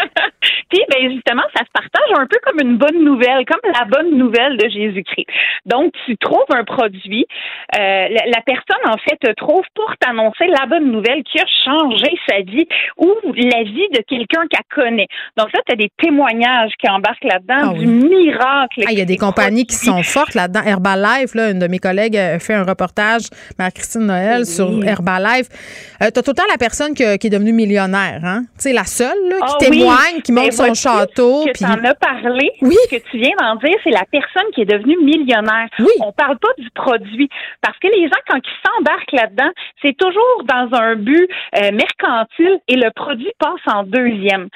Puis, 0.70 0.80
ben 0.90 1.12
justement, 1.12 1.44
ça 1.56 1.64
se 1.66 1.72
partage 1.74 2.18
un 2.18 2.26
peu 2.26 2.38
comme 2.44 2.60
une 2.62 2.78
bonne 2.78 3.04
nouvelle, 3.04 3.46
comme 3.46 3.60
la 3.74 3.86
bonne 3.86 4.18
nouvelle 4.18 4.58
de 4.58 4.70
Jésus-Christ. 4.70 5.28
Donc, 5.66 5.92
tu 6.06 6.18
trouves 6.18 6.46
un 6.56 6.64
produit, 6.64 7.26
euh, 7.76 7.80
la, 8.10 8.26
la 8.26 8.42
personne, 8.46 8.82
en 8.86 8.98
fait, 8.98 9.18
te 9.22 9.32
trouve 9.34 9.64
pour 9.76 9.92
t'annoncer 10.00 10.48
la 10.48 10.66
bonne 10.68 10.92
nouvelle 10.92 11.24
qui 11.24 11.40
a 11.40 11.46
changé 11.66 12.12
sa 12.28 12.38
vie 12.42 12.68
ou 12.98 13.14
la 13.36 13.64
vie 13.64 13.88
de 13.94 14.02
quelqu'un 14.08 14.44
qu'elle 14.50 14.66
connaît. 14.74 15.08
Donc 15.38 15.52
là, 15.54 15.60
tu 15.68 15.74
as 15.74 15.76
des 15.76 15.90
témoignages 16.02 16.72
qui 16.80 16.90
embarquent 16.90 17.24
là-dedans, 17.26 17.72
Ah 17.72 17.74
du 17.74 17.86
oui. 17.86 18.08
miracle. 18.26 18.84
Ah, 18.88 18.92
Il 18.92 18.98
y 18.98 19.02
a 19.02 19.06
des 19.06 19.18
compagnies 19.18 19.66
qui 19.66 19.76
sont 19.76 20.02
fortes 20.04 20.34
là-dedans. 20.36 20.62
Herbalife, 20.66 21.36
là, 21.36 21.52
une 21.52 21.60
de 21.60 21.68
mes 21.68 21.80
collègues 21.80 22.18
a 22.18 22.40
fait 22.40 22.54
un 22.54 22.64
reportage, 22.64 23.24
Marie-Christine 23.60 24.06
Noël, 24.08 24.46
sur 24.46 24.84
Herbalife. 24.84 25.21
Euh, 26.02 26.10
T'as 26.14 26.22
tout 26.24 26.32
le 26.32 26.36
temps 26.36 26.44
la 26.52 26.58
personne 26.58 26.94
qui 26.94 27.04
est 27.04 27.30
devenue 27.30 27.54
millionnaire, 27.54 28.20
hein? 28.24 28.42
Tu 28.58 28.64
sais, 28.70 28.74
la 28.74 28.84
seule, 28.86 29.18
là, 29.30 29.36
qui 29.38 29.44
Ah 29.44 29.58
oui. 29.62 29.70
témoigne, 29.70 30.22
qui 30.24 30.32
monte 30.32 30.46
Ben, 30.46 30.52
son 30.52 30.74
château. 30.74 31.46
que 31.46 31.52
puis- 31.52 31.60
tu 31.60 31.66
en 31.66 31.84
as 31.84 31.96
parlé, 31.96 32.52
Oui. 32.62 32.76
ce 32.90 32.96
que 32.98 33.02
tu 33.10 33.18
viens 33.18 33.36
d'en 33.40 33.56
dire, 33.56 33.76
c'est 33.84 33.92
la 33.92 34.06
personne 34.12 34.50
qui 34.54 34.62
est 34.62 34.66
devenue 34.66 34.98
millionnaire. 35.04 35.68
Oui. 35.80 35.92
On 36.02 36.12
parle 36.12 36.38
pas 36.40 36.50
du 36.58 36.70
produit. 36.72 37.30
Parce 37.62 37.78
que 37.80 37.88
les 37.88 38.04
gens, 38.08 38.22
quand 38.28 38.38
ils 38.38 38.68
s'embarquent 38.70 39.12
là-dedans, 39.14 39.52
c'est 39.82 39.96
toujours 39.98 40.44
dans 40.46 40.70
un 40.78 40.96
but 40.96 41.28
euh, 41.58 41.72
mercantile 41.72 42.60
et 42.68 42.76
le 42.76 42.90
produit 42.96 43.32
passe 43.40 43.74
en 43.74 43.84
deuxième. 43.84 44.48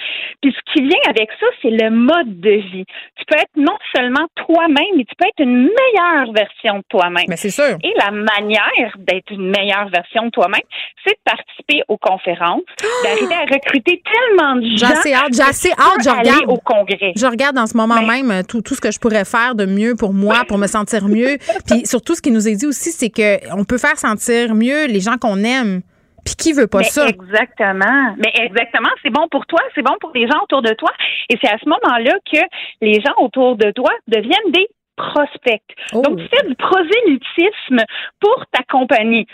Puis 0.41 0.53
ce 0.55 0.73
qui 0.73 0.81
vient 0.87 0.99
avec 1.09 1.29
ça, 1.39 1.45
c'est 1.61 1.69
le 1.69 1.89
mode 1.89 2.39
de 2.39 2.51
vie. 2.51 2.85
Tu 3.17 3.25
peux 3.27 3.35
être 3.37 3.55
non 3.55 3.77
seulement 3.95 4.25
toi-même, 4.35 4.95
mais 4.97 5.03
tu 5.05 5.15
peux 5.17 5.27
être 5.27 5.39
une 5.39 5.63
meilleure 5.69 6.31
version 6.33 6.77
de 6.79 6.83
toi-même. 6.89 7.25
Mais 7.27 7.37
c'est 7.37 7.49
sûr. 7.49 7.77
Et 7.83 7.93
la 8.03 8.11
manière 8.11 8.91
d'être 8.97 9.31
une 9.31 9.49
meilleure 9.49 9.89
version 9.89 10.25
de 10.25 10.29
toi-même, 10.31 10.55
c'est 11.03 11.11
de 11.14 11.19
participer 11.26 11.82
aux 11.88 11.98
conférences, 11.98 12.61
d'arriver 13.03 13.36
à 13.36 13.41
recruter 13.53 14.02
tellement 14.03 14.56
de 14.56 14.77
gens. 14.77 14.88
J'ai 14.88 14.94
assez 14.94 15.14
hâte, 15.14 15.34
j'ai 15.34 15.41
assez 15.41 15.72
hâte, 15.72 16.03
je 16.03 16.10
aller 16.10 16.30
regarde. 16.32 16.49
au 16.49 16.57
congrès. 16.57 17.14
Je 17.15 17.26
regarde 17.26 17.57
en 17.57 17.68
ce 17.68 17.76
moment 17.77 17.95
Mais- 18.02 18.22
même 18.22 18.32
euh, 18.32 18.41
tout, 18.48 18.61
tout 18.61 18.76
ce 18.76 18.82
que 18.82 18.91
je 18.91 18.99
pourrais 18.99 19.26
faire 19.26 19.56
de 19.56 19.65
mieux 19.65 19.95
pour 19.95 20.14
moi, 20.14 20.44
pour 20.48 20.57
me 20.57 20.68
sentir 20.68 21.07
mieux. 21.07 21.38
Puis 21.68 21.86
surtout, 21.86 22.15
ce 22.15 22.22
qui 22.22 22.32
nous 22.32 22.48
est 22.48 22.56
dit 22.56 22.65
aussi, 22.68 22.91
c'est 22.91 23.10
qu'on 23.10 23.64
peut 23.65 23.77
faire 23.77 23.98
sentir 23.98 24.53
mieux 24.56 24.86
les 24.88 24.99
gens 24.99 25.18
qu'on 25.18 25.44
aime. 25.44 25.82
Puis 26.26 26.36
qui 26.36 26.53
veut 26.53 26.65
pas 26.65 26.80
Mais 26.80 26.86
ça? 26.86 27.07
Exactement. 27.07 28.15
Mais 28.18 28.32
exactement, 28.34 28.90
c'est 29.03 29.11
bon 29.11 29.27
pour 29.30 29.45
toi, 29.45 29.60
c'est 29.76 29.84
bon 29.84 29.94
pour 30.02 30.11
les 30.15 30.27
gens 30.27 30.40
autour 30.44 30.64
de 30.64 30.73
toi. 30.73 30.90
Et 31.30 31.38
c'est 31.40 31.49
à 31.49 31.57
ce 31.60 31.69
moment-là 31.69 32.14
que 32.32 32.40
les 32.82 32.95
gens 32.95 33.14
autour 33.19 33.56
de 33.57 33.69
toi 33.69 33.91
deviennent 34.07 34.52
des 34.52 34.68
prospects. 34.95 35.61
Oh. 35.94 36.02
Donc, 36.02 36.18
tu 36.18 36.27
fais 36.36 36.48
du 36.48 36.56
prosélytisme 36.56 37.84
pour 38.19 38.44
ta 38.52 38.64
compagnie. 38.69 39.27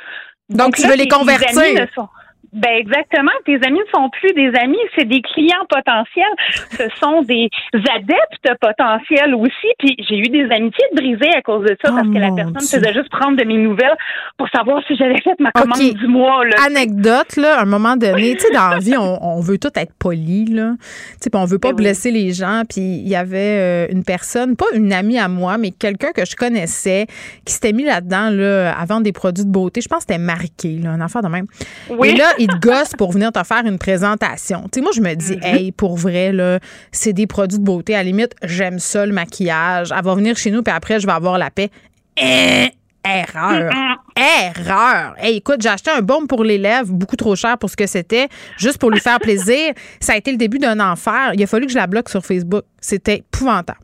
Donc, 0.56 0.76
tu 0.76 0.84
là, 0.84 0.90
veux 0.90 0.96
les 0.96 1.08
convertir. 1.08 1.60
amis 1.60 1.74
ne 1.74 1.86
sont- 1.96 2.10
Ben 2.54 2.72
exactement. 2.78 3.32
Tes 3.46 3.56
amis 3.66 3.80
ne 3.80 3.92
sont 3.94 4.10
plus 4.10 4.34
des 4.34 4.52
amis, 4.60 4.78
c'est 4.98 5.08
des 5.08 5.22
clients 5.22 5.66
potentiels. 5.70 6.34
Ce 6.72 6.84
sont 7.00 7.22
des 7.22 7.50
adeptes 7.74 8.60
potentiels 8.60 9.34
aussi. 9.36 9.68
Puis 9.80 9.96
j'ai 10.08 10.18
eu 10.18 10.28
des 10.30 10.44
amitiés 10.54 10.86
brisées 10.94 11.34
à 11.36 11.42
cause 11.42 11.64
de 11.64 11.78
ça 11.84 11.90
Oh, 11.92 11.96
parce 11.96 12.08
que 12.10 12.18
la 12.18 12.32
personne 12.32 12.54
Dieu. 12.54 12.80
faisait 12.80 12.94
juste 12.94 13.10
prendre 13.10 13.38
de 13.38 13.44
mes 13.46 13.58
nouvelles 13.58 13.96
pour 14.38 14.50
savoir 14.50 14.82
si 14.88 14.96
j'avais 14.98 15.20
fait 15.22 15.40
ma 15.40 15.52
commande 15.52 15.80
du 15.80 16.08
mois. 16.08 16.44
Là. 16.46 16.56
Anecdote, 16.66 17.36
là, 17.38 17.60
à 17.60 17.62
un 17.62 17.66
moment 17.66 17.96
donné, 17.96 18.36
tu 18.36 18.42
sais, 18.48 18.54
dans 18.54 18.70
la 18.70 18.80
vie, 18.80 18.96
on, 18.98 19.24
on 19.24 19.40
veut 19.42 19.58
tout 19.58 19.72
être 19.76 19.94
poli, 19.98 20.46
là. 20.46 20.74
Tu 21.22 21.30
sais, 21.30 21.36
on 21.36 21.46
veut 21.46 21.60
pas 21.60 21.70
Ben 21.70 21.76
oui. 21.78 21.84
blesser 21.84 22.12
les 22.12 22.34
gens. 22.34 22.64
Puis 22.70 22.82
il 22.82 23.08
y 23.08 23.16
avait 23.16 23.88
euh, 23.88 23.88
une 23.92 24.04
personne, 24.04 24.56
pas 24.56 24.66
une 24.74 24.92
amie 24.94 25.18
à 25.20 25.28
moi, 25.28 25.58
mais 25.58 25.72
quelqu'un 25.72 26.12
que 26.14 26.26
je 26.26 26.36
connaissais, 26.36 27.08
qui 27.46 27.54
s'était 27.54 27.74
mis 27.74 27.84
là-dedans, 27.84 28.30
là, 28.30 28.74
à 28.78 28.86
vendre 28.86 29.04
des 29.04 29.14
produits 29.14 29.46
de 29.46 29.50
beauté. 29.52 29.82
Je 29.82 29.88
pense 29.88 30.00
que 30.06 30.14
c'était 30.14 30.22
marqué, 30.24 30.78
là, 30.84 30.92
un 30.92 31.02
affaire 31.02 31.22
de 31.22 31.28
même. 31.30 31.46
Oui. 31.90 32.10
Et 32.10 32.16
là, 32.16 32.26
il 32.42 32.48
te 32.48 32.58
gosse 32.58 32.94
pour 32.98 33.12
venir 33.12 33.32
te 33.32 33.44
faire 33.44 33.64
une 33.66 33.78
présentation. 33.78 34.64
Tu 34.64 34.80
sais, 34.80 34.82
moi, 34.82 34.92
je 34.96 35.02
me 35.02 35.14
dis, 35.14 35.38
hey, 35.44 35.72
pour 35.72 35.96
vrai, 35.96 36.32
là, 36.32 36.60
c'est 36.92 37.14
des 37.14 37.28
produits 37.28 37.60
de 37.60 37.64
beauté. 37.64 37.94
À 37.94 38.00
la 38.00 38.04
limite, 38.04 38.36
j'aime 38.44 38.80
ça, 38.80 39.06
le 39.06 39.14
maquillage. 39.14 39.92
Elle 39.96 40.04
va 40.04 40.16
venir 40.16 40.36
chez 40.38 40.50
nous, 40.50 40.64
puis 40.64 40.74
après, 40.74 41.00
je 41.00 41.06
vais 41.06 41.14
avoir 41.14 41.38
la 41.38 41.52
paix. 41.52 41.70
Eh, 42.18 42.70
Erreur. 43.06 43.72
Erreur. 44.16 45.16
Hey, 45.18 45.38
écoute, 45.38 45.58
j'ai 45.62 45.70
acheté 45.70 45.92
un 45.92 46.02
baume 46.02 46.28
pour 46.28 46.44
les 46.44 46.58
lèvres, 46.58 46.92
beaucoup 46.92 47.16
trop 47.16 47.36
cher 47.36 47.58
pour 47.58 47.70
ce 47.70 47.78
que 47.78 47.86
c'était, 47.86 48.28
juste 48.58 48.80
pour 48.80 48.90
lui 48.90 49.00
faire 49.00 49.20
plaisir. 49.20 49.74
Ça 50.00 50.14
a 50.14 50.18
été 50.18 50.32
le 50.32 50.38
début 50.38 50.58
d'un 50.58 50.80
enfer. 50.80 51.32
Il 51.34 51.44
a 51.44 51.48
fallu 51.48 51.68
que 51.68 51.72
je 51.72 51.78
la 51.78 51.88
bloque 51.88 52.10
sur 52.10 52.26
Facebook. 52.26 52.64
C'était 52.80 53.18
épouvantable. 53.18 53.80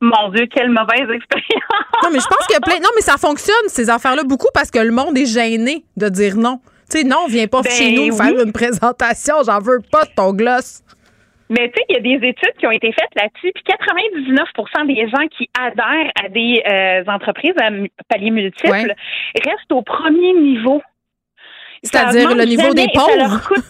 Mon 0.00 0.30
Dieu, 0.30 0.46
quelle 0.52 0.68
mauvaise 0.68 1.08
expérience. 1.14 1.62
Non, 2.02 2.10
mais 2.12 2.18
je 2.18 2.26
pense 2.26 2.46
qu'il 2.46 2.54
y 2.54 2.56
a 2.56 2.60
plein. 2.60 2.80
Non, 2.80 2.90
mais 2.96 3.02
ça 3.02 3.16
fonctionne, 3.16 3.68
ces 3.68 3.88
affaires-là, 3.88 4.24
beaucoup 4.24 4.48
parce 4.52 4.70
que 4.70 4.78
le 4.78 4.90
monde 4.90 5.16
est 5.16 5.26
gêné 5.26 5.84
de 5.96 6.08
dire 6.08 6.36
non. 6.36 6.60
Tu 6.92 6.98
sais, 6.98 7.04
non, 7.04 7.26
viens 7.28 7.46
pas 7.46 7.62
Ben 7.62 7.70
chez 7.70 7.92
nous 7.92 8.12
oui. 8.12 8.16
faire 8.16 8.44
une 8.44 8.52
présentation. 8.52 9.36
J'en 9.46 9.60
veux 9.60 9.80
pas 9.90 10.04
de 10.04 10.10
ton 10.14 10.32
gloss. 10.32 10.82
Mais 11.48 11.70
tu 11.70 11.74
sais, 11.78 11.84
il 11.90 11.94
y 11.96 11.98
a 12.14 12.18
des 12.18 12.26
études 12.28 12.54
qui 12.58 12.66
ont 12.66 12.70
été 12.70 12.92
faites 12.92 13.10
là-dessus, 13.14 13.52
puis 13.54 13.64
99% 13.66 14.86
des 14.86 15.08
gens 15.10 15.26
qui 15.36 15.48
adhèrent 15.58 16.10
à 16.24 16.28
des 16.30 16.62
euh, 16.66 17.10
entreprises 17.12 17.52
à 17.60 17.70
mu- 17.70 17.90
paliers 18.08 18.30
multiples 18.30 18.70
Ouais. 18.70 18.84
restent 19.44 19.72
au 19.72 19.82
premier 19.82 20.32
niveau. 20.34 20.80
C'est-à-dire 21.82 22.34
le 22.34 22.44
niveau 22.44 22.62
jamais 22.62 22.86
des 22.86 22.92
ça 22.94 23.00
pauvres. 23.00 23.16
leur 23.18 23.42
coûte- 23.48 23.64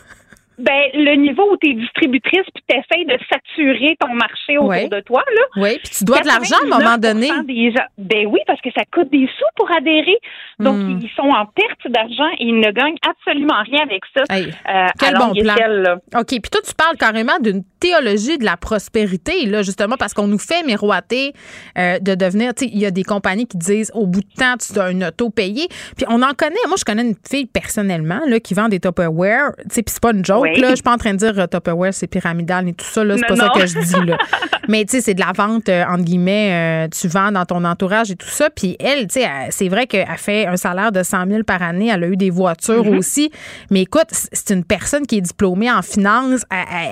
ben, 0.62 0.80
le 0.94 1.14
niveau 1.16 1.42
où 1.52 1.56
tu 1.56 1.70
es 1.70 1.74
distributrice 1.74 2.46
puis 2.54 2.62
tu 2.68 2.76
essaies 2.76 3.04
de 3.04 3.18
saturer 3.30 3.96
ton 4.00 4.12
marché 4.14 4.58
autour 4.58 4.88
de 4.88 5.00
toi, 5.00 5.22
là. 5.34 5.42
Oui, 5.62 5.78
puis 5.82 5.92
tu 5.98 6.04
dois 6.04 6.20
de 6.20 6.26
l'argent 6.26 6.56
à 6.62 6.66
un 6.66 6.78
moment 6.78 6.98
donné. 6.98 7.28
99% 7.28 7.46
Des 7.46 7.72
gens, 7.72 7.84
ben 7.98 8.26
oui, 8.26 8.40
parce 8.46 8.60
que 8.60 8.70
ça 8.76 8.84
coûte 8.92 9.10
des 9.10 9.26
sous 9.38 9.44
pour 9.56 9.70
adhérer. 9.72 10.16
Donc, 10.58 10.76
Hmm. 10.76 10.98
ils 11.02 11.10
sont 11.16 11.28
en 11.28 11.46
perte 11.46 11.86
d'argent 11.90 12.28
et 12.38 12.44
ils 12.44 12.58
ne 12.58 12.70
gagnent 12.70 12.96
absolument 13.08 13.62
rien 13.64 13.80
avec 13.82 14.02
ça. 14.16 14.22
Hey, 14.30 14.46
euh, 14.68 14.86
quel 14.98 15.16
à 15.16 15.18
bon 15.18 15.32
plan. 15.34 15.54
là. 15.68 15.96
OK, 16.16 16.26
puis 16.28 16.40
toi, 16.50 16.60
tu 16.66 16.74
parles 16.74 16.96
carrément 16.96 17.38
d'une 17.40 17.62
théologie 17.80 18.38
de 18.38 18.44
la 18.44 18.56
prospérité, 18.56 19.46
là, 19.46 19.62
justement, 19.62 19.96
parce 19.98 20.14
qu'on 20.14 20.26
nous 20.28 20.38
fait 20.38 20.62
miroiter 20.64 21.32
euh, 21.78 21.98
de 21.98 22.14
devenir, 22.14 22.54
tu 22.54 22.66
sais, 22.66 22.70
il 22.72 22.78
y 22.78 22.86
a 22.86 22.90
des 22.90 23.02
compagnies 23.02 23.46
qui 23.46 23.56
disent 23.58 23.90
au 23.94 24.06
bout 24.06 24.20
de 24.20 24.34
temps, 24.36 24.54
tu 24.58 24.78
as 24.78 24.90
une 24.90 25.04
auto 25.04 25.30
payée. 25.30 25.66
Puis 25.96 26.06
on 26.08 26.22
en 26.22 26.32
connaît, 26.34 26.54
moi, 26.68 26.76
je 26.78 26.84
connais 26.84 27.02
une 27.02 27.16
fille 27.28 27.46
personnellement, 27.46 28.20
là, 28.28 28.38
qui 28.40 28.54
vend 28.54 28.68
des 28.68 28.78
Tupperware, 28.80 29.52
tu 29.58 29.62
sais, 29.70 29.82
puis 29.82 29.92
c'est 29.92 30.02
pas 30.02 30.12
une 30.12 30.24
joke, 30.24 30.42
Oui. 30.42 30.51
Donc 30.54 30.62
là, 30.62 30.70
je 30.70 30.74
suis 30.76 30.82
pas 30.82 30.92
en 30.94 30.98
train 30.98 31.12
de 31.12 31.18
dire 31.18 31.38
euh, 31.38 31.46
Tupperware, 31.46 31.92
c'est 31.94 32.06
pyramidal 32.06 32.68
et 32.68 32.72
tout 32.72 32.84
ça. 32.84 33.04
Là, 33.04 33.16
c'est 33.16 33.26
pas 33.26 33.36
ça 33.36 33.50
que 33.54 33.66
je 33.66 33.78
dis. 33.78 34.06
Là. 34.06 34.16
Mais 34.68 34.84
tu 34.84 34.92
sais, 34.92 35.00
c'est 35.00 35.14
de 35.14 35.20
la 35.20 35.32
vente, 35.32 35.68
euh, 35.68 35.84
entre 35.88 36.04
guillemets, 36.04 36.86
euh, 36.86 36.88
tu 36.88 37.08
vends 37.08 37.32
dans 37.32 37.44
ton 37.44 37.64
entourage 37.64 38.10
et 38.10 38.16
tout 38.16 38.28
ça. 38.28 38.48
Puis 38.50 38.76
elle, 38.78 39.08
tu 39.08 39.20
sais, 39.20 39.28
c'est 39.50 39.68
vrai 39.68 39.86
qu'elle 39.86 40.06
fait 40.16 40.46
un 40.46 40.56
salaire 40.56 40.92
de 40.92 41.02
100 41.02 41.26
000 41.28 41.42
par 41.42 41.62
année. 41.62 41.90
Elle 41.92 42.04
a 42.04 42.06
eu 42.06 42.16
des 42.16 42.30
voitures 42.30 42.84
Mhm. 42.84 42.98
aussi. 42.98 43.30
Mais 43.70 43.82
écoute, 43.82 44.06
c'est 44.10 44.50
une 44.54 44.64
personne 44.64 45.06
qui 45.06 45.18
est 45.18 45.20
diplômée 45.22 45.70
en 45.70 45.82
finance, 45.82 46.42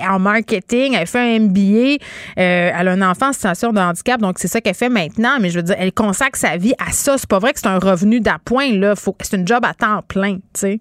en 0.09 0.19
marketing, 0.19 0.95
elle 0.99 1.07
fait 1.07 1.19
un 1.19 1.39
MBA, 1.39 1.95
euh, 2.37 2.71
elle 2.77 2.87
a 2.87 2.91
un 2.91 3.01
enfant 3.01 3.29
en 3.29 3.33
situation 3.33 3.71
de 3.71 3.79
handicap, 3.79 4.19
donc 4.19 4.37
c'est 4.39 4.47
ça 4.47 4.59
qu'elle 4.61 4.75
fait 4.75 4.89
maintenant. 4.89 5.37
Mais 5.39 5.49
je 5.49 5.57
veux 5.57 5.63
dire, 5.63 5.75
elle 5.79 5.93
consacre 5.93 6.37
sa 6.37 6.57
vie 6.57 6.73
à 6.85 6.91
ça. 6.91 7.17
C'est 7.17 7.29
pas 7.29 7.39
vrai 7.39 7.53
que 7.53 7.59
c'est 7.59 7.67
un 7.67 7.79
revenu 7.79 8.19
d'appoint, 8.19 8.67
c'est 9.21 9.37
une 9.37 9.47
job 9.47 9.63
à 9.65 9.73
temps 9.73 10.01
plein, 10.07 10.35
tu 10.35 10.41
sais. 10.55 10.79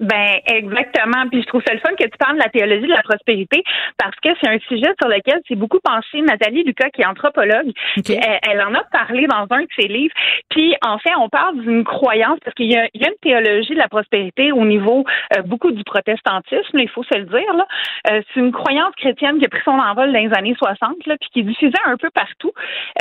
Ben 0.00 0.40
exactement. 0.46 1.28
Puis 1.30 1.42
je 1.42 1.46
trouve 1.46 1.62
ça 1.66 1.74
le 1.74 1.80
fun 1.80 1.90
que 1.94 2.04
tu 2.04 2.16
parles 2.18 2.36
de 2.36 2.42
la 2.42 2.48
théologie 2.48 2.86
de 2.86 2.92
la 2.94 3.02
prospérité 3.02 3.62
parce 3.98 4.16
que 4.16 4.30
c'est 4.40 4.48
un 4.48 4.58
sujet 4.60 4.90
sur 5.00 5.08
lequel 5.10 5.40
c'est 5.46 5.56
beaucoup 5.56 5.78
pensé 5.84 6.22
Nathalie 6.22 6.64
Lucas 6.64 6.88
qui 6.90 7.02
est 7.02 7.06
anthropologue. 7.06 7.70
Elle, 8.14 8.38
elle 8.50 8.60
en 8.62 8.74
a 8.74 8.82
parlé 8.90 9.26
dans 9.26 9.46
un 9.50 9.62
de 9.62 9.68
ses 9.78 9.88
livres. 9.88 10.14
Puis 10.48 10.74
en 10.82 10.98
fait, 10.98 11.12
on 11.18 11.28
parle 11.28 11.60
d'une 11.60 11.84
croyance 11.84 12.38
parce 12.42 12.54
qu'il 12.54 12.72
y 12.72 12.76
a, 12.76 12.88
il 12.94 13.02
y 13.02 13.04
a 13.04 13.08
une 13.08 13.18
théologie 13.22 13.74
de 13.74 13.78
la 13.78 13.88
prospérité 13.88 14.52
au 14.52 14.64
niveau 14.64 15.04
euh, 15.36 15.42
beaucoup 15.42 15.70
du 15.70 15.84
protestantisme. 15.84 16.78
il 16.78 16.88
faut 16.88 17.02
se 17.04 17.18
le 17.18 17.24
dire. 17.26 17.52
Là. 17.54 17.66
Euh, 18.10 18.22
c'est 18.32 18.40
une 18.40 18.52
croyance 18.52 18.94
chrétienne 18.96 19.38
qui 19.38 19.44
a 19.44 19.48
pris 19.48 19.60
son 19.64 19.72
envol 19.78 20.12
dans 20.12 20.18
les 20.18 20.32
années 20.34 20.56
60 20.58 21.06
là, 21.06 21.16
puis 21.20 21.28
qui 21.32 21.40
est 21.40 21.42
diffusée 21.42 21.74
un 21.84 21.96
peu 21.98 22.08
partout, 22.10 22.52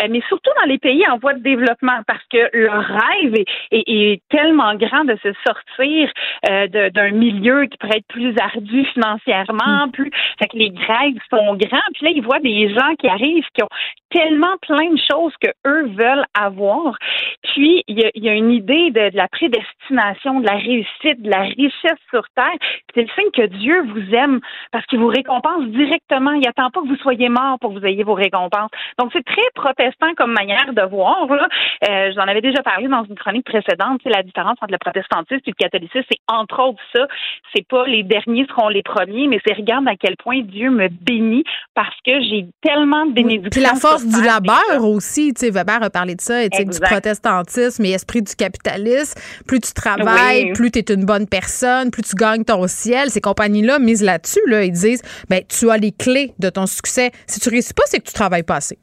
euh, 0.02 0.08
mais 0.10 0.22
surtout 0.28 0.52
dans 0.62 0.68
les 0.68 0.78
pays 0.80 1.04
en 1.10 1.18
voie 1.18 1.34
de 1.34 1.42
développement 1.44 2.00
parce 2.08 2.24
que 2.32 2.50
le 2.52 2.70
rêve 2.70 3.36
est, 3.36 3.46
est- 3.72 3.90
est 3.90 4.22
tellement 4.30 4.76
grand 4.76 5.06
de 5.06 5.18
se 5.24 5.30
sortir 5.48 6.10
euh, 6.50 6.68
de- 6.68 6.89
d'un 6.92 7.12
milieu 7.12 7.66
qui 7.66 7.78
pourrait 7.78 7.98
être 7.98 8.08
plus 8.08 8.36
ardu 8.38 8.86
financièrement, 8.94 9.90
plus 9.90 10.12
fait 10.40 10.48
que 10.48 10.58
les 10.58 10.74
rêves 10.88 11.20
sont 11.30 11.56
grands. 11.56 11.90
Puis 11.94 12.06
là, 12.06 12.12
ils 12.16 12.24
voient 12.24 12.40
des 12.40 12.74
gens 12.74 12.96
qui 13.00 13.08
arrivent 13.08 13.46
qui 13.54 13.64
ont 13.64 13.70
tellement 14.10 14.58
plein 14.62 14.92
de 14.92 15.00
choses 15.12 15.34
que 15.42 15.50
eux 15.68 15.88
veulent 15.96 16.26
avoir. 16.34 16.98
Puis 17.44 17.84
il 17.88 18.00
y 18.00 18.06
a, 18.06 18.12
y 18.16 18.30
a 18.30 18.34
une 18.34 18.52
idée 18.52 18.92
de, 18.92 19.10
de 19.12 19.18
la 19.18 19.28
prédestination, 19.28 20.40
de 20.40 20.46
la 20.46 20.56
réussite, 20.56 21.22
de 21.22 21.30
la 21.30 21.42
richesse 21.42 22.00
sur 22.10 22.24
terre. 22.36 22.58
Puis 22.60 22.94
C'est 22.96 23.02
le 23.02 23.08
signe 23.10 23.32
que 23.32 23.48
Dieu 23.48 23.84
vous 23.84 24.16
aime 24.16 24.40
parce 24.72 24.86
qu'il 24.88 25.00
vous 25.00 25.08
récompense 25.08 25.66
directement. 25.68 26.32
Il 26.32 26.48
attend 26.48 26.70
pas 26.70 26.82
que 26.82 26.88
vous 26.88 26.98
soyez 26.98 27.30
mort 27.30 27.60
pour 27.60 27.74
que 27.74 27.80
vous 27.80 27.86
ayez 27.86 28.04
vos 28.04 28.14
récompenses. 28.14 28.72
Donc 28.98 29.12
c'est 29.14 29.26
très 29.26 29.50
protestant 29.56 30.14
comme 30.16 30.34
manière 30.34 30.74
de 30.74 30.82
voir. 30.82 31.28
Là. 31.28 31.48
Euh, 31.90 32.12
J'en 32.16 32.24
avais 32.24 32.42
déjà 32.42 32.62
parlé 32.64 32.88
dans 32.88 33.04
une 33.04 33.16
chronique 33.16 33.46
précédente. 33.46 34.02
C'est 34.04 34.10
la 34.10 34.24
différence 34.24 34.58
entre 34.62 34.72
le 34.72 34.78
protestantisme 34.78 35.42
et 35.46 35.52
le 35.52 35.54
catholicisme. 35.54 36.06
C'est 36.12 36.20
entre 36.28 36.60
autres 36.62 36.84
ça. 36.96 37.08
C'est 37.54 37.68
pas 37.68 37.86
les 37.86 38.04
derniers 38.04 38.46
seront 38.48 38.70
les 38.70 38.84
premiers, 38.84 39.28
mais 39.28 39.40
c'est 39.46 39.54
regarde 39.54 39.88
à 39.88 39.96
quel 39.96 40.16
point 40.18 40.42
Dieu 40.42 40.70
me 40.70 40.88
bénit 40.88 41.44
parce 41.76 41.96
que 42.06 42.22
j'ai 42.22 42.46
tellement 42.62 43.06
de 43.06 43.14
bénédictions. 43.14 43.62
La 43.62 43.76
force 44.00 44.06
du 44.06 44.26
labeur 44.26 44.84
aussi, 44.84 45.34
tu 45.34 45.46
sais, 45.46 45.52
Weber 45.52 45.82
a 45.84 45.90
parlé 45.90 46.16
de 46.16 46.22
ça, 46.22 46.48
tu 46.50 46.58
sais, 46.58 46.66
du 46.66 46.80
protestantisme 46.80 47.86
et 47.86 47.92
esprit 47.92 48.22
du 48.22 48.36
capitalisme. 48.36 49.20
Plus 49.48 49.60
tu 49.60 49.74
travailles, 49.74 50.46
Oui. 50.46 50.54
plus 50.54 50.72
tu 50.72 50.80
es 50.80 50.94
une 50.94 51.06
bonne 51.06 51.28
personne, 51.28 51.92
plus 51.92 52.04
tu 52.04 52.16
gagnes 52.16 52.44
ton 52.44 52.68
ciel. 52.68 53.10
Ces 53.10 53.22
compagnies-là 53.22 53.80
misent 53.80 54.04
là-dessus, 54.04 54.42
là. 54.48 54.64
Ils 54.64 54.72
disent, 54.72 55.02
ben, 55.30 55.42
tu 55.48 55.70
as 55.70 55.78
les 55.78 55.92
clés 55.92 56.34
de 56.40 56.50
ton 56.50 56.66
succès. 56.66 57.12
Si 57.28 57.40
tu 57.40 57.50
réussis 57.50 57.74
pas, 57.74 57.84
c'est 57.86 58.00
que 58.00 58.08
tu 58.08 58.14
travailles 58.14 58.44
pas 58.44 58.56
assez. 58.58 58.78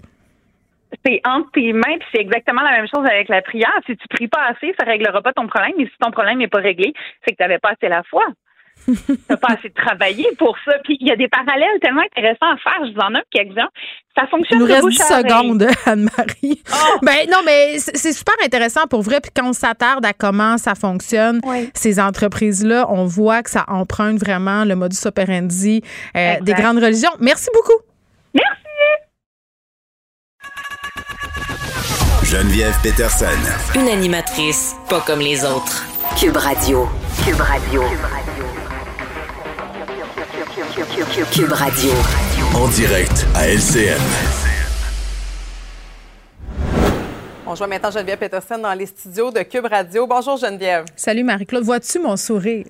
c'est 1.05 1.21
entre 1.27 1.51
tes 1.53 1.73
mains, 1.73 1.99
puis 1.99 2.09
c'est 2.15 2.21
exactement 2.21 2.63
la 2.63 2.71
même 2.73 2.87
chose 2.93 3.05
avec 3.09 3.29
la 3.29 3.43
prière. 3.43 3.73
Si 3.87 3.97
tu 3.97 4.07
pries 4.09 4.29
pas 4.29 4.45
assez, 4.51 4.75
ça 4.79 4.87
réglera 4.87 5.21
pas 5.23 5.33
ton 5.33 5.47
problème. 5.47 5.73
Et 5.79 5.85
si 5.87 5.93
ton 6.01 6.11
problème 6.11 6.39
n'est 6.39 6.49
pas 6.49 6.59
réglé, 6.61 6.93
c'est 7.25 7.33
que 7.33 7.37
tu 7.37 7.43
n'avais 7.43 7.59
pas 7.59 7.71
assez 7.71 7.89
la 7.89 8.03
foi. 8.05 8.25
T'as 9.29 9.37
pas 9.37 9.55
assez 9.59 9.71
travaillé 9.71 10.27
pour 10.39 10.57
ça. 10.65 10.73
Puis 10.85 10.97
il 11.01 11.09
y 11.09 11.11
a 11.11 11.17
des 11.17 11.29
parallèles 11.29 11.79
tellement 11.83 12.03
intéressants 12.03 12.53
à 12.53 12.57
faire. 12.57 12.87
Je 12.87 12.93
vous 12.95 13.01
en 13.01 13.11
donne 13.11 13.23
quelques-uns. 13.31 13.69
Ça 14.17 14.25
Il 14.25 14.31
fonctionne 14.31 14.59
nous 14.61 14.67
de 14.67 14.73
reste 14.73 14.83
bouche 14.85 14.95
10 14.95 15.01
à 15.03 15.05
oreille. 15.21 15.25
secondes, 15.31 15.67
Anne-Marie. 15.87 16.63
Ben 17.03 17.27
non, 17.31 17.39
mais 17.45 17.79
c'est 17.79 18.13
super 18.13 18.35
intéressant 18.45 18.87
pour 18.89 19.03
vrai. 19.03 19.21
Puis 19.21 19.31
quand 19.35 19.49
on 19.49 19.53
s'attarde 19.53 20.05
à 20.07 20.13
comment 20.13 20.57
ça 20.59 20.75
fonctionne, 20.75 21.41
ces 21.75 22.01
entreprises-là, 22.01 22.87
on 22.89 23.05
voit 23.05 23.43
que 23.43 23.51
ça 23.51 23.65
emprunte 23.69 24.19
vraiment 24.19 24.65
le 24.65 24.75
modus 24.77 25.05
operandi 25.07 25.83
euh, 26.17 26.35
des 26.41 26.53
grandes 26.55 26.79
religions. 26.79 27.11
Merci 27.21 27.49
beaucoup. 27.53 27.83
Geneviève 32.25 32.75
Peterson. 32.83 33.27
Une 33.77 33.89
animatrice 33.89 34.75
pas 34.89 35.01
comme 35.01 35.21
les 35.21 35.45
autres. 35.45 35.85
Cube 36.19 36.37
Radio. 36.37 36.89
Cube 37.25 37.41
Radio. 37.41 37.83
Cube 37.83 38.01
Radio. 38.01 38.36
En 42.55 42.69
direct 42.69 43.27
à 43.35 43.49
LCN. 43.49 43.99
On 47.47 47.55
joue 47.55 47.67
maintenant 47.67 47.91
Geneviève 47.91 48.19
Peterson 48.19 48.59
dans 48.59 48.75
les 48.75 48.85
studios 48.85 49.31
de 49.31 49.41
Cube 49.41 49.65
Radio. 49.65 50.07
Bonjour 50.07 50.37
Geneviève. 50.37 50.85
Salut 50.95 51.25
Marie-Claude. 51.25 51.65
Vois-tu 51.65 51.99
mon 51.99 52.19
sourire? 52.19 52.67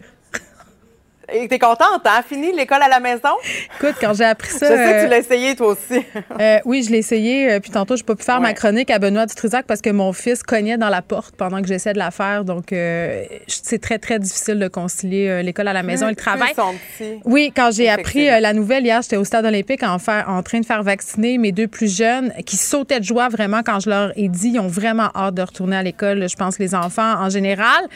Et 1.33 1.49
t'es 1.49 1.59
contente, 1.59 2.03
hein? 2.05 2.23
Fini 2.27 2.53
l'école 2.53 2.83
à 2.83 2.89
la 2.89 3.01
maison? 3.01 3.31
Écoute, 3.77 3.97
quand 4.01 4.15
j'ai 4.15 4.25
appris 4.25 4.51
ça. 4.51 4.67
Je 4.67 4.77
sais 4.77 4.77
que 4.77 4.97
euh, 4.97 5.05
tu 5.05 5.11
l'as 5.11 5.19
essayé 5.19 5.57
toi 5.57 5.69
aussi. 5.69 6.05
Euh, 6.41 6.59
oui, 6.67 6.83
je 6.83 6.91
l'ai 6.91 6.99
essayé. 6.99 7.51
euh, 7.51 7.61
puis 7.61 7.71
tantôt, 7.71 7.97
je 7.97 8.03
n'ai 8.03 8.07
pas 8.07 8.15
pu 8.15 8.23
faire 8.23 8.41
ma 8.41 8.53
chronique 8.53 8.91
à 8.91 8.99
Benoît 8.99 9.25
Dutrisac 9.27 9.65
parce 9.67 9.81
que 9.81 9.89
mon 9.89 10.13
fils 10.13 10.43
cognait 10.43 10.77
dans 10.77 10.91
la 10.91 11.01
porte 11.01 11.35
pendant 11.35 11.63
que 11.63 11.69
j'essaie 11.69 11.95
de 11.95 11.99
la 11.99 12.11
faire. 12.11 12.45
Donc, 12.45 12.73
euh, 12.73 13.25
c'est 13.47 13.81
très, 13.81 13.99
très 13.99 14.19
difficile 14.19 14.59
de 14.59 14.69
concilier 14.69 15.29
euh, 15.29 15.43
l'école 15.43 15.69
à 15.69 15.73
la 15.73 15.83
maison 15.83 16.07
et 16.07 16.11
le 16.11 16.17
travail. 16.17 16.55
Sont 16.55 16.75
petits. 16.99 17.21
Oui, 17.25 17.53
quand 17.57 17.71
j'ai 17.73 17.89
appris 17.89 18.29
euh, 18.29 18.41
la 18.41 18.53
nouvelle 18.53 18.85
hier, 18.85 19.01
j'étais 19.03 19.17
au 19.17 19.25
stade 19.25 19.47
olympique 19.47 19.83
en, 19.83 19.99
faire, 19.99 20.27
en 20.29 20.43
train 20.43 20.61
de 20.61 20.67
faire 20.67 20.83
vacciner 20.83 21.39
mes 21.39 21.53
deux 21.53 21.69
plus 21.69 21.97
jeunes 21.97 22.33
qui 22.45 22.57
sautaient 22.57 23.01
de 23.01 23.05
joie 23.05 23.29
vraiment 23.29 23.63
quand 23.65 23.81
je 23.81 23.89
leur 23.89 24.13
ai 24.19 24.29
dit. 24.29 24.51
Ils 24.55 24.61
ont 24.61 24.69
vraiment 24.69 25.09
hâte 25.15 25.35
de 25.35 25.43
retourner 25.43 25.77
à 25.77 25.83
l'école, 25.83 26.29
je 26.29 26.37
pense, 26.37 26.59
les 26.59 26.75
enfants 26.75 27.15
en 27.19 27.31
général. 27.31 27.89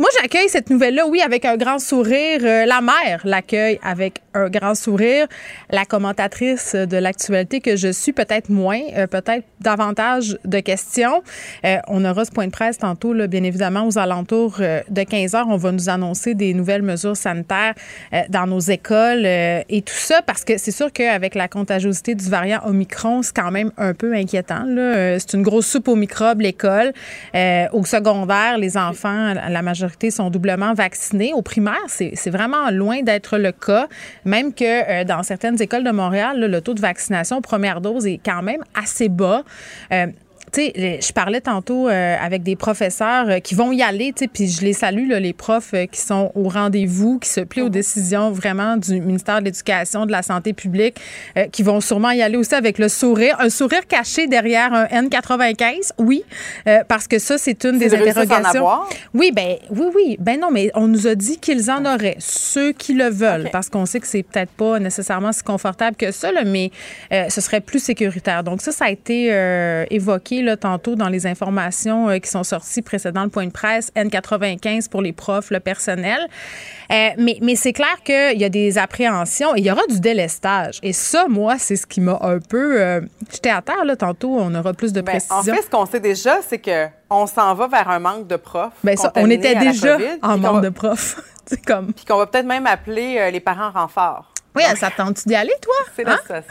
Moi, 0.00 0.08
j'accueille 0.18 0.48
cette 0.48 0.70
nouvelle-là, 0.70 1.06
oui, 1.06 1.20
avec 1.20 1.44
un 1.44 1.58
grand 1.58 1.78
sourire. 1.78 2.40
Euh, 2.42 2.64
la 2.64 2.80
mère 2.80 3.20
l'accueille 3.24 3.78
avec 3.82 4.22
un 4.32 4.48
grand 4.48 4.74
sourire. 4.74 5.26
La 5.68 5.84
commentatrice 5.84 6.74
de 6.74 6.96
l'actualité 6.96 7.60
que 7.60 7.76
je 7.76 7.92
suis, 7.92 8.14
peut-être 8.14 8.48
moins, 8.48 8.80
euh, 8.96 9.06
peut-être 9.06 9.44
davantage 9.60 10.38
de 10.46 10.60
questions. 10.60 11.22
Euh, 11.66 11.76
on 11.86 12.02
aura 12.06 12.24
ce 12.24 12.30
point 12.30 12.46
de 12.46 12.50
presse 12.50 12.78
tantôt, 12.78 13.12
bien 13.28 13.42
évidemment, 13.42 13.86
aux 13.86 13.98
alentours 13.98 14.56
de 14.58 15.02
15 15.02 15.34
heures. 15.34 15.48
On 15.50 15.58
va 15.58 15.70
nous 15.70 15.90
annoncer 15.90 16.32
des 16.32 16.54
nouvelles 16.54 16.80
mesures 16.80 17.18
sanitaires 17.18 17.74
dans 18.30 18.46
nos 18.46 18.60
écoles 18.60 19.26
et 19.26 19.82
tout 19.84 19.92
ça, 19.92 20.22
parce 20.22 20.44
que 20.44 20.56
c'est 20.56 20.70
sûr 20.70 20.90
qu'avec 20.94 21.34
la 21.34 21.46
contagiosité 21.46 22.14
du 22.14 22.30
variant 22.30 22.60
Omicron, 22.64 23.20
c'est 23.20 23.36
quand 23.36 23.50
même 23.50 23.70
un 23.76 23.92
peu 23.92 24.14
inquiétant. 24.14 24.64
C'est 25.18 25.34
une 25.34 25.42
grosse 25.42 25.66
soupe 25.66 25.88
aux 25.88 25.96
microbes, 25.96 26.40
l'école. 26.40 26.94
Au 27.34 27.84
secondaire, 27.84 28.56
les 28.56 28.78
enfants, 28.78 29.34
la 29.34 29.50
la 29.50 29.89
sont 30.10 30.30
doublement 30.30 30.74
vaccinés. 30.74 31.32
Au 31.34 31.42
primaire, 31.42 31.78
c'est 31.88 32.30
vraiment 32.30 32.70
loin 32.70 33.02
d'être 33.02 33.38
le 33.38 33.52
cas, 33.52 33.88
même 34.24 34.52
que 34.52 34.64
euh, 34.64 35.04
dans 35.04 35.22
certaines 35.22 35.60
écoles 35.60 35.84
de 35.84 35.90
Montréal, 35.90 36.40
le 36.40 36.60
taux 36.60 36.74
de 36.74 36.80
vaccination 36.80 37.40
première 37.40 37.80
dose 37.80 38.06
est 38.06 38.20
quand 38.24 38.42
même 38.42 38.62
assez 38.74 39.08
bas. 39.08 39.42
Euh, 39.92 40.06
tu 40.52 40.60
sais, 40.62 40.72
les- 40.76 41.00
je 41.00 41.12
parlais 41.12 41.40
tantôt 41.40 41.88
euh, 41.88 42.16
avec 42.20 42.42
des 42.42 42.56
professeurs 42.56 43.28
euh, 43.28 43.38
qui 43.40 43.54
vont 43.54 43.72
y 43.72 43.82
aller, 43.82 44.12
tu 44.12 44.24
sais, 44.24 44.28
puis 44.28 44.48
je 44.48 44.62
les 44.62 44.72
salue, 44.72 45.08
là, 45.08 45.20
les 45.20 45.32
profs 45.32 45.74
euh, 45.74 45.86
qui 45.86 46.00
sont 46.00 46.32
au 46.34 46.48
rendez-vous, 46.48 47.18
qui 47.18 47.28
se 47.28 47.40
plient 47.40 47.62
aux 47.62 47.68
décisions 47.68 48.30
vraiment 48.30 48.76
du 48.76 49.00
ministère 49.00 49.40
de 49.40 49.44
l'Éducation, 49.46 50.06
de 50.06 50.12
la 50.12 50.22
Santé 50.22 50.52
publique, 50.52 50.96
qui 51.52 51.62
vont 51.62 51.80
sûrement 51.80 52.10
y 52.10 52.22
aller 52.22 52.36
aussi 52.36 52.54
avec 52.54 52.78
le 52.78 52.88
sourire, 52.88 53.36
un 53.40 53.48
sourire 53.50 53.86
caché 53.86 54.26
derrière 54.26 54.72
un 54.72 54.86
N95, 54.86 55.90
oui, 55.98 56.24
parce 56.88 57.06
que 57.06 57.18
ça, 57.18 57.38
c'est 57.38 57.64
une 57.64 57.78
des 57.78 57.94
en 57.94 57.98
interrogations. 58.00 58.48
avoir? 58.60 58.88
Oui, 59.14 59.32
ben 59.34 59.56
oui, 59.70 59.86
oui. 59.94 60.16
Ben 60.20 60.38
non, 60.40 60.50
mais 60.50 60.70
on 60.74 60.86
nous 60.88 61.06
a 61.06 61.14
dit 61.14 61.38
qu'ils 61.38 61.70
en 61.70 61.84
auraient, 61.84 62.16
ceux 62.18 62.72
qui 62.72 62.94
le 62.94 63.08
veulent, 63.08 63.48
parce 63.52 63.68
qu'on 63.68 63.86
sait 63.86 64.00
que 64.00 64.06
c'est 64.06 64.22
peut-être 64.22 64.50
pas 64.52 64.78
nécessairement 64.78 65.32
si 65.32 65.42
confortable 65.42 65.96
que 65.96 66.10
ça, 66.12 66.32
là, 66.32 66.44
mais 66.44 66.70
ce 67.10 67.40
serait 67.40 67.60
plus 67.60 67.80
sécuritaire. 67.82 68.42
Donc 68.44 68.60
ça, 68.62 68.72
ça 68.72 68.86
a 68.86 68.90
été 68.90 69.28
euh, 69.32 69.84
là, 70.42 70.56
tantôt 70.56 70.94
dans 70.96 71.08
les 71.08 71.26
informations 71.26 72.08
euh, 72.10 72.18
qui 72.18 72.28
sont 72.30 72.42
sorties 72.44 72.82
précédant 72.82 73.24
le 73.24 73.30
point 73.30 73.46
de 73.46 73.50
presse, 73.52 73.90
N95 73.96 74.88
pour 74.88 75.02
les 75.02 75.12
profs, 75.12 75.50
le 75.50 75.60
personnel. 75.60 76.18
Euh, 76.92 77.08
mais 77.18 77.38
mais 77.42 77.54
c'est 77.56 77.72
clair 77.72 78.02
qu'il 78.04 78.38
y 78.40 78.44
a 78.44 78.48
des 78.48 78.78
appréhensions 78.78 79.54
et 79.54 79.60
il 79.60 79.66
y 79.66 79.70
aura 79.70 79.82
du 79.88 80.00
délestage. 80.00 80.78
Et 80.82 80.92
ça, 80.92 81.26
moi, 81.28 81.56
c'est 81.58 81.76
ce 81.76 81.86
qui 81.86 82.00
m'a 82.00 82.18
un 82.20 82.38
peu... 82.40 82.80
euh, 82.80 83.00
J'étais 83.32 83.50
à 83.50 83.62
terre, 83.62 83.84
là, 83.84 83.96
tantôt, 83.96 84.36
on 84.38 84.54
aura 84.54 84.72
plus 84.74 84.92
de 84.92 85.00
précision. 85.00 85.36
en 85.36 85.42
fait, 85.42 85.62
ce 85.62 85.70
qu'on 85.70 85.86
sait 85.86 86.00
déjà, 86.00 86.38
c'est 86.46 86.58
que 86.58 86.86
on 87.10 87.26
s'en 87.26 87.54
va 87.54 87.66
vers 87.68 87.88
un 87.90 87.98
manque 87.98 88.26
de 88.28 88.36
profs. 88.36 88.72
Ben 88.84 88.96
ça, 88.96 89.12
on 89.16 89.28
était 89.30 89.54
déjà 89.56 89.96
COVID, 89.96 90.18
en 90.22 90.38
manque 90.38 90.54
va- 90.56 90.60
de 90.60 90.68
profs. 90.70 91.20
C'est 91.46 91.64
comme... 91.64 91.92
Puis 91.92 92.04
qu'on 92.04 92.16
va 92.18 92.26
peut-être 92.28 92.46
même 92.46 92.66
appeler 92.68 93.16
euh, 93.18 93.30
les 93.30 93.40
parents 93.40 93.70
renforts. 93.72 94.32
Oui, 94.54 94.62
ça 94.76 94.88
tente-tu 94.90 95.28
d'y 95.28 95.34
aller, 95.34 95.52
toi? 95.60 95.74
C'est 95.96 96.06
Hein? 96.06 96.16
la 96.28 96.42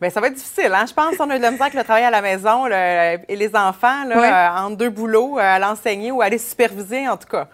Ben, 0.00 0.10
ça 0.10 0.20
va 0.20 0.28
être 0.28 0.34
difficile, 0.34 0.72
hein? 0.72 0.84
Je 0.86 0.94
pense 0.94 1.16
qu'on 1.16 1.28
a 1.28 1.34
eu 1.34 1.38
de 1.38 1.42
la 1.42 1.50
misère 1.50 1.66
avec 1.66 1.74
le 1.74 1.82
travail 1.82 2.04
à 2.04 2.10
la 2.10 2.22
maison 2.22 2.66
là, 2.66 3.14
et 3.14 3.36
les 3.36 3.56
enfants, 3.56 4.04
là, 4.04 4.16
euh, 4.16 4.66
entre 4.66 4.76
deux 4.76 4.90
boulots, 4.90 5.38
euh, 5.38 5.42
à 5.42 5.58
l'enseigner 5.58 6.12
ou 6.12 6.22
à 6.22 6.26
aller 6.26 6.38
superviser, 6.38 7.08
en 7.08 7.16
tout 7.16 7.26
cas. 7.26 7.48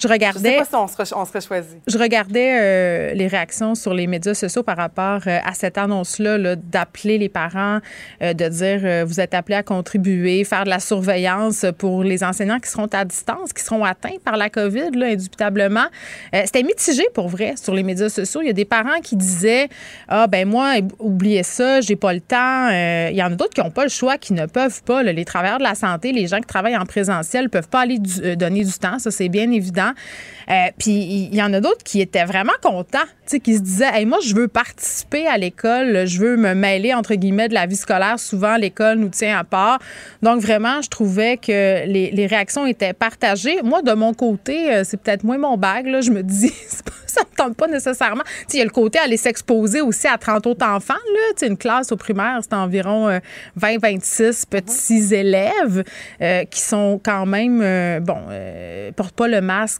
Je 0.00 0.06
regardais. 0.08 0.38
Je 0.50 0.54
sais 0.54 0.58
pas 0.58 0.64
si 0.64 0.74
on 0.74 0.86
serait, 0.86 1.16
on 1.16 1.24
serait 1.24 1.40
choisi. 1.40 1.76
Je 1.86 1.98
regardais 1.98 2.58
euh, 2.60 3.14
les 3.14 3.26
réactions 3.26 3.74
sur 3.74 3.94
les 3.94 4.06
médias 4.06 4.34
sociaux 4.34 4.62
par 4.62 4.76
rapport 4.76 5.20
euh, 5.26 5.38
à 5.44 5.54
cette 5.54 5.76
annonce-là 5.78 6.38
-là, 6.38 6.56
d'appeler 6.56 7.18
les 7.18 7.28
parents, 7.28 7.80
euh, 8.22 8.32
de 8.32 8.48
dire 8.48 9.06
vous 9.06 9.20
êtes 9.20 9.34
appelés 9.34 9.56
à 9.56 9.62
contribuer, 9.62 10.44
faire 10.44 10.64
de 10.64 10.70
la 10.70 10.80
surveillance 10.80 11.66
pour 11.78 12.04
les 12.04 12.22
enseignants 12.22 12.60
qui 12.60 12.70
seront 12.70 12.86
à 12.92 13.04
distance, 13.04 13.52
qui 13.52 13.62
seront 13.62 13.84
atteints 13.84 14.18
par 14.24 14.36
la 14.36 14.48
COVID, 14.50 14.90
là, 14.94 15.06
indubitablement. 15.06 15.86
C'était 16.32 16.62
mitigé 16.62 17.04
pour 17.14 17.28
vrai 17.28 17.54
sur 17.56 17.74
les 17.74 17.82
médias 17.82 18.08
sociaux. 18.08 18.40
Il 18.42 18.46
y 18.46 18.50
a 18.50 18.54
des 18.54 18.64
parents 18.64 19.00
qui 19.02 19.16
disaient 19.16 19.68
ah 20.08 20.26
ben 20.26 20.48
moi 20.48 20.74
oubliez 20.98 21.42
ça, 21.42 21.80
j'ai 21.80 21.96
pas 21.96 22.12
le 22.12 22.20
temps. 22.20 22.68
Il 23.10 23.16
y 23.16 23.22
en 23.22 23.32
a 23.32 23.36
d'autres 23.36 23.54
qui 23.54 23.60
n'ont 23.60 23.70
pas 23.70 23.84
le 23.84 23.90
choix, 23.90 24.18
qui 24.18 24.32
ne 24.32 24.46
peuvent 24.46 24.82
pas. 24.84 25.02
là. 25.02 25.12
les 25.12 25.24
travailleurs 25.24 25.58
de 25.58 25.64
la 25.64 25.74
santé, 25.74 26.12
les 26.12 26.26
gens 26.26 26.38
qui 26.38 26.46
travaillent 26.46 26.76
en 26.76 26.86
présentiel 26.86 27.50
peuvent 27.50 27.68
pas 27.68 27.80
aller 27.80 27.98
du- 27.98 28.36
donner 28.36 28.64
du 28.64 28.72
temps, 28.72 28.98
ça 28.98 29.10
c'est 29.10 29.28
bien 29.28 29.50
évident. 29.50 29.87
Euh, 30.50 30.54
Puis 30.78 31.28
il 31.30 31.34
y 31.34 31.42
en 31.42 31.52
a 31.52 31.60
d'autres 31.60 31.84
qui 31.84 32.00
étaient 32.00 32.24
vraiment 32.24 32.54
contents, 32.62 32.98
tu 33.04 33.32
sais, 33.32 33.40
qui 33.40 33.56
se 33.56 33.60
disaient 33.60 33.90
hey, 33.92 34.06
moi 34.06 34.18
je 34.24 34.34
veux 34.34 34.48
participer 34.48 35.26
à 35.26 35.36
l'école, 35.36 36.06
je 36.06 36.18
veux 36.18 36.36
me 36.36 36.54
mêler 36.54 36.94
entre 36.94 37.14
guillemets 37.14 37.48
de 37.48 37.54
la 37.54 37.66
vie 37.66 37.76
scolaire. 37.76 38.18
Souvent 38.18 38.56
l'école 38.56 38.98
nous 38.98 39.10
tient 39.10 39.38
à 39.38 39.44
part. 39.44 39.78
Donc 40.22 40.40
vraiment, 40.40 40.80
je 40.80 40.88
trouvais 40.88 41.36
que 41.36 41.86
les, 41.86 42.10
les 42.10 42.26
réactions 42.26 42.66
étaient 42.66 42.94
partagées. 42.94 43.62
Moi 43.62 43.82
de 43.82 43.92
mon 43.92 44.14
côté, 44.14 44.72
euh, 44.72 44.84
c'est 44.84 44.96
peut-être 44.96 45.24
moins 45.24 45.38
mon 45.38 45.56
bag. 45.56 45.86
Là, 45.86 46.00
je 46.00 46.10
me 46.10 46.22
dis 46.22 46.52
ça 47.06 47.20
me 47.20 47.36
tente 47.36 47.56
pas 47.56 47.66
nécessairement. 47.66 48.24
Il 48.52 48.58
y 48.58 48.62
a 48.62 48.64
le 48.64 48.70
côté 48.70 48.98
aller 48.98 49.16
s'exposer 49.16 49.80
aussi 49.80 50.06
à 50.06 50.18
30 50.18 50.46
autres 50.46 50.66
enfants. 50.66 50.94
Là. 50.94 51.46
Une 51.46 51.56
classe 51.56 51.92
au 51.92 51.96
primaire, 51.96 52.40
c'est 52.42 52.54
environ 52.54 53.08
euh, 53.08 53.18
20-26 53.60 54.46
petits 54.46 55.14
élèves 55.14 55.84
euh, 56.20 56.44
qui 56.44 56.60
sont 56.60 57.00
quand 57.02 57.26
même, 57.26 57.60
euh, 57.62 58.00
bon, 58.00 58.18
euh, 58.30 58.92
portent 58.92 59.14
pas 59.14 59.28
le 59.28 59.40
masque 59.40 59.77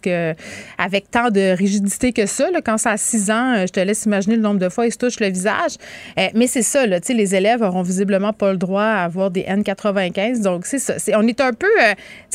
avec 0.78 1.10
tant 1.10 1.30
de 1.30 1.56
rigidité 1.56 2.12
que 2.12 2.26
ça. 2.26 2.48
Quand 2.64 2.78
c'est 2.78 2.88
à 2.88 2.96
6 2.96 3.30
ans, 3.30 3.54
euh, 3.54 3.66
je 3.66 3.72
te 3.72 3.80
laisse 3.80 4.04
imaginer 4.04 4.36
le 4.36 4.42
nombre 4.42 4.60
de 4.60 4.68
fois 4.68 4.86
ils 4.86 4.92
se 4.92 4.98
touchent 4.98 5.20
le 5.20 5.28
visage. 5.28 5.72
Euh, 6.18 6.28
mais 6.34 6.46
c'est 6.46 6.62
ça, 6.62 6.86
les 6.86 7.34
élèves 7.34 7.62
auront 7.62 7.82
visiblement 7.82 8.32
pas 8.32 8.52
le 8.52 8.58
droit 8.58 8.82
à 8.82 9.04
avoir 9.04 9.30
des 9.30 9.42
N95. 9.42 10.42
Donc, 10.42 10.66
c'est 10.66 10.78
ça. 10.78 10.94
On 11.14 11.26
est 11.26 11.40
euh, 11.40 11.50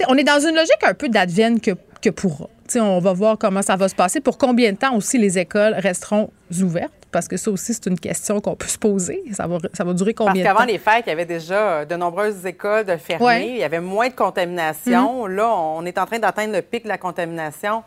on 0.08 0.18
est 0.18 0.24
dans 0.24 0.40
une 0.40 0.56
logique 0.56 0.84
un 0.84 0.94
peu 0.94 1.10
d'advienne 1.10 1.60
que, 1.60 2.10
pourra. 2.10 2.50
On 2.76 3.00
va 3.00 3.14
voir 3.14 3.38
comment 3.38 3.62
ça 3.62 3.76
va 3.76 3.88
se 3.88 3.96
passer. 3.96 4.20
Pour 4.20 4.38
combien 4.38 4.72
de 4.72 4.78
temps 4.78 4.96
aussi 4.96 5.18
les 5.18 5.38
écoles 5.38 5.76
resteront 5.78 6.32
ouvertes? 6.62 7.03
Parce 7.14 7.28
que 7.28 7.38
ça 7.38 7.52
aussi, 7.52 7.74
c'est 7.76 7.86
une 7.86 8.00
question 8.00 8.42
qu'on 8.42 8.56
peut 8.56 8.68
se 8.68 8.78
poser. 8.80 9.24
Ça 9.34 9.46
va, 9.46 9.60
ça 9.72 9.84
va 9.84 9.94
durer 9.94 10.14
Parce 10.14 10.30
combien 10.30 10.44
de 10.44 10.48
temps? 10.50 10.56
qu'avant 10.56 10.66
les 10.66 10.80
fêtes, 10.80 11.04
il 11.06 11.10
y 11.10 11.14
avait 11.14 11.26
déjà 11.28 11.56
euh, 11.56 11.86
de 11.86 11.96
nombreuses 11.96 12.44
écoles 12.46 12.86
de 12.86 12.98
fermées. 12.98 13.24
Ouais. 13.26 13.48
Il 13.50 13.58
y 13.58 13.64
avait 13.64 13.80
moins 13.80 14.10
de 14.10 14.16
contamination. 14.16 15.28
Là, 15.28 15.48
on 15.56 15.86
est 15.86 15.98
en 16.00 16.06
train 16.08 16.18
d'atteindre 16.20 16.54
le 16.54 16.62
pic 16.64 16.84
de 16.84 16.90
la 16.90 16.98
contamination. 16.98 17.84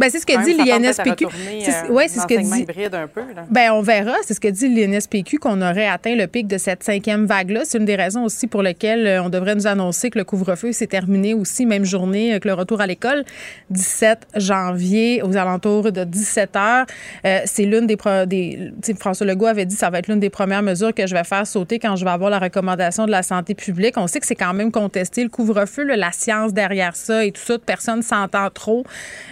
Ben, 0.00 0.08
c'est 0.10 0.18
ce 0.18 0.26
que 0.26 0.32
dit 0.44 0.54
l'INSPQ. 0.82 1.26
C'est- 1.62 1.90
euh, 1.90 2.08
c'est 2.08 2.20
ce 2.20 2.26
que 2.26 2.34
dit. 2.42 2.60
hybride 2.62 2.94
un 2.94 3.06
peu. 3.06 3.20
là. 3.36 3.44
Ben, 3.50 3.70
on 3.72 3.82
verra. 3.82 4.14
C'est 4.24 4.34
ce 4.34 4.40
que 4.40 4.48
dit 4.48 4.68
l'INSPQ 4.68 5.38
qu'on 5.38 5.60
aurait 5.60 5.86
atteint 5.86 6.14
le 6.16 6.26
pic 6.26 6.46
de 6.46 6.56
cette 6.58 6.82
cinquième 6.82 7.26
vague-là. 7.26 7.60
C'est 7.64 7.78
une 7.78 7.84
des 7.84 7.96
raisons 7.96 8.24
aussi 8.24 8.46
pour 8.46 8.62
lesquelles 8.62 9.06
euh, 9.06 9.22
on 9.22 9.28
devrait 9.28 9.54
nous 9.54 9.66
annoncer 9.66 10.08
que 10.10 10.18
le 10.18 10.24
couvre-feu 10.24 10.72
s'est 10.72 10.86
terminé 10.86 11.34
aussi, 11.34 11.66
même 11.66 11.84
journée 11.84 12.34
euh, 12.34 12.38
que 12.38 12.48
le 12.48 12.54
retour 12.54 12.80
à 12.80 12.86
l'école, 12.86 13.24
17 13.70 14.26
janvier, 14.36 15.22
aux 15.22 15.36
alentours 15.36 15.92
de 15.92 16.04
17 16.04 16.56
heures. 16.56 16.86
Euh, 17.26 17.40
c'est 17.44 17.64
l'une 17.64 17.86
des, 17.86 17.96
pro- 17.96 18.24
des 18.26 18.72
François 18.98 19.26
Legault 19.26 19.46
avait 19.46 19.66
dit 19.66 19.74
que 19.74 19.80
ça 19.80 19.90
va 19.90 19.98
être 19.98 20.08
l'une 20.08 20.20
des 20.20 20.30
premières 20.30 20.62
mesures 20.62 20.94
que 20.94 21.06
je 21.06 21.14
vais 21.14 21.24
faire 21.24 21.46
sauter 21.46 21.78
quand 21.78 21.96
je 21.96 22.04
vais 22.04 22.10
avoir 22.10 22.30
la 22.30 22.38
recommandation 22.38 23.04
de 23.06 23.10
la 23.10 23.22
santé 23.22 23.54
publique. 23.54 23.94
On 23.98 24.06
sait 24.06 24.20
que 24.20 24.26
c'est 24.26 24.34
quand 24.34 24.54
même 24.54 24.72
contesté 24.72 25.22
le 25.22 25.28
couvre-feu, 25.28 25.84
la 25.84 26.12
science 26.12 26.52
derrière 26.54 26.96
ça 26.96 27.24
et 27.24 27.32
tout 27.32 27.42
ça. 27.44 27.58
Personne 27.58 28.02
s'entend 28.02 28.48
trop. 28.50 28.84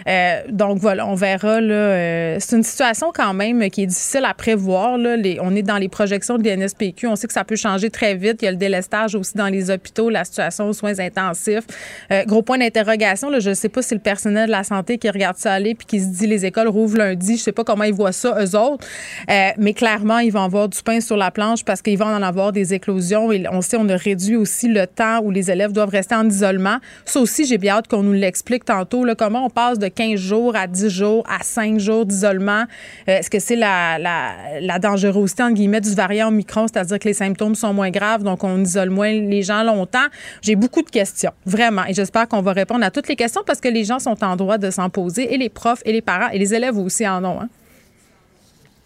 Euh, 0.06 0.40
donc 0.58 0.78
voilà, 0.78 1.06
on 1.06 1.14
verra. 1.14 1.60
Euh, 1.60 2.36
c'est 2.40 2.56
une 2.56 2.64
situation 2.64 3.12
quand 3.14 3.32
même 3.32 3.70
qui 3.70 3.84
est 3.84 3.86
difficile 3.86 4.24
à 4.24 4.34
prévoir. 4.34 4.98
On 4.98 5.54
est 5.54 5.62
dans 5.62 5.78
les 5.78 5.88
projections 5.88 6.36
de 6.36 6.42
l'INSPQ. 6.42 7.06
On 7.06 7.14
sait 7.14 7.28
que 7.28 7.32
ça 7.32 7.44
peut 7.44 7.56
changer 7.56 7.90
très 7.90 8.16
vite. 8.16 8.42
Il 8.42 8.46
y 8.46 8.48
a 8.48 8.50
le 8.50 8.56
délestage 8.56 9.14
aussi 9.14 9.36
dans 9.36 9.46
les 9.46 9.70
hôpitaux, 9.70 10.10
la 10.10 10.24
situation 10.24 10.68
aux 10.68 10.72
soins 10.72 10.98
intensifs. 10.98 11.64
Euh, 12.10 12.24
gros 12.24 12.42
point 12.42 12.58
d'interrogation. 12.58 13.30
Je 13.38 13.50
ne 13.50 13.54
sais 13.54 13.68
pas 13.68 13.82
si 13.82 13.94
le 13.94 14.00
personnel 14.00 14.46
de 14.46 14.50
la 14.50 14.64
santé 14.64 14.98
qui 14.98 15.08
regarde 15.08 15.36
ça 15.36 15.52
aller 15.52 15.76
puis 15.76 15.86
qui 15.86 16.00
se 16.00 16.06
dit 16.06 16.26
les 16.26 16.44
écoles 16.44 16.68
rouvrent 16.68 16.98
lundi. 16.98 17.36
Je 17.36 17.42
sais 17.42 17.52
pas 17.52 17.62
comment 17.62 17.84
ils 17.84 17.94
voient 17.94 18.10
ça, 18.10 18.36
eux 18.42 18.58
autres. 18.58 18.84
Euh, 19.30 19.50
mais 19.58 19.74
clairement, 19.74 20.18
ils 20.18 20.32
vont 20.32 20.42
avoir 20.42 20.68
du 20.68 20.82
pain 20.82 21.00
sur 21.00 21.16
la 21.16 21.30
planche 21.30 21.64
parce 21.64 21.82
qu'ils 21.82 21.98
vont 21.98 22.06
en 22.06 22.22
avoir 22.22 22.50
des 22.50 22.74
éclosions. 22.74 23.28
On 23.52 23.60
sait, 23.60 23.76
on 23.78 23.88
a 23.88 23.96
réduit 23.96 24.34
aussi 24.34 24.66
le 24.66 24.88
temps 24.88 25.20
où 25.22 25.30
les 25.30 25.52
élèves 25.52 25.70
doivent 25.70 25.90
rester 25.90 26.16
en 26.16 26.28
isolement. 26.28 26.78
Ça 27.04 27.20
aussi, 27.20 27.44
j'ai 27.44 27.58
bien 27.58 27.76
hâte 27.76 27.86
qu'on 27.86 28.02
nous 28.02 28.12
l'explique 28.12 28.64
tantôt. 28.64 29.06
Comment 29.16 29.46
on 29.46 29.50
passe 29.50 29.78
de 29.78 29.86
15 29.86 30.18
jours 30.18 30.37
à 30.54 30.66
10 30.66 30.88
jours 30.88 31.24
à 31.28 31.42
5 31.42 31.78
jours 31.78 32.06
d'isolement. 32.06 32.64
Euh, 33.08 33.18
Est-ce 33.18 33.30
que 33.30 33.38
c'est 33.38 33.56
la, 33.56 33.98
la, 33.98 34.78
dangerosité, 34.78 35.42
entre 35.42 35.54
guillemets, 35.54 35.80
du 35.80 35.94
variant 35.94 36.28
Omicron, 36.28 36.66
c'est-à-dire 36.68 36.98
que 36.98 37.08
les 37.08 37.14
symptômes 37.14 37.54
sont 37.54 37.72
moins 37.74 37.90
graves, 37.90 38.22
donc 38.22 38.44
on 38.44 38.62
isole 38.62 38.90
moins 38.90 39.12
les 39.12 39.42
gens 39.42 39.62
longtemps? 39.62 40.06
J'ai 40.42 40.56
beaucoup 40.56 40.82
de 40.82 40.90
questions, 40.90 41.32
vraiment. 41.46 41.84
Et 41.86 41.94
j'espère 41.94 42.28
qu'on 42.28 42.42
va 42.42 42.52
répondre 42.52 42.84
à 42.84 42.90
toutes 42.90 43.08
les 43.08 43.16
questions 43.16 43.42
parce 43.46 43.60
que 43.60 43.68
les 43.68 43.84
gens 43.84 43.98
sont 43.98 44.22
en 44.22 44.36
droit 44.36 44.58
de 44.58 44.70
s'en 44.70 44.90
poser, 44.90 45.32
et 45.34 45.38
les 45.38 45.48
profs, 45.48 45.82
et 45.84 45.92
les 45.92 46.02
parents, 46.02 46.28
et 46.30 46.38
les 46.38 46.54
élèves 46.54 46.78
aussi 46.78 47.06
en 47.06 47.24
ont. 47.24 47.40
Hein? 47.40 47.48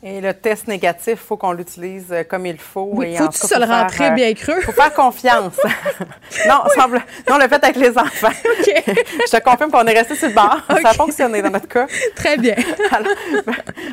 Et 0.05 0.21
le 0.21 0.35
test 0.35 0.67
négatif, 0.67 1.13
il 1.13 1.17
faut 1.17 1.37
qu'on 1.37 1.53
l'utilise 1.53 2.07
euh, 2.11 2.25
comme 2.25 2.45
il 2.45 2.59
faut. 2.59 2.91
Oui, 2.93 3.13
Et 3.13 3.17
faut 3.19 3.23
en 3.25 3.29
que 3.29 3.35
tout 3.35 3.47
tu 3.47 3.49
cas, 3.49 3.55
se 3.55 3.61
le 3.61 3.67
faut 3.67 3.73
faire, 3.73 3.81
rentrer 3.83 4.07
euh, 4.09 4.11
bien 4.11 4.35
creux. 4.35 4.61
faut 4.63 4.73
faire 4.73 4.93
confiance. 4.95 5.53
non, 6.49 6.63
semble, 6.77 6.97
non, 7.29 7.37
on 7.37 7.39
l'a 7.39 7.49
fait 7.49 7.63
avec 7.63 7.77
les 7.77 7.97
enfants. 7.97 8.33
Je 8.45 9.31
te 9.39 9.43
confirme 9.45 9.71
qu'on 9.71 9.85
est 9.87 9.97
resté 9.97 10.17
sur 10.17 10.27
le 10.29 10.35
bord. 10.35 10.57
Ça 10.83 10.89
a 10.89 10.93
fonctionné 10.95 11.41
dans 11.41 11.51
notre 11.51 11.69
cas. 11.69 11.87
Très 12.17 12.37
bien. 12.37 12.57
alors, 12.91 13.13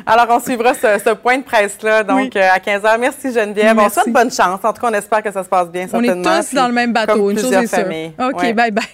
alors, 0.04 0.26
on 0.36 0.40
suivra 0.40 0.74
ce, 0.74 0.98
ce 1.04 1.10
point 1.14 1.38
de 1.38 1.44
presse-là, 1.44 2.02
donc 2.02 2.34
euh, 2.34 2.48
à 2.52 2.58
15 2.58 2.82
h. 2.82 2.98
Merci 2.98 3.32
Geneviève. 3.32 3.70
On 3.70 3.82
Merci. 3.82 4.00
souhaite 4.00 4.12
bonne 4.12 4.32
chance. 4.32 4.58
En 4.64 4.72
tout 4.72 4.80
cas, 4.80 4.88
on 4.90 4.94
espère 4.94 5.22
que 5.22 5.30
ça 5.30 5.44
se 5.44 5.48
passe 5.48 5.68
bien, 5.68 5.86
On 5.92 6.02
est 6.02 6.06
certainement. 6.06 6.38
tous 6.40 6.46
Puis, 6.48 6.56
dans 6.56 6.66
le 6.66 6.74
même 6.74 6.92
bateau, 6.92 7.12
comme 7.14 7.30
une 7.30 7.38
chose 7.38 7.52
est 7.52 7.66
sûre. 7.68 7.78
familles. 7.78 8.12
OK, 8.18 8.42
Ouais. 8.42 8.52
bye 8.52 8.72
bye. 8.72 8.84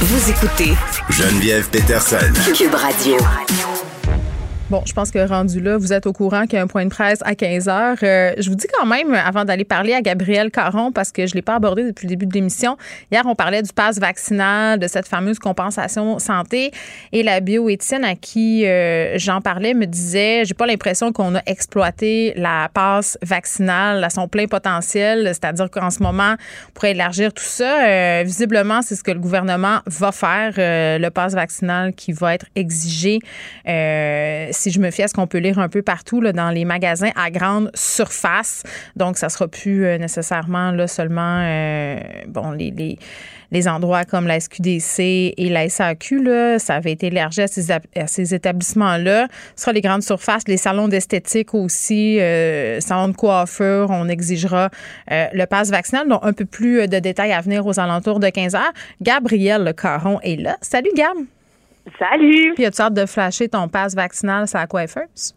Vous 0.00 0.30
écoutez 0.30 0.74
Geneviève 1.08 1.66
Peterson. 1.70 2.18
Cube 2.54 2.74
Radio. 2.74 3.16
Bon, 4.70 4.82
je 4.86 4.94
pense 4.94 5.10
que 5.10 5.18
rendu 5.28 5.60
là, 5.60 5.76
vous 5.76 5.92
êtes 5.92 6.06
au 6.06 6.14
courant 6.14 6.44
qu'il 6.44 6.54
y 6.54 6.56
a 6.56 6.62
un 6.62 6.66
point 6.66 6.86
de 6.86 6.90
presse 6.90 7.18
à 7.22 7.34
15 7.34 7.68
heures. 7.68 7.98
Euh, 8.02 8.32
je 8.38 8.48
vous 8.48 8.56
dis 8.56 8.66
quand 8.72 8.86
même, 8.86 9.12
avant 9.12 9.44
d'aller 9.44 9.64
parler 9.64 9.92
à 9.92 10.00
Gabriel 10.00 10.50
Caron, 10.50 10.90
parce 10.90 11.12
que 11.12 11.26
je 11.26 11.32
ne 11.32 11.34
l'ai 11.34 11.42
pas 11.42 11.56
abordé 11.56 11.84
depuis 11.84 12.06
le 12.06 12.08
début 12.08 12.24
de 12.24 12.32
l'émission, 12.32 12.78
hier, 13.12 13.24
on 13.26 13.34
parlait 13.34 13.60
du 13.60 13.74
pass 13.74 13.98
vaccinal, 13.98 14.78
de 14.78 14.86
cette 14.86 15.06
fameuse 15.06 15.38
compensation 15.38 16.18
santé. 16.18 16.70
Et 17.12 17.22
la 17.22 17.40
bioéthienne 17.40 18.04
à 18.04 18.14
qui 18.14 18.64
euh, 18.64 19.18
j'en 19.18 19.42
parlais 19.42 19.74
me 19.74 19.84
disait, 19.84 20.46
j'ai 20.46 20.54
pas 20.54 20.66
l'impression 20.66 21.12
qu'on 21.12 21.34
a 21.34 21.42
exploité 21.44 22.32
la 22.36 22.70
passe 22.72 23.18
vaccinale 23.20 24.02
à 24.02 24.08
son 24.08 24.28
plein 24.28 24.46
potentiel, 24.46 25.26
c'est-à-dire 25.26 25.70
qu'en 25.70 25.90
ce 25.90 26.02
moment, 26.02 26.36
on 26.68 26.72
pourrait 26.72 26.92
élargir 26.92 27.34
tout 27.34 27.44
ça. 27.44 27.86
Euh, 27.86 28.22
visiblement, 28.24 28.80
c'est 28.80 28.96
ce 28.96 29.02
que 29.02 29.10
le 29.10 29.20
gouvernement 29.20 29.80
va 29.84 30.10
faire, 30.10 30.54
euh, 30.56 30.96
le 30.96 31.10
pass 31.10 31.34
vaccinal 31.34 31.92
qui 31.92 32.12
va 32.12 32.32
être 32.32 32.46
exigé. 32.56 33.18
Si 34.54 34.70
je 34.70 34.80
me 34.80 34.90
fie 34.90 35.02
à 35.02 35.08
ce 35.08 35.14
qu'on 35.14 35.26
peut 35.26 35.38
lire 35.38 35.58
un 35.58 35.68
peu 35.68 35.82
partout 35.82 36.20
dans 36.20 36.50
les 36.50 36.64
magasins 36.64 37.10
à 37.16 37.30
grande 37.30 37.70
surface. 37.74 38.62
Donc, 38.96 39.18
ça 39.18 39.28
sera 39.28 39.48
plus 39.48 39.84
euh, 39.84 39.98
nécessairement 39.98 40.70
là, 40.70 40.86
seulement 40.86 41.40
euh, 41.42 41.98
bon, 42.28 42.52
les, 42.52 42.98
les, 43.50 43.68
endroits 43.68 44.04
comme 44.04 44.26
la 44.26 44.40
SQDC 44.40 45.00
et 45.36 45.48
la 45.50 45.68
SAQ. 45.68 46.22
Là, 46.22 46.58
ça 46.58 46.76
avait 46.76 46.92
été 46.92 47.08
élargi 47.08 47.42
à 47.42 47.46
ces, 48.06 48.34
établissements-là. 48.34 49.28
Ce 49.56 49.62
sera 49.62 49.72
les 49.72 49.80
grandes 49.80 50.02
surfaces, 50.02 50.46
les 50.48 50.56
salons 50.56 50.88
d'esthétique 50.88 51.54
aussi, 51.54 52.20
euh, 52.20 52.80
salons 52.80 53.08
de 53.08 53.16
coiffure. 53.16 53.88
On 53.90 54.08
exigera 54.08 54.70
le 55.10 55.44
pass 55.46 55.70
vaccinal. 55.70 56.08
Donc, 56.08 56.20
un 56.22 56.32
peu 56.32 56.44
plus 56.44 56.88
de 56.88 56.98
détails 56.98 57.32
à 57.32 57.40
venir 57.40 57.66
aux 57.66 57.78
alentours 57.78 58.20
de 58.20 58.28
15 58.28 58.54
heures. 58.54 58.72
Gabriel 59.00 59.74
Caron 59.80 60.20
est 60.22 60.40
là. 60.40 60.56
Salut, 60.60 60.90
Gab. 60.96 61.16
Salut! 61.98 62.52
Puis 62.54 62.64
as-tu 62.64 62.80
hâte 62.82 62.94
de 62.94 63.06
flasher 63.06 63.48
ton 63.48 63.68
passe 63.68 63.94
vaccinal 63.94 64.48
sur 64.48 64.58
la 64.58 64.66
coiffeuse? 64.66 65.34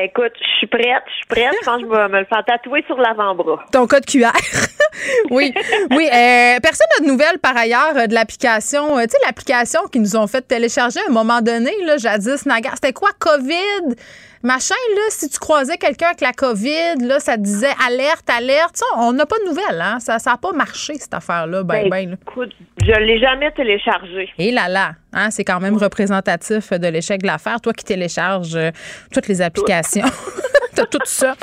Écoute, 0.00 0.32
je 0.40 0.56
suis 0.58 0.66
prête, 0.68 1.02
je 1.08 1.14
suis 1.14 1.26
prête. 1.28 1.52
Je 1.60 1.64
pense 1.64 1.82
que 1.82 1.88
je 1.88 1.90
vais 1.90 2.08
me 2.08 2.20
le 2.20 2.24
faire 2.26 2.44
tatouer 2.46 2.82
sur 2.86 2.96
l'avant-bras. 2.96 3.64
Ton 3.72 3.86
code 3.86 4.06
QR. 4.06 4.30
oui, 5.30 5.52
oui. 5.90 6.04
euh, 6.06 6.58
personne 6.62 6.86
n'a 6.98 7.04
de 7.04 7.10
nouvelles 7.10 7.38
par 7.40 7.56
ailleurs 7.56 7.96
euh, 7.96 8.06
de 8.06 8.14
l'application. 8.14 8.96
euh, 8.98 9.02
tu 9.02 9.10
sais, 9.10 9.18
l'application 9.26 9.80
qu'ils 9.90 10.02
nous 10.02 10.16
ont 10.16 10.26
fait 10.26 10.42
télécharger 10.42 11.00
à 11.00 11.10
un 11.10 11.12
moment 11.12 11.40
donné, 11.40 11.72
là, 11.84 11.96
jadis, 11.96 12.46
nagar. 12.46 12.74
C'était 12.76 12.92
quoi, 12.92 13.10
COVID? 13.18 13.96
Machin, 14.42 14.74
là, 14.94 15.02
si 15.10 15.28
tu 15.28 15.38
croisais 15.38 15.76
quelqu'un 15.76 16.06
avec 16.06 16.22
la 16.22 16.32
COVID, 16.32 17.06
là, 17.06 17.20
ça 17.20 17.36
te 17.36 17.42
disait 17.42 17.74
alerte, 17.86 18.28
alerte. 18.30 18.74
Ça, 18.76 18.86
on 18.96 19.12
n'a 19.12 19.26
pas 19.26 19.36
de 19.38 19.44
nouvelles, 19.44 19.80
hein? 19.80 20.00
Ça 20.00 20.16
n'a 20.24 20.36
pas 20.38 20.52
marché, 20.52 20.94
cette 20.94 21.12
affaire-là, 21.12 21.62
ben, 21.62 21.90
ben, 21.90 22.10
là. 22.10 22.16
Écoute, 22.22 22.52
je 22.82 22.92
l'ai 22.92 23.20
jamais 23.20 23.50
téléchargé. 23.52 24.30
Et 24.38 24.50
là 24.50 24.68
là, 24.68 24.92
hein, 25.12 25.30
c'est 25.30 25.44
quand 25.44 25.60
même 25.60 25.76
représentatif 25.76 26.72
de 26.72 26.88
l'échec 26.88 27.20
de 27.20 27.26
l'affaire. 27.26 27.60
Toi 27.60 27.74
qui 27.74 27.84
télécharges 27.84 28.56
euh, 28.56 28.70
toutes 29.12 29.28
les 29.28 29.42
applications. 29.42 30.06
t'as 30.80 30.98
tout 30.98 30.98
ça. 31.04 31.34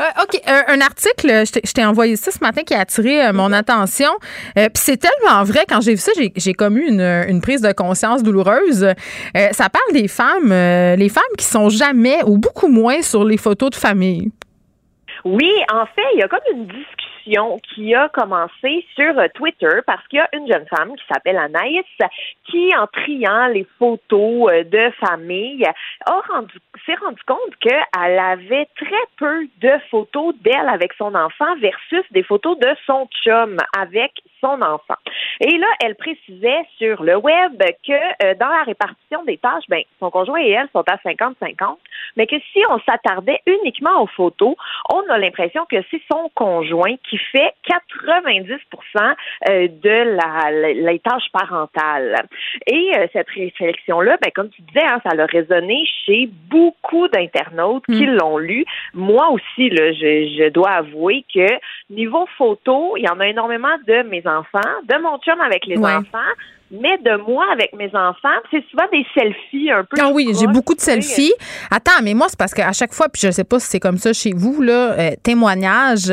Euh, 0.00 0.22
OK, 0.22 0.40
un, 0.46 0.64
un 0.68 0.80
article, 0.80 1.28
je 1.46 1.72
t'ai- 1.72 1.84
envoyé 1.84 2.16
ça 2.16 2.30
ce 2.30 2.38
matin 2.40 2.62
qui 2.62 2.74
a 2.74 2.80
attiré 2.80 3.26
euh, 3.26 3.32
mon 3.32 3.52
attention. 3.52 4.10
Euh, 4.58 4.68
Puis 4.72 4.82
c'est 4.84 4.96
tellement 4.96 5.42
vrai, 5.44 5.64
quand 5.68 5.80
j'ai 5.80 5.92
vu 5.92 5.98
ça, 5.98 6.12
j'ai- 6.16 6.54
comme 6.54 6.78
eu 6.78 6.86
une, 6.88 7.00
une 7.00 7.40
prise 7.40 7.60
de 7.60 7.72
conscience 7.72 8.22
douloureuse. 8.22 8.86
Ça 9.52 9.68
parle 9.68 9.92
des 9.92 10.08
femmes, 10.08 10.50
les 10.50 11.08
femmes 11.08 11.22
qui 11.38 11.44
sont 11.44 11.68
jamais 11.68 12.22
ou 12.26 12.38
beaucoup 12.38 12.68
moins 12.68 13.02
sur 13.02 13.24
les 13.24 13.36
photos 13.36 13.70
de 13.70 13.74
famille. 13.76 14.30
Oui, 15.24 15.50
en 15.72 15.86
fait, 15.86 16.02
il 16.14 16.20
y 16.20 16.22
a 16.22 16.28
comme 16.28 16.40
une 16.52 16.66
discussion 16.66 17.03
qui 17.24 17.94
a 17.94 18.08
commencé 18.08 18.86
sur 18.94 19.18
euh, 19.18 19.26
Twitter 19.34 19.80
parce 19.86 20.06
qu'il 20.08 20.18
y 20.18 20.22
a 20.22 20.28
une 20.32 20.46
jeune 20.46 20.66
femme 20.66 20.94
qui 20.96 21.04
s'appelle 21.12 21.38
Anaïs 21.38 21.84
qui, 22.50 22.70
en 22.76 22.86
triant 22.86 23.46
les 23.48 23.66
photos 23.78 24.50
euh, 24.52 24.64
de 24.64 24.90
famille, 25.00 25.64
s'est 26.86 26.94
rendu 27.00 27.22
compte 27.26 27.56
qu'elle 27.60 28.18
avait 28.18 28.68
très 28.76 29.06
peu 29.16 29.46
de 29.60 29.72
photos 29.90 30.34
d'elle 30.42 30.68
avec 30.68 30.92
son 30.94 31.14
enfant 31.14 31.56
versus 31.60 32.04
des 32.10 32.22
photos 32.22 32.58
de 32.58 32.68
son 32.86 33.08
chum 33.24 33.56
avec 33.78 34.12
son 34.44 34.60
enfant. 34.62 34.96
Et 35.40 35.56
là, 35.58 35.66
elle 35.82 35.94
précisait 35.94 36.62
sur 36.78 37.02
le 37.02 37.16
web 37.16 37.62
que 37.86 37.92
euh, 37.92 38.34
dans 38.38 38.48
la 38.48 38.62
répartition 38.64 39.24
des 39.24 39.38
tâches, 39.38 39.64
ben, 39.68 39.82
son 40.00 40.10
conjoint 40.10 40.40
et 40.40 40.50
elle 40.50 40.68
sont 40.72 40.84
à 40.88 40.96
50-50, 40.96 41.76
mais 42.16 42.26
que 42.26 42.36
si 42.52 42.60
on 42.70 42.78
s'attardait 42.80 43.40
uniquement 43.46 44.02
aux 44.02 44.06
photos, 44.06 44.54
on 44.92 45.02
a 45.10 45.18
l'impression 45.18 45.64
que 45.70 45.76
c'est 45.90 46.02
son 46.10 46.30
conjoint 46.34 46.94
qui 47.08 47.18
fait 47.18 47.52
90% 47.68 49.14
euh, 49.48 49.68
de 49.68 49.90
la, 50.16 50.50
la- 50.50 50.72
les 50.72 50.98
tâches 50.98 51.30
parentales. 51.32 52.16
Et 52.66 52.92
euh, 52.98 53.06
cette 53.12 53.28
réflexion-là, 53.30 54.16
ben, 54.22 54.30
comme 54.34 54.50
tu 54.50 54.62
disais, 54.62 54.84
hein, 54.86 55.00
ça 55.04 55.10
a 55.18 55.26
résonné 55.26 55.84
chez 56.04 56.28
beaucoup 56.50 57.08
d'internautes 57.08 57.84
qui 57.86 58.06
l'ont 58.06 58.38
lu. 58.38 58.64
Moi 58.92 59.28
aussi, 59.30 59.70
là, 59.70 59.92
je, 59.92 60.34
je 60.38 60.48
dois 60.50 60.70
avouer 60.70 61.24
que 61.34 61.46
niveau 61.90 62.26
photo, 62.38 62.96
il 62.96 63.04
y 63.04 63.08
en 63.08 63.20
a 63.20 63.26
énormément 63.28 63.76
de 63.86 64.02
mes 64.02 64.26
enfants, 64.34 64.68
de 64.88 65.02
mon 65.02 65.18
chum 65.18 65.40
avec 65.40 65.66
les 65.66 65.76
Ouais. 65.76 65.92
enfants, 65.94 66.32
mais 66.70 66.96
de 66.98 67.16
moi 67.30 67.44
avec 67.52 67.72
mes 67.74 67.88
enfants. 67.94 68.36
C'est 68.50 68.64
souvent 68.70 68.84
des 68.92 69.04
selfies 69.16 69.70
un 69.70 69.84
peu. 69.84 69.96
Ah 70.00 70.10
oui, 70.12 70.32
j'ai 70.38 70.46
beaucoup 70.46 70.74
de 70.74 70.80
selfies. 70.80 71.32
Attends, 71.70 72.02
mais 72.02 72.14
moi, 72.14 72.26
c'est 72.28 72.38
parce 72.38 72.52
qu'à 72.54 72.72
chaque 72.72 72.92
fois, 72.92 73.08
puis 73.08 73.22
je 73.24 73.30
sais 73.30 73.44
pas 73.44 73.58
si 73.60 73.68
c'est 73.68 73.80
comme 73.80 73.98
ça 73.98 74.12
chez 74.12 74.32
vous, 74.34 74.60
là, 74.62 74.92
euh, 74.92 75.10
témoignage, 75.22 76.10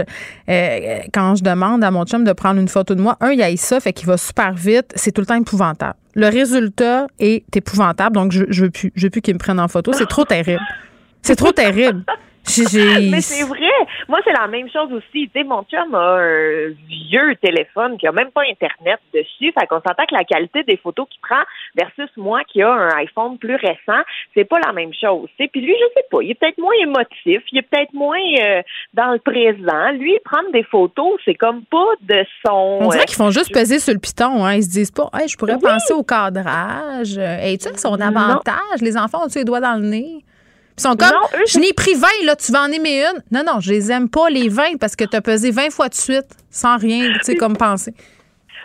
euh, 0.49 0.99
quand 1.13 1.35
je 1.35 1.43
demande 1.43 1.83
à 1.83 1.91
mon 1.91 2.03
chum 2.05 2.23
de 2.23 2.33
prendre 2.33 2.59
une 2.59 2.67
photo 2.67 2.93
de 2.95 3.01
moi, 3.01 3.17
un, 3.21 3.31
il 3.31 3.41
a 3.41 3.55
ça, 3.57 3.79
fait 3.79 3.93
qu'il 3.93 4.07
va 4.07 4.17
super 4.17 4.53
vite, 4.53 4.91
c'est 4.95 5.11
tout 5.11 5.21
le 5.21 5.27
temps 5.27 5.35
épouvantable. 5.39 5.95
Le 6.13 6.27
résultat 6.27 7.07
est 7.19 7.43
épouvantable, 7.55 8.15
donc 8.15 8.31
je, 8.31 8.43
je 8.49 8.65
veux 8.65 8.69
plus, 8.71 8.91
je 8.95 9.03
veux 9.05 9.09
plus 9.09 9.21
qu'il 9.21 9.33
me 9.33 9.39
prenne 9.39 9.59
en 9.59 9.67
photo. 9.67 9.93
C'est 9.93 10.07
trop 10.09 10.25
terrible. 10.25 10.61
C'est 11.21 11.35
trop 11.35 11.51
terrible. 11.51 12.03
Mais 13.11 13.21
c'est 13.21 13.43
vrai. 13.43 13.71
Moi, 14.09 14.19
c'est 14.23 14.33
la 14.33 14.47
même 14.47 14.69
chose 14.69 14.91
aussi. 14.91 15.29
Tu 15.29 15.31
sais, 15.33 15.43
mon 15.43 15.63
chum 15.63 15.93
a 15.95 16.17
un 16.17 16.69
vieux 16.87 17.35
téléphone 17.41 17.97
qui 17.97 18.07
a 18.07 18.11
même 18.11 18.31
pas 18.31 18.41
Internet 18.49 18.99
dessus. 19.13 19.53
Fait 19.57 19.67
qu'on 19.67 19.81
s'entend 19.81 20.05
que 20.09 20.15
la 20.15 20.23
qualité 20.23 20.63
des 20.63 20.77
photos 20.77 21.07
qu'il 21.09 21.21
prend 21.21 21.43
versus 21.75 22.09
moi 22.17 22.41
qui 22.51 22.61
a 22.61 22.71
un 22.71 22.89
iPhone 22.97 23.37
plus 23.37 23.55
récent, 23.55 24.01
c'est 24.33 24.45
pas 24.45 24.59
la 24.65 24.73
même 24.73 24.91
chose. 24.93 25.29
Tu 25.37 25.43
sais, 25.43 25.49
Puis 25.51 25.61
lui, 25.61 25.73
je 25.79 25.85
sais 25.95 26.05
pas. 26.09 26.21
Il 26.21 26.31
est 26.31 26.35
peut-être 26.35 26.57
moins 26.57 26.73
émotif. 26.81 27.41
Il 27.51 27.59
est 27.59 27.61
peut-être 27.61 27.93
moins 27.93 28.19
euh, 28.41 28.61
dans 28.93 29.11
le 29.11 29.19
présent. 29.19 29.91
Lui, 29.93 30.17
prendre 30.25 30.51
des 30.51 30.63
photos, 30.63 31.19
c'est 31.23 31.35
comme 31.35 31.63
pas 31.65 31.91
de 32.01 32.25
son... 32.45 32.79
On 32.81 32.89
dirait 32.89 33.03
euh, 33.03 33.05
qu'ils 33.05 33.17
font 33.17 33.31
juste 33.31 33.53
peser 33.53 33.79
sur 33.79 33.93
le 33.93 33.99
piton. 33.99 34.43
Hein. 34.43 34.55
Ils 34.55 34.63
se 34.63 34.69
disent 34.69 34.91
pas, 34.91 35.09
hey, 35.13 35.27
je 35.27 35.37
pourrais 35.37 35.59
penser 35.59 35.93
au 35.93 36.03
cadrage. 36.03 37.17
Et 37.17 37.57
tu 37.57 37.69
sais, 37.69 37.77
son 37.77 37.99
avantage? 37.99 38.81
Les 38.81 38.97
enfants 38.97 39.25
ont-tu 39.25 39.39
les 39.39 39.45
doigts 39.45 39.61
dans 39.61 39.79
le 39.79 39.87
nez? 39.87 40.23
Ils 40.77 40.81
sont 40.81 40.95
comme, 40.95 41.09
Non, 41.09 41.27
eux, 41.39 41.43
je 41.47 41.59
n'ai 41.59 41.73
pris 41.73 41.93
20, 41.93 42.07
là, 42.25 42.35
tu 42.35 42.51
vas 42.51 42.63
en 42.63 42.71
aimer 42.71 43.03
une. 43.03 43.23
Non, 43.31 43.43
non, 43.45 43.59
je 43.59 43.71
les 43.71 43.91
aime 43.91 44.09
pas, 44.09 44.29
les 44.29 44.49
20, 44.49 44.77
parce 44.79 44.95
que 44.95 45.03
tu 45.03 45.15
as 45.15 45.21
pesé 45.21 45.51
20 45.51 45.69
fois 45.71 45.89
de 45.89 45.95
suite, 45.95 46.27
sans 46.49 46.77
rien, 46.77 47.11
tu 47.13 47.19
sais, 47.23 47.35
comme 47.35 47.55
penser. 47.57 47.93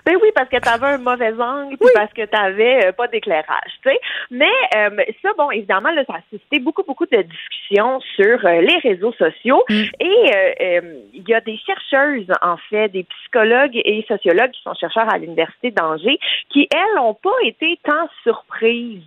Ben 0.06 0.14
oui, 0.22 0.28
parce 0.36 0.48
que 0.48 0.58
tu 0.58 0.68
avais 0.68 0.86
un 0.86 0.98
mauvais 0.98 1.32
angle, 1.32 1.76
puis 1.76 1.88
parce 1.92 2.12
que 2.12 2.24
tu 2.24 2.36
n'avais 2.36 2.92
pas 2.92 3.08
d'éclairage, 3.08 3.72
tu 3.82 3.90
sais. 3.90 3.98
Mais 4.30 4.52
euh, 4.76 5.02
ça, 5.20 5.30
bon, 5.36 5.50
évidemment, 5.50 5.90
là, 5.90 6.04
ça 6.06 6.14
a 6.14 6.20
suscité 6.30 6.60
beaucoup, 6.60 6.84
beaucoup 6.84 7.06
de 7.06 7.22
discussions 7.22 8.00
sur 8.14 8.46
euh, 8.46 8.60
les 8.60 8.78
réseaux 8.84 9.12
sociaux. 9.14 9.64
Mm. 9.68 9.82
Et 9.98 10.04
euh, 10.04 10.52
euh, 10.60 10.80
il 11.12 11.28
y 11.28 11.34
a 11.34 11.40
des 11.40 11.58
chercheuses, 11.58 12.30
en 12.40 12.56
fait, 12.70 12.88
des 12.90 13.02
psychologues 13.02 13.74
et 13.74 14.04
sociologues 14.06 14.52
qui 14.52 14.62
sont 14.62 14.74
chercheurs 14.74 15.12
à 15.12 15.18
l'Université 15.18 15.72
d'Angers, 15.72 16.18
qui, 16.50 16.68
elles, 16.72 16.96
n'ont 16.96 17.14
pas 17.14 17.34
été 17.44 17.78
tant 17.82 18.08
surprises 18.22 19.02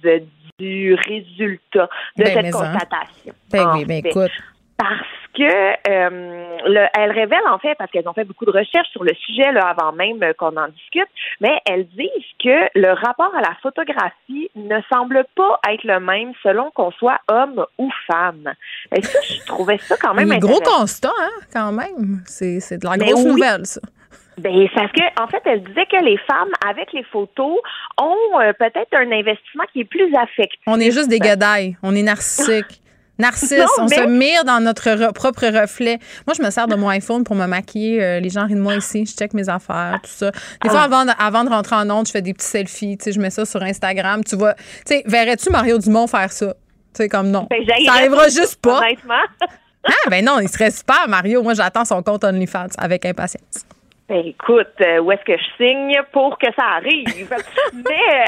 du 0.60 0.96
résultat 0.96 1.90
de 2.18 2.24
Ben, 2.24 2.34
cette 2.34 2.56
en. 2.56 2.60
constatation. 2.60 3.34
Ben 3.52 3.86
ben 3.88 4.06
écoute. 4.06 4.32
Parce 4.80 5.02
que 5.36 5.44
euh, 5.44 6.58
le- 6.66 6.88
elles 6.98 7.12
révèlent 7.12 7.48
en 7.52 7.60
fait, 7.60 7.76
parce 7.78 7.92
qu'elles 7.92 8.08
ont 8.08 8.14
fait 8.14 8.24
beaucoup 8.24 8.46
de 8.46 8.52
recherches 8.52 8.88
sur 8.92 9.04
le 9.04 9.14
sujet 9.14 9.52
là, 9.52 9.76
avant 9.78 9.92
même 9.92 10.24
euh, 10.24 10.32
qu'on 10.34 10.56
en 10.56 10.70
discute, 10.70 11.08
mais 11.42 11.60
elles 11.66 11.86
disent 11.90 12.32
que 12.42 12.70
le 12.80 12.94
rapport 12.94 13.34
à 13.36 13.42
la 13.42 13.56
photographie 13.62 14.50
ne 14.56 14.78
semble 14.92 15.26
pas 15.36 15.60
être 15.70 15.84
le 15.84 16.00
même 16.00 16.32
selon 16.44 16.72
qu'on 16.72 16.92
soit 16.92 17.20
homme 17.28 17.66
ou 17.78 17.92
femme. 18.08 18.54
Et 18.96 19.02
ça, 19.02 19.20
je 19.22 19.46
trouvais 19.46 19.78
ça 19.80 19.98
quand 20.02 20.14
même 20.14 20.30
Oui, 20.30 20.40
gros 20.40 20.62
constat, 20.62 21.12
hein, 21.20 21.42
quand 21.54 21.74
même. 21.74 22.22
C'est 22.26 22.62
c'est 22.62 22.78
de 22.78 22.86
la 22.88 22.96
Mais 22.96 23.06
grosse 23.12 23.26
oui. 23.26 23.32
nouvelle, 23.32 23.66
ça. 23.66 23.82
Ben, 24.38 24.70
parce 24.74 24.92
que, 24.94 25.22
en 25.22 25.28
fait, 25.28 25.42
elle 25.44 25.62
disait 25.66 25.86
que 25.88 26.02
les 26.02 26.18
femmes, 26.20 26.52
avec 26.66 26.94
les 26.94 27.04
photos, 27.04 27.60
ont 28.02 28.40
euh, 28.40 28.54
peut-être 28.54 28.94
un 28.94 29.12
investissement 29.12 29.66
qui 29.74 29.82
est 29.82 29.86
plus 29.86 30.16
affectif. 30.16 30.62
On 30.66 30.80
est 30.80 30.92
juste 30.92 31.10
des 31.10 31.20
gadailles. 31.20 31.76
On 31.84 31.94
est 31.94 32.04
narcissiques. 32.04 32.80
Narcisse, 33.20 33.60
Non, 33.60 33.66
on 33.80 33.86
mais- 33.88 33.96
se 33.98 34.02
mire 34.08 34.46
dans 34.46 34.60
notre 34.62 34.90
re- 34.90 35.12
propre 35.14 35.46
reflet. 35.48 36.00
Moi, 36.26 36.34
je 36.38 36.42
me 36.42 36.50
sers 36.50 36.68
de 36.68 36.76
mon 36.76 36.88
iPhone 36.90 37.24
pour 37.24 37.36
me 37.36 37.46
maquiller. 37.46 38.02
Euh, 38.02 38.20
les 38.20 38.30
gens 38.30 38.46
rient 38.46 38.56
de 38.56 38.62
moi 38.62 38.76
ici. 38.76 39.06
Je 39.06 39.12
check 39.14 39.34
mes 39.34 39.50
affaires, 39.50 40.00
tout 40.02 40.10
ça. 40.10 40.32
Des 40.64 40.70
fois, 40.70 40.80
Ah. 40.82 40.86
avant 40.86 41.06
de, 41.06 41.12
avant 41.20 41.44
de 41.44 41.50
rentrer 41.50 41.76
en 41.76 41.90
onde, 41.90 42.08
je 42.08 42.12
fais 42.12 42.22
des 42.22 42.34
petits 42.34 42.48
selfies. 42.48 42.98
Tu 42.98 43.04
sais, 43.06 43.12
je 43.12 43.20
mets 43.20 43.30
ça 43.30 43.46
sur 43.46 43.62
Instagram. 43.62 44.24
Tu 44.24 44.36
vois, 44.38 44.54
tu 44.54 44.62
sais, 44.86 45.04
verrais-tu 45.06 45.50
Mario 45.52 45.78
Dumont 45.80 46.08
faire 46.08 46.32
ça? 46.32 46.48
Tu 46.94 47.04
sais, 47.04 47.10
comme 47.10 47.30
non. 47.30 47.46
Ben, 47.50 47.60
ça 47.86 47.92
arrivera 47.94 48.24
juste 48.30 48.60
pas. 48.62 48.80
Honnêtement. 48.80 49.14
Ah, 49.86 50.10
ben 50.10 50.24
non, 50.26 50.40
il 50.40 50.50
serait 50.50 50.72
super, 50.72 51.08
Mario. 51.08 51.42
Moi, 51.44 51.54
j'attends 51.54 51.86
son 51.86 52.02
compte 52.02 52.24
OnlyFans 52.24 52.68
avec 52.78 53.06
impatience. 53.06 53.66
Ben, 54.08 54.24
écoute, 54.26 54.68
euh, 54.82 55.00
où 55.00 55.12
est-ce 55.12 55.24
que 55.24 55.38
je 55.38 55.44
signe 55.64 56.02
pour 56.12 56.38
que 56.38 56.48
ça 56.58 56.64
arrive? 56.78 57.06
Mais 57.74 58.26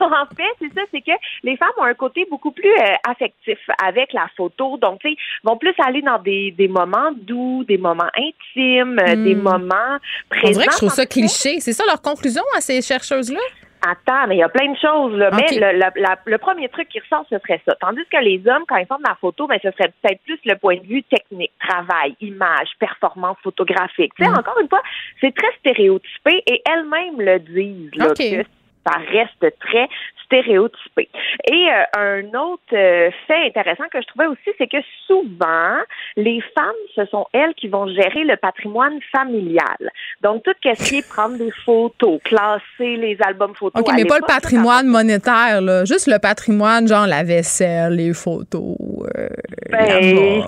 en 0.06 0.26
fait, 0.36 0.42
c'est 0.60 0.72
ça, 0.74 0.82
c'est 0.92 1.00
que 1.00 1.12
les 1.42 1.56
femmes 1.56 1.68
ont 1.78 1.84
un 1.84 1.94
côté 1.94 2.26
beaucoup 2.30 2.50
plus 2.52 2.70
euh, 2.70 2.94
affectif 3.08 3.58
avec 3.84 4.12
la 4.12 4.28
photo. 4.36 4.76
Donc, 4.78 5.00
tu 5.00 5.10
sais, 5.10 5.16
vont 5.44 5.56
plus 5.56 5.74
aller 5.84 6.02
dans 6.02 6.18
des, 6.18 6.50
des 6.52 6.68
moments 6.68 7.10
doux, 7.14 7.64
des 7.64 7.78
moments 7.78 8.10
intimes, 8.16 8.98
euh, 9.00 9.14
Hmm. 9.16 9.24
des 9.24 9.34
moments 9.34 9.96
présents. 10.28 10.48
On 10.48 10.52
dirait 10.52 10.66
que 10.66 10.72
je 10.72 10.76
trouve 10.78 10.90
ça 10.90 11.06
cliché. 11.06 11.60
C'est 11.60 11.72
ça 11.72 11.84
leur 11.86 12.00
conclusion 12.02 12.42
à 12.56 12.60
ces 12.60 12.80
chercheuses-là? 12.82 13.40
Attends, 13.80 14.26
mais 14.26 14.34
il 14.34 14.38
y 14.38 14.42
a 14.42 14.48
plein 14.48 14.72
de 14.72 14.76
choses, 14.76 15.14
là. 15.14 15.30
Mais 15.32 15.46
le, 15.52 15.78
la- 15.78 15.92
la- 15.94 16.18
le 16.24 16.38
premier 16.38 16.68
truc 16.68 16.88
qui 16.88 16.98
ressort, 16.98 17.24
ce 17.30 17.38
serait 17.38 17.60
ça. 17.64 17.76
Tandis 17.80 18.02
que 18.10 18.18
les 18.18 18.42
hommes, 18.48 18.64
quand 18.66 18.74
ils 18.76 18.86
font 18.86 18.96
de 18.96 19.04
la 19.08 19.14
photo, 19.20 19.46
ben, 19.46 19.56
ce 19.62 19.70
serait 19.70 19.92
peut-être 20.02 20.20
plus 20.22 20.38
le 20.44 20.56
point 20.56 20.76
de 20.78 20.82
vue 20.86 21.04
technique, 21.04 21.52
travail, 21.60 22.16
image, 22.20 22.70
performance 22.80 23.36
photographique. 23.42 24.12
Tu 24.16 24.24
sais, 24.24 24.30
Mm. 24.30 24.34
encore 24.38 24.58
une 24.60 24.68
fois, 24.68 24.82
c'est 25.20 25.32
très 25.32 25.52
stéréotypé 25.60 26.42
et 26.48 26.60
elles-mêmes 26.68 27.20
le 27.20 27.38
disent, 27.38 27.90
là, 27.94 28.06
que 28.14 28.42
ça 28.88 28.98
reste 29.10 29.58
très 29.60 29.88
stéréotypé. 30.24 31.08
Et 31.50 31.68
euh, 31.70 31.84
un 31.96 32.38
autre 32.38 32.62
euh, 32.72 33.10
fait 33.26 33.46
intéressant 33.46 33.84
que 33.90 34.00
je 34.00 34.06
trouvais 34.08 34.26
aussi, 34.26 34.50
c'est 34.58 34.66
que 34.66 34.76
souvent, 35.06 35.78
les 36.16 36.40
femmes, 36.54 36.66
ce 36.94 37.06
sont 37.06 37.26
elles 37.32 37.54
qui 37.54 37.68
vont 37.68 37.86
gérer 37.88 38.24
le 38.24 38.36
patrimoine 38.36 38.98
familial. 39.10 39.90
Donc, 40.22 40.42
tout 40.42 40.52
ce 40.62 40.88
qui 40.88 40.96
est 40.98 41.08
prendre 41.08 41.38
des 41.38 41.50
photos, 41.64 42.20
classer 42.24 42.96
les 42.96 43.16
albums 43.24 43.54
photos. 43.54 43.80
OK, 43.80 43.90
mais 43.94 44.04
pas 44.04 44.18
le 44.18 44.26
patrimoine 44.26 44.86
monétaire, 44.86 45.60
là. 45.60 45.84
Juste 45.84 46.06
le 46.06 46.18
patrimoine, 46.18 46.86
genre 46.86 47.06
la 47.06 47.24
vaisselle, 47.24 47.94
les 47.94 48.12
photos, 48.12 48.76
euh, 49.16 49.28
la 49.70 50.00
Ben. 50.00 50.44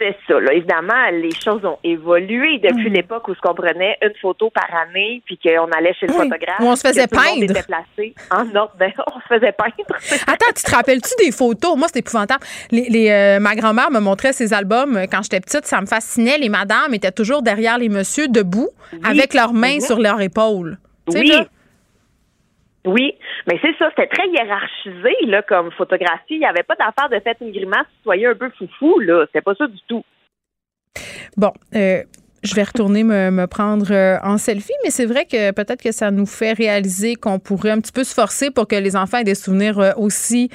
C'est 0.00 0.16
ça, 0.26 0.40
là. 0.40 0.54
Évidemment, 0.54 1.10
les 1.12 1.30
choses 1.34 1.62
ont 1.64 1.76
évolué 1.84 2.58
depuis 2.58 2.88
l'époque 2.88 3.28
où 3.28 3.34
ce 3.34 3.40
qu'on 3.40 3.52
prenait 3.54 3.98
une 4.02 4.14
photo 4.22 4.48
par 4.48 4.64
année 4.74 5.20
puis 5.26 5.38
qu'on 5.38 5.70
allait 5.72 5.92
chez 5.92 6.06
le 6.06 6.12
Oui. 6.14 6.18
photographe. 6.28 6.60
Où 6.60 6.64
on 6.64 6.74
se 6.76 6.88
faisait 6.88 7.06
peindre. 7.06 7.52
placé 7.66 8.14
en 8.30 8.46
ordre. 8.56 8.72
Ben, 8.78 8.90
on 9.14 9.20
se 9.20 9.26
faisait 9.34 9.52
peindre. 9.52 10.24
Attends, 10.26 10.52
tu 10.56 10.62
te 10.62 10.70
rappelles-tu 10.74 11.10
des 11.24 11.30
photos? 11.32 11.76
Moi, 11.76 11.86
c'était 11.88 12.00
épouvantable. 12.00 12.42
Les, 12.70 12.88
les, 12.88 13.10
euh, 13.10 13.40
ma 13.40 13.54
grand-mère 13.54 13.90
me 13.90 14.00
montrait 14.00 14.32
ses 14.32 14.54
albums 14.54 14.96
euh, 14.96 15.04
quand 15.10 15.22
j'étais 15.22 15.40
petite. 15.40 15.66
Ça 15.66 15.80
me 15.82 15.86
fascinait. 15.86 16.38
Les 16.38 16.48
madames 16.48 16.94
étaient 16.94 17.12
toujours 17.12 17.42
derrière 17.42 17.76
les 17.76 17.90
messieurs, 17.90 18.28
debout, 18.28 18.70
avec 19.04 19.34
leurs 19.34 19.52
mains 19.52 19.74
Mhm. 19.76 19.80
sur 19.80 19.98
leurs 19.98 20.20
épaules. 20.22 20.78
Tu 21.08 21.12
sais, 21.12 21.18
Oui. 21.20 21.28
là? 21.28 21.44
Oui, 22.86 23.14
mais 23.46 23.58
c'est 23.62 23.76
ça, 23.78 23.90
c'était 23.90 24.08
très 24.08 24.26
hiérarchisé 24.28 25.14
là, 25.26 25.42
comme 25.42 25.70
photographie. 25.72 26.34
Il 26.34 26.38
n'y 26.38 26.46
avait 26.46 26.62
pas 26.62 26.76
d'affaire 26.76 27.10
de 27.10 27.20
faire 27.20 27.34
une 27.40 27.52
grimace, 27.52 27.86
soyez 28.02 28.26
un 28.26 28.34
peu 28.34 28.50
foufou, 28.58 28.98
là. 29.00 29.26
C'était 29.26 29.42
pas 29.42 29.54
ça 29.54 29.66
du 29.66 29.78
tout. 29.86 30.02
Bon, 31.36 31.52
euh, 31.74 32.02
je 32.42 32.54
vais 32.54 32.62
retourner 32.62 33.04
me, 33.04 33.30
me 33.30 33.46
prendre 33.46 33.92
euh, 33.92 34.16
en 34.22 34.38
selfie, 34.38 34.72
mais 34.82 34.90
c'est 34.90 35.04
vrai 35.04 35.26
que 35.26 35.52
peut-être 35.52 35.82
que 35.82 35.92
ça 35.92 36.10
nous 36.10 36.26
fait 36.26 36.52
réaliser 36.52 37.16
qu'on 37.16 37.38
pourrait 37.38 37.70
un 37.70 37.80
petit 37.80 37.92
peu 37.92 38.04
se 38.04 38.14
forcer 38.14 38.50
pour 38.50 38.66
que 38.66 38.76
les 38.76 38.96
enfants 38.96 39.18
aient 39.18 39.24
des 39.24 39.34
souvenirs 39.34 39.78
euh, 39.78 39.92
aussi 39.96 40.50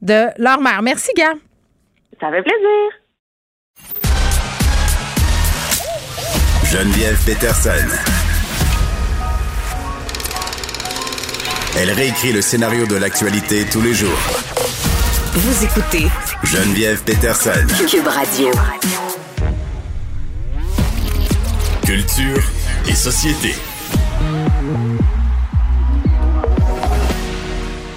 de 0.00 0.28
leur 0.38 0.60
mère. 0.60 0.80
Merci, 0.82 1.12
gars. 1.14 1.34
Ça 2.20 2.30
fait 2.30 2.42
plaisir. 2.42 2.90
Geneviève 6.64 7.22
Peterson. 7.24 8.15
Elle 11.78 11.90
réécrit 11.90 12.32
le 12.32 12.40
scénario 12.40 12.86
de 12.86 12.96
l'actualité 12.96 13.66
tous 13.70 13.82
les 13.82 13.92
jours. 13.92 14.18
Vous 15.34 15.64
écoutez 15.64 16.06
Geneviève 16.42 17.02
Peterson. 17.04 17.50
Cube 17.86 18.06
Radio. 18.06 18.50
Culture 21.84 22.42
et 22.88 22.94
société. 22.94 23.54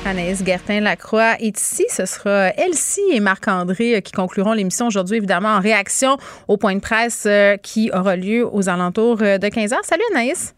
Anaïs 0.06 0.43
Gertin-Lacroix 0.43 1.35
est 1.39 1.57
ici. 1.57 1.85
Ce 1.89 2.06
sera 2.06 2.49
Elsie 2.57 2.99
et 3.14 3.22
Marc-André 3.22 3.95
euh, 3.95 4.01
qui 4.01 4.11
concluront 4.11 4.51
l'émission 4.51 4.88
aujourd'hui, 4.88 5.18
évidemment, 5.18 5.49
en 5.56 5.61
réaction 5.61 6.18
au 6.49 6.57
point 6.57 6.76
de 6.76 6.81
presse 6.81 7.23
euh, 7.27 7.56
qui 7.56 7.91
aura 7.93 8.18
lieu 8.18 8.45
aux 8.51 8.68
alentours 8.68 9.19
euh, 9.22 9.38
de 9.38 9.47
15 9.47 9.72
heures. 9.72 9.85
Salut 9.85 10.03
Anaïs. 10.11 10.53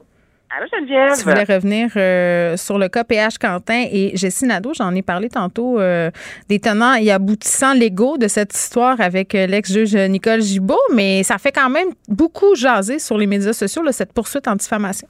Allô 0.53 0.67
Geneviève? 0.73 1.13
Tu 1.17 1.23
voulais 1.23 1.43
revenir 1.43 1.89
euh, 1.95 2.57
sur 2.57 2.77
le 2.77 2.89
cas 2.89 3.03
PH 3.03 3.37
Quentin 3.39 3.85
et 3.91 4.15
Jessie 4.15 4.45
Nadeau. 4.45 4.73
J'en 4.73 4.93
ai 4.93 5.01
parlé 5.01 5.29
tantôt 5.29 5.79
euh, 5.79 6.11
des 6.49 6.59
tenants 6.59 6.95
et 6.95 7.09
aboutissants 7.09 7.73
légaux 7.73 8.17
de 8.17 8.27
cette 8.27 8.53
histoire 8.53 8.99
avec 8.99 9.33
euh, 9.33 9.47
l'ex-juge 9.47 9.95
Nicole 9.95 10.41
Gibault, 10.41 10.75
mais 10.93 11.23
ça 11.23 11.37
fait 11.37 11.53
quand 11.53 11.69
même 11.69 11.87
beaucoup 12.09 12.53
jaser 12.55 12.99
sur 12.99 13.17
les 13.17 13.27
médias 13.27 13.53
sociaux, 13.53 13.81
là, 13.81 13.93
cette 13.93 14.13
poursuite 14.13 14.47
en 14.47 14.55
diffamation. 14.55 15.07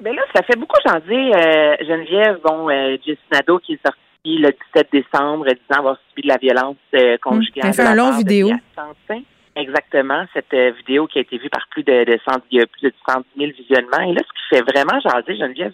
Ben 0.00 0.14
là, 0.14 0.22
ça 0.34 0.42
fait 0.42 0.58
beaucoup 0.58 0.76
jaser, 0.84 1.34
euh, 1.34 1.76
Geneviève. 1.80 2.38
Bon, 2.44 2.68
euh, 2.68 2.96
Jessie 3.06 3.18
Nadeau 3.32 3.58
qui 3.58 3.74
est 3.74 3.80
sortie 3.82 3.98
le 4.24 4.50
17 4.74 4.88
décembre 4.92 5.46
disant 5.46 5.78
avoir 5.78 5.96
subi 6.08 6.22
de 6.22 6.28
la 6.28 6.36
violence 6.36 6.76
euh, 6.94 7.16
conjugale. 7.22 7.66
Elle 7.68 7.74
fait 7.74 7.82
un 7.82 7.94
long 7.94 8.16
vidéo. 8.16 8.50
Quentin. 8.74 9.22
Exactement, 9.56 10.24
cette 10.34 10.52
euh, 10.52 10.72
vidéo 10.78 11.06
qui 11.06 11.18
a 11.18 11.22
été 11.22 11.38
vue 11.38 11.48
par 11.48 11.68
plus 11.68 11.84
de, 11.84 12.04
de 12.04 12.18
100, 12.28 12.42
il 12.50 12.58
y 12.58 12.60
a 12.60 12.66
plus 12.66 12.82
de 12.82 12.92
110 13.08 13.24
000 13.38 13.52
visionnements. 13.56 14.00
Et 14.00 14.12
là, 14.12 14.20
ce 14.26 14.32
qui 14.32 14.48
fait 14.50 14.62
vraiment 14.62 14.98
jaser, 15.00 15.36
Geneviève, 15.36 15.72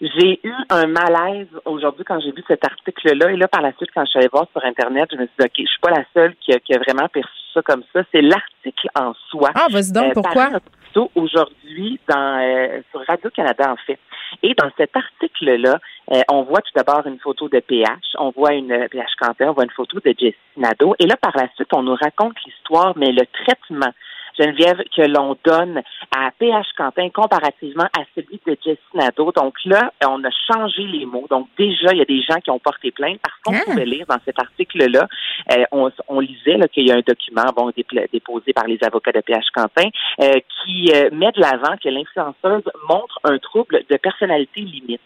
j'ai 0.00 0.40
eu 0.44 0.54
un 0.70 0.86
malaise 0.86 1.48
aujourd'hui 1.64 2.04
quand 2.04 2.20
j'ai 2.20 2.30
vu 2.30 2.42
cet 2.46 2.64
article-là. 2.64 3.32
Et 3.32 3.36
là, 3.36 3.48
par 3.48 3.62
la 3.62 3.72
suite, 3.72 3.90
quand 3.92 4.04
je 4.04 4.10
suis 4.10 4.18
allée 4.18 4.28
voir 4.32 4.46
sur 4.52 4.64
Internet, 4.64 5.08
je 5.10 5.16
me 5.16 5.26
suis 5.26 5.34
dit, 5.38 5.44
OK, 5.44 5.52
je 5.58 5.66
suis 5.66 5.80
pas 5.80 5.90
la 5.90 6.04
seule 6.14 6.34
qui 6.36 6.52
a, 6.52 6.60
qui 6.60 6.74
a 6.74 6.78
vraiment 6.78 7.08
perçu 7.08 7.32
ça 7.52 7.62
comme 7.62 7.82
ça. 7.92 8.02
C'est 8.12 8.22
l'article 8.22 8.88
en 8.94 9.12
soi. 9.30 9.50
Ah, 9.54 9.66
vas-y 9.70 9.92
donc, 9.92 10.14
pourquoi? 10.14 10.50
plus 10.50 10.92
tôt 10.92 11.10
aujourd'hui 11.14 11.98
dans 12.08 12.40
euh, 12.40 12.80
sur 12.90 13.00
Radio-Canada, 13.06 13.72
en 13.72 13.76
fait. 13.86 13.98
Et 14.42 14.54
dans 14.54 14.70
cet 14.76 14.96
article-là, 14.96 15.78
euh, 16.12 16.20
on 16.30 16.42
voit 16.42 16.60
tout 16.60 16.72
d'abord 16.76 17.06
une 17.06 17.18
photo 17.18 17.48
de 17.48 17.60
PH, 17.60 17.88
on 18.18 18.30
voit 18.30 18.54
une 18.54 18.70
euh, 18.70 18.88
PH 18.88 19.16
Quentin, 19.18 19.48
on 19.48 19.52
voit 19.52 19.64
une 19.64 19.70
photo 19.70 19.98
de 19.98 20.14
Jessie 20.18 20.36
Nadeau. 20.56 20.94
Et 20.98 21.06
là, 21.06 21.16
par 21.16 21.36
la 21.36 21.48
suite, 21.54 21.68
on 21.72 21.82
nous 21.82 21.96
raconte 21.96 22.34
l'histoire, 22.46 22.92
mais 22.96 23.10
le 23.10 23.26
traitement 23.26 23.92
Geneviève, 24.38 24.82
que 24.94 25.02
l'on 25.02 25.36
donne 25.44 25.82
à 26.16 26.30
PH 26.38 26.66
Quentin 26.76 27.08
comparativement 27.10 27.88
à 27.96 28.02
celui 28.14 28.40
de 28.46 28.56
Jessie 28.64 28.80
Nadeau. 28.94 29.32
Donc 29.32 29.54
là, 29.64 29.92
on 30.06 30.22
a 30.24 30.30
changé 30.52 30.82
les 30.82 31.06
mots. 31.06 31.26
Donc 31.30 31.48
déjà, 31.56 31.92
il 31.92 31.98
y 31.98 32.02
a 32.02 32.04
des 32.04 32.22
gens 32.22 32.40
qui 32.40 32.50
ont 32.50 32.58
porté 32.58 32.90
plainte 32.90 33.18
parce 33.22 33.36
qu'on 33.44 33.54
Ah. 33.54 33.70
pouvait 33.70 33.84
lire 33.86 34.06
dans 34.08 34.18
cet 34.24 34.38
article-là, 34.38 35.06
euh, 35.52 35.64
on, 35.72 35.90
on 36.08 36.20
lisait 36.20 36.58
qu'il 36.72 36.86
y 36.86 36.92
a 36.92 36.96
un 36.96 37.02
document 37.06 37.44
bon 37.56 37.70
déposé 38.12 38.52
par 38.52 38.66
les 38.66 38.78
avocats 38.82 39.12
de 39.12 39.20
PH 39.20 39.46
Quentin 39.54 39.88
euh, 40.20 40.34
qui 40.64 40.90
euh, 40.94 41.10
met 41.12 41.32
de 41.32 41.40
l'avant 41.40 41.76
que 41.82 41.88
l'influenceuse 41.88 42.64
montre 42.88 43.18
un 43.24 43.38
trouble 43.38 43.82
de 43.88 43.96
personnalité 43.96 44.60
limite. 44.60 45.00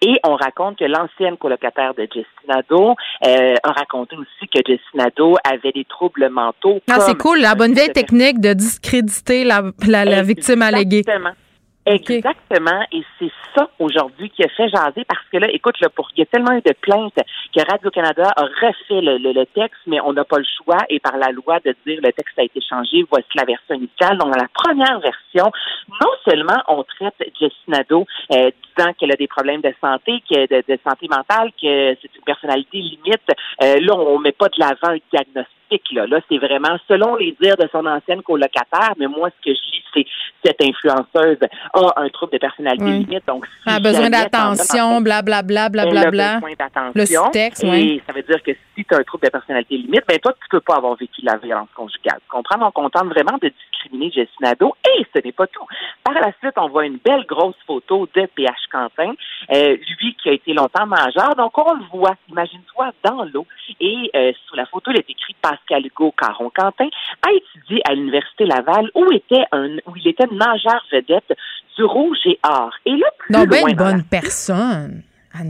Et 0.00 0.18
on 0.24 0.36
raconte 0.36 0.78
que 0.78 0.84
l'ancienne 0.84 1.36
colocataire 1.36 1.94
de 1.94 2.08
Jessie 2.12 2.26
Nadeau 2.48 2.94
euh, 3.26 3.54
a 3.62 3.72
raconté 3.72 4.16
aussi 4.16 4.48
que 4.48 4.60
Jessie 4.66 4.82
Nadeau 4.94 5.36
avait 5.44 5.72
des 5.72 5.84
troubles 5.84 6.28
mentaux. 6.28 6.80
Ah, 6.90 7.00
c'est 7.00 7.18
cool, 7.18 7.40
la 7.40 7.54
bonne 7.54 7.72
vieille 7.72 7.92
technique 7.92 8.40
de 8.40 8.52
discréditer 8.52 9.44
la, 9.44 9.62
la, 9.86 10.04
la 10.04 10.22
victime 10.22 10.62
alléguée. 10.62 10.98
Exactement. 10.98 11.30
Exactement. 11.84 12.84
Et 12.92 13.02
c'est 13.18 13.30
ça 13.56 13.68
aujourd'hui 13.80 14.30
qui 14.30 14.44
a 14.44 14.48
fait 14.48 14.68
jaser 14.68 15.04
parce 15.08 15.24
que 15.32 15.38
là, 15.38 15.48
écoute, 15.52 15.80
là, 15.80 15.88
pour, 15.88 16.08
il 16.16 16.20
y 16.20 16.22
a 16.22 16.26
tellement 16.26 16.52
eu 16.52 16.60
de 16.62 16.72
plaintes 16.80 17.12
que 17.54 17.70
Radio-Canada 17.70 18.30
a 18.36 18.42
refait 18.42 19.00
le, 19.00 19.18
le- 19.18 19.32
le 19.32 19.46
texte, 19.46 19.80
mais 19.86 20.00
on 20.00 20.12
n'a 20.12 20.24
pas 20.24 20.38
le 20.38 20.44
choix 20.62 20.78
et 20.88 21.00
par 21.00 21.16
la 21.16 21.30
loi 21.32 21.58
de 21.64 21.74
dire 21.84 22.00
le 22.02 22.12
texte 22.12 22.38
a 22.38 22.44
été 22.44 22.60
changé, 22.60 23.04
voici 23.10 23.28
la 23.34 23.44
version 23.44 23.74
initiale. 23.74 24.16
Donc, 24.18 24.32
dans 24.32 24.40
la 24.40 24.48
première 24.54 25.00
version, 25.00 25.50
non 26.00 26.10
seulement 26.24 26.62
on 26.68 26.84
traite 26.84 27.16
Jessie 27.40 27.56
Nadeau 27.68 28.06
euh, 28.32 28.50
disant 28.76 28.92
qu'elle 28.98 29.12
a 29.12 29.16
des 29.16 29.26
problèmes 29.28 29.60
de 29.60 29.74
santé, 29.80 30.22
que 30.30 30.46
de, 30.46 30.62
de 30.72 30.78
santé 30.88 31.08
mentale, 31.10 31.50
que 31.60 31.96
c'est 32.00 32.14
une 32.16 32.24
personnalité 32.24 32.78
limite, 32.78 33.22
euh, 33.62 33.76
là, 33.80 33.94
on 33.96 34.18
met 34.20 34.32
pas 34.32 34.46
de 34.48 34.58
l'avant 34.58 34.94
un 34.94 34.98
diagnostic. 35.12 35.52
Là, 35.92 36.06
là 36.06 36.20
c'est 36.28 36.38
vraiment 36.38 36.76
selon 36.88 37.16
les 37.16 37.36
dires 37.40 37.56
de 37.56 37.68
son 37.72 37.84
ancienne 37.86 38.22
colocataire, 38.22 38.92
mais 38.98 39.06
moi, 39.06 39.30
ce 39.30 39.50
que 39.50 39.56
je 39.56 39.70
lis, 39.72 39.82
c'est 39.94 40.06
cette 40.44 40.60
influenceuse 40.62 41.38
a 41.74 41.92
un 41.96 42.08
trouble 42.08 42.32
de 42.32 42.38
personnalité 42.38 42.84
Oui. 42.84 43.04
limite. 43.04 43.26
Donc, 43.26 43.46
si 43.46 43.72
a 43.72 43.78
besoin 43.78 44.10
d'attention, 44.10 45.00
blablabla, 45.00 45.68
blablabla. 45.68 46.34
besoin 46.34 46.50
d'attention. 46.58 46.92
Le 46.94 47.06
sous-texte, 47.06 47.64
et 47.64 47.70
oui. 47.70 48.02
ça 48.06 48.12
veut 48.12 48.22
dire 48.22 48.42
que 48.42 48.52
si 48.52 48.84
tu 48.84 48.94
as 48.94 48.98
un 48.98 49.02
trouble 49.02 49.26
de 49.26 49.30
personnalité 49.30 49.76
limite, 49.76 50.02
ben 50.08 50.18
toi, 50.18 50.32
tu 50.32 50.48
peux 50.50 50.60
pas 50.60 50.76
avoir 50.76 50.96
vécu 50.96 51.22
la 51.22 51.36
violence 51.36 51.68
conjugale. 51.74 52.18
Tu 52.22 52.28
comprends? 52.28 52.58
Donc, 52.58 52.78
on 52.78 52.90
tente 52.90 53.08
vraiment 53.08 53.38
de 53.40 53.52
discriminer 53.82 54.10
Jessie 54.10 54.30
Nadeau. 54.40 54.74
Et 54.84 55.06
ce 55.14 55.20
n'est 55.24 55.32
pas 55.32 55.46
tout. 55.46 55.66
Par 56.04 56.14
la 56.14 56.32
suite, 56.40 56.54
on 56.56 56.68
voit 56.68 56.86
une 56.86 56.98
belle 57.04 57.24
grosse 57.26 57.56
photo 57.66 58.08
de 58.14 58.26
PH 58.34 58.66
Quentin, 58.70 59.14
euh, 59.52 59.76
lui 59.98 60.16
qui 60.22 60.28
a 60.28 60.32
été 60.32 60.52
longtemps 60.52 60.86
majeur. 60.86 61.34
Donc, 61.36 61.56
on 61.58 61.74
le 61.74 61.84
voit, 61.92 62.14
imagine-toi, 62.28 62.90
dans 63.04 63.24
l'eau. 63.24 63.46
Et 63.80 64.10
euh, 64.14 64.32
sous 64.46 64.56
la 64.56 64.66
photo, 64.66 64.90
il 64.90 64.98
est 64.98 65.10
écrit 65.10 65.34
Pascal 65.40 65.86
Hugo 65.86 66.12
Caron 66.16 66.50
Quentin 66.54 66.88
a 67.26 67.32
étudié 67.32 67.80
à 67.84 67.94
l'Université 67.94 68.44
Laval 68.44 68.90
où 68.94 69.10
était 69.12 69.44
un 69.52 69.76
où 69.86 69.96
il 69.96 70.08
était 70.08 70.26
nageur 70.30 70.84
vedette 70.92 71.32
du 71.76 71.84
rouge 71.84 72.18
et 72.26 72.38
or. 72.44 72.72
Et 72.86 72.96
là, 72.96 73.06
plus 73.18 73.32
Non, 73.32 73.44
ben 73.44 73.60
loin 73.60 73.70
une 73.70 73.76
dans 73.76 73.84
bonne 73.84 74.04
personne. 74.04 75.02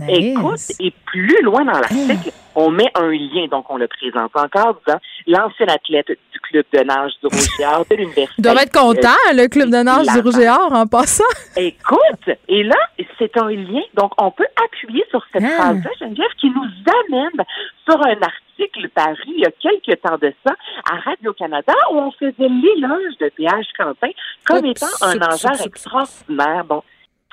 Écoute, 0.09 0.61
et 0.81 0.93
plus 1.07 1.43
loin 1.43 1.65
dans 1.65 1.73
l'article, 1.73 2.31
on 2.55 2.71
met 2.71 2.91
un 2.95 3.11
lien, 3.11 3.47
donc 3.51 3.67
on 3.69 3.77
le 3.77 3.89
présente 3.89 4.31
encore, 4.35 4.79
disant 4.87 4.99
l'ancien 5.27 5.67
athlète 5.69 6.09
du 6.09 6.41
club 6.41 6.65
de 6.73 6.81
nage 6.81 7.13
du 7.21 7.27
Rouge 7.27 7.49
et 7.61 7.65
Or 7.67 7.85
de 7.91 7.97
l'université. 7.97 8.35
Ils 8.39 8.43
doivent 8.43 8.59
être 8.59 8.73
contents, 8.73 9.09
le 9.33 9.49
club 9.49 9.71
de 9.71 9.83
nage 9.83 10.03
du 10.03 10.07
Laval. 10.07 10.23
Rouge 10.23 10.39
et 10.39 10.49
Or, 10.49 10.73
en 10.73 10.87
passant. 10.87 11.25
Écoute, 11.57 12.37
et 12.49 12.63
là, 12.63 12.77
c'est 13.19 13.37
un 13.39 13.49
lien. 13.51 13.83
Donc, 13.95 14.13
on 14.23 14.31
peut 14.31 14.47
appuyer 14.65 15.05
sur 15.11 15.25
cette 15.33 15.43
Ah. 15.45 15.57
phrase-là, 15.63 15.91
Geneviève, 16.01 16.31
qui 16.41 16.51
nous 16.51 16.69
amène 17.11 17.45
sur 17.89 18.01
un 18.07 18.21
article 18.21 18.89
paru 18.95 19.17
il 19.27 19.41
y 19.41 19.47
a 19.47 19.51
quelques 19.51 20.01
temps 20.03 20.19
de 20.19 20.33
ça 20.47 20.55
à 20.93 20.97
Radio-Canada 21.01 21.73
où 21.91 21.97
on 21.99 22.13
faisait 22.13 22.35
l'éloge 22.39 23.17
de 23.21 23.29
PH 23.37 23.67
Quentin 23.77 24.11
comme 24.45 24.65
étant 24.67 24.87
un 25.01 25.15
nageur 25.17 25.61
extraordinaire. 25.65 26.65
Bon, 26.67 26.83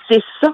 c'est 0.09 0.23
ça 0.41 0.47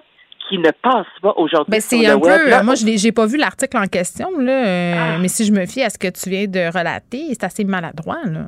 qui 0.49 0.57
ne 0.59 0.72
passe 0.72 1.05
pas 1.22 1.34
aujourd'hui 1.38 1.72
Ben, 1.72 1.81
c'est 1.81 2.05
un 2.05 2.15
web. 2.15 2.41
peu. 2.43 2.49
Là, 2.49 2.59
euh, 2.59 2.63
moi, 2.63 2.76
je 2.76 2.85
n'ai 2.85 3.11
pas 3.11 3.26
vu 3.26 3.38
l'article 3.38 3.77
en 3.77 3.88
question, 3.88 4.30
là, 4.39 4.65
euh, 4.65 4.93
Ah. 4.97 5.17
mais 5.19 5.27
si 5.27 5.45
je 5.45 5.51
me 5.51 5.65
fie 5.65 5.81
à 5.84 5.89
ce 5.89 5.97
que 5.97 6.07
tu 6.07 6.30
viens 6.30 6.45
de 6.47 6.65
relater, 6.76 7.23
c'est 7.30 7.43
assez 7.43 7.63
maladroit, 7.63 8.19
là. 8.26 8.45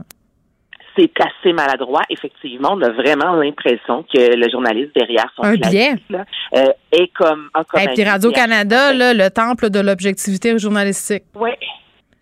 c'est 0.98 1.12
assez 1.22 1.54
maladroit. 1.54 2.02
Effectivement, 2.10 2.70
on 2.74 2.82
a 2.82 2.90
vraiment 2.90 3.34
l'impression 3.36 4.04
que 4.12 4.36
le 4.36 4.50
journaliste 4.50 4.92
derrière 4.96 5.32
son 5.36 5.44
Un 5.44 5.54
biais. 5.56 5.94
euh, 6.12 6.66
est 6.92 7.12
comme 7.14 7.50
a 7.54 7.64
comme 7.64 7.82
Et 7.82 7.88
puis 7.94 8.04
Radio-Canada, 8.04 8.94
le 8.94 9.30
temple 9.30 9.70
de 9.70 9.80
l'objectivité 9.80 10.58
journalistique. 10.58 11.24
Oui. 11.36 11.52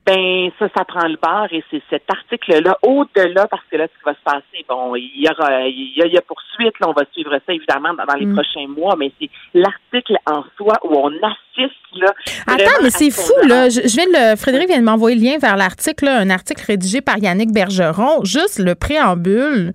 Ben, 0.06 0.52
ça, 0.60 0.68
ça 0.78 0.86
prend 0.86 1.08
le 1.08 1.18
bar 1.22 1.48
et 1.52 1.64
c'est 1.72 1.82
cet 1.90 2.04
article-là, 2.10 2.78
au-delà, 2.84 3.48
parce 3.48 3.64
que 3.72 3.78
là, 3.78 3.88
ce 3.88 3.98
qui 3.98 4.06
va 4.06 4.14
se 4.14 4.24
passer, 4.24 4.66
bon, 4.70 4.96
il 4.96 5.10
y 5.16 5.28
aura, 5.30 5.62
il 5.68 5.94
y 5.98 6.02
a, 6.04 6.06
il 6.06 6.14
y 6.14 6.18
a 6.18 6.22
poursuite, 6.22 6.80
là, 6.80 6.90
on 6.90 6.94
va 6.94 7.04
suivre 7.12 7.32
ça, 7.46 7.54
évidemment, 7.54 7.94
dans, 7.96 8.06
dans 8.06 8.14
les 8.14 8.28
Mm. 8.28 8.34
prochains 8.34 8.68
mois, 8.68 8.96
mais 8.98 9.12
c'est 9.20 9.30
l'article 9.56 10.18
en 10.30 10.44
soi 10.58 10.76
où 10.84 10.96
on 10.96 11.10
assiste, 11.10 11.76
là. 11.96 12.14
Attends, 12.48 12.84
mais 12.84 12.92
c'est 12.92 13.10
fou, 13.10 13.34
là. 13.48 13.70
Je, 13.70 13.82
je 13.82 13.96
viens 13.96 14.06
de 14.06 14.32
le, 14.32 14.36
Frédéric 14.36 14.68
vient 14.68 14.80
de 14.80 14.84
m'envoyer 14.86 15.16
le 15.16 15.24
lien 15.24 15.38
vers 15.40 15.58
l'article, 15.58 16.06
là, 16.06 16.20
un 16.20 16.30
article 16.30 16.64
rédigé 16.66 17.02
par 17.02 17.18
Yannick 17.18 17.52
Bergeron. 17.52 18.24
Juste 18.24 18.60
le 18.60 18.76
préambule. 18.76 19.74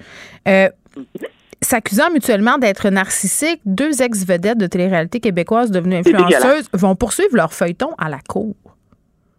Euh, 0.48 0.68
S'accusant 1.62 2.10
mutuellement 2.10 2.56
d'être 2.56 2.88
narcissiques, 2.88 3.60
deux 3.66 4.00
ex-vedettes 4.00 4.56
de 4.56 4.66
télé-réalité 4.66 5.20
québécoises 5.20 5.70
devenues 5.70 5.96
influenceuses 5.96 6.68
vont 6.72 6.94
poursuivre 6.96 7.36
leur 7.36 7.52
feuilleton 7.52 7.90
à 7.98 8.08
la 8.08 8.18
cour. 8.26 8.54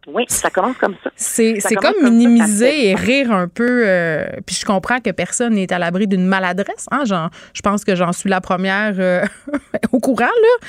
Oui, 0.07 0.23
ça 0.27 0.49
commence 0.49 0.77
comme 0.77 0.95
ça. 1.03 1.11
C'est 1.15 1.59
comme 1.75 1.93
comme 1.93 2.09
minimiser 2.15 2.65
ça 2.65 2.73
et 2.73 2.95
rire 2.95 3.31
un 3.31 3.47
peu. 3.47 3.83
euh, 3.87 4.25
puis 4.47 4.55
je 4.59 4.65
comprends 4.65 4.99
que 4.99 5.11
personne 5.11 5.53
n'est 5.53 5.71
à 5.71 5.77
l'abri 5.77 6.07
d'une 6.07 6.25
maladresse. 6.25 6.87
Hein, 6.91 7.03
je 7.05 7.61
pense 7.61 7.85
que 7.85 7.95
j'en 7.95 8.11
suis 8.11 8.27
la 8.29 8.41
première 8.41 8.95
euh, 8.97 9.23
au 9.91 9.99
courant, 9.99 10.25
là. 10.25 10.67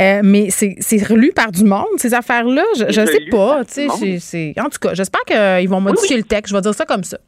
Euh, 0.00 0.20
mais 0.24 0.50
c'est 0.50 0.74
c'est 0.80 1.00
relu 1.06 1.30
par 1.32 1.52
du 1.52 1.62
monde, 1.62 1.86
ces 1.98 2.12
affaires-là. 2.12 2.64
Je, 2.76 2.86
je 2.88 3.06
sais 3.06 3.26
pas. 3.30 3.64
tu 3.64 3.88
sais, 3.88 4.18
c'est- 4.18 4.54
En 4.60 4.64
tout 4.68 4.80
cas, 4.80 4.94
j'espère 4.94 5.22
qu'ils 5.26 5.68
vont 5.68 5.80
modifier 5.80 6.16
le 6.16 6.24
texte. 6.24 6.50
Je 6.50 6.56
vais 6.56 6.62
dire 6.62 6.74
ça 6.74 6.84
comme 6.84 7.04
ça. 7.04 7.18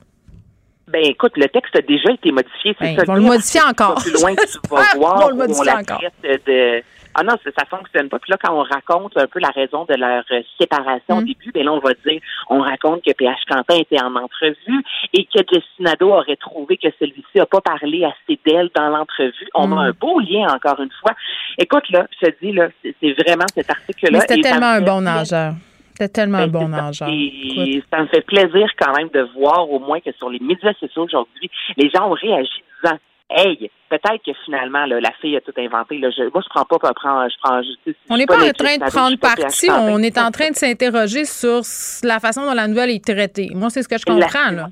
Ben 0.89 1.03
écoute, 1.07 1.33
le 1.37 1.49
texte 1.49 1.75
a 1.77 1.81
déjà 1.83 2.13
été 2.13 2.31
modifié. 2.31 2.75
C'est 2.79 2.85
Ben, 2.85 2.97
ça 2.97 3.03
ils 3.05 3.07
vont 3.07 3.15
le 3.15 3.21
modifier 3.23 3.61
encore. 3.63 3.95
Plus 3.95 4.13
loin, 4.13 4.35
tu 4.35 4.59
vas 4.71 4.83
Ils 4.95 4.99
voir 4.99 5.21
vont 5.21 5.29
le 5.29 5.35
où 5.35 5.37
on 5.37 5.41
modifier 5.49 5.71
encore. 5.73 6.01
de 6.23 6.83
Ah 7.17 7.23
non, 7.23 7.35
ça, 7.45 7.51
ça 7.57 7.65
fonctionne 7.67 8.09
pas. 8.09 8.19
Puis 8.19 8.31
là, 8.33 8.37
quand 8.43 8.53
on 8.55 8.63
raconte 8.63 9.17
un 9.17 9.27
peu 9.27 9.39
la 9.41 9.51
raison 9.51 9.85
de 9.85 9.95
leur 9.95 10.25
euh, 10.33 10.41
séparation 10.61 11.19
au 11.19 11.21
Mm. 11.21 11.25
début, 11.27 11.53
ben 11.53 11.65
là, 11.65 11.73
on 11.73 11.79
va 11.79 11.93
dire, 12.07 12.21
on 12.51 12.61
raconte 12.61 13.03
que 13.05 13.13
PH 13.13 13.45
Quentin 13.49 13.77
était 13.77 14.03
en 14.03 14.15
entrevue 14.17 14.83
et 15.13 15.25
que 15.25 15.41
Destinado 15.53 16.11
aurait 16.11 16.37
trouvé 16.37 16.77
que 16.77 16.89
celui-ci 16.99 17.39
a 17.41 17.47
pas 17.47 17.61
parlé 17.61 18.05
assez 18.05 18.39
d'elle 18.45 18.71
dans 18.75 18.89
l'entrevue. 18.89 19.49
On 19.55 19.69
Mm. 19.69 19.73
a 19.79 19.81
un 19.83 19.91
beau 19.93 20.19
lien, 20.21 20.47
encore 20.53 20.81
une 20.81 20.91
fois. 21.01 21.13
Écoute, 21.59 21.89
là, 21.91 22.07
je 22.21 22.27
te 22.27 22.45
dis, 22.45 22.53
là, 22.53 22.69
c'est 22.83 23.13
vraiment 23.23 23.47
cet 23.55 23.71
article-là. 23.71 24.11
Mais 24.13 24.21
c'était 24.21 24.41
tellement 24.41 24.73
me 24.75 24.79
un 24.79 24.81
bon 24.83 25.01
nageur. 25.01 25.53
C'était 25.93 26.09
tellement 26.09 26.39
un 26.39 26.49
Ben, 26.49 26.61
bon 26.63 26.69
nageur. 26.69 27.09
Et 27.09 27.81
ça 27.93 28.01
me 28.03 28.07
fait 28.09 28.23
plaisir 28.23 28.67
quand 28.81 28.93
même 28.97 29.09
de 29.11 29.21
voir 29.39 29.71
au 29.71 29.79
moins 29.79 30.01
que 30.01 30.11
sur 30.19 30.29
les 30.29 30.41
médias 30.41 30.73
sociaux 30.81 31.05
aujourd'hui, 31.05 31.49
les 31.77 31.89
gens 31.91 32.09
ont 32.11 32.15
réagi 32.15 32.51
disant 32.83 32.97
Hey, 33.37 33.69
peut-être 33.91 34.23
que 34.25 34.31
finalement, 34.45 34.87
là, 34.87 35.01
la 35.01 35.11
fille 35.21 35.37
a 35.37 35.41
tout 35.41 35.53
inventé. 35.57 35.99
Là, 35.99 36.11
je, 36.11 36.23
moi, 36.33 36.41
je 36.41 36.49
prends 36.49 36.65
pas. 36.65 36.77
Je 36.89 36.93
prends, 36.95 37.29
je, 37.29 37.73
je 37.87 37.93
On 38.09 38.15
suis 38.15 38.21
n'est 38.21 38.27
pas 38.27 38.37
en 38.37 38.53
train 38.53 38.77
de 38.77 38.91
prendre 38.91 39.19
parti, 39.19 39.69
on 39.71 39.99
est 39.99 40.19
en 40.19 40.31
train 40.31 40.51
de 40.51 40.55
s'interroger 40.55 41.25
sur 41.25 41.63
la 42.05 42.21
façon 42.21 42.47
dont 42.47 42.55
la 42.55 42.69
nouvelle 42.69 42.91
est 42.91 43.05
traitée. 43.05 43.51
Moi, 43.55 43.71
c'est 43.71 43.83
ce 43.83 43.89
que 43.89 43.99
je 43.99 44.05
comprends, 44.05 44.51
là. 44.53 44.69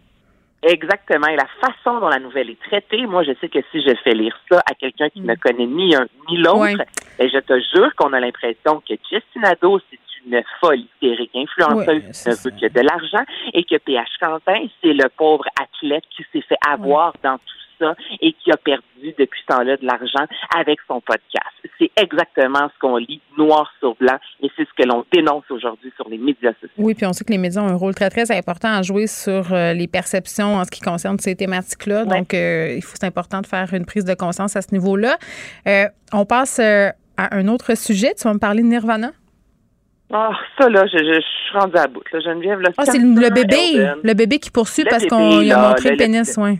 Exactement. 0.62 1.26
Et 1.26 1.34
la 1.34 1.48
façon 1.60 1.98
dont 1.98 2.08
la 2.08 2.20
nouvelle 2.20 2.50
est 2.50 2.62
traitée, 2.62 3.04
moi, 3.06 3.24
je 3.24 3.32
sais 3.40 3.48
que 3.48 3.58
si 3.72 3.82
je 3.82 3.94
fais 4.04 4.14
lire 4.14 4.38
ça 4.48 4.60
à 4.70 4.74
quelqu'un 4.74 5.08
qui 5.08 5.20
ne 5.20 5.34
connaît 5.34 5.66
ni 5.66 5.96
un 5.96 6.06
ni 6.30 6.36
l'autre, 6.36 6.84
ben, 7.18 7.28
je 7.28 7.38
te 7.38 7.60
jure 7.74 7.92
qu'on 7.96 8.12
a 8.12 8.20
l'impression 8.20 8.80
que 8.88 8.94
Justin 9.10 9.42
Ado, 9.42 9.80
c'est 9.90 9.98
une 10.24 10.40
folle 10.60 10.78
hystérique 10.78 11.32
influenceuse 11.34 12.02
qui 12.02 12.28
ne 12.28 12.34
veut 12.34 12.50
que 12.52 12.72
de 12.72 12.80
l'argent 12.80 13.24
et 13.52 13.64
que 13.64 13.76
PH 13.76 14.18
Quentin, 14.20 14.66
c'est 14.80 14.92
le 14.92 15.08
pauvre 15.08 15.44
athlète 15.60 16.04
qui 16.16 16.24
s'est 16.32 16.42
fait 16.42 16.58
avoir 16.64 17.12
dans 17.24 17.38
tout 17.38 17.62
ça 17.82 17.94
et 18.20 18.32
qui 18.34 18.50
a 18.52 18.56
perdu 18.56 19.14
depuis 19.18 19.40
ce 19.40 19.54
temps-là 19.54 19.76
de 19.76 19.84
l'argent 19.86 20.26
avec 20.56 20.78
son 20.86 21.00
podcast. 21.00 21.46
C'est 21.78 21.90
exactement 22.00 22.68
ce 22.72 22.78
qu'on 22.80 22.96
lit 22.96 23.20
noir 23.36 23.68
sur 23.80 23.94
blanc 23.96 24.16
et 24.42 24.48
c'est 24.56 24.62
ce 24.68 24.82
que 24.82 24.86
l'on 24.88 25.04
dénonce 25.12 25.44
aujourd'hui 25.50 25.92
sur 25.96 26.08
les 26.08 26.18
médias 26.18 26.52
sociaux. 26.54 26.70
Oui, 26.78 26.94
puis 26.94 27.04
on 27.06 27.12
sait 27.12 27.24
que 27.24 27.32
les 27.32 27.38
médias 27.38 27.62
ont 27.62 27.68
un 27.68 27.74
rôle 27.76 27.94
très, 27.94 28.10
très 28.10 28.30
important 28.30 28.68
à 28.72 28.82
jouer 28.82 29.06
sur 29.08 29.52
euh, 29.52 29.72
les 29.72 29.88
perceptions 29.88 30.56
en 30.56 30.64
ce 30.64 30.70
qui 30.70 30.80
concerne 30.80 31.18
ces 31.18 31.34
thématiques-là. 31.34 32.04
Donc, 32.04 32.34
euh, 32.34 32.74
il 32.76 32.82
faut, 32.82 32.94
c'est 33.00 33.06
important 33.06 33.40
de 33.40 33.46
faire 33.46 33.72
une 33.74 33.84
prise 33.86 34.04
de 34.04 34.14
conscience 34.14 34.54
à 34.56 34.62
ce 34.62 34.72
niveau-là. 34.72 35.16
Euh, 35.66 35.86
on 36.12 36.24
passe 36.24 36.60
euh, 36.60 36.88
à 37.16 37.34
un 37.36 37.48
autre 37.48 37.76
sujet. 37.76 38.14
Tu 38.16 38.24
vas 38.24 38.34
me 38.34 38.38
parler 38.38 38.62
de 38.62 38.68
Nirvana? 38.68 39.10
Ah, 40.14 40.30
ça, 40.58 40.68
là, 40.68 40.84
je, 40.86 40.98
je, 40.98 41.04
je 41.14 41.20
suis 41.20 41.58
rendue 41.58 41.76
à 41.78 41.86
bout. 41.88 42.02
Là, 42.12 42.20
Geneviève, 42.20 42.60
là, 42.60 42.68
Ah, 42.76 42.84
c'est 42.84 42.98
le 42.98 43.30
bébé. 43.30 43.56
Elden. 43.74 43.94
Le 44.04 44.14
bébé 44.14 44.38
qui 44.38 44.50
poursuit 44.50 44.84
Le 44.84 44.90
parce 44.90 45.06
qu'on 45.06 45.40
lui 45.40 45.50
a 45.50 45.68
montré 45.68 45.90
le- 45.92 45.96
pénis, 45.96 46.34
oui. 46.36 46.58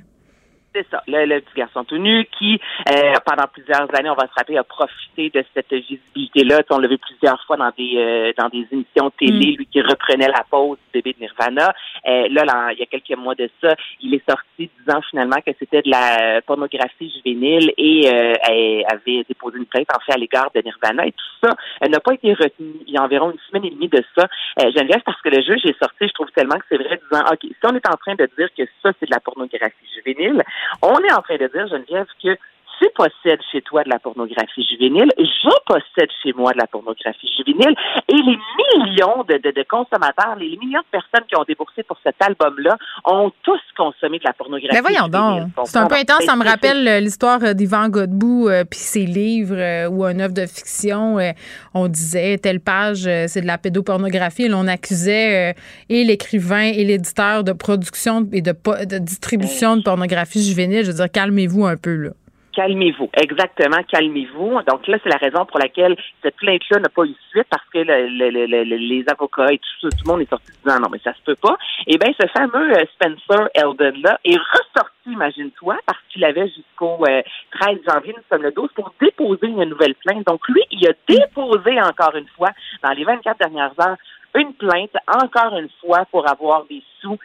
C'est 0.74 0.86
ça, 0.90 1.03
le, 1.07 1.27
le 1.27 1.40
petit 1.40 1.55
garçon 1.57 1.85
tout 1.85 1.99
nu 1.99 2.24
qui, 2.39 2.59
euh, 2.89 3.12
pendant 3.27 3.47
plusieurs 3.53 3.86
années, 3.94 4.09
on 4.09 4.15
va 4.15 4.27
se 4.27 4.32
rappeler, 4.35 4.57
a 4.57 4.65
profité 4.65 5.28
de 5.28 5.44
cette 5.53 5.73
visibilité-là. 5.73 6.62
On 6.70 6.78
l'a 6.78 6.89
vu 6.89 6.97
plusieurs 6.97 7.43
fois 7.44 7.59
dans 7.59 7.70
des 7.77 7.94
euh, 7.97 8.32
dans 8.39 8.49
des 8.49 8.66
émissions 8.73 9.11
télé, 9.19 9.53
Mm. 9.53 9.57
lui 9.57 9.66
qui 9.66 9.82
reprenait 9.82 10.28
la 10.28 10.44
pose 10.51 10.78
du 10.78 11.01
bébé 11.01 11.15
de 11.15 11.24
Nirvana. 11.24 11.74
Euh, 12.09 12.28
là, 12.31 12.44
là, 12.44 12.73
il 12.73 12.78
y 12.78 12.82
a 12.82 12.86
quelques 12.86 13.19
mois 13.19 13.35
de 13.35 13.51
ça, 13.61 13.74
il 14.01 14.15
est 14.15 14.28
sorti 14.28 14.70
disant 14.78 15.01
finalement 15.11 15.40
que 15.44 15.53
c'était 15.59 15.82
de 15.82 15.90
la 15.90 16.40
pornographie 16.43 17.12
juvénile 17.16 17.73
et 17.77 18.09
euh, 18.09 18.35
elle 18.49 18.85
avait 18.90 19.24
déposé 19.28 19.59
une 19.59 19.66
plainte 19.66 19.89
en 19.94 20.01
fait 20.01 20.12
à 20.12 20.16
l'égard 20.16 20.51
de 20.55 20.62
Nirvana 20.62 21.07
et 21.07 21.12
tout 21.12 21.32
ça 21.43 21.55
euh, 21.85 21.89
n'a 21.89 22.01
pas 22.01 22.15
été 22.15 22.32
retenu. 22.32 22.73
Il 22.86 22.94
y 22.94 22.97
a 22.97 23.03
environ 23.03 23.31
une 23.31 23.39
semaine 23.49 23.65
et 23.65 23.70
demie 23.70 23.89
de 23.89 24.03
ça. 24.16 24.27
Euh, 24.61 24.70
Geneviève, 24.77 25.03
parce 25.05 25.20
que 25.23 25.28
le 25.28 25.43
juge 25.43 25.65
est 25.65 25.78
sorti, 25.78 26.07
je 26.09 26.12
trouve 26.12 26.31
tellement 26.31 26.57
que 26.57 26.65
c'est 26.69 26.77
vrai, 26.77 27.01
disant, 27.11 27.24
OK, 27.31 27.40
si 27.43 27.57
on 27.65 27.74
est 27.74 27.89
en 27.89 27.97
train 27.97 28.15
de 28.15 28.28
dire 28.39 28.49
que 28.57 28.65
ça, 28.82 28.93
c'est 28.99 29.07
de 29.07 29.11
la 29.11 29.20
pornographie 29.20 29.86
juvénile, 29.97 30.43
on 30.82 30.98
est 30.98 31.12
en 31.12 31.22
train 31.22 31.36
de 31.36 31.47
dire, 31.47 31.66
Geneviève, 31.68 32.06
que 32.22 32.36
tu 32.82 32.88
possèdes 32.94 33.40
chez 33.52 33.62
toi 33.62 33.84
de 33.84 33.90
la 33.90 33.98
pornographie 33.98 34.64
juvénile, 34.68 35.10
je 35.18 35.50
possède 35.66 36.10
chez 36.22 36.32
moi 36.32 36.52
de 36.52 36.59
la 36.59 36.66
pornographie 36.66 37.30
juvénile, 37.36 37.74
et 38.09 38.14
les 38.14 38.38
millions 38.59 39.24
de, 39.28 39.34
de, 39.38 39.50
de 39.54 39.64
consommateurs, 39.68 40.36
les 40.38 40.56
millions 40.56 40.80
de 40.80 40.90
personnes 40.90 41.26
qui 41.28 41.36
ont 41.36 41.44
déboursé 41.46 41.82
pour 41.84 41.98
cet 42.02 42.16
album-là 42.20 42.76
ont 43.04 43.30
tous 43.42 43.60
consommé 43.76 44.18
de 44.18 44.24
la 44.24 44.32
pornographie 44.32 44.74
Mais 44.74 44.80
voyons 44.80 45.06
juvénile. 45.06 45.52
donc. 45.56 45.66
C'est 45.66 45.78
un 45.78 45.86
peu 45.86 45.94
intense. 45.94 46.24
Ça 46.24 46.36
me 46.36 46.44
rappelle 46.44 46.86
euh, 46.88 47.00
l'histoire 47.00 47.38
euh, 47.42 47.54
d'Yvan 47.54 47.88
Godbout 47.88 48.48
euh, 48.48 48.64
puis 48.64 48.78
ses 48.78 49.06
livres 49.06 49.56
euh, 49.56 49.88
ou 49.88 50.04
un 50.04 50.18
œuvre 50.18 50.34
de 50.34 50.46
fiction. 50.46 51.18
euh, 51.18 51.30
on 51.74 51.88
disait 51.88 52.38
telle 52.38 52.60
page, 52.60 53.02
c'est 53.26 53.40
de 53.40 53.46
la 53.46 53.59
pédopornographie. 53.59 54.44
Et 54.44 54.48
l'on 54.48 54.66
accusait 54.66 55.54
et 55.88 56.04
l'écrivain 56.04 56.64
et 56.64 56.84
l'éditeur 56.84 57.44
de 57.44 57.52
production 57.52 58.26
et 58.32 58.42
de, 58.42 58.54
distribution 58.98 59.76
de 59.76 59.82
pornographie 59.82 60.42
juvénile. 60.42 60.84
Je 60.84 60.90
veux 60.90 60.96
dire, 60.96 61.10
calmez-vous 61.10 61.64
un 61.64 61.76
peu, 61.76 61.94
là. 61.94 62.10
Calmez-vous, 62.54 63.08
exactement, 63.14 63.82
calmez-vous. 63.88 64.60
Donc 64.68 64.86
là, 64.86 64.98
c'est 65.02 65.08
la 65.08 65.16
raison 65.16 65.46
pour 65.46 65.58
laquelle 65.58 65.96
cette 66.22 66.36
plainte-là 66.36 66.80
n'a 66.80 66.90
pas 66.90 67.04
eu 67.04 67.14
suite 67.30 67.46
parce 67.48 67.64
que 67.72 67.78
le- 67.78 68.08
le- 68.08 68.28
le- 68.30 68.46
le- 68.64 68.76
les 68.76 69.04
avocats 69.10 69.46
et 69.50 69.58
tout, 69.58 69.88
tout 69.88 69.96
le 70.04 70.10
monde 70.12 70.20
est 70.20 70.28
sorti 70.28 70.52
disant 70.62 70.78
non, 70.80 70.88
mais 70.92 70.98
ça 71.02 71.14
se 71.14 71.22
peut 71.22 71.34
pas. 71.36 71.56
Eh 71.86 71.96
bien, 71.96 72.12
ce 72.20 72.26
fameux 72.28 72.72
euh, 72.76 72.84
Spencer 72.92 73.48
Eldon-là 73.54 74.18
est 74.26 74.36
ressorti, 74.36 74.90
imagine-toi, 75.06 75.78
parce 75.86 75.98
qu'il 76.10 76.24
avait 76.26 76.46
jusqu'au 76.48 76.98
euh, 77.08 77.22
13 77.58 77.78
janvier, 77.88 78.14
nous 78.14 78.22
sommes 78.30 78.42
le 78.42 78.52
12, 78.52 78.68
pour 78.74 78.92
déposer 79.00 79.46
une 79.46 79.64
nouvelle 79.64 79.94
plainte. 79.94 80.26
Donc 80.26 80.46
lui, 80.48 80.62
il 80.72 80.86
a 80.86 80.92
déposé 81.08 81.80
encore 81.80 82.14
une 82.16 82.28
fois, 82.36 82.50
dans 82.82 82.90
les 82.90 83.04
24 83.04 83.38
dernières 83.38 83.72
heures, 83.80 83.96
une 84.34 84.54
plainte, 84.54 84.90
encore 85.06 85.56
une 85.59 85.68
fois, 85.80 86.06
pour 86.10 86.28
avoir 86.28 86.64
des 86.68 86.82
sous 87.00 87.18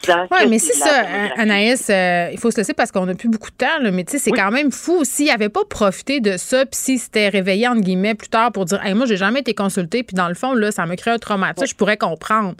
disant 0.00 0.26
Oui, 0.30 0.44
que 0.44 0.48
mais 0.48 0.58
c'est 0.58 0.72
ça, 0.72 1.02
pornographie. 1.02 1.40
Anaïs, 1.40 1.90
euh, 1.90 2.30
il 2.32 2.38
faut 2.38 2.50
se 2.50 2.56
laisser 2.56 2.74
parce 2.74 2.90
qu'on 2.92 3.06
n'a 3.06 3.14
plus 3.14 3.28
beaucoup 3.28 3.50
de 3.50 3.56
temps, 3.56 3.78
là, 3.80 3.90
mais 3.90 4.04
tu 4.04 4.12
sais, 4.12 4.18
c'est 4.18 4.30
quand 4.30 4.50
même 4.50 4.72
fou. 4.72 5.04
S'il 5.04 5.26
n'avait 5.26 5.48
pas 5.48 5.64
profité 5.68 6.20
de 6.20 6.36
ça, 6.36 6.64
puis 6.64 6.78
s'il 6.78 6.98
s'était 6.98 7.28
réveillé, 7.28 7.68
entre 7.68 7.82
guillemets, 7.82 8.14
plus 8.14 8.28
tard 8.28 8.52
pour 8.52 8.64
dire, 8.64 8.82
hey, 8.84 8.94
moi, 8.94 9.06
j'ai 9.06 9.16
jamais 9.16 9.40
été 9.40 9.54
consulté, 9.54 10.02
puis 10.02 10.14
dans 10.14 10.28
le 10.28 10.34
fond, 10.34 10.54
là, 10.54 10.70
ça 10.70 10.86
me 10.86 10.94
crée 10.94 11.10
un 11.10 11.18
traumatisme, 11.18 11.66
je 11.66 11.74
pourrais 11.74 11.98
comprendre. 11.98 12.54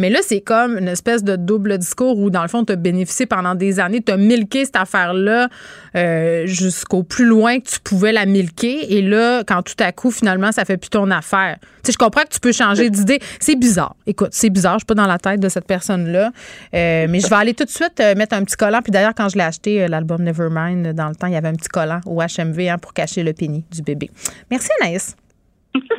Mais 0.00 0.08
là, 0.08 0.20
c'est 0.22 0.40
comme 0.40 0.78
une 0.78 0.88
espèce 0.88 1.22
de 1.22 1.36
double 1.36 1.76
discours 1.76 2.18
où, 2.18 2.30
dans 2.30 2.40
le 2.40 2.48
fond, 2.48 2.64
tu 2.64 2.72
as 2.72 2.76
bénéficié 2.76 3.26
pendant 3.26 3.54
des 3.54 3.80
années, 3.80 4.00
tu 4.00 4.10
as 4.10 4.16
milqué 4.16 4.64
cette 4.64 4.76
affaire-là 4.76 5.48
euh, 5.94 6.46
jusqu'au 6.46 7.02
plus 7.02 7.26
loin 7.26 7.60
que 7.60 7.68
tu 7.68 7.80
pouvais 7.80 8.10
la 8.10 8.24
milquer. 8.24 8.94
Et 8.96 9.02
là, 9.02 9.44
quand 9.46 9.62
tout 9.62 9.74
à 9.78 9.92
coup, 9.92 10.10
finalement, 10.10 10.52
ça 10.52 10.64
fait 10.64 10.78
plus 10.78 10.88
ton 10.88 11.10
affaire. 11.10 11.58
Tu 11.60 11.66
sais, 11.84 11.92
je 11.92 11.98
comprends 11.98 12.22
que 12.22 12.30
tu 12.30 12.40
peux 12.40 12.52
changer 12.52 12.88
d'idée. 12.90 13.18
C'est 13.40 13.56
bizarre. 13.56 13.94
Écoute, 14.06 14.30
c'est 14.32 14.48
bizarre. 14.48 14.74
Je 14.74 14.78
suis 14.78 14.86
pas 14.86 14.94
dans 14.94 15.06
la 15.06 15.18
tête 15.18 15.38
de 15.38 15.50
cette 15.50 15.66
personne-là. 15.66 16.30
Euh, 16.74 17.06
mais 17.06 17.20
je 17.20 17.28
vais 17.28 17.36
aller 17.36 17.52
tout 17.52 17.64
de 17.64 17.70
suite 17.70 18.00
euh, 18.00 18.14
mettre 18.14 18.34
un 18.34 18.42
petit 18.42 18.56
collant. 18.56 18.80
Puis 18.80 18.92
d'ailleurs, 18.92 19.14
quand 19.14 19.28
je 19.28 19.36
l'ai 19.36 19.44
acheté, 19.44 19.82
euh, 19.82 19.88
l'album 19.88 20.22
Nevermind, 20.22 20.94
dans 20.94 21.10
le 21.10 21.14
temps, 21.14 21.26
il 21.26 21.34
y 21.34 21.36
avait 21.36 21.48
un 21.48 21.56
petit 21.56 21.68
collant 21.68 22.00
au 22.06 22.22
HMV 22.22 22.70
hein, 22.70 22.78
pour 22.78 22.94
cacher 22.94 23.22
le 23.22 23.34
pénis 23.34 23.64
du 23.70 23.82
bébé. 23.82 24.10
Merci, 24.50 24.70
Anaïs. 24.80 25.14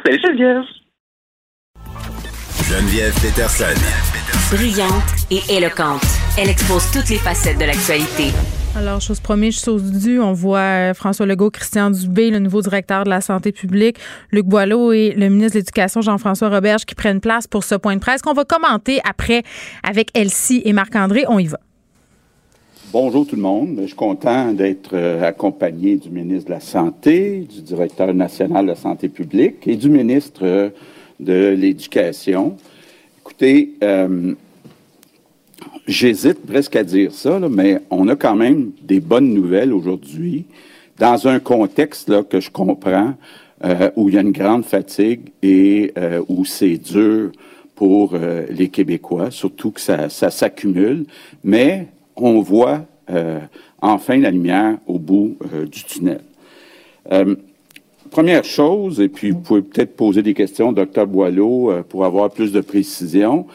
Salut, 0.03 0.19
Geneviève. 0.23 0.80
Geneviève 2.71 3.13
Peterson. 3.15 3.75
Brillante 4.49 5.03
et 5.29 5.41
éloquente, 5.57 6.05
elle 6.39 6.47
expose 6.47 6.89
toutes 6.93 7.09
les 7.09 7.17
facettes 7.17 7.57
de 7.57 7.65
l'actualité. 7.65 8.31
Alors, 8.77 9.01
chose 9.01 9.19
promise, 9.19 9.61
chose 9.61 9.83
due, 9.91 10.21
on 10.21 10.31
voit 10.31 10.59
euh, 10.59 10.93
François 10.93 11.25
Legault, 11.25 11.49
Christian 11.49 11.89
Dubé, 11.89 12.29
le 12.29 12.39
nouveau 12.39 12.61
directeur 12.61 13.03
de 13.03 13.09
la 13.09 13.19
santé 13.19 13.51
publique, 13.51 13.97
Luc 14.31 14.45
Boileau 14.45 14.93
et 14.93 15.13
le 15.17 15.27
ministre 15.27 15.55
de 15.55 15.59
l'Éducation, 15.59 15.99
Jean-François 15.99 16.47
Roberge, 16.47 16.85
qui 16.85 16.95
prennent 16.95 17.19
place 17.19 17.45
pour 17.45 17.65
ce 17.65 17.75
point 17.75 17.95
de 17.95 17.99
presse 17.99 18.21
qu'on 18.21 18.31
va 18.31 18.45
commenter 18.45 19.01
après 19.03 19.43
avec 19.83 20.09
Elsie 20.13 20.61
et 20.63 20.71
Marc-André. 20.71 21.25
On 21.27 21.39
y 21.39 21.47
va. 21.47 21.59
Bonjour 22.93 23.27
tout 23.27 23.35
le 23.35 23.41
monde. 23.41 23.79
Je 23.81 23.87
suis 23.87 23.95
content 23.95 24.53
d'être 24.53 24.91
euh, 24.93 25.27
accompagné 25.27 25.97
du 25.97 26.09
ministre 26.09 26.45
de 26.45 26.53
la 26.53 26.61
Santé, 26.61 27.45
du 27.53 27.61
directeur 27.63 28.13
national 28.13 28.63
de 28.63 28.69
la 28.69 28.75
santé 28.77 29.09
publique 29.09 29.67
et 29.67 29.75
du 29.75 29.89
ministre 29.89 30.41
euh, 30.43 30.69
de 31.21 31.55
l'Éducation. 31.57 32.57
Écoutez, 33.21 33.73
euh, 33.83 34.33
j'hésite 35.87 36.45
presque 36.45 36.75
à 36.75 36.83
dire 36.83 37.13
ça, 37.13 37.39
là, 37.39 37.47
mais 37.49 37.79
on 37.89 38.07
a 38.07 38.15
quand 38.15 38.35
même 38.35 38.71
des 38.81 38.99
bonnes 38.99 39.33
nouvelles 39.33 39.73
aujourd'hui 39.73 40.45
dans 40.97 41.27
un 41.27 41.39
contexte 41.39 42.09
là, 42.09 42.23
que 42.23 42.39
je 42.39 42.51
comprends 42.51 43.15
euh, 43.63 43.91
où 43.95 44.09
il 44.09 44.15
y 44.15 44.17
a 44.17 44.21
une 44.21 44.31
grande 44.31 44.65
fatigue 44.65 45.31
et 45.43 45.91
euh, 45.97 46.23
où 46.27 46.45
c'est 46.45 46.77
dur 46.77 47.31
pour 47.75 48.13
euh, 48.13 48.45
les 48.49 48.69
Québécois, 48.69 49.29
surtout 49.29 49.71
que 49.71 49.81
ça, 49.81 50.09
s'accumule. 50.09 51.05
Mais 51.43 51.87
on 52.15 52.41
voit 52.41 52.85
enfin 53.81 54.17
la 54.17 54.31
lumière 54.31 54.77
au 54.87 54.97
bout 54.97 55.37
du 55.69 55.83
tunnel. 55.83 56.21
Première 58.11 58.43
chose, 58.43 58.99
et 58.99 59.07
puis 59.07 59.31
vous 59.31 59.39
pouvez 59.39 59.61
peut-être 59.61 59.95
poser 59.95 60.21
des 60.21 60.33
questions 60.33 60.69
au 60.69 60.73
docteur 60.73 61.07
Boileau 61.07 61.71
euh, 61.71 61.81
pour 61.81 62.03
avoir 62.03 62.29
plus 62.29 62.51
de 62.51 62.59
précision, 62.59 63.47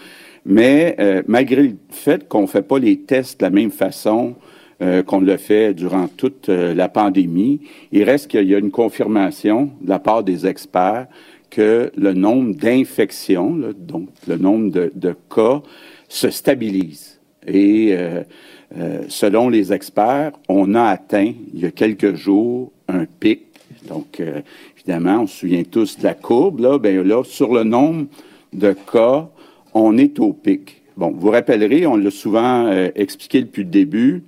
mais 0.47 0.97
euh, 0.99 1.23
malgré 1.27 1.62
le 1.62 1.77
fait 1.91 2.27
qu'on 2.27 2.43
ne 2.43 2.47
fait 2.47 2.62
pas 2.62 2.78
les 2.78 3.01
tests 3.01 3.39
de 3.41 3.45
la 3.45 3.51
même 3.51 3.70
façon 3.70 4.35
euh, 4.81 5.03
qu'on 5.03 5.20
le 5.20 5.37
fait 5.37 5.74
durant 5.74 6.09
toute 6.09 6.49
euh, 6.49 6.73
la 6.73 6.89
pandémie, 6.89 7.61
il 7.93 8.03
reste 8.05 8.28
qu'il 8.28 8.49
y 8.49 8.55
a 8.55 8.59
une 8.59 8.70
confirmation 8.70 9.73
de 9.83 9.91
la 9.91 9.99
part 9.99 10.24
des 10.24 10.47
experts 10.47 11.07
que 11.51 11.93
le 11.95 12.15
nombre 12.15 12.55
d'infections, 12.55 13.61
donc 13.77 14.09
le 14.27 14.39
nombre 14.39 14.70
de, 14.70 14.91
de 14.95 15.15
cas, 15.35 15.61
se 16.09 16.31
stabilise. 16.31 17.20
Et 17.47 17.95
euh, 17.95 19.03
selon 19.09 19.51
les 19.51 19.73
experts, 19.73 20.33
on 20.49 20.74
a 20.74 20.85
atteint 20.85 21.33
il 21.53 21.61
y 21.61 21.66
a 21.66 21.70
quelques 21.70 22.15
jours 22.15 22.73
un 22.89 23.05
pic 23.05 23.43
Donc, 23.87 24.21
euh, 24.21 24.41
évidemment, 24.77 25.23
on 25.23 25.27
se 25.27 25.39
souvient 25.39 25.63
tous 25.65 25.99
de 25.99 26.05
la 26.05 26.15
courbe. 26.15 26.61
Là, 26.61 26.79
ben 26.79 27.03
là, 27.03 27.23
sur 27.25 27.55
le 27.55 27.65
nombre 27.65 28.07
de 28.53 28.75
cas, 28.93 29.29
on 29.75 29.97
est 29.99 30.19
au 30.19 30.33
pic. 30.33 30.83
Bon, 30.97 31.13
vous 31.15 31.31
rappellerez, 31.31 31.87
on 31.87 31.97
l'a 31.97 32.11
souvent 32.11 32.67
euh, 32.67 32.89
expliqué 32.95 33.43
depuis 33.43 33.65
le 33.65 33.71
début, 33.71 34.23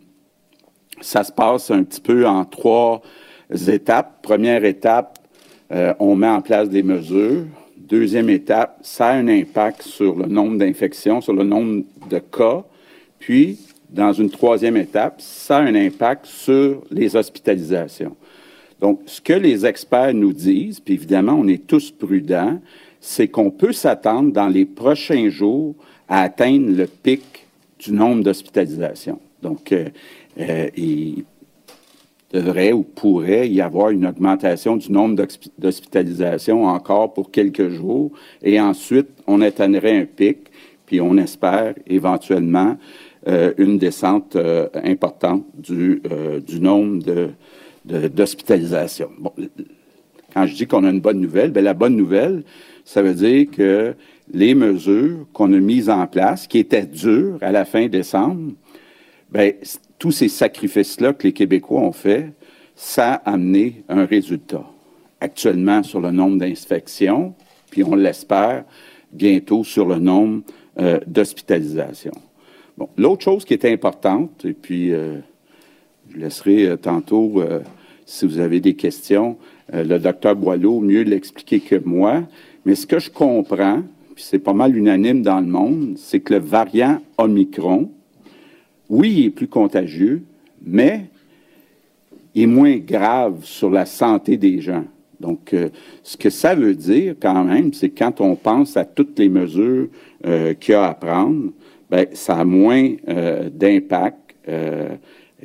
ça 1.01 1.25
se 1.25 1.33
passe 1.33 1.71
un 1.71 1.83
petit 1.83 2.01
peu 2.01 2.27
en 2.27 2.45
trois 2.45 3.03
étapes. 3.69 4.21
Première 4.23 4.65
étape, 4.65 5.19
euh, 5.73 5.95
on 5.99 6.17
met 6.17 6.29
en 6.29 6.43
place 6.43 6.69
des 6.69 6.83
mesures. 6.83 7.45
Deuxième 7.77 8.29
étape, 8.29 8.79
ça 8.83 9.09
a 9.09 9.13
un 9.15 9.29
impact 9.29 9.83
sur 9.83 10.17
le 10.17 10.27
nombre 10.27 10.59
d'infections, 10.59 11.21
sur 11.21 11.33
le 11.33 11.45
nombre 11.45 11.85
de 12.11 12.19
cas. 12.19 12.65
Puis, 13.19 13.59
dans 13.89 14.13
une 14.13 14.29
troisième 14.29 14.77
étape, 14.77 15.21
ça 15.21 15.57
a 15.57 15.63
un 15.63 15.75
impact 15.75 16.27
sur 16.27 16.83
les 16.91 17.17
hospitalisations. 17.17 18.17
Donc, 18.81 19.01
ce 19.07 19.21
que 19.21 19.33
les 19.33 19.67
experts 19.67 20.15
nous 20.15 20.33
disent, 20.33 20.81
puis 20.81 20.95
évidemment, 20.95 21.35
on 21.35 21.49
est 21.49 21.67
tous 21.67 21.91
prudents, 21.91 22.61
c'est 23.01 23.29
qu'on 23.29 23.51
peut 23.51 23.73
s'attendre 23.73 24.33
dans 24.33 24.49
les 24.49 24.65
prochains 24.65 25.29
jours 25.29 25.75
à 26.09 26.23
atteindre 26.23 26.71
le 26.71 26.87
pic 26.87 27.47
du 27.79 27.93
nombre 27.93 28.23
d'hospitalisations. 28.23 29.21
Donc, 29.43 29.73
euh, 29.73 29.89
euh, 30.39 30.69
il 30.77 31.25
devrait 32.33 32.73
ou 32.73 32.83
pourrait 32.83 33.49
y 33.49 33.61
avoir 33.61 33.91
une 33.91 34.07
augmentation 34.07 34.77
du 34.77 34.93
nombre 34.93 35.25
d'hospitalisations 35.59 36.67
encore 36.67 37.15
pour 37.15 37.31
quelques 37.31 37.71
jours, 37.71 38.11
et 38.43 38.61
ensuite, 38.61 39.09
on 39.27 39.41
atteindrait 39.41 39.97
un 39.97 40.05
pic, 40.05 40.39
puis 40.87 41.01
on 41.01 41.17
espère 41.17 41.75
éventuellement 41.87 42.77
euh, 43.27 43.53
une 43.59 43.79
descente 43.79 44.37
importante 44.75 45.45
du, 45.57 46.03
du 46.47 46.61
nombre 46.61 47.03
de 47.03 47.31
d'hospitalisation. 47.89 49.11
bon, 49.19 49.33
quand 50.35 50.47
je 50.47 50.55
dis 50.55 50.67
qu'on 50.67 50.85
a 50.85 50.91
une 50.91 51.01
bonne 51.01 51.21
nouvelle, 51.21 51.51
bien, 51.51 51.63
la 51.63 51.75
bonne 51.75 51.97
nouvelle, 51.97 52.45
ça 52.85 53.03
veut 53.03 53.15
dire 53.15 53.51
que 53.51 53.95
les 54.33 54.55
mesures 54.55 55.27
qu'on 55.33 55.53
a 55.53 55.59
mises 55.59 55.89
en 55.91 56.07
place, 56.07 56.47
qui 56.47 56.59
étaient 56.59 56.87
dures 56.87 57.39
à 57.41 57.51
la 57.51 57.65
fin 57.65 57.89
décembre, 57.89 58.53
bien, 59.33 59.53
tous 59.99 60.13
ces 60.13 60.29
sacrifices-là 60.29 61.13
que 61.15 61.27
les 61.27 61.33
Québécois 61.33 61.81
ont 61.81 61.93
fait, 61.93 62.33
ça 62.77 63.15
a 63.15 63.33
amené 63.33 63.83
un 63.89 64.05
résultat. 64.05 64.65
Actuellement, 65.21 65.83
sur 65.83 66.01
le 66.01 66.11
nombre 66.11 66.39
d'infections, 66.39 67.35
puis 67.71 67.83
on 67.83 67.95
l'espère 67.95 68.65
bientôt 69.13 69.65
sur 69.65 69.87
le 69.87 69.97
nombre 69.97 70.43
euh, 70.79 71.01
d'hospitalisations. 71.07 72.13
Bon, 72.77 72.89
l'autre 72.97 73.25
chose 73.25 73.45
qui 73.45 73.55
est 73.55 73.65
importante, 73.65 74.45
et 74.45 74.53
puis 74.53 74.93
euh, 74.93 75.19
je 76.11 76.19
laisserai 76.19 76.67
euh, 76.69 76.77
tantôt 76.77 77.43
si 78.09 78.25
vous 78.25 78.39
avez 78.39 78.59
des 78.59 78.73
questions, 78.73 79.37
euh, 79.75 79.85
le 79.85 79.99
docteur 79.99 80.35
Boileau 80.35 80.81
mieux 80.81 81.03
l'expliquer 81.03 81.61
que 81.61 81.77
moi. 81.85 82.23
Mais 82.65 82.75
ce 82.75 82.87
que 82.87 82.99
je 82.99 83.11
comprends, 83.11 83.83
puis 84.15 84.25
c'est 84.27 84.39
pas 84.39 84.55
mal 84.55 84.75
unanime 84.75 85.21
dans 85.21 85.41
le 85.41 85.47
monde, 85.47 85.95
c'est 85.99 86.21
que 86.21 86.35
le 86.35 86.41
variant 86.41 87.01
Omicron, 87.19 87.91
oui, 88.89 89.15
il 89.15 89.25
est 89.27 89.31
plus 89.31 89.47
contagieux, 89.47 90.23
mais 90.65 91.05
il 92.35 92.45
est 92.45 92.47
moins 92.47 92.79
grave 92.79 93.45
sur 93.45 93.71
la 93.71 93.85
santé 93.85 94.39
des 94.39 94.63
gens. 94.63 94.85
Donc, 95.21 95.53
euh, 95.53 95.69
ce 96.03 96.17
que 96.17 96.31
ça 96.31 96.55
veut 96.55 96.75
dire 96.75 97.15
quand 97.21 97.45
même, 97.45 97.75
c'est 97.75 97.91
quand 97.91 98.23
on 98.23 98.37
pense 98.37 98.79
à 98.79 98.87
toutes 98.87 99.19
les 99.19 99.29
mesures 99.29 99.89
euh, 100.25 100.55
qu'il 100.55 100.73
y 100.73 100.77
a 100.77 100.87
à 100.87 100.95
prendre, 100.95 101.51
ben, 101.91 102.07
ça 102.15 102.37
a 102.37 102.45
moins 102.45 102.95
d'impact 103.53 104.17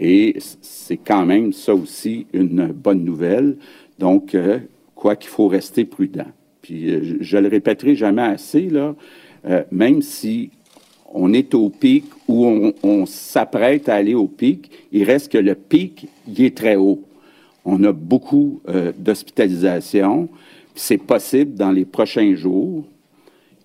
et 0.04 0.36
c'est 0.62 0.98
quand 0.98 1.26
même 1.26 1.54
ça 1.54 1.74
aussi 1.74 2.28
une 2.34 2.68
bonne 2.68 3.06
nouvelle. 3.06 3.56
Donc, 4.00 4.36
euh, 4.36 4.60
quoi 4.96 5.16
qu'il 5.16 5.30
faut 5.30 5.48
rester 5.48 5.86
prudent. 5.86 6.28
Puis, 6.62 6.92
euh, 6.92 7.18
je, 7.22 7.38
le 7.38 7.48
répéterai 7.48 7.96
jamais 7.96 8.22
assez, 8.22 8.70
là, 8.70 8.96
euh, 9.46 9.64
même 9.72 10.02
si 10.02 10.52
on 11.14 11.32
est 11.32 11.54
au 11.54 11.70
pic 11.70 12.04
ou 12.28 12.74
on, 12.84 13.06
s'apprête 13.06 13.88
à 13.88 13.96
aller 13.96 14.14
au 14.14 14.28
pic, 14.28 14.70
il 14.92 15.06
reste 15.06 15.32
que 15.32 15.38
le 15.38 15.56
pic, 15.56 16.10
il 16.28 16.44
est 16.44 16.58
très 16.58 16.76
haut. 16.76 17.02
On 17.64 17.82
a 17.86 17.94
beaucoup 17.94 18.62
d'hospitalisations. 18.98 20.28
C'est 20.76 20.98
possible 20.98 21.54
dans 21.54 21.72
les 21.72 21.86
prochains 21.86 22.34
jours 22.36 22.84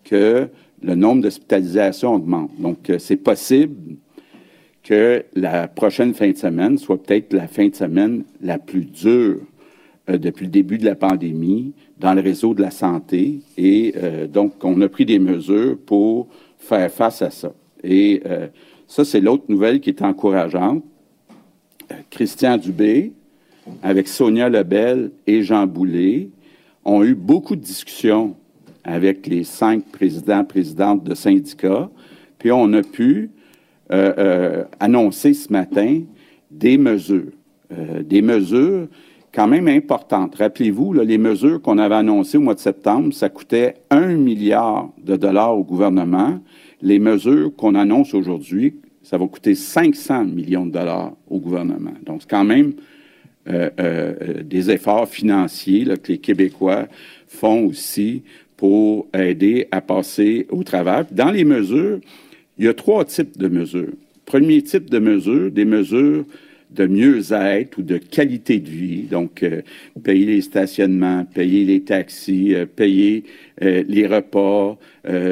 que 0.05 0.47
le 0.83 0.95
nombre 0.95 1.23
d'hospitalisations 1.23 2.15
augmente. 2.15 2.51
Donc, 2.61 2.93
c'est 2.99 3.17
possible 3.17 3.97
que 4.89 5.23
la 5.35 5.69
prochaine 5.69 6.15
fin 6.15 6.31
de 6.31 6.37
semaine 6.39 6.79
soit 6.79 7.03
peut-être 7.03 7.35
la 7.35 7.47
fin 7.47 7.69
de 7.69 7.75
semaine 7.75 8.25
la 8.41 8.59
plus 8.59 8.87
dure 8.87 9.41
euh, 10.09 10.17
depuis 10.17 10.47
le 10.47 10.51
début 10.51 10.79
de 10.79 10.87
la 10.87 10.95
pandémie 10.95 11.75
dans 11.99 12.15
le 12.15 12.23
réseau 12.23 12.55
de 12.55 12.63
la 12.63 12.71
santé. 12.71 13.41
Et 13.59 13.93
euh, 13.97 14.27
donc, 14.27 14.65
on 14.65 14.81
a 14.81 14.89
pris 14.89 15.05
des 15.05 15.19
mesures 15.19 15.77
pour 15.85 16.29
faire 16.57 16.91
face 16.91 17.21
à 17.21 17.29
ça. 17.29 17.53
Et 17.85 18.23
euh, 18.25 18.47
ça, 18.87 19.05
c'est 19.05 19.21
l'autre 19.21 19.45
nouvelle 19.49 19.81
qui 19.81 19.91
est 19.91 20.01
encourageante. 20.01 20.83
Christian 22.09 22.57
Dubé, 22.57 23.13
avec 23.83 24.09
Sonia 24.09 24.49
Lebel 24.49 25.11
et 25.27 25.43
Jean 25.43 25.67
Boulet, 25.67 26.31
ont 26.87 27.05
eu 27.05 27.15
beaucoup 27.15 27.57
de 27.57 27.61
discussions 27.61 28.37
avec 28.85 29.27
les 29.27 29.45
cinq 29.45 29.85
présidents, 29.85 30.45
présidentes 30.47 31.05
de 31.05 31.15
syndicats, 31.15 31.91
puis 32.39 32.51
on 32.53 32.73
a 32.73 32.83
pu 32.83 33.31
annoncé 33.91 35.35
ce 35.35 35.53
matin 35.53 36.03
des 36.51 36.79
mesures, 36.79 37.33
euh, 37.73 38.03
des 38.03 38.23
mesures 38.23 38.89
quand 39.33 39.47
même 39.47 39.69
importantes. 39.69 40.37
Rappelez-vous, 40.37 40.95
les 40.95 41.19
mesures 41.19 41.61
qu'on 41.61 41.79
avait 41.79 41.95
annoncées 41.95 42.39
au 42.39 42.41
mois 42.41 42.55
de 42.55 42.61
septembre, 42.61 43.13
ça 43.13 43.29
coûtait 43.29 43.75
un 43.91 44.15
milliard 44.15 44.89
de 45.05 45.17
dollars 45.17 45.57
au 45.57 45.65
gouvernement. 45.65 46.41
Les 46.81 46.99
mesures 46.99 47.55
qu'on 47.55 47.75
annonce 47.75 48.15
aujourd'hui, 48.15 48.77
ça 49.03 49.19
va 49.19 49.27
coûter 49.27 49.55
500 49.55 50.25
millions 50.25 50.67
de 50.67 50.73
dollars 50.73 51.13
au 51.29 51.39
gouvernement. 51.39 51.93
Donc, 52.05 52.23
c'est 52.23 52.31
quand 52.31 52.45
même 52.45 52.73
des 53.47 54.71
efforts 54.71 55.09
financiers 55.09 55.87
que 56.03 56.13
les 56.13 56.19
Québécois 56.19 56.87
font 57.27 57.65
aussi 57.65 58.23
pour 58.59 59.07
aider 59.15 59.69
à 59.71 59.81
passer 59.81 60.47
au 60.51 60.63
travers. 60.65 61.07
Dans 61.11 61.31
les 61.31 61.45
mesures, 61.45 62.01
il 62.59 62.65
y 62.65 62.69
a 62.69 62.75
trois 62.75 63.05
types 63.05 63.39
de 63.39 63.49
mesures. 63.49 63.93
Premier 64.25 64.63
type 64.63 64.91
de 64.91 64.99
mesures, 64.99 65.51
des 65.51 65.65
mesures 65.65 66.25
de 66.71 66.87
mieux-être 66.87 67.79
ou 67.79 67.83
de 67.83 67.97
qualité 67.97 68.59
de 68.59 68.69
vie, 68.69 69.03
donc 69.05 69.43
euh, 69.43 69.63
payer 70.05 70.27
les 70.27 70.43
stationnements, 70.43 71.25
payer 71.25 71.65
les 71.65 71.81
taxis, 71.81 72.55
euh, 72.55 72.67
payer 72.67 73.25
euh, 73.63 73.83
les 73.89 74.07
repas, 74.07 74.77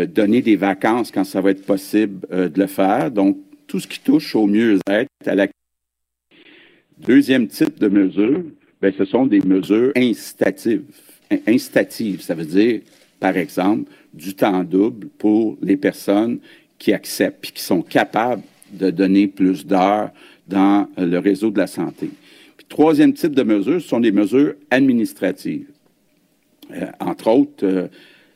donner 0.08 0.40
des 0.40 0.56
vacances 0.56 1.10
quand 1.10 1.24
ça 1.24 1.42
va 1.42 1.50
être 1.50 1.66
possible 1.66 2.26
de 2.30 2.58
le 2.58 2.66
faire. 2.66 3.10
Donc, 3.10 3.36
tout 3.66 3.78
ce 3.78 3.86
qui 3.86 4.00
touche 4.00 4.34
au 4.34 4.46
mieux-être, 4.46 5.10
à 5.26 5.34
la 5.34 5.48
Deuxième 6.98 7.46
type 7.46 7.78
de 7.78 7.88
mesures, 7.88 8.42
ben, 8.80 8.92
ce 8.96 9.04
sont 9.04 9.26
des 9.26 9.40
mesures 9.40 9.92
incitatives. 9.94 10.84
Incitatives, 11.46 12.22
ça 12.22 12.34
veut 12.34 12.46
dire, 12.46 12.80
par 13.20 13.36
exemple, 13.36 13.90
du 14.14 14.34
temps 14.34 14.64
double 14.64 15.08
pour 15.18 15.58
les 15.60 15.76
personnes 15.76 16.38
qui 16.86 16.92
acceptent 16.92 17.48
et 17.48 17.52
qui 17.52 17.64
sont 17.64 17.82
capables 17.82 18.44
de 18.70 18.90
donner 18.90 19.26
plus 19.26 19.66
d'heures 19.66 20.10
dans 20.46 20.86
euh, 20.98 21.04
le 21.04 21.18
réseau 21.18 21.50
de 21.50 21.58
la 21.58 21.66
santé. 21.66 22.10
Puis, 22.56 22.66
troisième 22.68 23.12
type 23.12 23.34
de 23.34 23.42
mesures, 23.42 23.80
ce 23.80 23.88
sont 23.88 23.98
des 23.98 24.12
mesures 24.12 24.54
administratives. 24.70 25.66
Euh, 26.70 26.86
entre 27.00 27.28
autres, 27.28 27.66
euh, 27.66 27.88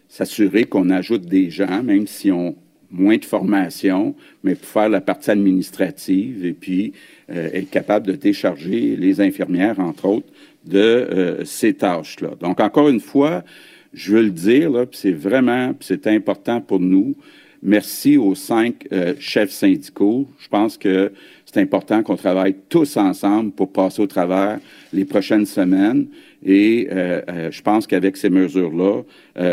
s'assurer 0.09 0.65
qu'on 0.65 0.91
ajoute 0.91 1.27
des 1.27 1.49
gens, 1.49 1.85
même 1.85 2.09
s'ils 2.09 2.33
ont 2.33 2.57
moins 2.91 3.19
de 3.19 3.25
formation, 3.25 4.17
mais 4.43 4.57
pour 4.57 4.67
faire 4.67 4.89
la 4.89 5.01
partie 5.01 5.31
administrative 5.31 6.45
et 6.45 6.53
puis 6.53 6.93
être 7.29 7.71
capable 7.71 8.09
de 8.09 8.15
décharger 8.15 8.97
les 8.97 9.21
infirmières, 9.21 9.79
entre 9.79 10.07
autres, 10.07 10.27
de 10.65 11.39
ces 11.45 11.75
tâches-là. 11.75 12.31
Donc, 12.41 12.59
encore 12.59 12.89
une 12.89 12.99
fois, 12.99 13.45
je 13.93 14.17
veux 14.17 14.23
le 14.23 14.31
dire, 14.31 14.73
c'est 14.91 15.13
vraiment, 15.13 15.73
c'est 15.79 16.09
important 16.09 16.61
pour 16.61 16.81
nous, 16.81 17.15
Merci 17.63 18.17
aux 18.17 18.35
cinq 18.35 18.89
euh, 18.91 19.15
chefs 19.19 19.51
syndicaux. 19.51 20.27
Je 20.39 20.49
pense 20.49 20.79
que 20.79 21.13
c'est 21.45 21.61
important 21.61 22.03
qu'on 22.03 22.17
travaille 22.17 22.57
tous 22.71 22.97
ensemble 22.97 23.53
pour 23.53 23.71
passer 23.71 24.01
au 24.01 24.07
travers 24.07 24.59
les 24.95 25.05
prochaines 25.05 25.45
semaines 25.45 26.07
et 26.43 26.89
euh, 26.91 27.21
euh, 27.29 27.51
je 27.51 27.61
pense 27.61 27.87
qu'avec 27.87 28.17
ces 28.17 28.31
mesures-là, 28.31 29.03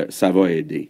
ça 0.09 0.31
va 0.31 0.51
aider. 0.51 0.89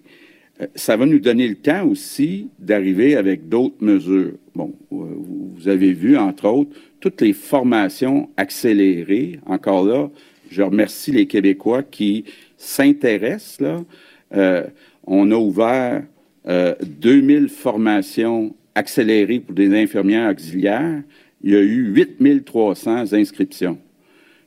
Ça 0.75 0.95
va 0.97 1.05
nous 1.05 1.19
donner 1.19 1.47
le 1.47 1.55
temps 1.55 1.87
aussi 1.87 2.49
d'arriver 2.59 3.15
avec 3.15 3.47
d'autres 3.47 3.81
mesures. 3.83 4.33
Bon, 4.55 4.73
vous 4.89 5.67
avez 5.67 5.93
vu, 5.93 6.17
entre 6.17 6.47
autres, 6.47 6.71
toutes 6.99 7.21
les 7.21 7.33
formations 7.33 8.29
accélérées. 8.37 9.39
Encore 9.45 9.85
là, 9.85 10.09
je 10.49 10.63
remercie 10.63 11.11
les 11.11 11.27
Québécois 11.27 11.83
qui 11.83 12.25
s'intéressent. 12.57 13.61
Là. 13.61 14.65
on 15.05 15.29
a 15.29 15.35
ouvert 15.35 16.03
2000 16.47 17.43
euh, 17.43 17.47
formations 17.47 18.55
accélérées 18.75 19.39
pour 19.39 19.53
des 19.53 19.75
infirmières 19.75 20.31
auxiliaires, 20.31 21.01
il 21.43 21.51
y 21.51 21.55
a 21.55 21.61
eu 21.61 21.91
8300 21.93 23.13
inscriptions. 23.13 23.77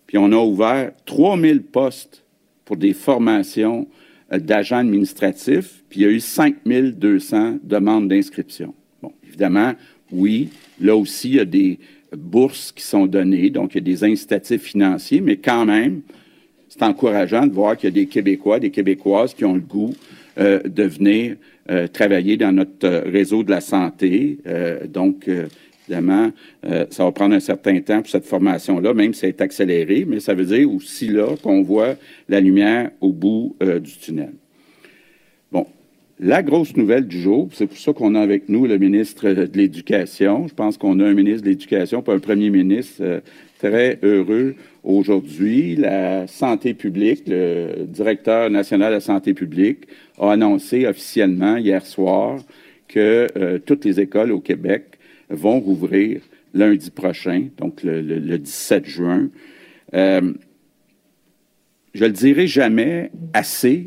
puis 0.06 0.18
on 0.18 0.32
a 0.32 0.36
ouvert 0.36 0.92
3000 1.06 1.62
postes 1.62 2.24
pour 2.64 2.76
des 2.76 2.92
formations 2.92 3.86
euh, 4.32 4.38
d'agents 4.38 4.78
administratifs, 4.78 5.82
puis 5.88 6.00
il 6.00 6.02
y 6.02 6.06
a 6.06 6.10
eu 6.10 6.20
5200 6.20 7.58
demandes 7.62 8.08
d'inscription. 8.08 8.74
Bon, 9.02 9.12
évidemment, 9.26 9.74
oui, 10.12 10.50
là 10.80 10.96
aussi, 10.96 11.30
il 11.30 11.34
y 11.36 11.40
a 11.40 11.44
des 11.44 11.78
bourses 12.16 12.72
qui 12.72 12.82
sont 12.82 13.06
données, 13.06 13.50
donc 13.50 13.74
il 13.74 13.76
y 13.76 13.78
a 13.78 13.94
des 13.94 14.04
incitatifs 14.04 14.62
financiers, 14.62 15.20
mais 15.20 15.36
quand 15.36 15.64
même, 15.64 16.02
c'est 16.68 16.82
encourageant 16.82 17.46
de 17.46 17.52
voir 17.52 17.76
qu'il 17.76 17.88
y 17.88 17.92
a 17.92 17.94
des 17.94 18.06
Québécois, 18.06 18.60
des 18.60 18.70
Québécoises 18.70 19.34
qui 19.34 19.44
ont 19.44 19.54
le 19.54 19.60
goût 19.60 19.92
euh, 20.38 20.60
de 20.62 20.84
venir 20.84 21.36
euh, 21.70 21.86
travailler 21.86 22.36
dans 22.36 22.52
notre 22.52 22.88
réseau 22.88 23.42
de 23.42 23.50
la 23.50 23.60
santé. 23.60 24.38
donc, 24.88 25.28
évidemment, 25.88 26.30
ça 26.90 27.04
va 27.04 27.12
prendre 27.12 27.34
un 27.34 27.40
certain 27.40 27.80
temps 27.80 28.00
pour 28.00 28.10
cette 28.10 28.26
formation-là, 28.26 28.94
même 28.94 29.14
si 29.14 29.24
elle 29.24 29.30
est 29.30 29.40
accélérée, 29.40 30.04
mais 30.06 30.20
ça 30.20 30.34
veut 30.34 30.44
dire 30.44 30.70
aussi 30.70 31.08
là 31.08 31.36
qu'on 31.42 31.62
voit 31.62 31.94
la 32.28 32.40
lumière 32.40 32.90
au 33.00 33.12
bout 33.12 33.56
du 33.60 33.96
tunnel. 33.98 34.32
La 36.22 36.42
grosse 36.42 36.76
nouvelle 36.76 37.06
du 37.06 37.18
jour, 37.18 37.48
c'est 37.54 37.66
pour 37.66 37.78
ça 37.78 37.94
qu'on 37.94 38.14
a 38.14 38.20
avec 38.20 38.50
nous 38.50 38.66
le 38.66 38.76
ministre 38.76 39.30
de 39.30 39.48
l'Éducation. 39.54 40.48
Je 40.48 40.52
pense 40.52 40.76
qu'on 40.76 41.00
a 41.00 41.06
un 41.06 41.14
ministre 41.14 41.44
de 41.44 41.48
l'Éducation, 41.48 42.02
pas 42.02 42.12
un 42.12 42.18
premier 42.18 42.50
ministre 42.50 43.00
euh, 43.00 43.20
très 43.60 43.98
heureux 44.02 44.54
aujourd'hui. 44.82 45.76
La 45.76 46.26
santé 46.26 46.74
publique, 46.74 47.24
le 47.26 47.84
directeur 47.86 48.50
national 48.50 48.88
de 48.88 48.94
la 48.94 49.00
santé 49.00 49.34
publique, 49.34 49.86
a 50.18 50.32
annoncé 50.32 50.86
officiellement 50.86 51.56
hier 51.56 51.84
soir 51.84 52.40
que 52.88 53.28
euh, 53.36 53.58
toutes 53.58 53.84
les 53.84 54.00
écoles 54.00 54.32
au 54.32 54.40
Québec 54.40 54.98
vont 55.28 55.60
rouvrir 55.60 56.22
lundi 56.54 56.90
prochain, 56.90 57.48
donc 57.58 57.82
le, 57.84 58.38
17 58.38 58.86
juin. 58.86 59.28
Euh, 59.94 60.32
je 61.94 62.04
le 62.04 62.12
dirai 62.12 62.46
jamais 62.46 63.10
assez, 63.34 63.86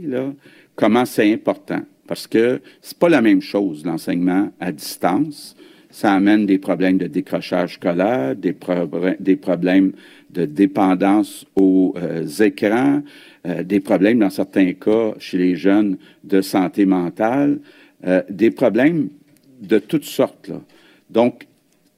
comment 0.75 1.05
c'est 1.05 1.33
important 1.33 1.81
parce 2.07 2.27
que 2.27 2.61
c'est 2.81 2.97
pas 2.97 3.09
la 3.09 3.21
même 3.21 3.41
chose, 3.41 3.85
l'enseignement 3.85 4.51
à 4.59 4.71
distance. 4.71 5.55
Ça 5.93 6.11
amène 6.11 6.47
des 6.47 6.57
problèmes 6.57 6.97
de 6.97 7.05
décrochage 7.05 7.75
scolaire, 7.75 8.35
des, 8.35 8.55
des 9.19 9.35
problèmes 9.35 9.91
de 10.31 10.45
dépendance 10.45 11.45
aux 11.55 11.93
euh, 11.97 12.25
écrans, 12.39 13.03
euh, 13.45 13.61
des 13.61 13.79
problèmes 13.79 14.17
dans 14.17 14.31
certains 14.31 14.73
cas 14.73 15.13
chez 15.19 15.37
les 15.37 15.55
jeunes 15.55 15.97
de 16.23 16.41
santé 16.41 16.87
mentale, 16.87 17.59
euh, 18.07 18.23
des 18.27 18.49
problèmes 18.49 19.09
de 19.61 19.77
toutes 19.77 20.05
sortes. 20.05 20.47
Là. 20.47 20.59
Donc, 21.11 21.45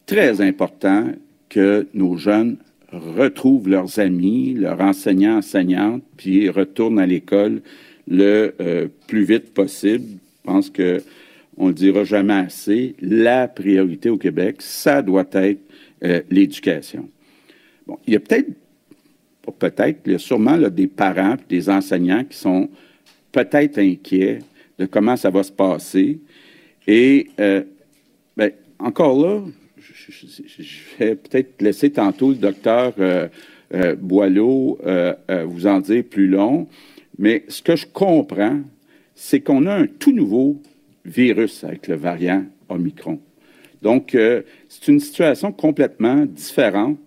très 0.06 0.42
important 0.42 1.12
que 1.48 1.88
nos 1.94 2.18
jeunes 2.18 2.58
retrouvent 2.92 3.70
leurs 3.70 3.98
amis, 4.00 4.56
leurs 4.56 4.82
enseignants, 4.82 5.38
enseignantes, 5.38 6.04
puis 6.18 6.50
retournent 6.50 7.00
à 7.00 7.06
l'école 7.06 7.62
le 8.10 8.56
euh, 8.60 8.90
plus 9.08 9.24
vite 9.24 9.54
possible. 9.54 10.18
Je 10.44 10.52
pense 10.52 10.70
que 10.70 11.02
on 11.58 11.68
le 11.68 11.74
dira 11.74 12.04
jamais 12.04 12.34
assez. 12.34 12.96
La 13.02 13.48
priorité 13.48 14.10
au 14.10 14.18
Québec, 14.18 14.58
ça 14.60 15.02
doit 15.02 15.28
être 15.34 15.62
euh, 16.04 16.22
l'éducation. 16.30 17.10
Bon, 17.88 17.98
il 18.06 18.14
y 18.14 18.16
a 18.16 18.20
peut-être, 18.20 18.50
peut-être, 19.60 20.00
il 20.06 20.14
y 20.14 20.16
a 20.16 20.20
sûrement 20.20 20.58
des 20.58 20.88
parents, 20.88 21.36
des 21.48 21.70
enseignants 21.70 22.24
qui 22.24 22.38
sont 22.38 22.70
peut-être 23.32 23.78
inquiets 23.78 24.40
de 24.78 24.86
comment 24.86 25.16
ça 25.16 25.30
va 25.30 25.44
se 25.44 25.52
passer. 25.52 26.20
Et 26.88 27.28
euh, 27.40 27.64
ben, 28.36 28.52
encore 28.80 29.20
là, 29.20 29.42
je, 29.78 31.00
vais 31.00 31.16
peut-être 31.16 31.62
laisser 31.62 31.90
tantôt 31.90 32.30
le 32.30 32.36
docteur 32.36 32.94
Boileau 34.00 34.80
vous 35.46 35.68
en 35.68 35.80
dire 35.80 36.04
plus 36.04 36.28
long. 36.28 36.68
Mais 37.18 37.44
ce 37.48 37.62
que 37.62 37.76
je 37.76 37.86
comprends, 37.86 38.60
c'est 39.16 39.40
qu'on 39.40 39.66
a 39.66 39.74
un 39.74 39.88
tout 39.88 40.12
nouveau 40.12 40.62
virus 41.06 41.64
avec 41.64 41.88
le 41.88 41.96
variant 41.96 42.44
Omicron. 42.70 43.20
Donc, 43.82 44.16
euh, 44.16 44.42
c'est 44.68 44.92
une 44.92 45.00
situation 45.00 45.52
complètement 45.52 46.26
différente 46.26 46.98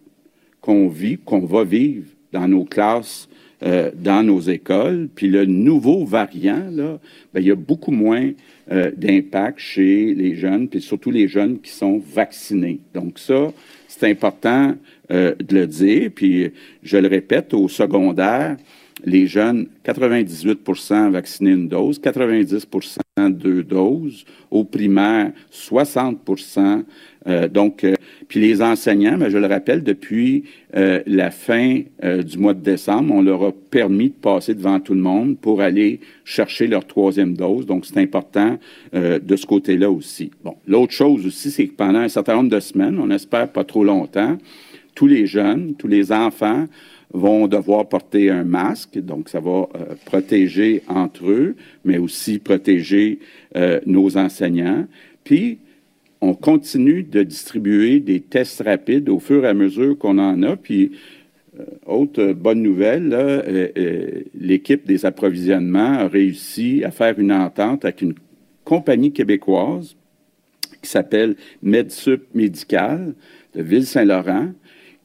qu'on 0.60 0.88
vit, 0.88 1.18
qu'on 1.18 1.40
va 1.40 1.64
vivre 1.64 2.06
dans 2.32 2.46
nos 2.46 2.64
classes, 2.64 3.28
euh, 3.64 3.90
dans 3.94 4.22
nos 4.22 4.40
écoles. 4.40 5.08
Puis 5.12 5.28
le 5.28 5.44
nouveau 5.44 6.04
variant, 6.04 6.68
là, 6.70 7.00
ben, 7.34 7.40
il 7.40 7.46
y 7.46 7.50
a 7.50 7.56
beaucoup 7.56 7.90
moins 7.90 8.30
euh, 8.70 8.92
d'impact 8.96 9.58
chez 9.58 10.14
les 10.14 10.36
jeunes, 10.36 10.68
puis 10.68 10.80
surtout 10.80 11.10
les 11.10 11.26
jeunes 11.26 11.58
qui 11.60 11.72
sont 11.72 11.98
vaccinés. 11.98 12.78
Donc 12.94 13.18
ça, 13.18 13.52
c'est 13.88 14.08
important 14.08 14.76
de 15.10 15.34
le 15.50 15.66
dire. 15.66 16.10
Puis 16.14 16.52
je 16.82 16.98
le 16.98 17.08
répète, 17.08 17.54
au 17.54 17.66
secondaire, 17.66 18.56
les 19.04 19.26
jeunes, 19.26 19.66
98 19.84 20.60
vaccinés 21.10 21.52
une 21.52 21.68
dose, 21.68 21.98
90 21.98 22.66
deux 23.30 23.62
doses. 23.62 24.24
Au 24.50 24.64
primaire, 24.64 25.32
60 25.50 26.18
euh, 27.26 27.48
Donc, 27.48 27.84
euh, 27.84 27.94
puis 28.28 28.40
les 28.40 28.62
enseignants, 28.62 29.16
mais 29.18 29.30
je 29.30 29.38
le 29.38 29.46
rappelle, 29.46 29.82
depuis 29.82 30.44
euh, 30.76 31.02
la 31.06 31.30
fin 31.30 31.80
du 32.02 32.38
mois 32.38 32.54
de 32.54 32.62
décembre, 32.62 33.14
on 33.14 33.22
leur 33.22 33.42
a 33.42 33.52
permis 33.52 34.08
de 34.08 34.14
passer 34.14 34.54
devant 34.54 34.80
tout 34.80 34.94
le 34.94 35.00
monde 35.00 35.38
pour 35.38 35.60
aller 35.60 36.00
chercher 36.24 36.66
leur 36.66 36.86
troisième 36.86 37.34
dose. 37.34 37.66
Donc, 37.66 37.86
c'est 37.86 37.98
important 37.98 38.58
de 38.92 39.36
ce 39.36 39.46
côté-là 39.46 39.90
aussi. 39.90 40.30
Bon, 40.44 40.56
l'autre 40.66 40.92
chose 40.92 41.26
aussi, 41.26 41.50
c'est 41.50 41.66
que 41.66 41.74
pendant 41.74 42.00
un 42.00 42.08
certain 42.08 42.36
nombre 42.36 42.50
de 42.50 42.60
semaines, 42.60 42.98
on 42.98 43.10
espère 43.10 43.50
pas 43.50 43.64
trop 43.64 43.84
longtemps, 43.84 44.38
tous 44.94 45.06
les 45.06 45.26
jeunes, 45.26 45.74
tous 45.78 45.88
les 45.88 46.12
enfants 46.12 46.66
vont 47.12 47.48
devoir 47.48 47.88
porter 47.88 48.30
un 48.30 48.44
masque, 48.44 48.98
donc 48.98 49.28
ça 49.28 49.40
va 49.40 49.68
euh, 49.74 49.94
protéger 50.04 50.82
entre 50.88 51.30
eux, 51.30 51.56
mais 51.84 51.98
aussi 51.98 52.38
protéger 52.38 53.18
euh, 53.56 53.80
nos 53.86 54.16
enseignants. 54.18 54.86
Puis, 55.24 55.58
on 56.20 56.34
continue 56.34 57.02
de 57.02 57.22
distribuer 57.22 58.00
des 58.00 58.20
tests 58.20 58.62
rapides 58.62 59.08
au 59.08 59.20
fur 59.20 59.44
et 59.44 59.48
à 59.48 59.54
mesure 59.54 59.96
qu'on 59.96 60.18
en 60.18 60.42
a. 60.42 60.56
Puis, 60.56 60.92
euh, 61.58 61.64
autre 61.86 62.32
bonne 62.32 62.62
nouvelle, 62.62 63.72
l'équipe 64.38 64.86
des 64.86 65.06
approvisionnements 65.06 65.98
a 66.00 66.08
réussi 66.08 66.82
à 66.84 66.90
faire 66.90 67.18
une 67.18 67.32
entente 67.32 67.84
avec 67.84 68.02
une 68.02 68.14
compagnie 68.64 69.12
québécoise 69.12 69.96
qui 70.82 70.90
s'appelle 70.90 71.36
MedSup 71.62 72.22
Médical 72.34 73.14
de 73.54 73.62
Ville-Saint-Laurent, 73.62 74.52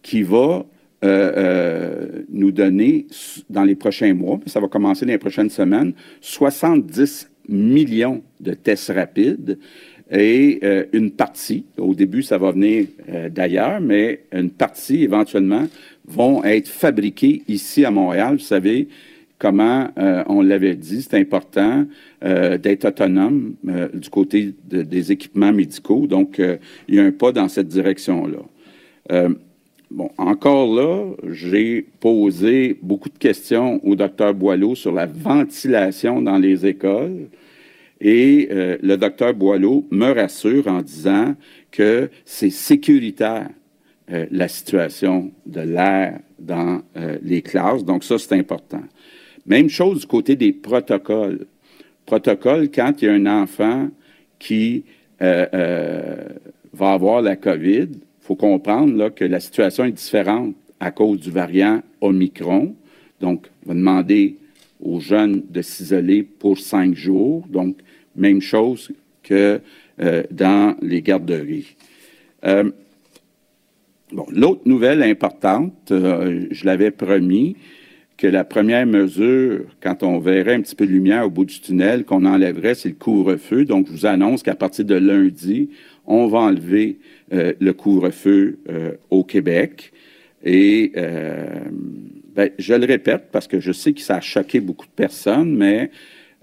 qui 0.01 0.21
va 0.21 0.65
euh, 1.03 1.33
euh, 1.35 2.23
nous 2.29 2.51
donner 2.51 3.07
dans 3.49 3.65
les 3.65 3.75
prochains 3.75 4.13
mois, 4.13 4.39
ça 4.45 4.61
va 4.61 4.69
commencer 4.69 5.05
dans 5.05 5.11
les 5.11 5.17
prochaines 5.17 5.49
semaines, 5.49 5.91
70 6.21 7.29
millions 7.49 8.21
de 8.39 8.53
tests 8.53 8.89
rapides 8.89 9.59
et 10.09 10.59
euh, 10.63 10.85
une 10.93 11.11
partie, 11.11 11.65
au 11.77 11.93
début 11.93 12.23
ça 12.23 12.37
va 12.37 12.51
venir 12.51 12.85
d'ailleurs, 13.31 13.81
mais 13.81 14.21
une 14.31 14.49
partie 14.49 15.03
éventuellement 15.03 15.67
vont 16.07 16.41
être 16.45 16.69
fabriqués 16.69 17.41
ici 17.49 17.83
à 17.83 17.91
Montréal. 17.91 18.35
Vous 18.35 18.39
savez 18.39 18.87
comment 19.39 19.89
on 19.97 20.41
l'avait 20.41 20.75
dit, 20.75 21.01
c'est 21.01 21.17
important 21.17 21.85
d'être 22.21 22.85
autonome 22.85 23.55
du 23.93 24.09
côté 24.09 24.53
des 24.63 25.11
équipements 25.11 25.51
médicaux. 25.51 26.07
Donc, 26.07 26.39
il 26.87 26.95
y 26.95 26.99
a 26.99 27.03
un 27.03 27.11
pas 27.11 27.33
dans 27.33 27.49
cette 27.49 27.67
direction-là. 27.67 29.27
Bon, 29.93 30.09
encore 30.17 30.73
là, 30.73 31.13
j'ai 31.29 31.85
posé 31.99 32.79
beaucoup 32.81 33.09
de 33.09 33.17
questions 33.19 33.79
au 33.85 33.95
docteur 33.95 34.33
Boileau 34.33 34.73
sur 34.73 34.91
la 34.91 35.05
ventilation 35.05 36.19
dans 36.19 36.39
les 36.39 36.65
écoles. 36.65 37.27
Et 38.01 38.47
euh, 38.49 38.79
le 38.81 38.97
docteur 38.97 39.35
Boileau 39.35 39.85
me 39.91 40.11
rassure 40.11 40.67
en 40.67 40.81
disant 40.81 41.35
que 41.69 42.09
c'est 42.25 42.49
sécuritaire 42.49 43.49
euh, 44.11 44.25
la 44.31 44.47
situation 44.47 45.31
de 45.45 45.61
l'air 45.61 46.21
dans 46.39 46.81
euh, 46.97 47.19
les 47.21 47.43
classes. 47.43 47.85
Donc 47.85 48.03
ça, 48.03 48.17
c'est 48.17 48.33
important. 48.33 48.81
Même 49.45 49.69
chose 49.69 49.99
du 49.99 50.07
côté 50.07 50.35
des 50.35 50.53
protocoles. 50.53 51.45
Protocole, 52.07 52.71
quand 52.71 52.99
il 52.99 53.05
y 53.05 53.09
a 53.09 53.13
un 53.13 53.27
enfant 53.27 53.89
qui 54.39 54.85
va 55.19 56.91
avoir 56.91 57.21
la 57.21 57.35
COVID, 57.35 57.89
il 58.23 58.27
faut 58.27 58.35
comprendre 58.35 59.09
que 59.09 59.25
la 59.25 59.41
situation 59.41 59.83
est 59.83 59.91
différente 59.91 60.55
à 60.79 60.91
cause 60.91 61.19
du 61.19 61.29
variant 61.29 61.81
Omicron. 61.99 62.73
Donc, 63.19 63.47
on 63.65 63.69
va 63.69 63.75
demander 63.75 64.37
aux 64.79 65.01
jeunes 65.01 65.43
de 65.49 65.61
s'isoler 65.61 66.23
pour 66.23 66.57
cinq 66.57 66.95
jours. 66.95 67.45
Donc, 67.49 67.79
même 68.15 68.39
chose 68.39 68.93
que 69.23 69.59
euh, 69.99 70.23
dans 70.31 70.73
les 70.81 71.01
garderies. 71.01 71.75
Euh, 72.45 72.71
bon, 74.13 74.25
L'autre 74.31 74.61
nouvelle 74.63 75.03
importante, 75.03 75.91
euh, 75.91 76.45
je 76.49 76.65
l'avais 76.65 76.91
promis, 76.91 77.57
que 78.15 78.27
la 78.27 78.45
première 78.45 78.85
mesure, 78.85 79.65
quand 79.81 80.01
on 80.01 80.19
verrait 80.19 80.53
un 80.53 80.61
petit 80.61 80.75
peu 80.75 80.87
de 80.87 80.91
lumière 80.93 81.25
au 81.25 81.29
bout 81.29 81.43
du 81.43 81.59
tunnel, 81.59 82.05
qu'on 82.05 82.23
enlèverait, 82.23 82.75
c'est 82.75 82.87
le 82.87 82.95
couvre-feu. 82.95 83.65
Donc, 83.65 83.87
je 83.87 83.91
vous 83.91 84.05
annonce 84.05 84.43
qu'à 84.43 84.55
partir 84.55 84.85
de 84.85 84.95
lundi, 84.95 85.71
on 86.05 86.27
va 86.27 86.39
enlever 86.39 86.99
le 87.31 87.71
couvre-feu 87.71 88.59
euh, 88.69 88.91
au 89.09 89.23
Québec. 89.23 89.91
Et 90.43 90.91
ben, 92.35 92.49
je 92.57 92.73
le 92.73 92.85
répète 92.85 93.29
parce 93.31 93.47
que 93.47 93.59
je 93.59 93.71
sais 93.71 93.93
que 93.93 94.01
ça 94.01 94.17
a 94.17 94.21
choqué 94.21 94.59
beaucoup 94.59 94.85
de 94.85 94.91
personnes, 94.91 95.55
mais 95.55 95.89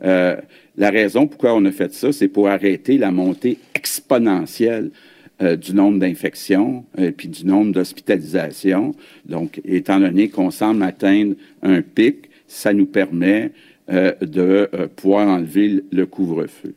la 0.00 0.90
raison 0.90 1.26
pourquoi 1.26 1.54
on 1.54 1.64
a 1.66 1.70
fait 1.70 1.92
ça, 1.92 2.10
c'est 2.10 2.28
pour 2.28 2.48
arrêter 2.48 2.96
la 2.96 3.10
montée 3.10 3.58
exponentielle 3.74 4.90
du 5.38 5.74
nombre 5.74 5.98
d'infections 5.98 6.86
et 6.96 7.12
puis 7.12 7.28
du 7.28 7.44
nombre 7.44 7.72
d'hospitalisations. 7.72 8.94
Donc, 9.26 9.60
étant 9.66 10.00
donné 10.00 10.28
qu'on 10.28 10.50
semble 10.50 10.82
atteindre 10.82 11.34
un 11.62 11.82
pic, 11.82 12.30
ça 12.46 12.72
nous 12.72 12.86
permet 12.86 13.50
de 13.88 14.70
pouvoir 14.96 15.28
enlever 15.28 15.84
le 15.92 16.06
couvre-feu. 16.06 16.74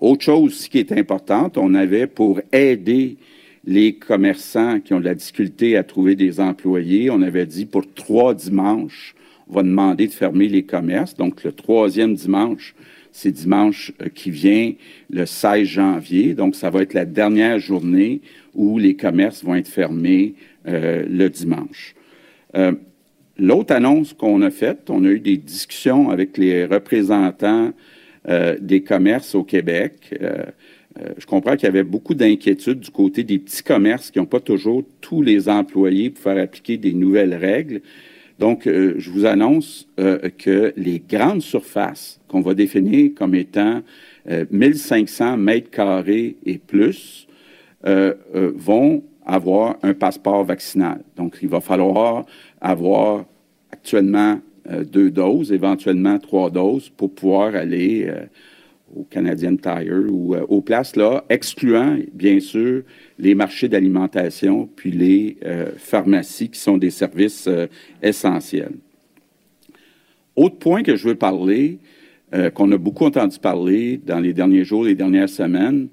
Autre 0.00 0.24
chose 0.24 0.68
qui 0.68 0.78
est 0.78 0.92
importante, 0.92 1.58
on 1.58 1.74
avait 1.74 2.06
pour 2.06 2.40
aider 2.52 3.16
les 3.64 3.94
commerçants 3.94 4.80
qui 4.80 4.94
ont 4.94 5.00
de 5.00 5.04
la 5.04 5.14
difficulté 5.14 5.76
à 5.76 5.84
trouver 5.84 6.16
des 6.16 6.40
employés, 6.40 7.10
on 7.10 7.20
avait 7.20 7.46
dit 7.46 7.66
pour 7.66 7.84
trois 7.92 8.34
dimanches, 8.34 9.14
on 9.50 9.54
va 9.54 9.62
demander 9.62 10.06
de 10.06 10.12
fermer 10.12 10.48
les 10.48 10.62
commerces. 10.62 11.14
Donc, 11.14 11.44
le 11.44 11.52
troisième 11.52 12.14
dimanche, 12.14 12.74
c'est 13.12 13.32
dimanche 13.32 13.92
euh, 14.00 14.08
qui 14.08 14.30
vient, 14.30 14.72
le 15.10 15.26
16 15.26 15.66
janvier. 15.66 16.34
Donc, 16.34 16.54
ça 16.54 16.70
va 16.70 16.82
être 16.82 16.94
la 16.94 17.04
dernière 17.04 17.58
journée 17.58 18.20
où 18.54 18.78
les 18.78 18.94
commerces 18.94 19.44
vont 19.44 19.54
être 19.54 19.68
fermés 19.68 20.34
euh, 20.66 21.04
le 21.08 21.28
dimanche. 21.28 21.94
Euh, 22.56 22.72
l'autre 23.38 23.74
annonce 23.74 24.12
qu'on 24.12 24.42
a 24.42 24.50
faite, 24.50 24.90
on 24.90 25.04
a 25.04 25.08
eu 25.08 25.20
des 25.20 25.36
discussions 25.36 26.10
avec 26.10 26.36
les 26.38 26.64
représentants 26.64 27.72
des 28.60 28.82
commerces 28.82 29.34
au 29.34 29.42
Québec. 29.42 30.14
Euh, 31.00 31.12
je 31.18 31.26
comprends 31.26 31.54
qu'il 31.56 31.64
y 31.64 31.68
avait 31.68 31.84
beaucoup 31.84 32.14
d'inquiétudes 32.14 32.80
du 32.80 32.90
côté 32.90 33.22
des 33.22 33.38
petits 33.38 33.62
commerces 33.62 34.10
qui 34.10 34.18
n'ont 34.18 34.26
pas 34.26 34.40
toujours 34.40 34.82
tous 35.00 35.22
les 35.22 35.48
employés 35.48 36.10
pour 36.10 36.22
faire 36.22 36.42
appliquer 36.42 36.76
des 36.76 36.92
nouvelles 36.92 37.34
règles. 37.34 37.82
Donc, 38.38 38.66
euh, 38.66 38.94
je 38.98 39.10
vous 39.10 39.26
annonce 39.26 39.88
euh, 39.98 40.30
que 40.36 40.72
les 40.76 41.00
grandes 41.00 41.42
surfaces 41.42 42.20
qu'on 42.28 42.40
va 42.40 42.54
définir 42.54 43.10
comme 43.16 43.34
étant 43.34 43.82
1500 44.50 45.38
mètres 45.38 45.70
carrés 45.70 46.36
et 46.44 46.58
plus 46.58 47.26
vont 47.82 49.02
avoir 49.24 49.78
un 49.82 49.94
passeport 49.94 50.44
vaccinal. 50.44 51.00
Donc, 51.16 51.38
il 51.40 51.48
va 51.48 51.62
falloir 51.62 52.26
avoir 52.60 53.24
actuellement 53.72 54.38
deux 54.68 55.10
doses, 55.10 55.52
éventuellement 55.52 56.18
trois 56.18 56.50
doses 56.50 56.90
pour 56.90 57.14
pouvoir 57.14 57.54
aller 57.54 58.10
au 58.94 59.04
Canadian 59.04 59.56
Tire 59.56 60.04
ou 60.10 60.34
euh, 60.34 60.44
aux 60.48 60.60
places 60.60 60.96
là, 60.96 61.24
excluant 61.28 61.98
bien 62.12 62.40
sûr 62.40 62.82
les 63.18 63.34
marchés 63.34 63.68
d'alimentation 63.68 64.68
puis 64.76 64.90
les 64.90 65.36
euh, 65.44 65.72
pharmacies 65.76 66.48
qui 66.48 66.60
sont 66.60 66.78
des 66.78 66.90
services 66.90 67.46
euh, 67.46 67.66
essentiels. 68.02 68.74
Autre 70.36 70.58
point 70.58 70.82
que 70.82 70.96
je 70.96 71.08
veux 71.08 71.16
parler, 71.16 71.78
qu'on 72.54 72.70
a 72.70 72.76
beaucoup 72.76 73.06
entendu 73.06 73.38
parler 73.38 73.96
dans 73.96 74.20
les 74.20 74.34
derniers 74.34 74.62
jours, 74.62 74.84
les 74.84 74.94
dernières 74.94 75.30
semaines, 75.30 75.88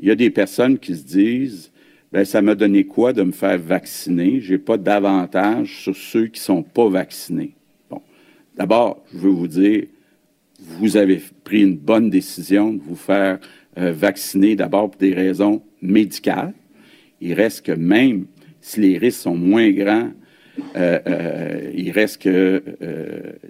il 0.00 0.08
y 0.08 0.10
a 0.10 0.14
des 0.14 0.30
personnes 0.30 0.78
qui 0.78 0.96
se 0.96 1.04
disent 1.04 1.70
ben 2.10 2.24
ça 2.24 2.42
m'a 2.42 2.54
donné 2.54 2.84
quoi 2.84 3.12
de 3.12 3.22
me 3.22 3.32
faire 3.32 3.58
vacciner? 3.58 4.40
J'ai 4.40 4.58
pas 4.58 4.78
d'avantage 4.78 5.82
sur 5.82 5.94
ceux 5.94 6.26
qui 6.26 6.40
sont 6.40 6.62
pas 6.62 6.88
vaccinés. 6.88 7.54
D'abord, 8.56 9.04
je 9.12 9.18
veux 9.18 9.30
vous 9.30 9.48
dire 9.48 9.84
vous 10.60 10.96
avez 10.96 11.20
pris 11.42 11.62
une 11.62 11.76
bonne 11.76 12.10
décision 12.10 12.72
de 12.72 12.82
vous 12.82 12.96
faire 12.96 13.38
euh, 13.78 13.92
vacciner 13.92 14.56
d'abord 14.56 14.90
pour 14.90 15.00
des 15.00 15.14
raisons 15.14 15.62
médicales. 15.82 16.54
Il 17.20 17.34
reste 17.34 17.66
que 17.66 17.72
même 17.72 18.26
si 18.60 18.80
les 18.80 18.98
risques 18.98 19.22
sont 19.22 19.34
moins 19.34 19.70
grands, 19.70 20.10
euh, 20.76 20.98
euh, 21.06 21.72
il 21.74 21.90
reste 21.90 22.22
que 22.22 22.62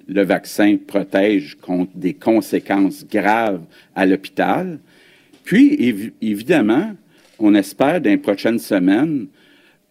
le 0.08 0.22
vaccin 0.22 0.76
protège 0.76 1.56
contre 1.60 1.92
des 1.94 2.14
conséquences 2.14 3.06
graves 3.06 3.62
à 3.94 4.06
l'hôpital. 4.06 4.78
Puis, 5.44 6.14
évidemment, 6.22 6.92
on 7.38 7.54
espère 7.54 8.00
dans 8.00 8.10
les 8.10 8.16
prochaines 8.16 8.58
semaines 8.58 9.26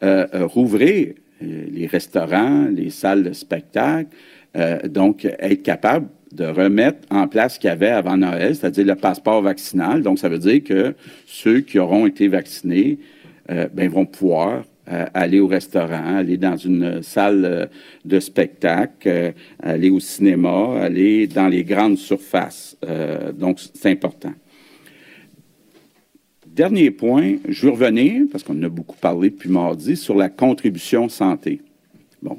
rouvrir 0.02 1.14
les 1.40 1.88
restaurants, 1.88 2.68
les 2.70 2.90
salles 2.90 3.24
de 3.24 3.34
spectacle, 3.34 4.10
donc 4.86 5.26
être 5.26 5.64
capable 5.64 6.08
de 6.34 6.46
remettre 6.46 7.00
en 7.12 7.28
place 7.28 7.56
ce 7.56 7.60
qu'il 7.60 7.70
y 7.70 7.72
avait 7.72 7.90
avant 7.90 8.18
Noël, 8.18 8.56
c'est-à-dire 8.56 8.86
le 8.86 8.96
passeport 8.96 9.42
vaccinal. 9.42 10.02
Donc, 10.02 10.20
ça 10.20 10.30
veut 10.30 10.40
dire 10.40 10.64
que 10.64 10.96
ceux 11.26 11.62
qui 11.62 11.80
auront 11.80 12.08
été 12.08 12.28
vaccinés 12.28 12.98
euh, 13.52 13.68
ben, 13.72 13.90
vont 13.90 14.06
pouvoir 14.06 14.64
euh, 14.92 15.06
aller 15.14 15.40
au 15.40 15.48
restaurant, 15.48 16.18
aller 16.18 16.38
dans 16.38 16.58
une 16.58 17.04
salle 17.04 17.46
euh, 17.46 17.66
de 18.04 18.20
spectacle, 18.20 19.34
aller 19.62 19.90
au 19.90 20.00
cinéma, 20.00 20.80
aller 20.82 21.28
dans 21.28 21.48
les 21.48 21.64
grandes 21.64 21.98
surfaces. 21.98 22.78
donc, 23.38 23.60
c'est 23.74 23.92
important. 23.92 24.34
Dernier 26.48 26.92
point, 26.92 27.38
je 27.48 27.66
veux 27.66 27.72
revenir, 27.72 28.24
parce 28.32 28.44
qu'on 28.44 28.60
en 28.60 28.64
a 28.64 28.70
beaucoup 28.70 28.98
parlé 28.98 29.30
depuis 29.30 29.50
mardi, 29.50 29.96
sur 29.96 30.16
la 30.16 30.30
contribution 30.30 31.10
santé. 31.10 31.62
Bon. 32.22 32.38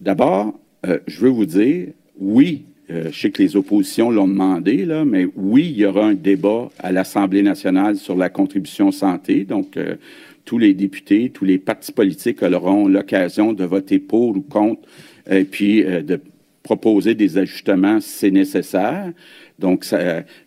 D'abord, 0.00 0.58
je 1.06 1.20
veux 1.20 1.30
vous 1.30 1.46
dire, 1.46 1.88
oui, 2.18 2.66
euh, 2.90 3.08
je 3.10 3.18
sais 3.18 3.30
que 3.30 3.42
les 3.42 3.56
oppositions 3.56 4.10
l'ont 4.10 4.28
demandé, 4.28 4.84
là, 4.84 5.04
mais 5.04 5.26
oui, 5.36 5.70
il 5.70 5.78
y 5.78 5.86
aura 5.86 6.06
un 6.06 6.14
débat 6.14 6.68
à 6.78 6.92
l'Assemblée 6.92 7.42
nationale 7.42 7.96
sur 7.96 8.14
la 8.14 8.28
contribution 8.28 8.90
santé. 8.92 9.44
Donc, 9.44 9.76
euh, 9.76 9.96
tous 10.44 10.58
les 10.58 10.74
députés, 10.74 11.30
tous 11.30 11.46
les 11.46 11.58
partis 11.58 11.92
politiques 11.92 12.42
auront 12.42 12.86
l'occasion 12.86 13.54
de 13.54 13.64
voter 13.64 13.98
pour 13.98 14.36
ou 14.36 14.42
contre, 14.42 14.82
et 15.30 15.32
euh, 15.32 15.44
puis 15.50 15.82
de 15.82 16.20
proposer 16.62 17.14
des 17.14 17.38
ajustements 17.38 18.00
si 18.00 18.10
c'est 18.10 18.30
nécessaire. 18.30 19.12
Donc, 19.58 19.86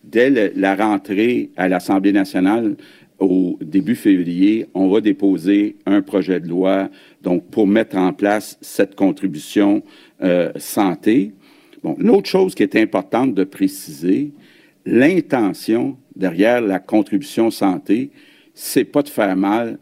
dès 0.04 0.52
la 0.54 0.76
rentrée 0.76 1.50
à 1.56 1.68
l'Assemblée 1.68 2.12
nationale, 2.12 2.76
au 3.18 3.58
début 3.60 3.96
février, 3.96 4.66
on 4.74 4.88
va 4.88 5.00
déposer 5.00 5.76
un 5.86 6.02
projet 6.02 6.40
de 6.40 6.48
loi 6.48 6.88
donc 7.22 7.46
pour 7.50 7.66
mettre 7.66 7.96
en 7.96 8.12
place 8.12 8.58
cette 8.60 8.94
contribution 8.94 9.82
santé. 10.56 11.32
Bon, 11.82 11.96
l'autre 11.98 12.28
chose 12.28 12.54
qui 12.54 12.62
est 12.62 12.76
importante 12.76 13.34
de 13.34 13.44
préciser, 13.44 14.32
l'intention 14.86 15.96
derrière 16.14 16.60
la 16.60 16.78
contribution 16.78 17.50
santé, 17.50 18.10
c'est 18.54 18.84
pas 18.84 19.02
de 19.02 19.08
faire 19.08 19.36
mal 19.36 19.78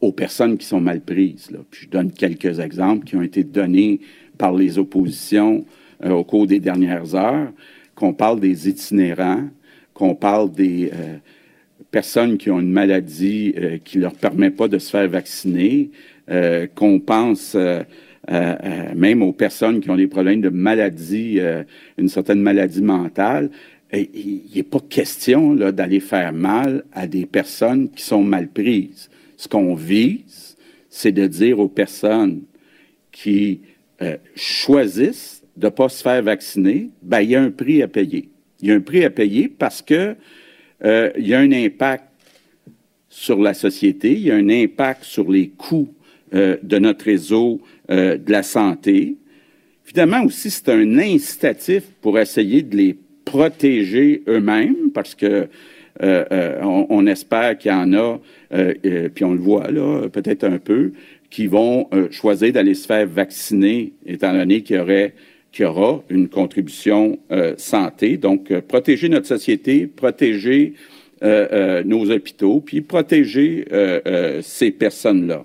aux 0.00 0.12
personnes 0.12 0.58
qui 0.58 0.66
sont 0.66 0.80
mal 0.80 1.00
prises. 1.00 1.50
Là. 1.50 1.58
je 1.70 1.86
donne 1.88 2.10
quelques 2.10 2.58
exemples 2.58 3.04
qui 3.04 3.16
ont 3.16 3.22
été 3.22 3.44
donnés 3.44 4.00
par 4.38 4.52
les 4.52 4.78
oppositions 4.78 5.64
euh, 6.04 6.10
au 6.10 6.24
cours 6.24 6.46
des 6.46 6.60
dernières 6.60 7.14
heures, 7.14 7.52
qu'on 7.94 8.14
parle 8.14 8.40
des 8.40 8.68
itinérants, 8.68 9.48
qu'on 9.92 10.14
parle 10.14 10.50
des 10.50 10.90
euh, 10.94 11.18
personnes 11.90 12.38
qui 12.38 12.50
ont 12.50 12.60
une 12.60 12.72
maladie 12.72 13.54
euh, 13.56 13.78
qui 13.84 13.98
leur 13.98 14.14
permet 14.14 14.50
pas 14.50 14.68
de 14.68 14.78
se 14.78 14.90
faire 14.90 15.08
vacciner, 15.08 15.90
qu'on 16.76 17.00
pense 17.00 17.56
euh, 18.30 18.54
euh, 18.62 18.94
même 18.94 19.22
aux 19.22 19.32
personnes 19.32 19.80
qui 19.80 19.90
ont 19.90 19.96
des 19.96 20.06
problèmes 20.06 20.40
de 20.40 20.50
maladie, 20.50 21.36
euh, 21.40 21.64
une 21.96 22.08
certaine 22.08 22.40
maladie 22.40 22.82
mentale. 22.82 23.50
il 23.92 24.42
n'est 24.54 24.62
pas 24.62 24.78
question 24.88 25.54
d'aller 25.54 26.00
faire 26.00 26.32
mal 26.32 26.84
à 26.92 27.06
des 27.06 27.26
personnes 27.26 27.90
qui 27.90 28.04
sont 28.04 28.22
mal 28.22 28.48
prises. 28.48 29.08
Ce 29.36 29.48
qu'on 29.48 29.74
vise, 29.74 30.56
c'est 30.90 31.12
de 31.12 31.26
dire 31.26 31.58
aux 31.58 31.68
personnes 31.68 32.42
qui 33.10 33.62
choisissent 34.36 35.42
de 35.56 35.66
ne 35.66 35.70
pas 35.70 35.88
se 35.88 36.02
faire 36.02 36.22
vacciner, 36.22 36.90
ben, 37.02 37.20
il 37.20 37.30
y 37.30 37.36
a 37.36 37.42
un 37.42 37.50
prix 37.50 37.82
à 37.82 37.88
payer. 37.88 38.28
Il 38.60 38.68
y 38.68 38.72
a 38.72 38.74
un 38.74 38.80
prix 38.80 39.04
à 39.04 39.10
payer 39.10 39.48
parce 39.48 39.82
que 39.82 40.14
il 40.82 41.26
y 41.26 41.34
a 41.34 41.38
un 41.38 41.52
impact 41.52 42.04
sur 43.08 43.40
la 43.40 43.54
société, 43.54 44.12
il 44.12 44.20
y 44.20 44.30
a 44.30 44.36
un 44.36 44.48
impact 44.48 45.04
sur 45.04 45.30
les 45.30 45.48
coûts 45.48 45.92
de 46.32 46.78
notre 46.78 47.04
réseau 47.06 47.60
euh, 47.90 48.16
de 48.16 48.30
la 48.30 48.44
santé. 48.44 49.16
Évidemment 49.84 50.22
aussi, 50.22 50.48
c'est 50.48 50.68
un 50.68 50.96
incitatif 50.96 51.82
pour 52.00 52.20
essayer 52.20 52.62
de 52.62 52.76
les 52.76 52.96
protéger 53.24 54.22
eux-mêmes 54.28 54.92
parce 54.94 55.16
que 55.16 55.48
euh, 56.02 56.24
euh, 56.30 56.60
on, 56.62 57.04
espère 57.08 57.58
qu'il 57.58 57.72
y 57.72 57.74
en 57.74 57.92
a, 57.94 58.20
puis 59.12 59.24
on 59.24 59.32
le 59.32 59.40
voit 59.40 59.72
là, 59.72 60.08
peut-être 60.08 60.44
un 60.44 60.58
peu, 60.58 60.92
qui 61.30 61.48
vont 61.48 61.90
choisir 62.12 62.52
d'aller 62.52 62.74
se 62.74 62.86
faire 62.86 63.08
vacciner, 63.08 63.92
étant 64.06 64.32
donné 64.32 64.62
qu'il 64.62 64.76
y 64.76 64.78
aurait 64.78 65.14
qu'il 65.52 65.64
y 65.64 65.68
aura 65.68 66.02
une 66.08 66.28
contribution 66.28 67.18
santé. 67.56 68.16
Donc, 68.16 68.52
protéger 68.60 69.08
notre 69.08 69.26
société, 69.26 69.86
protéger 69.86 70.74
nos 71.22 72.10
hôpitaux, 72.10 72.60
puis 72.60 72.80
protéger 72.82 73.64
ces 74.42 74.70
personnes-là. 74.70 75.44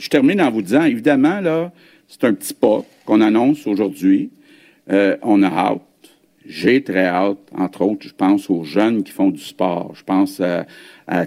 Je 0.00 0.08
termine 0.08 0.40
en 0.40 0.50
vous 0.50 0.62
disant, 0.62 0.84
évidemment, 0.84 1.40
là, 1.40 1.72
c'est 2.08 2.24
un 2.24 2.34
petit 2.34 2.54
pas 2.54 2.82
qu'on 3.04 3.20
annonce 3.20 3.66
aujourd'hui. 3.66 4.30
Euh, 4.90 5.16
on 5.22 5.42
a 5.42 5.48
hâte. 5.48 5.82
j'ai 6.46 6.82
très 6.82 7.04
hâte, 7.04 7.38
entre 7.56 7.82
autres, 7.82 8.08
je 8.08 8.14
pense 8.14 8.50
aux 8.50 8.64
jeunes 8.64 9.04
qui 9.04 9.12
font 9.12 9.30
du 9.30 9.42
sport. 9.42 9.92
Je 9.94 10.02
pense 10.02 10.40
à, 10.40 10.66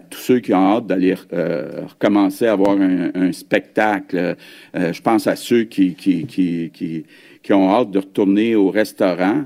tous 0.10 0.20
ceux 0.20 0.40
qui 0.40 0.54
ont 0.54 0.78
hâte 0.78 0.88
d'aller 0.88 1.16
euh, 1.34 1.82
recommencer 1.88 2.48
à 2.48 2.54
avoir 2.54 2.78
un, 2.80 3.32
spectacle. 3.32 4.36
Euh, 4.76 4.94
je 4.94 5.02
pense 5.02 5.28
à 5.28 5.36
ceux 5.36 5.64
qui, 5.64 5.96
qui, 5.96 6.26
qui, 6.26 6.72
qui, 6.74 7.06
qui 7.42 7.54
ont 7.54 7.70
hâte 7.70 7.92
de 7.92 8.00
retourner 8.00 8.56
au 8.56 8.70
restaurant. 8.70 9.44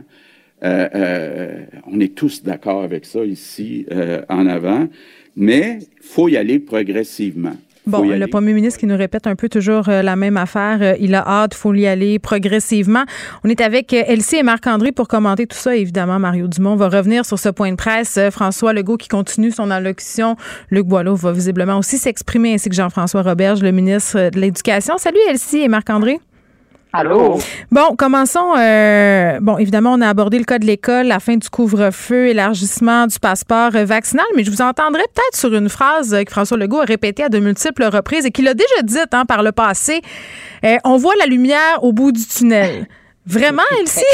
Euh, 0.64 0.90
euh, 0.96 1.66
on 1.86 2.00
est 2.00 2.16
tous 2.16 2.44
d'accord 2.44 2.84
avec 2.84 3.06
ça 3.06 3.24
ici 3.24 3.86
euh, 3.92 4.24
en 4.28 4.48
avant, 4.48 4.88
mais 5.36 5.80
il 5.82 6.04
faut 6.08 6.30
y 6.30 6.38
aller 6.38 6.60
progressivement. 6.60 7.56
Bon, 7.88 8.04
le 8.04 8.28
premier 8.28 8.54
ministre 8.54 8.80
qui 8.80 8.86
nous 8.86 8.98
répète 8.98 9.28
un 9.28 9.36
peu 9.36 9.48
toujours 9.48 9.88
la 9.88 10.16
même 10.16 10.36
affaire. 10.38 10.96
il 11.00 11.16
a 11.16 11.26
hâte, 11.26 11.54
il 11.56 11.58
faut 11.58 11.74
y 11.74 11.88
aller 11.88 12.20
progressivement. 12.20 13.04
On 13.44 13.50
est 13.50 13.62
avec 13.62 13.94
Elsie 13.94 14.36
et 14.36 14.44
Marc-André 14.44 14.92
pour 14.92 15.08
commenter 15.08 15.48
tout 15.48 15.58
ça. 15.58 15.76
Évidemment, 15.76 16.20
Mario 16.20 16.48
Dumont 16.48 16.76
va 16.76 16.90
revenir 16.90 17.26
sur 17.26 17.40
ce 17.40 17.50
point 17.50 17.72
de 17.72 17.78
presse. 17.78 18.20
François 18.32 18.74
Legault 18.74 18.98
qui 18.98 19.08
continue 19.08 19.52
son 19.52 19.72
allocution. 19.72 20.36
Luc 20.70 20.86
Boileau 20.86 21.16
va 21.16 21.32
visiblement 21.32 21.78
aussi 21.78 21.98
s'exprimer, 21.98 22.54
ainsi 22.54 22.70
que 22.70 22.76
Jean-François 22.76 23.22
Roberge, 23.22 23.62
le 23.62 23.72
ministre 23.72 24.32
de 24.32 24.40
l'Éducation. 24.40 24.98
Salut 24.98 25.20
Elsie 25.30 25.60
et 25.60 25.70
Marc-André. 25.70 26.20
Allô? 26.94 27.38
Bon, 27.72 27.96
commençons. 27.98 28.56
Euh, 28.58 29.40
bon, 29.42 29.58
évidemment, 29.58 29.94
on 29.94 30.02
a 30.02 30.10
abordé 30.10 30.40
le 30.40 30.46
cas 30.46 30.58
de 30.58 30.66
l'école, 30.66 31.08
la 31.08 31.20
fin 31.20 31.36
du 31.36 31.50
couvre-feu, 31.50 32.28
élargissement 32.28 33.08
du 33.08 33.20
passeport 33.20 33.72
vaccinal, 33.72 34.26
mais 34.36 34.44
je 34.44 34.52
vous 34.52 34.62
entendrai 34.62 35.04
peut-être 35.14 35.36
sur 35.36 35.54
une 35.54 35.70
phrase 35.70 36.16
que 36.26 36.32
François 36.32 36.58
Legault 36.58 36.80
a 36.80 36.86
répétée 36.86 37.24
à 37.24 37.30
de 37.30 37.40
multiples 37.40 37.84
reprises 37.84 38.26
et 38.26 38.32
qu'il 38.32 38.48
a 38.48 38.54
déjà 38.54 38.82
dite 38.84 39.14
hein, 39.14 39.26
par 39.26 39.44
le 39.44 39.52
passé. 39.52 40.02
Euh, 40.64 40.78
on 40.86 40.98
voit 40.98 41.14
la 41.20 41.26
lumière 41.26 41.84
au 41.84 41.92
bout 41.92 42.12
du 42.12 42.26
tunnel. 42.26 42.88
Vraiment, 43.28 43.64
Elsie? 43.78 44.06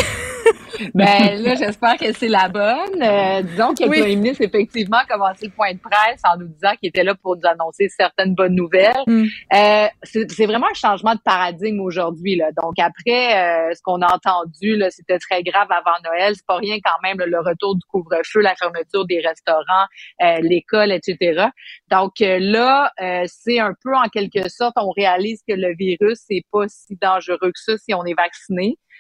ben 0.96 1.40
là, 1.44 1.54
j'espère 1.54 1.98
que 1.98 2.12
c'est 2.14 2.28
la 2.28 2.50
bonne. 2.50 3.00
Euh, 3.00 3.44
disons 3.44 3.76
que 3.76 3.84
le 3.84 3.90
premier 3.90 4.16
ministre, 4.16 4.42
effectivement, 4.42 4.98
a 4.98 5.06
commencé 5.06 5.46
le 5.46 5.52
point 5.52 5.72
de 5.74 5.78
presse 5.78 6.20
en 6.24 6.36
nous 6.38 6.48
disant 6.48 6.72
qu'il 6.80 6.90
était 6.90 7.04
là 7.04 7.14
pour 7.14 7.36
nous 7.36 7.48
annoncer 7.48 7.90
certaines 7.90 8.34
bonnes 8.34 8.56
nouvelles. 8.56 9.04
Mm. 9.06 9.26
Euh, 9.54 9.88
c'est 10.02 10.46
vraiment 10.48 10.66
un 10.66 10.74
changement 10.74 11.14
de 11.14 11.20
paradigme 11.24 11.80
aujourd'hui. 11.82 12.42
Donc 12.60 12.80
après, 12.80 13.70
euh, 13.70 13.74
ce 13.76 13.82
qu'on 13.84 14.02
a 14.02 14.12
entendu, 14.12 14.76
là, 14.78 14.90
c'était 14.90 15.20
très 15.20 15.44
grave 15.44 15.68
avant 15.70 15.98
Noël. 16.04 16.34
C'est 16.36 16.48
pas 16.48 16.58
rien 16.58 16.78
quand 16.84 17.00
même 17.04 17.18
le 17.24 17.40
retour 17.40 17.76
du 17.76 17.86
couvre-feu, 17.90 18.42
la 18.42 18.56
fermeture 18.56 19.06
des 19.06 19.20
restaurants, 19.20 19.86
euh, 20.24 20.40
l'école, 20.42 20.92
etc. 20.92 21.50
Donc 21.92 22.14
là, 22.20 22.92
c'est 23.28 23.60
un 23.60 23.74
peu 23.84 23.96
en 23.96 24.08
quelque 24.10 24.50
sorte, 24.50 24.74
on 24.78 24.90
réalise 24.90 25.42
que 25.48 25.54
le 25.54 25.76
virus, 25.78 26.20
c'est 26.28 26.44
pas 26.52 26.68
si 26.68 26.98
dangereux 27.00 27.52
que 27.52 27.60
ça 27.60 27.78
si 27.78 27.94
on 27.94 28.04
est 28.06 28.16
vacciné. 28.16 28.78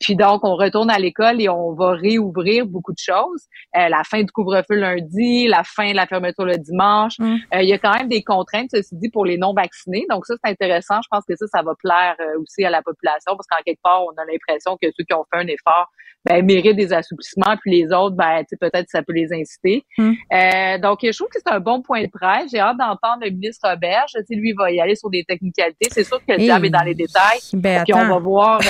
Puis 0.00 0.14
donc, 0.14 0.44
on 0.44 0.54
retourne 0.54 0.90
à 0.90 0.98
l'école 0.98 1.40
et 1.40 1.48
on 1.48 1.72
va 1.72 1.92
réouvrir 1.92 2.66
beaucoup 2.66 2.92
de 2.92 2.98
choses. 2.98 3.46
Euh, 3.76 3.88
la 3.88 4.02
fin 4.04 4.22
du 4.22 4.30
couvre-feu 4.30 4.76
lundi, 4.76 5.48
la 5.48 5.64
fin 5.64 5.90
de 5.90 5.96
la 5.96 6.06
fermeture 6.06 6.44
le 6.44 6.56
dimanche. 6.56 7.18
Mm. 7.18 7.36
Euh, 7.54 7.62
il 7.62 7.68
y 7.68 7.72
a 7.72 7.78
quand 7.78 7.94
même 7.94 8.08
des 8.08 8.22
contraintes, 8.22 8.68
ceci 8.70 8.96
dit, 8.96 9.10
pour 9.10 9.24
les 9.24 9.36
non-vaccinés. 9.36 10.06
Donc 10.08 10.24
ça, 10.26 10.34
c'est 10.42 10.50
intéressant. 10.50 11.00
Je 11.02 11.08
pense 11.10 11.24
que 11.28 11.34
ça, 11.36 11.46
ça 11.48 11.62
va 11.62 11.74
plaire 11.82 12.14
euh, 12.20 12.40
aussi 12.40 12.64
à 12.64 12.70
la 12.70 12.82
population 12.82 13.36
parce 13.36 13.46
qu'en 13.48 13.62
quelque 13.64 13.80
part, 13.82 14.04
on 14.04 14.10
a 14.10 14.24
l'impression 14.24 14.76
que 14.80 14.88
ceux 14.96 15.04
qui 15.04 15.14
ont 15.14 15.24
fait 15.32 15.40
un 15.40 15.46
effort 15.48 15.88
ben, 16.24 16.44
méritent 16.44 16.76
des 16.76 16.92
assouplissements, 16.92 17.56
puis 17.62 17.70
les 17.80 17.92
autres, 17.92 18.16
ben, 18.16 18.42
peut-être 18.60 18.88
ça 18.88 19.02
peut 19.02 19.12
les 19.12 19.32
inciter. 19.32 19.84
Mm. 19.96 20.80
donc, 20.80 20.98
je 21.02 21.16
trouve 21.16 21.28
que 21.28 21.38
c'est 21.38 21.52
un 21.52 21.60
bon 21.60 21.80
point 21.80 22.02
de 22.02 22.10
presse. 22.10 22.50
J'ai 22.50 22.58
hâte 22.58 22.76
d'entendre 22.76 23.22
le 23.22 23.30
ministre 23.30 23.68
Robert. 23.68 24.04
sais, 24.08 24.22
lui, 24.30 24.50
il 24.50 24.56
va 24.56 24.70
y 24.70 24.80
aller 24.80 24.96
sur 24.96 25.10
des 25.10 25.24
technicalités. 25.24 25.88
C'est 25.92 26.04
sûr 26.04 26.18
que 26.18 26.32
le 26.32 26.38
diable 26.38 26.66
est 26.66 26.70
dans 26.70 26.82
les 26.82 26.94
détails. 26.94 27.38
Ben, 27.52 27.84
puis 27.84 27.94
on 27.94 28.08
va 28.08 28.18
voir, 28.18 28.60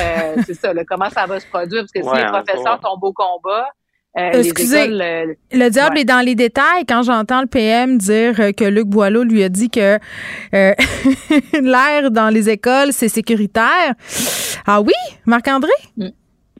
c'est 0.44 0.54
ça, 0.54 0.72
le, 0.72 0.84
comment 0.84 1.08
ça 1.08 1.17
va 1.26 1.40
se 1.40 1.46
produire, 1.46 1.82
parce 1.82 1.92
que 1.92 2.02
si 2.02 2.22
les 2.22 2.26
professeurs 2.26 2.80
tombent 2.80 3.04
au 3.04 3.12
combat, 3.12 3.66
euh, 4.16 4.30
Excusez, 4.32 4.88
euh, 4.90 5.34
le 5.52 5.68
diable 5.68 5.98
est 5.98 6.04
dans 6.04 6.24
les 6.24 6.34
détails. 6.34 6.84
Quand 6.88 7.02
j'entends 7.02 7.40
le 7.40 7.46
PM 7.46 7.98
dire 7.98 8.34
que 8.56 8.64
Luc 8.64 8.86
Boileau 8.86 9.22
lui 9.22 9.44
a 9.44 9.48
dit 9.48 9.70
que 9.70 9.96
euh, 10.54 10.72
l'air 11.62 12.10
dans 12.10 12.28
les 12.28 12.50
écoles, 12.50 12.92
c'est 12.92 13.08
sécuritaire. 13.08 13.94
Ah 14.66 14.80
oui, 14.80 14.94
Marc-André? 15.26 15.70
Mm. 15.96 16.08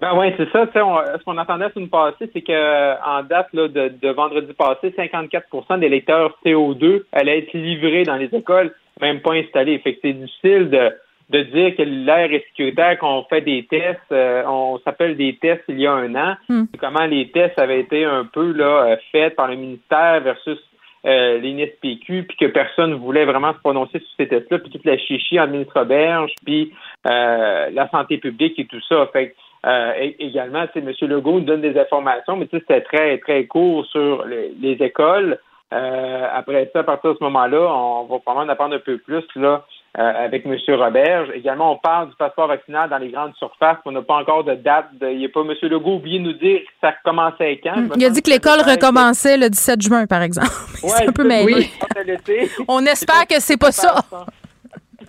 Ben 0.00 0.12
oui, 0.16 0.32
c'est 0.36 0.48
ça. 0.52 0.66
ce 0.72 1.24
qu'on 1.24 1.38
attendait 1.38 1.64
la 1.64 1.72
semaine 1.72 1.88
passée, 1.88 2.30
c'est 2.32 2.42
qu'en 2.42 3.22
date 3.24 3.48
là, 3.52 3.66
de, 3.66 4.12
vendredi 4.12 4.52
passé, 4.52 4.94
54% 4.96 5.80
des 5.80 5.88
lecteurs 5.88 6.38
CO2 6.44 7.02
allaient 7.10 7.38
être 7.38 7.52
livrés 7.52 8.04
dans 8.04 8.14
les 8.14 8.28
écoles, 8.32 8.72
même 9.00 9.20
pas 9.20 9.32
installés. 9.32 9.80
Fait 9.80 9.94
que 9.94 10.00
c'est 10.02 10.12
difficile 10.12 10.70
de 10.70 10.92
de 11.30 11.42
dire 11.42 11.76
que 11.76 11.82
l'air 11.82 12.32
est 12.32 12.44
sécuritaire, 12.48 12.98
qu'on 12.98 13.24
fait 13.24 13.42
des 13.42 13.66
tests, 13.66 14.00
euh, 14.12 14.42
on 14.46 14.78
s'appelle 14.78 15.16
des 15.16 15.36
tests 15.36 15.64
il 15.68 15.80
y 15.80 15.86
a 15.86 15.92
un 15.92 16.14
an, 16.14 16.36
hmm. 16.48 16.64
comment 16.80 17.04
les 17.04 17.30
tests 17.30 17.58
avaient 17.58 17.80
été 17.80 18.04
un 18.04 18.24
peu 18.24 18.52
là 18.52 18.92
euh, 18.92 18.96
faits 19.12 19.36
par 19.36 19.48
le 19.48 19.56
ministère 19.56 20.20
versus 20.20 20.58
euh, 21.06 21.38
l'INSPQ, 21.38 22.24
puis 22.24 22.36
que 22.38 22.46
personne 22.46 22.90
ne 22.90 22.96
voulait 22.96 23.26
vraiment 23.26 23.52
se 23.52 23.58
prononcer 23.58 23.98
sur 23.98 24.08
ces 24.18 24.28
tests-là, 24.28 24.58
puis 24.58 24.70
toute 24.70 24.84
la 24.84 24.96
chichi 24.96 25.38
en 25.38 25.46
ministre 25.46 25.84
Berge, 25.84 26.32
puis 26.44 26.72
euh, 27.06 27.70
la 27.70 27.88
santé 27.90 28.18
publique 28.18 28.58
et 28.58 28.66
tout 28.66 28.80
ça. 28.88 29.08
Fait 29.12 29.34
également, 30.18 30.64
M. 30.74 30.92
Legault 31.02 31.40
nous 31.40 31.40
donne 31.40 31.60
des 31.60 31.78
informations, 31.78 32.36
mais 32.36 32.48
c'était 32.50 32.80
très, 32.80 33.18
très 33.18 33.44
court 33.44 33.84
sur 33.86 34.24
les, 34.24 34.76
écoles. 34.80 35.38
après 35.70 36.70
ça, 36.72 36.80
à 36.80 36.84
partir 36.84 37.12
de 37.12 37.18
ce 37.18 37.24
moment-là, 37.24 37.60
on 37.60 38.04
va 38.04 38.18
probablement 38.20 38.46
en 38.46 38.48
apprendre 38.48 38.76
un 38.76 38.78
peu 38.78 38.98
plus 38.98 39.24
là 39.36 39.64
euh, 39.77 39.77
avec 39.98 40.46
M. 40.46 40.56
Roberge. 40.76 41.30
Également, 41.34 41.72
on 41.72 41.76
parle 41.76 42.10
du 42.10 42.16
passeport 42.16 42.46
vaccinal 42.46 42.88
dans 42.88 42.98
les 42.98 43.10
grandes 43.10 43.34
surfaces. 43.36 43.78
On 43.84 43.92
n'a 43.92 44.02
pas 44.02 44.14
encore 44.14 44.44
de 44.44 44.54
date. 44.54 44.86
il 45.02 45.18
n'y 45.18 45.24
a 45.24 45.28
pas 45.28 45.40
M. 45.40 45.52
Legault 45.62 45.96
oublié 45.96 46.18
de 46.20 46.24
nous 46.24 46.32
dire 46.34 46.60
que 46.60 46.66
ça 46.80 46.90
recommençait 46.92 47.60
quand. 47.62 47.74
il 47.96 48.04
a 48.04 48.10
dit 48.10 48.22
que 48.22 48.30
l'école 48.30 48.60
recommençait 48.60 49.36
le 49.36 49.50
17 49.50 49.82
juin, 49.82 50.06
par 50.06 50.22
exemple. 50.22 50.48
c'est 50.74 51.08
un 51.08 51.12
peu 51.12 51.24
mêlé. 51.24 51.68
on 52.68 52.84
espère 52.86 53.26
que 53.26 53.40
c'est 53.40 53.56
pas 53.56 53.72
ça. 53.72 53.96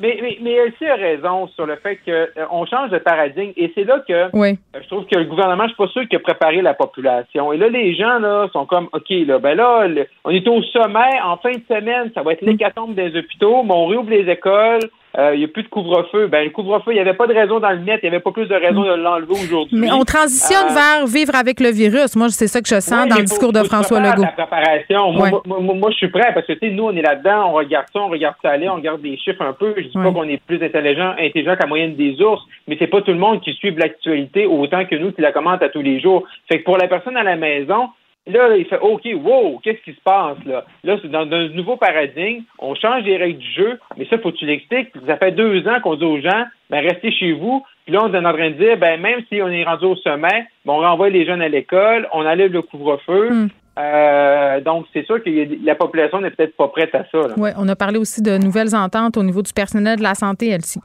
Mais, 0.01 0.17
mais, 0.21 0.37
mais 0.41 0.51
Elsie 0.53 0.85
a 0.85 0.95
raison 0.95 1.47
sur 1.49 1.65
le 1.65 1.75
fait 1.75 1.97
qu'on 1.97 2.63
euh, 2.63 2.65
change 2.69 2.89
de 2.89 2.99
paradigme 2.99 3.51
et 3.57 3.71
c'est 3.75 3.83
là 3.83 4.01
que 4.07 4.13
euh, 4.13 4.53
je 4.81 4.87
trouve 4.87 5.05
que 5.05 5.17
le 5.17 5.25
gouvernement, 5.25 5.63
je 5.63 5.69
suis 5.69 5.77
pas 5.77 5.87
sûr 5.87 6.07
qu'il 6.07 6.17
a 6.17 6.19
préparé 6.19 6.61
la 6.61 6.73
population. 6.73 7.51
Et 7.51 7.57
là, 7.57 7.67
les 7.67 7.95
gens 7.95 8.19
là 8.19 8.47
sont 8.53 8.65
comme 8.65 8.87
OK, 8.93 9.09
là, 9.09 9.39
ben 9.39 9.55
là, 9.55 9.87
on 10.23 10.31
est 10.31 10.47
au 10.47 10.63
sommet, 10.63 11.19
en 11.23 11.37
fin 11.37 11.51
de 11.51 11.63
semaine, 11.67 12.11
ça 12.15 12.21
va 12.21 12.33
être 12.33 12.41
mm. 12.41 12.47
l'hécatombe 12.47 12.95
des 12.95 13.17
hôpitaux, 13.17 13.63
mais 13.63 13.73
on 13.73 13.87
réouvre 13.87 14.09
les 14.09 14.29
écoles, 14.29 14.89
euh, 15.17 15.33
il 15.33 15.39
n'y 15.39 15.45
a 15.45 15.47
plus 15.47 15.63
de 15.63 15.69
couvre-feu. 15.69 16.27
Ben, 16.27 16.43
le 16.43 16.51
couvre-feu, 16.51 16.91
il 16.91 16.95
n'y 16.95 16.99
avait 16.99 17.15
pas 17.15 17.25
de 17.25 17.33
raison 17.33 17.59
dans 17.59 17.71
le 17.71 17.79
net. 17.79 17.99
Il 18.03 18.09
n'y 18.09 18.15
avait 18.15 18.23
pas 18.23 18.31
plus 18.31 18.45
de 18.45 18.53
raison 18.53 18.83
de 18.83 18.93
l'enlever 18.93 19.31
aujourd'hui. 19.31 19.77
Mais 19.77 19.91
on 19.91 20.03
transitionne 20.03 20.67
euh, 20.69 20.73
vers 20.73 21.07
vivre 21.07 21.35
avec 21.35 21.59
le 21.59 21.69
virus. 21.69 22.15
Moi, 22.15 22.29
c'est 22.29 22.47
ça 22.47 22.61
que 22.61 22.67
je 22.67 22.79
sens 22.79 23.07
dans 23.07 23.15
le 23.15 23.23
discours 23.23 23.51
de 23.51 23.63
François 23.63 23.99
Legault. 23.99 24.21
La 24.21 24.45
préparation. 24.45 25.11
Moi, 25.11 25.41
moi, 25.45 25.89
je 25.91 25.95
suis 25.95 26.09
prêt 26.09 26.31
parce 26.33 26.45
que, 26.45 26.53
tu 26.53 26.59
sais, 26.59 26.69
nous, 26.69 26.83
on 26.83 26.95
est 26.95 27.01
là-dedans, 27.01 27.49
on 27.49 27.53
regarde 27.53 27.87
ça, 27.91 27.99
on 27.99 28.09
regarde 28.09 28.35
ça 28.41 28.51
aller, 28.51 28.69
on 28.69 28.75
regarde 28.75 29.01
des 29.01 29.17
chiffres 29.17 29.41
un 29.41 29.53
peu. 29.53 29.73
Je 29.77 29.83
dis 29.83 29.93
pas 29.93 30.11
qu'on 30.11 30.29
est 30.29 30.41
plus 30.45 30.61
intelligent, 30.63 31.13
intelligent 31.19 31.55
qu'à 31.55 31.65
moyenne 31.65 31.95
des 31.95 32.21
ours, 32.21 32.43
mais 32.67 32.75
c'est 32.77 32.87
pas 32.87 33.01
tout 33.01 33.11
le 33.11 33.17
monde 33.17 33.41
qui 33.41 33.53
suit 33.53 33.71
l'actualité 33.71 34.45
autant 34.45 34.85
que 34.85 34.95
nous 34.95 35.11
qui 35.11 35.21
la 35.21 35.31
commente 35.31 35.63
à 35.63 35.69
tous 35.69 35.81
les 35.81 35.99
jours. 35.99 36.23
Fait 36.47 36.59
que 36.59 36.65
pour 36.65 36.77
la 36.77 36.87
personne 36.87 37.17
à 37.17 37.23
la 37.23 37.35
maison, 37.35 37.89
Là, 38.29 38.55
il 38.55 38.65
fait 38.65 38.79
OK, 38.79 39.07
wow, 39.23 39.59
qu'est-ce 39.63 39.81
qui 39.83 39.93
se 39.93 40.01
passe 40.03 40.37
là? 40.45 40.63
Là, 40.83 40.97
c'est 41.01 41.09
dans 41.09 41.29
un 41.31 41.49
nouveau 41.49 41.77
paradigme, 41.77 42.43
on 42.59 42.75
change 42.75 43.03
les 43.03 43.17
règles 43.17 43.39
du 43.39 43.51
jeu, 43.51 43.79
mais 43.97 44.05
ça, 44.05 44.17
faut 44.19 44.31
que 44.31 44.37
tu 44.37 44.45
l'expliques. 44.45 44.89
Ça 45.07 45.17
fait 45.17 45.31
deux 45.31 45.67
ans 45.67 45.79
qu'on 45.81 45.95
dit 45.95 46.05
aux 46.05 46.21
gens, 46.21 46.45
ben 46.69 46.85
restez 46.87 47.11
chez 47.11 47.33
vous. 47.33 47.63
Puis 47.85 47.93
là, 47.93 48.03
on 48.03 48.13
est 48.13 48.17
en 48.17 48.33
train 48.33 48.51
de 48.51 48.55
dire, 48.55 48.77
ben 48.77 49.01
même 49.01 49.21
si 49.29 49.41
on 49.41 49.47
est 49.47 49.63
rendu 49.63 49.85
au 49.85 49.95
sommet, 49.95 50.47
ben, 50.65 50.73
on 50.73 50.79
renvoie 50.79 51.09
les 51.09 51.25
jeunes 51.25 51.41
à 51.41 51.49
l'école, 51.49 52.07
on 52.13 52.25
enlève 52.25 52.51
le 52.51 52.61
couvre-feu. 52.61 53.29
Hmm. 53.31 53.47
Euh, 53.79 54.59
donc, 54.61 54.85
c'est 54.93 55.05
sûr 55.05 55.23
que 55.23 55.29
la 55.63 55.75
population 55.75 56.19
n'est 56.19 56.31
peut-être 56.31 56.55
pas 56.57 56.67
prête 56.67 56.93
à 56.93 57.05
ça. 57.11 57.19
Oui, 57.37 57.49
on 57.57 57.67
a 57.69 57.75
parlé 57.75 57.97
aussi 57.97 58.21
de 58.21 58.37
nouvelles 58.37 58.75
ententes 58.75 59.15
au 59.15 59.23
niveau 59.23 59.41
du 59.41 59.53
personnel 59.53 59.97
de 59.97 60.03
la 60.03 60.15
santé, 60.15 60.49
Elsie. 60.49 60.81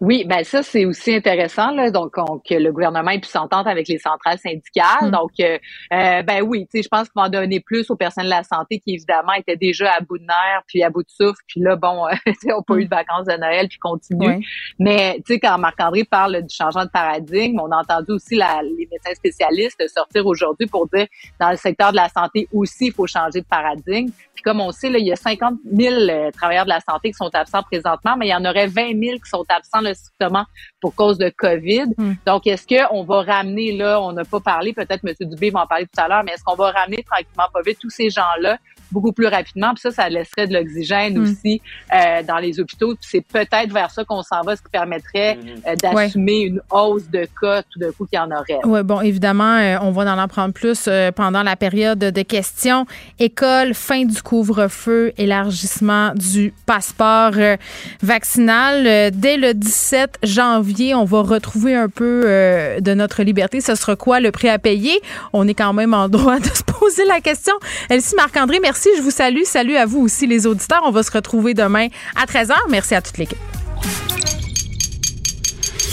Oui, 0.00 0.24
ben 0.26 0.44
ça 0.44 0.62
c'est 0.62 0.84
aussi 0.84 1.14
intéressant 1.14 1.70
là, 1.70 1.90
donc 1.90 2.12
que 2.14 2.54
le 2.54 2.72
gouvernement 2.72 3.10
ait 3.10 3.20
pu 3.20 3.28
s'entendre 3.28 3.68
avec 3.68 3.88
les 3.88 3.98
centrales 3.98 4.38
syndicales. 4.38 5.08
Mm. 5.08 5.10
Donc 5.10 5.30
euh, 5.40 5.58
euh, 5.92 6.22
ben 6.22 6.42
oui, 6.42 6.66
tu 6.70 6.78
sais 6.78 6.82
je 6.82 6.88
pense 6.88 7.08
qu'on 7.08 7.22
va 7.22 7.28
donner 7.28 7.60
plus 7.60 7.90
aux 7.90 7.96
personnels 7.96 8.30
de 8.30 8.36
la 8.36 8.42
santé 8.42 8.78
qui 8.78 8.94
évidemment 8.94 9.32
étaient 9.32 9.56
déjà 9.56 9.92
à 9.92 10.00
bout 10.00 10.18
de 10.18 10.24
nerfs 10.24 10.62
puis 10.66 10.82
à 10.82 10.90
bout 10.90 11.02
de 11.02 11.10
souffle 11.10 11.40
puis 11.48 11.60
là 11.60 11.76
bon, 11.76 12.06
ils 12.26 12.48
n'ont 12.48 12.62
pas 12.62 12.76
eu 12.76 12.84
de 12.84 12.90
vacances 12.90 13.26
de 13.26 13.36
Noël 13.36 13.68
puis 13.68 13.78
continuent. 13.78 14.40
Mais 14.78 15.16
tu 15.26 15.34
sais 15.34 15.40
quand 15.40 15.58
Marc-André 15.58 16.04
parle 16.04 16.42
du 16.42 16.54
changement 16.54 16.84
de 16.84 16.90
paradigme, 16.90 17.58
on 17.60 17.70
a 17.70 17.78
entendu 17.78 18.12
aussi 18.12 18.36
la, 18.36 18.60
les 18.62 18.88
médecins 18.90 19.14
spécialistes 19.14 19.82
sortir 19.88 20.26
aujourd'hui 20.26 20.66
pour 20.66 20.88
dire 20.88 21.06
dans 21.40 21.50
le 21.50 21.56
secteur 21.56 21.90
de 21.90 21.96
la 21.96 22.08
santé 22.08 22.48
aussi 22.52 22.86
il 22.86 22.92
faut 22.92 23.06
changer 23.06 23.40
de 23.40 23.46
paradigme. 23.46 24.10
Puis 24.36 24.42
comme 24.42 24.60
on 24.60 24.70
sait 24.70 24.90
là, 24.90 24.98
il 24.98 25.06
y 25.06 25.12
a 25.12 25.16
50 25.16 25.54
000 25.72 25.94
euh, 25.94 26.30
travailleurs 26.30 26.64
de 26.64 26.70
la 26.70 26.80
santé 26.80 27.10
qui 27.10 27.16
sont 27.16 27.30
absents 27.34 27.62
présentement, 27.62 28.16
mais 28.16 28.26
il 28.26 28.30
y 28.30 28.34
en 28.34 28.44
aurait 28.44 28.68
20 28.68 28.90
000 28.90 29.16
qui 29.16 29.28
sont 29.28 29.44
absents 29.48 29.80
le 29.80 29.94
strictement 29.94 30.44
pour 30.80 30.94
cause 30.94 31.18
de 31.18 31.30
COVID. 31.36 31.86
Hmm. 31.96 32.14
Donc, 32.26 32.46
est-ce 32.46 32.66
qu'on 32.66 33.02
va 33.02 33.22
ramener, 33.22 33.72
là, 33.72 34.00
on 34.00 34.12
n'a 34.12 34.24
pas 34.24 34.40
parlé, 34.40 34.72
peut-être 34.72 35.02
M. 35.04 35.14
Dubé 35.20 35.50
va 35.50 35.62
en 35.62 35.66
parler 35.66 35.86
tout 35.86 36.00
à 36.00 36.06
l'heure, 36.06 36.22
mais 36.22 36.32
est-ce 36.32 36.44
qu'on 36.44 36.54
va 36.54 36.70
ramener 36.70 37.02
tranquillement 37.02 37.48
pas 37.52 37.62
vite 37.64 37.78
tous 37.80 37.90
ces 37.90 38.10
gens-là 38.10 38.58
beaucoup 38.90 39.12
plus 39.12 39.26
rapidement. 39.26 39.72
Puis 39.74 39.82
ça, 39.82 39.90
ça 39.90 40.08
laisserait 40.08 40.46
de 40.46 40.54
l'oxygène 40.54 41.18
Mm. 41.18 41.22
aussi 41.22 41.60
euh, 41.94 42.22
dans 42.22 42.38
les 42.38 42.60
hôpitaux. 42.60 42.94
Puis 42.94 43.08
c'est 43.10 43.20
peut-être 43.20 43.72
vers 43.72 43.90
ça 43.90 44.04
qu'on 44.04 44.22
s'en 44.22 44.42
va, 44.42 44.56
ce 44.56 44.62
qui 44.62 44.68
permettrait 44.70 45.38
euh, 45.66 45.74
d'assumer 45.76 46.40
une 46.40 46.60
hausse 46.70 47.08
de 47.10 47.26
cas 47.40 47.62
tout 47.62 47.78
d'un 47.78 47.92
coup 47.92 48.06
qu'il 48.06 48.18
y 48.18 48.20
en 48.20 48.30
aurait. 48.30 48.60
Oui, 48.64 48.82
bon, 48.82 49.00
évidemment, 49.00 49.56
euh, 49.56 49.76
on 49.82 49.90
va 49.90 50.02
en 50.02 50.18
apprendre 50.18 50.52
plus 50.52 50.84
euh, 50.88 51.10
pendant 51.12 51.42
la 51.42 51.56
période 51.56 51.98
de 51.98 52.22
questions. 52.22 52.86
École, 53.18 53.74
fin 53.74 54.04
du 54.04 54.22
couvre-feu, 54.22 55.12
élargissement 55.16 56.12
du 56.14 56.52
passeport 56.66 57.32
euh, 57.36 57.56
vaccinal. 58.02 58.86
Euh, 58.86 59.10
dès 59.12 59.36
le 59.36 59.54
17 59.54 60.18
janvier, 60.22 60.94
on 60.94 61.04
va 61.04 61.22
retrouver 61.22 61.74
un 61.74 61.88
peu 61.88 62.22
euh, 62.24 62.80
de 62.80 62.94
notre 62.94 63.22
liberté. 63.22 63.60
Ce 63.60 63.74
sera 63.74 63.96
quoi 63.96 64.20
le 64.20 64.30
prix 64.30 64.48
à 64.48 64.58
payer? 64.58 65.00
On 65.32 65.46
est 65.48 65.54
quand 65.54 65.72
même 65.72 65.94
en 65.94 66.08
droit 66.08 66.38
de 66.40 66.44
se 66.46 66.62
poser 66.62 67.04
la 67.06 67.20
question. 67.20 67.54
Elsie 67.90 68.14
Marc-André, 68.16 68.58
merci. 68.76 68.90
Je 68.96 69.02
vous 69.02 69.10
salue. 69.10 69.44
Salut 69.44 69.76
à 69.76 69.86
vous 69.86 70.00
aussi, 70.00 70.26
les 70.26 70.46
auditeurs. 70.46 70.82
On 70.84 70.90
va 70.90 71.02
se 71.02 71.10
retrouver 71.10 71.54
demain 71.54 71.88
à 72.14 72.26
13h. 72.26 72.54
Merci 72.68 72.94
à 72.94 73.00
toute 73.00 73.16
l'équipe. 73.16 73.38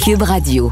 Cube 0.03 0.21
Radio. 0.21 0.71